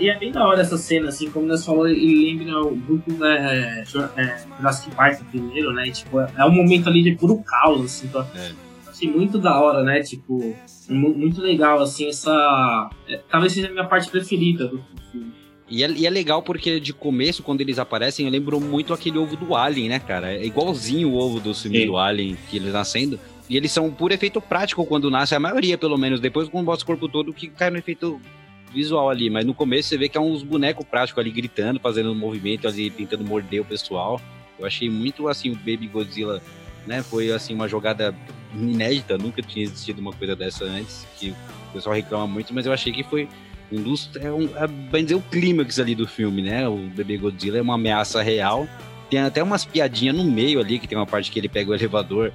E 0.00 0.08
é 0.08 0.18
bem 0.18 0.32
da 0.32 0.44
hora 0.46 0.60
essa 0.60 0.76
cena, 0.78 1.08
assim, 1.08 1.30
como 1.30 1.46
nós 1.46 1.64
falou, 1.64 1.88
ele 1.88 2.36
lembra 2.38 2.62
muito 2.70 3.12
né, 3.12 3.84
é, 4.16 4.36
Jurassic 4.58 4.94
Park 4.94 5.20
primeiro, 5.30 5.72
né? 5.72 5.90
Tipo, 5.90 6.20
é 6.20 6.44
um 6.44 6.50
momento 6.50 6.88
ali 6.88 7.02
de 7.02 7.12
puro 7.12 7.42
caos, 7.44 7.84
assim, 7.84 8.06
então, 8.06 8.26
É. 8.34 8.50
achei 8.88 9.08
muito 9.08 9.38
da 9.38 9.60
hora, 9.60 9.82
né? 9.84 10.00
Tipo, 10.00 10.56
muito 10.88 11.40
legal, 11.40 11.80
assim, 11.80 12.08
essa. 12.08 12.90
é, 13.08 13.20
talvez 13.30 13.52
seja 13.52 13.68
a 13.68 13.70
minha 13.70 13.84
parte 13.84 14.10
preferida 14.10 14.68
do 14.68 14.84
filme. 15.10 15.32
E 15.70 15.84
é, 15.84 15.90
e 15.90 16.06
é 16.06 16.10
legal 16.10 16.42
porque 16.42 16.80
de 16.80 16.92
começo, 16.92 17.42
quando 17.42 17.60
eles 17.60 17.78
aparecem, 17.78 18.26
eu 18.26 18.32
lembro 18.32 18.58
muito 18.58 18.94
aquele 18.94 19.18
ovo 19.18 19.36
do 19.36 19.54
Alien, 19.54 19.90
né, 19.90 19.98
cara? 19.98 20.32
É 20.32 20.44
igualzinho 20.44 21.10
o 21.10 21.14
ovo 21.14 21.40
do 21.40 21.54
filme 21.54 21.80
Sim. 21.80 21.86
do 21.86 21.96
Alien 21.96 22.36
que 22.48 22.56
eles 22.56 22.72
nascendo. 22.72 23.20
E 23.48 23.56
eles 23.56 23.72
são 23.72 23.90
por 23.90 24.12
efeito 24.12 24.40
prático 24.40 24.84
quando 24.84 25.10
nasce, 25.10 25.34
a 25.34 25.40
maioria, 25.40 25.78
pelo 25.78 25.96
menos. 25.96 26.20
Depois, 26.20 26.48
bota 26.48 26.82
o 26.82 26.86
corpo 26.86 27.08
todo, 27.08 27.32
que 27.32 27.48
cai 27.48 27.70
no 27.70 27.78
efeito 27.78 28.20
visual 28.72 29.08
ali. 29.10 29.30
Mas 29.30 29.44
no 29.44 29.54
começo 29.54 29.88
você 29.88 29.96
vê 29.96 30.08
que 30.08 30.18
é 30.18 30.20
uns 30.20 30.42
bonecos 30.42 30.86
práticos 30.86 31.20
ali 31.20 31.30
gritando, 31.30 31.80
fazendo 31.80 32.12
um 32.12 32.14
movimento 32.14 32.68
ali, 32.68 32.90
tentando 32.90 33.24
morder 33.24 33.60
o 33.60 33.64
pessoal. 33.64 34.20
Eu 34.58 34.66
achei 34.66 34.90
muito 34.90 35.28
assim 35.28 35.50
o 35.50 35.54
Baby 35.54 35.86
Godzilla, 35.86 36.42
né? 36.88 37.02
Foi 37.02 37.30
assim 37.30 37.54
uma 37.54 37.68
jogada 37.68 38.14
inédita, 38.54 39.16
nunca 39.16 39.42
tinha 39.42 39.64
existido 39.64 40.00
uma 40.00 40.12
coisa 40.12 40.34
dessa 40.34 40.64
antes, 40.64 41.06
que 41.18 41.30
o 41.70 41.72
pessoal 41.74 41.94
reclama 41.94 42.26
muito, 42.26 42.52
mas 42.52 42.66
eu 42.66 42.72
achei 42.72 42.92
que 42.92 43.04
foi 43.04 43.28
um 43.70 43.82
dos. 43.82 44.10
É 44.16 44.32
um, 44.32 44.48
é, 44.56 44.66
bem 44.66 45.04
dizer, 45.04 45.14
o 45.14 45.20
clímax 45.20 45.78
ali 45.78 45.94
do 45.94 46.08
filme, 46.08 46.42
né? 46.42 46.66
O 46.66 46.76
Bebê 46.76 47.16
Godzilla 47.16 47.58
é 47.58 47.62
uma 47.62 47.74
ameaça 47.74 48.22
real. 48.22 48.66
Tem 49.10 49.20
até 49.20 49.42
umas 49.42 49.64
piadinhas 49.64 50.16
no 50.16 50.24
meio 50.24 50.60
ali, 50.60 50.78
que 50.78 50.88
tem 50.88 50.98
uma 50.98 51.06
parte 51.06 51.30
que 51.30 51.38
ele 51.38 51.48
pega 51.48 51.70
o 51.70 51.74
elevador, 51.74 52.32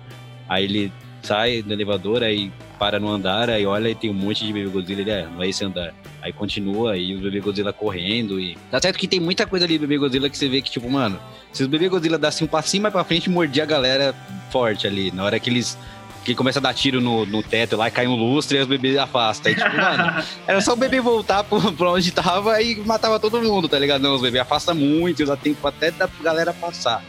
aí 0.48 0.64
ele 0.64 0.92
sai 1.24 1.62
do 1.62 1.74
elevador, 1.74 2.22
aí 2.22 2.52
para 2.78 3.00
no 3.00 3.10
andar, 3.10 3.50
aí 3.50 3.66
olha 3.66 3.90
e 3.90 3.96
tem 3.96 4.10
um 4.10 4.14
monte 4.14 4.46
de 4.46 4.52
Bebê 4.52 4.70
Godzilla, 4.70 5.02
ele 5.02 5.12
é, 5.12 5.26
não 5.26 5.42
é 5.42 5.48
esse 5.48 5.64
andar. 5.64 5.94
Aí 6.22 6.34
continua, 6.34 6.98
e 6.98 7.16
o 7.16 7.22
Bebê 7.22 7.40
Godzilla 7.40 7.72
correndo, 7.72 8.40
e... 8.40 8.58
Tá 8.70 8.82
certo 8.82 8.98
que 8.98 9.08
tem 9.08 9.20
muita 9.20 9.46
coisa 9.48 9.66
ali 9.66 9.78
do 9.78 9.88
Bebê 9.88 9.98
Godzilla 9.98 10.30
que 10.30 10.38
você 10.38 10.50
vê 10.50 10.62
que, 10.62 10.70
tipo, 10.70 10.90
mano, 10.90 11.18
se 11.52 11.64
o 11.64 11.68
Bebê 11.68 11.88
Godzilla 11.88 12.18
desse 12.18 12.44
um 12.44 12.48
passinho 12.48 12.84
mais 12.84 12.94
pra 12.94 13.04
frente, 13.04 13.30
mordia 13.30 13.64
a 13.64 13.66
galera 13.66 14.14
forte 14.52 14.86
ali, 14.86 15.12
na 15.12 15.24
hora 15.24 15.40
que 15.40 15.50
eles... 15.50 15.78
Que 16.26 16.34
começa 16.34 16.60
a 16.60 16.62
dar 16.62 16.74
tiro 16.74 17.02
no, 17.02 17.26
no 17.26 17.44
teto 17.44 17.76
lá, 17.76 17.90
e 17.90 17.92
cai 17.92 18.08
um 18.08 18.16
lustre 18.16 18.58
e 18.58 18.62
os 18.62 18.68
bebês 18.68 18.98
afastam. 18.98 19.52
Aí, 19.52 19.58
tipo, 19.58 19.76
mano, 19.76 20.24
era 20.48 20.62
só 20.62 20.72
o 20.72 20.78
bebê 20.78 21.02
voltar 21.02 21.44
pro, 21.44 21.74
pra 21.74 21.92
onde 21.92 22.12
tava 22.14 22.62
e 22.62 22.76
matava 22.78 23.20
todo 23.20 23.42
mundo, 23.42 23.68
tá 23.68 23.78
ligado? 23.78 24.02
Não, 24.02 24.16
os 24.16 24.22
bebês 24.22 24.42
afastam 24.42 24.74
muito, 24.74 25.26
dá 25.26 25.36
tempo 25.36 25.68
até 25.68 25.92
da 25.92 26.10
galera 26.22 26.54
passar. 26.54 27.04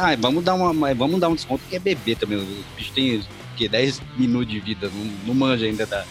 Ai, 0.00 0.16
vamos 0.16 0.44
dar 0.44 0.54
uma, 0.54 0.94
vamos 0.94 1.20
dar 1.20 1.28
um 1.28 1.34
desconto 1.34 1.62
que 1.68 1.76
é 1.76 1.78
bebê 1.78 2.14
também. 2.14 2.38
O 2.38 2.46
bicho 2.76 2.92
tem 2.92 3.20
que 3.56 3.68
10 3.68 4.00
minutos 4.16 4.48
de 4.52 4.60
vida, 4.60 4.90
não, 4.94 5.04
não 5.26 5.34
manja 5.34 5.66
ainda 5.66 5.86
da- 5.86 6.04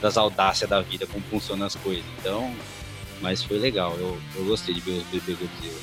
das 0.00 0.16
audácias 0.16 0.68
da 0.68 0.80
vida, 0.80 1.06
como 1.06 1.22
funcionam 1.30 1.66
as 1.66 1.74
coisas. 1.76 2.04
Então, 2.18 2.50
mas 3.20 3.42
foi 3.42 3.58
legal, 3.58 3.94
eu, 3.98 4.16
eu 4.36 4.44
gostei 4.44 4.74
de 4.74 4.80
ver 4.80 4.92
os 4.92 5.04
bebês 5.04 5.38
Godzilla. 5.38 5.80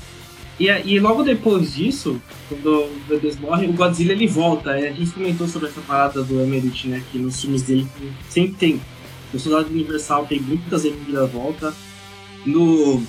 E, 0.59 0.65
e 0.95 0.99
logo 0.99 1.21
depois 1.21 1.75
disso, 1.75 2.19
quando 2.49 2.85
os 2.85 3.03
bebês 3.07 3.39
morrem, 3.39 3.69
o 3.69 3.73
Godzilla 3.73 4.11
ele 4.13 4.25
volta. 4.25 4.71
É, 4.71 4.89
A 4.89 4.91
gente 4.91 5.11
comentou 5.11 5.47
sobre 5.47 5.69
essa 5.69 5.81
parada 5.81 6.23
do 6.23 6.41
Emmerich, 6.43 6.87
né? 6.87 7.03
Que 7.11 7.19
nos 7.19 7.39
filmes 7.39 7.61
dele 7.61 7.87
sempre 8.27 8.55
tem. 8.57 8.81
No 9.31 9.39
Soldado 9.39 9.69
Universal 9.69 10.25
tem 10.25 10.39
muitas 10.39 10.83
volta. 11.27 11.73
No 12.45 13.03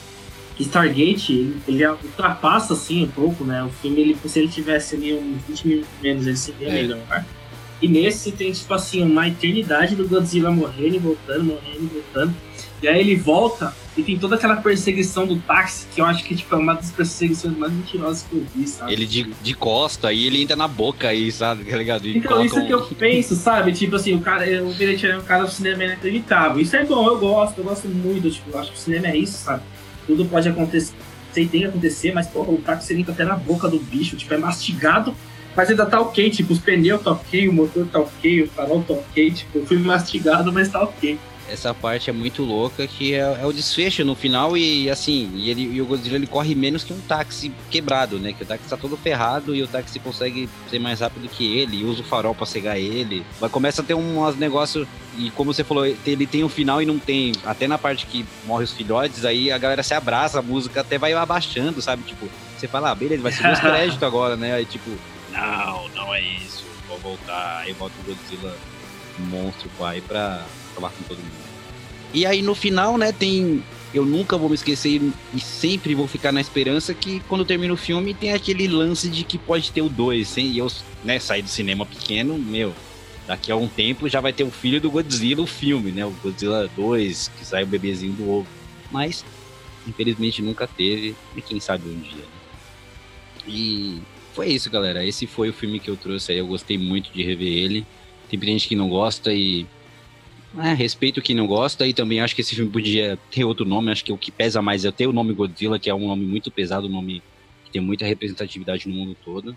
Stargate, 0.64 1.32
ele, 1.32 1.60
ele 1.68 1.86
ultrapassa 1.86 2.72
assim 2.74 3.04
um 3.04 3.08
pouco, 3.08 3.44
né? 3.44 3.62
O 3.64 3.68
filme, 3.68 4.00
ele, 4.00 4.16
se 4.26 4.38
ele 4.38 4.48
tivesse 4.48 4.96
ali 4.96 5.14
uns 5.14 5.42
20 5.48 5.66
minutos 5.68 5.90
menos, 6.02 6.26
ele 6.26 6.36
seria 6.36 6.68
É. 6.68 6.72
melhor. 6.72 7.24
E 7.80 7.86
nesse 7.86 8.32
tem, 8.32 8.50
tipo 8.50 8.74
assim, 8.74 9.02
uma 9.02 9.28
eternidade 9.28 9.94
do 9.94 10.08
Godzilla 10.08 10.50
morrendo 10.50 10.96
e 10.96 10.98
voltando, 10.98 11.44
morrendo 11.44 11.84
e 11.84 11.86
voltando. 11.86 12.34
E 12.82 12.88
aí 12.88 13.00
ele 13.00 13.14
volta 13.16 13.72
e 13.96 14.02
tem 14.02 14.16
toda 14.18 14.34
aquela 14.36 14.56
perseguição 14.56 15.26
do 15.26 15.36
táxi, 15.40 15.86
que 15.94 16.00
eu 16.00 16.04
acho 16.06 16.24
que 16.24 16.34
tipo, 16.34 16.52
é 16.54 16.58
uma 16.58 16.74
das 16.74 16.90
perseguições 16.92 17.56
mais 17.56 17.72
mentirosas 17.72 18.22
que 18.28 18.36
eu 18.36 18.46
vi, 18.54 18.66
sabe? 18.68 18.92
Ele 18.92 19.06
de, 19.06 19.24
de 19.42 19.54
costa 19.54 20.12
e 20.12 20.26
ele 20.26 20.42
entra 20.42 20.54
na 20.56 20.66
boca 20.68 21.08
aí, 21.08 21.30
sabe? 21.30 21.64
Tá 21.70 21.76
ligado? 21.76 22.06
E 22.06 22.18
Então, 22.18 22.44
isso 22.44 22.54
que 22.56 22.74
um- 22.74 22.78
eu 22.78 22.82
penso, 22.96 23.34
sabe? 23.36 23.72
Tipo 23.72 23.94
assim, 23.96 24.14
o 24.14 24.20
cara, 24.20 24.44
o 24.64 24.72
Benetti 24.74 25.06
é 25.06 25.16
um 25.16 25.22
cara 25.22 25.44
do 25.44 25.50
cinema 25.50 25.84
inacreditável. 25.84 26.60
Isso 26.60 26.74
é 26.76 26.84
bom, 26.84 27.06
eu 27.06 27.18
gosto, 27.18 27.58
eu 27.58 27.64
gosto 27.64 27.88
muito. 27.88 28.28
Tipo, 28.30 28.50
eu 28.52 28.58
acho 28.58 28.72
que 28.72 28.76
o 28.76 28.80
cinema 28.80 29.08
é 29.08 29.16
isso, 29.16 29.38
sabe? 29.38 29.62
Tudo 30.08 30.24
pode 30.24 30.48
acontecer, 30.48 30.92
e 31.36 31.46
tem 31.46 31.60
que 31.60 31.66
acontecer, 31.66 32.12
mas, 32.12 32.26
porra, 32.26 32.50
o 32.50 32.58
táxi 32.58 32.98
entra 32.98 33.12
até 33.12 33.24
na 33.24 33.36
boca 33.36 33.68
do 33.68 33.78
bicho, 33.78 34.16
tipo, 34.16 34.34
é 34.34 34.38
mastigado, 34.38 35.14
mas 35.54 35.70
ainda 35.70 35.86
tá 35.86 36.00
ok. 36.00 36.30
Tipo, 36.30 36.52
os 36.52 36.58
pneus 36.58 37.02
tá 37.02 37.12
ok, 37.12 37.48
o 37.48 37.52
motor 37.52 37.86
tá 37.86 38.00
ok, 38.00 38.42
o 38.42 38.48
farol 38.48 38.82
tá 38.82 38.94
ok. 38.94 39.30
Tipo, 39.30 39.58
eu 39.58 39.66
fui 39.66 39.78
mastigado, 39.78 40.52
mas 40.52 40.68
tá 40.68 40.82
ok. 40.82 41.18
Essa 41.48 41.74
parte 41.74 42.10
é 42.10 42.12
muito 42.12 42.42
louca, 42.42 42.86
que 42.86 43.14
é, 43.14 43.18
é 43.18 43.46
o 43.46 43.52
desfecho 43.52 44.04
no 44.04 44.14
final 44.14 44.56
e 44.56 44.90
assim, 44.90 45.30
e, 45.34 45.50
ele, 45.50 45.62
e 45.62 45.80
o 45.80 45.86
Godzilla 45.86 46.16
ele 46.16 46.26
corre 46.26 46.54
menos 46.54 46.84
que 46.84 46.92
um 46.92 47.00
táxi 47.00 47.52
quebrado, 47.70 48.18
né? 48.18 48.32
Que 48.32 48.42
o 48.42 48.46
táxi 48.46 48.68
tá 48.68 48.76
todo 48.76 48.96
ferrado 48.96 49.54
e 49.54 49.62
o 49.62 49.68
táxi 49.68 49.98
consegue 49.98 50.48
ser 50.70 50.78
mais 50.78 51.00
rápido 51.00 51.28
que 51.28 51.58
ele, 51.58 51.78
e 51.78 51.84
usa 51.84 52.02
o 52.02 52.04
farol 52.04 52.34
pra 52.34 52.46
cegar 52.46 52.78
ele. 52.78 53.24
Mas 53.40 53.50
começa 53.50 53.82
a 53.82 53.84
ter 53.84 53.94
uns 53.94 54.36
negócios, 54.36 54.86
e 55.16 55.30
como 55.30 55.52
você 55.52 55.64
falou, 55.64 55.86
ele 55.86 56.26
tem 56.26 56.44
um 56.44 56.48
final 56.48 56.80
e 56.82 56.86
não 56.86 56.98
tem. 56.98 57.32
Até 57.44 57.66
na 57.66 57.78
parte 57.78 58.06
que 58.06 58.24
morre 58.44 58.64
os 58.64 58.72
filhotes, 58.72 59.24
aí 59.24 59.50
a 59.50 59.58
galera 59.58 59.82
se 59.82 59.94
abraça, 59.94 60.38
a 60.38 60.42
música 60.42 60.80
até 60.80 60.98
vai 60.98 61.12
abaixando, 61.12 61.80
sabe? 61.80 62.02
Tipo, 62.02 62.28
você 62.56 62.68
fala, 62.68 62.90
ah, 62.90 62.94
beleza, 62.94 63.22
vai 63.22 63.32
ser 63.32 63.50
os 63.50 63.58
créditos 63.60 64.02
agora, 64.02 64.36
né? 64.36 64.54
Aí 64.54 64.64
tipo, 64.64 64.90
não, 65.32 65.88
não 65.88 66.14
é 66.14 66.20
isso, 66.20 66.64
vou 66.88 66.98
voltar. 66.98 67.58
Aí 67.58 67.72
volta 67.72 67.94
o 68.00 68.04
Godzilla 68.04 68.54
monstro 69.22 69.68
pai 69.78 70.00
pra 70.00 70.44
acabar 70.72 70.90
com 70.90 71.02
todo 71.04 71.18
mundo. 71.18 71.48
E 72.14 72.24
aí 72.26 72.40
no 72.42 72.54
final, 72.54 72.96
né, 72.96 73.12
tem. 73.12 73.62
Eu 73.94 74.04
nunca 74.04 74.36
vou 74.36 74.50
me 74.50 74.54
esquecer 74.54 75.00
e- 75.34 75.40
sempre 75.40 75.94
vou 75.94 76.06
ficar 76.06 76.30
na 76.30 76.40
esperança 76.42 76.92
que 76.92 77.20
quando 77.20 77.42
termina 77.44 77.72
o 77.72 77.76
filme 77.76 78.12
tem 78.12 78.32
aquele 78.34 78.68
lance 78.68 79.08
de 79.08 79.24
que 79.24 79.38
pode 79.38 79.72
ter 79.72 79.80
o 79.80 79.88
2. 79.88 80.36
E 80.36 80.58
eu, 80.58 80.70
né, 81.02 81.18
saí 81.18 81.40
do 81.40 81.48
cinema 81.48 81.86
pequeno, 81.86 82.36
meu. 82.38 82.74
Daqui 83.26 83.50
a 83.50 83.56
um 83.56 83.66
tempo 83.68 84.08
já 84.08 84.20
vai 84.20 84.32
ter 84.32 84.44
o 84.44 84.50
filho 84.50 84.78
do 84.80 84.90
Godzilla, 84.90 85.42
o 85.42 85.46
filme, 85.46 85.90
né? 85.90 86.04
O 86.04 86.10
Godzilla 86.10 86.68
2, 86.76 87.30
que 87.38 87.44
sai 87.46 87.62
o 87.62 87.66
bebezinho 87.66 88.12
do 88.12 88.28
ovo. 88.30 88.46
Mas, 88.90 89.24
infelizmente, 89.86 90.40
nunca 90.42 90.66
teve. 90.66 91.14
E 91.36 91.40
quem 91.42 91.58
sabe 91.60 91.88
um 91.88 91.98
dia. 92.00 92.16
né? 92.22 92.38
E 93.46 93.98
foi 94.34 94.48
isso, 94.48 94.70
galera. 94.70 95.04
Esse 95.04 95.26
foi 95.26 95.48
o 95.48 95.52
filme 95.52 95.80
que 95.80 95.90
eu 95.90 95.96
trouxe 95.96 96.32
aí. 96.32 96.38
Eu 96.38 96.46
gostei 96.46 96.76
muito 96.78 97.10
de 97.12 97.22
rever 97.22 97.48
ele. 97.52 97.86
Tem 98.28 98.40
gente 98.40 98.68
que 98.68 98.76
não 98.76 98.88
gosta 98.88 99.32
e. 99.32 99.66
É, 100.58 100.72
respeito 100.72 101.20
quem 101.20 101.36
não 101.36 101.46
gosta 101.46 101.86
e 101.86 101.92
também 101.92 102.20
acho 102.20 102.34
que 102.34 102.40
esse 102.40 102.54
filme 102.54 102.70
podia 102.70 103.18
ter 103.30 103.44
outro 103.44 103.66
nome. 103.66 103.90
Acho 103.90 104.04
que 104.04 104.12
o 104.12 104.18
que 104.18 104.32
pesa 104.32 104.62
mais 104.62 104.84
é 104.84 104.90
ter 104.90 105.06
o 105.06 105.12
nome 105.12 105.34
Godzilla, 105.34 105.78
que 105.78 105.90
é 105.90 105.94
um 105.94 106.06
nome 106.08 106.24
muito 106.24 106.50
pesado, 106.50 106.86
um 106.86 106.90
nome 106.90 107.22
que 107.64 107.70
tem 107.70 107.82
muita 107.82 108.06
representatividade 108.06 108.88
no 108.88 108.94
mundo 108.94 109.16
todo. 109.24 109.56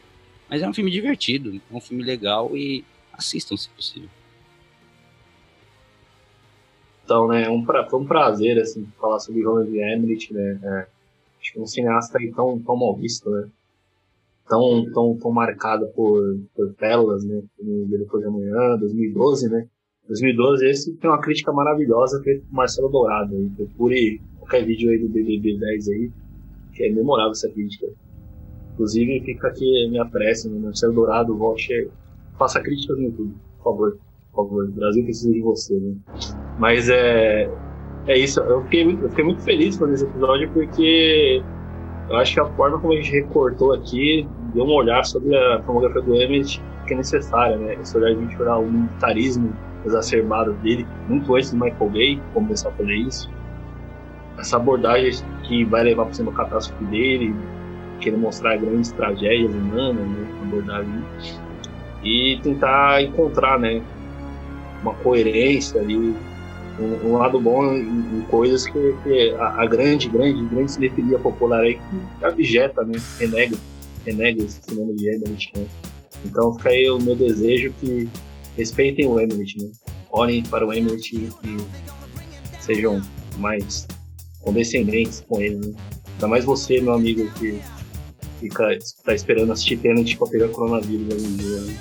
Mas 0.49 0.61
é 0.61 0.67
um 0.67 0.73
filme 0.73 0.91
divertido, 0.91 1.61
é 1.71 1.75
um 1.75 1.79
filme 1.79 2.03
legal 2.03 2.55
e 2.55 2.83
assistam 3.13 3.55
se 3.55 3.69
possível. 3.69 4.09
Então, 7.05 7.27
né, 7.27 7.49
um 7.49 7.63
pra, 7.63 7.89
foi 7.89 7.99
um 7.99 8.05
prazer, 8.05 8.59
assim, 8.59 8.87
falar 8.99 9.19
sobre 9.19 9.43
Roland 9.43 9.69
Emmerich, 9.69 10.33
né, 10.33 10.59
é, 10.63 10.87
acho 11.41 11.53
que 11.53 11.59
um 11.59 11.65
cineasta 11.65 12.17
aí 12.17 12.31
tão, 12.31 12.59
tão 12.59 12.75
mal 12.75 12.95
visto, 12.95 13.29
né, 13.29 13.49
tão, 14.51 14.85
tão, 14.91 15.17
tão 15.17 15.31
marcado 15.31 15.87
por, 15.95 16.21
por 16.53 16.73
pérolas, 16.73 17.23
né, 17.23 17.41
como 17.57 17.87
Depois 17.87 18.21
de 18.21 18.27
Amanhã, 18.27 18.77
2012, 18.77 19.49
né, 19.49 19.65
2012, 20.09 20.65
esse 20.67 20.97
tem 20.97 21.09
uma 21.09 21.21
crítica 21.21 21.53
maravilhosa 21.53 22.21
feita 22.21 22.43
por 22.45 22.53
Marcelo 22.53 22.89
Dourado, 22.89 23.33
aí, 23.33 23.49
procure 23.55 24.21
qualquer 24.39 24.65
vídeo 24.65 24.89
aí 24.89 24.99
do 24.99 25.07
BBB 25.07 25.57
10 25.57 25.87
aí, 25.87 26.11
que 26.73 26.83
é 26.83 26.91
memorável 26.91 27.31
essa 27.31 27.49
crítica. 27.49 27.87
Inclusive, 28.73 29.21
fica 29.21 29.47
aqui 29.47 29.87
minha 29.89 30.05
prece, 30.05 30.49
né, 30.49 30.59
Marcelo 30.59 30.95
Dourado, 30.95 31.37
volte, 31.37 31.89
faça 32.37 32.59
críticas 32.59 32.97
no 32.97 33.03
YouTube, 33.05 33.33
por 33.57 33.63
favor, 33.63 33.97
por 34.33 34.43
favor, 34.43 34.65
o 34.65 34.71
Brasil 34.73 35.05
precisa 35.05 35.31
de 35.31 35.39
você, 35.39 35.79
né. 35.79 35.95
Mas 36.59 36.89
é, 36.89 37.49
é 38.05 38.17
isso, 38.19 38.41
eu 38.41 38.61
fiquei, 38.63 38.83
muito, 38.83 39.03
eu 39.03 39.09
fiquei 39.11 39.23
muito 39.23 39.41
feliz 39.43 39.77
com 39.77 39.87
esse 39.87 40.03
episódio 40.03 40.51
porque 40.51 41.41
eu 42.11 42.17
acho 42.17 42.33
que 42.33 42.39
a 42.41 42.45
forma 42.45 42.77
como 42.77 42.93
a 42.93 42.95
gente 42.97 43.11
recortou 43.11 43.73
aqui 43.73 44.27
deu 44.53 44.65
um 44.65 44.73
olhar 44.73 45.03
sobre 45.05 45.35
a 45.35 45.61
filmografia 45.63 46.01
do 46.01 46.15
Emmett 46.15 46.61
que 46.85 46.93
é 46.93 46.97
necessária, 46.97 47.55
né? 47.57 47.75
Esse 47.81 47.97
olhar 47.97 48.13
de 48.13 48.41
olhar 48.41 48.57
o 48.57 48.65
militarismo 48.65 49.53
exacerbado 49.85 50.51
dele, 50.55 50.85
muito 51.07 51.33
antes 51.33 51.51
do 51.51 51.57
Michael 51.57 51.89
Bay, 51.89 52.21
começar 52.33 52.69
a 52.69 52.71
fazer 52.73 52.93
isso. 52.93 53.29
Essa 54.37 54.57
abordagem 54.57 55.23
que 55.43 55.63
vai 55.63 55.83
levar 55.83 56.05
para 56.05 56.13
cima 56.13 56.31
a 56.31 56.35
catástrofe 56.35 56.83
dele, 56.85 57.33
querer 58.01 58.17
mostrar 58.17 58.57
grandes 58.57 58.91
tragédias 58.91 59.53
humanas, 59.53 60.05
né? 60.05 60.27
Abordagem. 60.43 61.03
E 62.03 62.39
tentar 62.43 63.01
encontrar, 63.03 63.57
né? 63.57 63.81
Uma 64.81 64.93
coerência 64.95 65.79
ali, 65.79 66.15
um, 66.79 67.13
lado 67.13 67.39
bom 67.39 67.73
em, 67.73 68.19
em 68.19 68.21
coisas 68.29 68.65
que, 68.65 68.95
que 69.03 69.31
a, 69.31 69.61
a 69.61 69.65
grande, 69.65 70.09
grande, 70.09 70.43
grande 70.45 70.71
cinefilia 70.71 71.19
popular 71.19 71.61
aí 71.61 71.75
que 71.75 72.25
abjeta, 72.25 72.83
né? 72.83 72.99
Renega, 73.19 73.57
renega 74.05 74.43
esse 74.43 74.61
cinema 74.61 74.93
de 74.93 75.09
Emmerich, 75.09 75.51
né? 75.55 75.65
Então 76.25 76.53
fica 76.55 76.69
aí 76.69 76.89
o 76.89 76.99
meu 76.99 77.15
desejo 77.15 77.73
que 77.79 78.09
respeitem 78.57 79.07
o 79.07 79.19
Emmerich, 79.19 79.61
né? 79.61 79.71
Olhem 80.11 80.43
para 80.43 80.65
o 80.65 80.73
Emmerich 80.73 81.15
e 81.15 81.57
sejam 82.59 83.01
mais 83.37 83.87
condescendentes 84.41 85.23
com 85.27 85.41
ele, 85.41 85.55
né? 85.55 85.73
Ainda 86.13 86.27
mais 86.27 86.45
você, 86.45 86.79
meu 86.79 86.93
amigo, 86.93 87.29
que 87.33 87.59
fica 88.39 88.77
tá 89.03 89.13
esperando 89.13 89.51
assistir 89.51 89.77
Tenet 89.77 90.17
pra 90.17 90.27
pegar 90.27 90.49
coronavírus 90.49 91.13
hoje 91.13 91.25
em 91.25 91.37
dia, 91.37 91.61
né? 91.61 91.77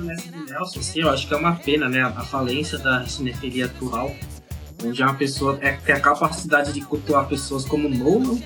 Do 0.00 0.44
Nelson, 0.46 0.80
assim, 0.80 1.00
eu 1.00 1.10
acho 1.10 1.26
que 1.26 1.34
é 1.34 1.36
uma 1.36 1.54
pena, 1.56 1.88
né? 1.88 2.02
A 2.02 2.22
falência 2.22 2.78
da 2.78 3.06
cinefilia 3.06 3.66
atual. 3.66 4.14
onde 4.84 5.02
é 5.02 5.04
uma 5.04 5.14
pessoa 5.14 5.58
é, 5.60 5.72
tem 5.72 5.94
a 5.94 6.00
capacidade 6.00 6.72
de 6.72 6.80
cultuar 6.82 7.26
pessoas 7.26 7.64
como 7.64 7.88
Nolan 7.88 8.38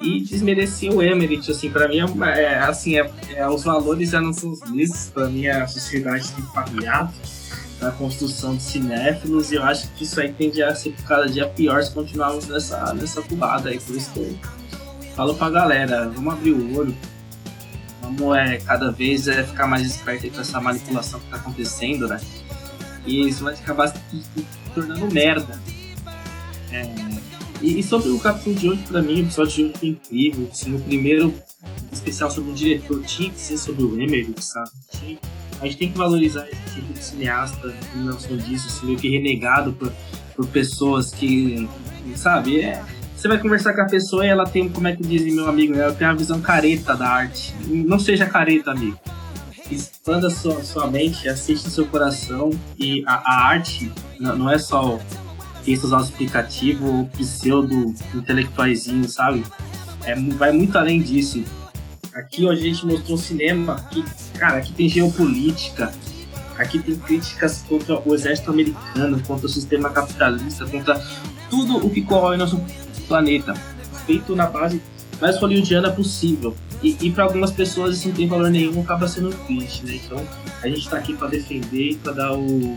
e 0.00 0.20
desmerecer 0.20 0.90
o 0.92 1.02
Emmerich, 1.02 1.50
assim, 1.50 1.70
pra 1.70 1.86
mim 1.86 1.98
é, 1.98 2.42
é, 2.42 2.58
assim, 2.60 2.98
é, 2.98 3.10
é, 3.34 3.48
os 3.48 3.64
valores 3.64 4.10
já 4.10 4.20
não 4.20 4.32
são 4.32 4.50
os 4.50 4.60
mesmos, 4.70 5.10
pra 5.10 5.28
mim 5.28 5.46
a 5.46 5.66
sociedade 5.66 6.32
tem 6.32 6.44
falhado 6.46 7.12
na 7.80 7.90
construção 7.92 8.56
de 8.56 8.62
cinéfilos 8.62 9.52
e 9.52 9.56
eu 9.56 9.62
acho 9.62 9.90
que 9.92 10.04
isso 10.04 10.20
aí 10.20 10.32
tende 10.32 10.62
a 10.62 10.74
ser 10.74 10.94
cada 11.06 11.26
dia 11.26 11.46
pior 11.48 11.82
se 11.82 11.92
continuarmos 11.92 12.46
nessa, 12.46 12.94
nessa 12.94 13.22
cubada 13.22 13.68
aí, 13.68 13.78
por 13.78 13.94
isso 13.94 14.10
que 14.12 14.20
eu 14.20 14.38
falo 15.14 15.34
pra 15.34 15.50
galera, 15.50 16.08
vamos 16.08 16.32
abrir 16.32 16.52
o 16.52 16.78
olho, 16.78 16.96
vamos 18.16 18.36
é, 18.36 18.58
cada 18.58 18.90
vez 18.90 19.28
é, 19.28 19.44
ficar 19.44 19.66
mais 19.66 19.86
esperto 19.86 20.30
com 20.30 20.40
essa 20.40 20.60
manipulação 20.60 21.20
que 21.20 21.26
tá 21.26 21.36
acontecendo, 21.36 22.08
né? 22.08 22.20
E 23.06 23.28
isso 23.28 23.44
vai 23.44 23.54
acabar 23.54 23.88
se 23.88 24.46
tornando 24.74 25.12
merda. 25.12 25.60
É, 26.72 26.82
e, 27.62 27.82
sobre 27.82 28.08
o 28.08 28.18
capítulo 28.18 28.54
de 28.54 28.68
hoje, 28.70 28.82
pra 28.88 29.02
mim, 29.02 29.16
o 29.16 29.20
episódio 29.20 29.52
de 29.52 29.64
hoje 29.64 29.74
foi 29.78 29.88
incrível. 29.90 30.48
Assim, 30.50 30.74
o 30.74 30.80
primeiro 30.80 31.34
especial 31.92 32.30
sobre 32.30 32.50
o 32.50 32.54
diretor 32.54 33.02
tinha 33.02 33.30
que 33.30 33.40
ser 33.40 33.58
sobre 33.58 33.84
o 33.84 34.00
Emmerich, 34.00 34.42
sabe? 34.42 34.70
A 35.60 35.66
gente 35.66 35.76
tem 35.76 35.92
que 35.92 35.98
valorizar 35.98 36.48
esse 36.48 36.74
tipo 36.74 36.92
de 36.92 37.04
cineasta, 37.04 37.74
como 37.92 38.04
Nelson 38.04 38.36
disse, 38.38 38.66
assim, 38.68 38.86
meio 38.86 38.98
que 38.98 39.10
renegado 39.10 39.72
por, 39.74 39.92
por 40.34 40.46
pessoas 40.46 41.10
que, 41.10 41.68
sabe, 42.16 42.62
é, 42.62 42.82
você 43.20 43.28
vai 43.28 43.36
conversar 43.36 43.74
com 43.74 43.82
a 43.82 43.84
pessoa 43.84 44.24
e 44.24 44.30
ela 44.30 44.46
tem, 44.46 44.66
como 44.66 44.88
é 44.88 44.96
que 44.96 45.02
dizem 45.02 45.34
meu 45.34 45.46
amigo, 45.46 45.74
ela 45.74 45.92
tem 45.92 46.08
uma 46.08 46.16
visão 46.16 46.40
careta 46.40 46.96
da 46.96 47.06
arte. 47.06 47.54
Não 47.66 47.98
seja 47.98 48.24
careta, 48.24 48.70
amigo. 48.70 48.98
Expanda 49.70 50.30
sua, 50.30 50.64
sua 50.64 50.86
mente, 50.86 51.28
assiste 51.28 51.68
seu 51.68 51.84
coração 51.84 52.48
e 52.78 53.04
a, 53.06 53.16
a 53.16 53.46
arte 53.48 53.92
não, 54.18 54.36
não 54.36 54.50
é 54.50 54.56
só 54.56 54.98
textos 55.62 55.92
auto-explicativo 55.92 56.86
ou 56.86 57.06
pseudo-intelectuaizinho, 57.08 59.06
sabe? 59.06 59.44
É, 60.06 60.14
vai 60.14 60.50
muito 60.50 60.78
além 60.78 61.02
disso. 61.02 61.44
Aqui 62.14 62.48
a 62.48 62.54
gente 62.54 62.86
mostrou 62.86 63.18
um 63.18 63.20
cinema 63.20 63.76
que, 63.90 64.02
cara, 64.38 64.56
aqui 64.56 64.72
tem 64.72 64.88
geopolítica, 64.88 65.92
aqui 66.56 66.78
tem 66.78 66.96
críticas 66.96 67.62
contra 67.68 68.00
o 68.00 68.14
exército 68.14 68.50
americano, 68.50 69.22
contra 69.26 69.44
o 69.44 69.48
sistema 69.48 69.90
capitalista, 69.90 70.64
contra 70.64 70.98
tudo 71.50 71.84
o 71.84 71.90
que 71.90 72.00
corrói 72.00 72.38
nosso 72.38 72.56
planeta, 73.10 73.54
feito 74.06 74.36
na 74.36 74.46
base 74.46 74.80
mais 75.20 75.36
hollywoodiana 75.38 75.90
possível. 75.90 76.56
E, 76.82 76.96
e 77.00 77.10
para 77.10 77.24
algumas 77.24 77.50
pessoas 77.50 77.98
isso 77.98 78.08
não 78.08 78.14
tem 78.14 78.26
valor 78.28 78.48
nenhum, 78.48 78.80
acaba 78.80 79.06
sendo 79.08 79.30
triste, 79.46 79.84
né? 79.84 80.00
Então 80.02 80.24
a 80.62 80.68
gente 80.68 80.88
tá 80.88 80.96
aqui 80.96 81.12
para 81.14 81.26
defender 81.28 81.90
e 81.90 81.94
para 81.96 82.12
dar 82.12 82.32
o, 82.32 82.76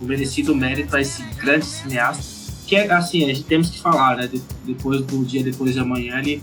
o 0.00 0.04
merecido 0.04 0.54
mérito 0.54 0.94
a 0.94 1.00
esse 1.00 1.22
grande 1.40 1.64
cineasta. 1.64 2.22
Que 2.66 2.76
é 2.76 2.92
assim, 2.92 3.24
a 3.24 3.28
gente 3.28 3.42
temos 3.44 3.70
que 3.70 3.80
falar, 3.80 4.16
né? 4.18 4.26
De- 4.28 4.42
depois 4.64 5.00
do 5.02 5.24
dia 5.24 5.42
depois 5.42 5.72
de 5.72 5.80
amanhã, 5.80 6.18
ele 6.18 6.42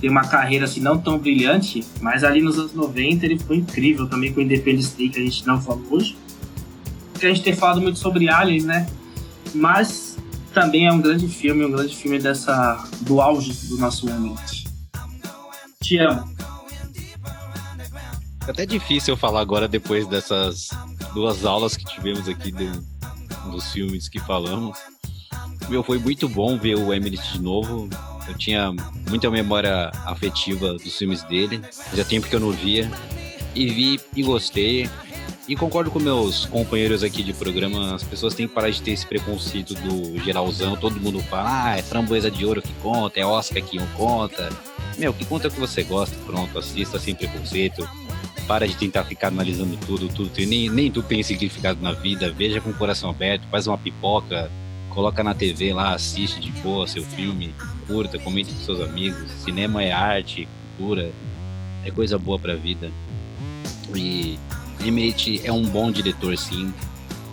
tem 0.00 0.08
uma 0.10 0.24
carreira 0.26 0.64
assim 0.64 0.80
não 0.80 0.98
tão 0.98 1.18
brilhante, 1.18 1.84
mas 2.00 2.24
ali 2.24 2.40
nos 2.40 2.58
anos 2.58 2.72
90 2.74 3.26
ele 3.26 3.38
foi 3.38 3.56
incrível 3.58 4.08
também 4.08 4.32
com 4.32 4.40
o 4.40 4.42
Independence 4.42 4.96
Day, 4.96 5.10
que 5.10 5.20
a 5.20 5.22
gente 5.22 5.46
não 5.46 5.60
falou 5.60 5.84
hoje. 5.90 6.16
Porque 7.12 7.26
a 7.26 7.28
gente 7.28 7.42
tem 7.42 7.52
falado 7.54 7.80
muito 7.80 7.98
sobre 7.98 8.28
Aliens, 8.28 8.64
né? 8.64 8.86
Mas 9.54 10.07
também 10.52 10.86
é 10.86 10.92
um 10.92 11.00
grande 11.00 11.28
filme, 11.28 11.64
um 11.64 11.70
grande 11.70 11.94
filme 11.94 12.18
dessa 12.18 12.84
do 13.02 13.20
auge 13.20 13.52
do 13.68 13.78
nosso 13.78 14.06
momento. 14.06 14.42
Te 15.82 15.98
amo. 15.98 16.28
É 18.46 18.50
até 18.50 18.64
difícil 18.66 19.12
eu 19.14 19.18
falar 19.18 19.40
agora 19.40 19.68
depois 19.68 20.06
dessas 20.06 20.68
duas 21.12 21.44
aulas 21.44 21.76
que 21.76 21.84
tivemos 21.84 22.28
aqui 22.28 22.50
do- 22.50 22.84
dos 23.50 23.70
filmes 23.72 24.08
que 24.08 24.18
falamos. 24.20 24.76
Meu, 25.68 25.82
foi 25.82 25.98
muito 25.98 26.28
bom 26.28 26.58
ver 26.58 26.76
o 26.76 26.92
Emily 26.94 27.18
de 27.18 27.40
novo. 27.40 27.88
Eu 28.26 28.34
tinha 28.36 28.72
muita 29.08 29.30
memória 29.30 29.90
afetiva 30.06 30.72
dos 30.74 30.96
filmes 30.96 31.22
dele. 31.24 31.60
Fazia 31.90 32.04
tempo 32.04 32.26
que 32.26 32.34
eu 32.34 32.40
não 32.40 32.50
via. 32.50 32.90
E 33.54 33.66
vi 33.68 34.00
e 34.14 34.22
gostei. 34.22 34.88
E 35.48 35.56
concordo 35.56 35.90
com 35.90 35.98
meus 35.98 36.44
companheiros 36.44 37.02
aqui 37.02 37.22
de 37.22 37.32
programa, 37.32 37.94
as 37.94 38.02
pessoas 38.02 38.34
têm 38.34 38.46
que 38.46 38.52
parar 38.52 38.68
de 38.68 38.82
ter 38.82 38.90
esse 38.90 39.06
preconceito 39.06 39.72
do 39.74 40.22
geralzão. 40.22 40.76
Todo 40.76 41.00
mundo 41.00 41.20
fala, 41.20 41.64
ah, 41.64 41.78
é 41.78 41.82
framboesa 41.82 42.30
de 42.30 42.44
ouro 42.44 42.60
que 42.60 42.72
conta, 42.82 43.18
é 43.18 43.24
Oscar 43.24 43.62
que 43.62 43.78
não 43.78 43.86
conta. 43.88 44.50
Meu, 44.98 45.14
que 45.14 45.24
conta 45.24 45.46
é 45.46 45.50
que 45.50 45.58
você 45.58 45.82
gosta, 45.82 46.14
pronto, 46.26 46.58
assista 46.58 46.98
sem 46.98 47.14
preconceito. 47.14 47.88
Para 48.46 48.68
de 48.68 48.76
tentar 48.76 49.04
ficar 49.04 49.28
analisando 49.28 49.74
tudo, 49.86 50.08
tudo. 50.08 50.30
Nem, 50.36 50.68
nem 50.68 50.90
tudo 50.90 51.08
tem 51.08 51.22
significado 51.22 51.80
na 51.80 51.92
vida. 51.92 52.30
Veja 52.30 52.60
com 52.60 52.68
o 52.68 52.74
coração 52.74 53.08
aberto, 53.08 53.46
faz 53.50 53.66
uma 53.66 53.78
pipoca, 53.78 54.50
coloca 54.90 55.24
na 55.24 55.34
TV 55.34 55.72
lá, 55.72 55.94
assiste 55.94 56.40
de 56.40 56.50
boa 56.60 56.86
seu 56.86 57.02
filme, 57.02 57.54
curta, 57.86 58.18
comente 58.18 58.52
com 58.52 58.60
seus 58.60 58.82
amigos. 58.82 59.30
Cinema 59.42 59.82
é 59.82 59.92
arte, 59.92 60.46
cultura, 60.76 61.10
é 61.86 61.90
coisa 61.90 62.18
boa 62.18 62.38
pra 62.38 62.54
vida. 62.54 62.90
E 63.94 64.38
Emmett 64.84 65.40
é 65.44 65.52
um 65.52 65.62
bom 65.62 65.90
diretor, 65.90 66.36
sim. 66.36 66.72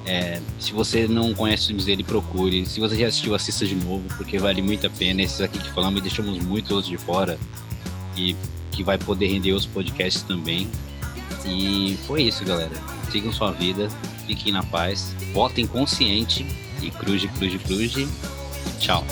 É, 0.05 0.39
se 0.59 0.71
você 0.71 1.07
não 1.07 1.33
conhece 1.33 1.61
os 1.61 1.67
filmes 1.67 1.85
dele, 1.85 2.03
procure. 2.03 2.65
Se 2.65 2.79
você 2.79 2.95
já 2.95 3.07
assistiu, 3.07 3.33
assista 3.33 3.65
de 3.65 3.75
novo, 3.75 4.03
porque 4.17 4.37
vale 4.37 4.61
muito 4.61 4.85
a 4.85 4.89
pena. 4.89 5.21
Esses 5.21 5.41
aqui 5.41 5.57
que 5.57 5.71
falamos 5.71 6.01
deixamos 6.01 6.37
muitos 6.43 6.71
outros 6.71 6.89
de 6.89 6.97
fora. 6.97 7.39
E 8.15 8.35
que 8.71 8.83
vai 8.83 8.97
poder 8.97 9.27
render 9.27 9.53
os 9.53 9.65
podcasts 9.65 10.21
também. 10.23 10.69
E 11.45 11.97
foi 12.05 12.23
isso, 12.23 12.43
galera. 12.43 12.75
Sigam 13.11 13.31
sua 13.31 13.51
vida, 13.51 13.89
fiquem 14.27 14.51
na 14.51 14.63
paz, 14.63 15.15
votem 15.33 15.65
consciente 15.65 16.45
e 16.81 16.91
cruze, 16.91 17.27
cruze, 17.29 17.57
cruze. 17.59 18.07
Tchau. 18.79 19.03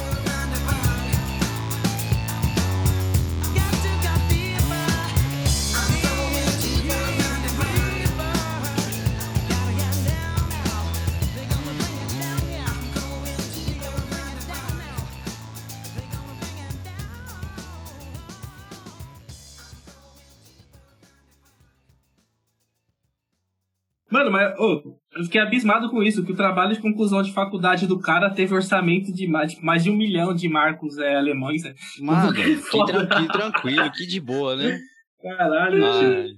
Mas 24.34 24.60
ô, 24.60 24.98
eu 25.16 25.24
fiquei 25.26 25.40
abismado 25.40 25.90
com 25.92 26.02
isso, 26.02 26.26
que 26.26 26.32
o 26.32 26.36
trabalho 26.36 26.74
de 26.74 26.82
conclusão 26.82 27.22
de 27.22 27.32
faculdade 27.32 27.86
do 27.86 28.00
cara 28.00 28.30
teve 28.32 28.54
orçamento 28.56 29.14
de 29.14 29.28
mais, 29.28 29.54
de 29.54 29.64
mais 29.64 29.84
de 29.84 29.92
um 29.92 29.96
milhão 29.96 30.34
de 30.34 30.50
marcos 30.50 30.98
é, 30.98 31.16
alemães. 31.16 31.64
né? 31.64 31.76
Mano, 32.02 32.34
que, 32.34 32.56
tran- 32.86 33.06
que 33.08 33.28
tranquilo, 33.28 33.92
que 33.92 34.08
de 34.08 34.20
boa, 34.20 34.56
né? 34.56 34.80
Caralho. 35.22 35.86
Ai. 35.86 36.34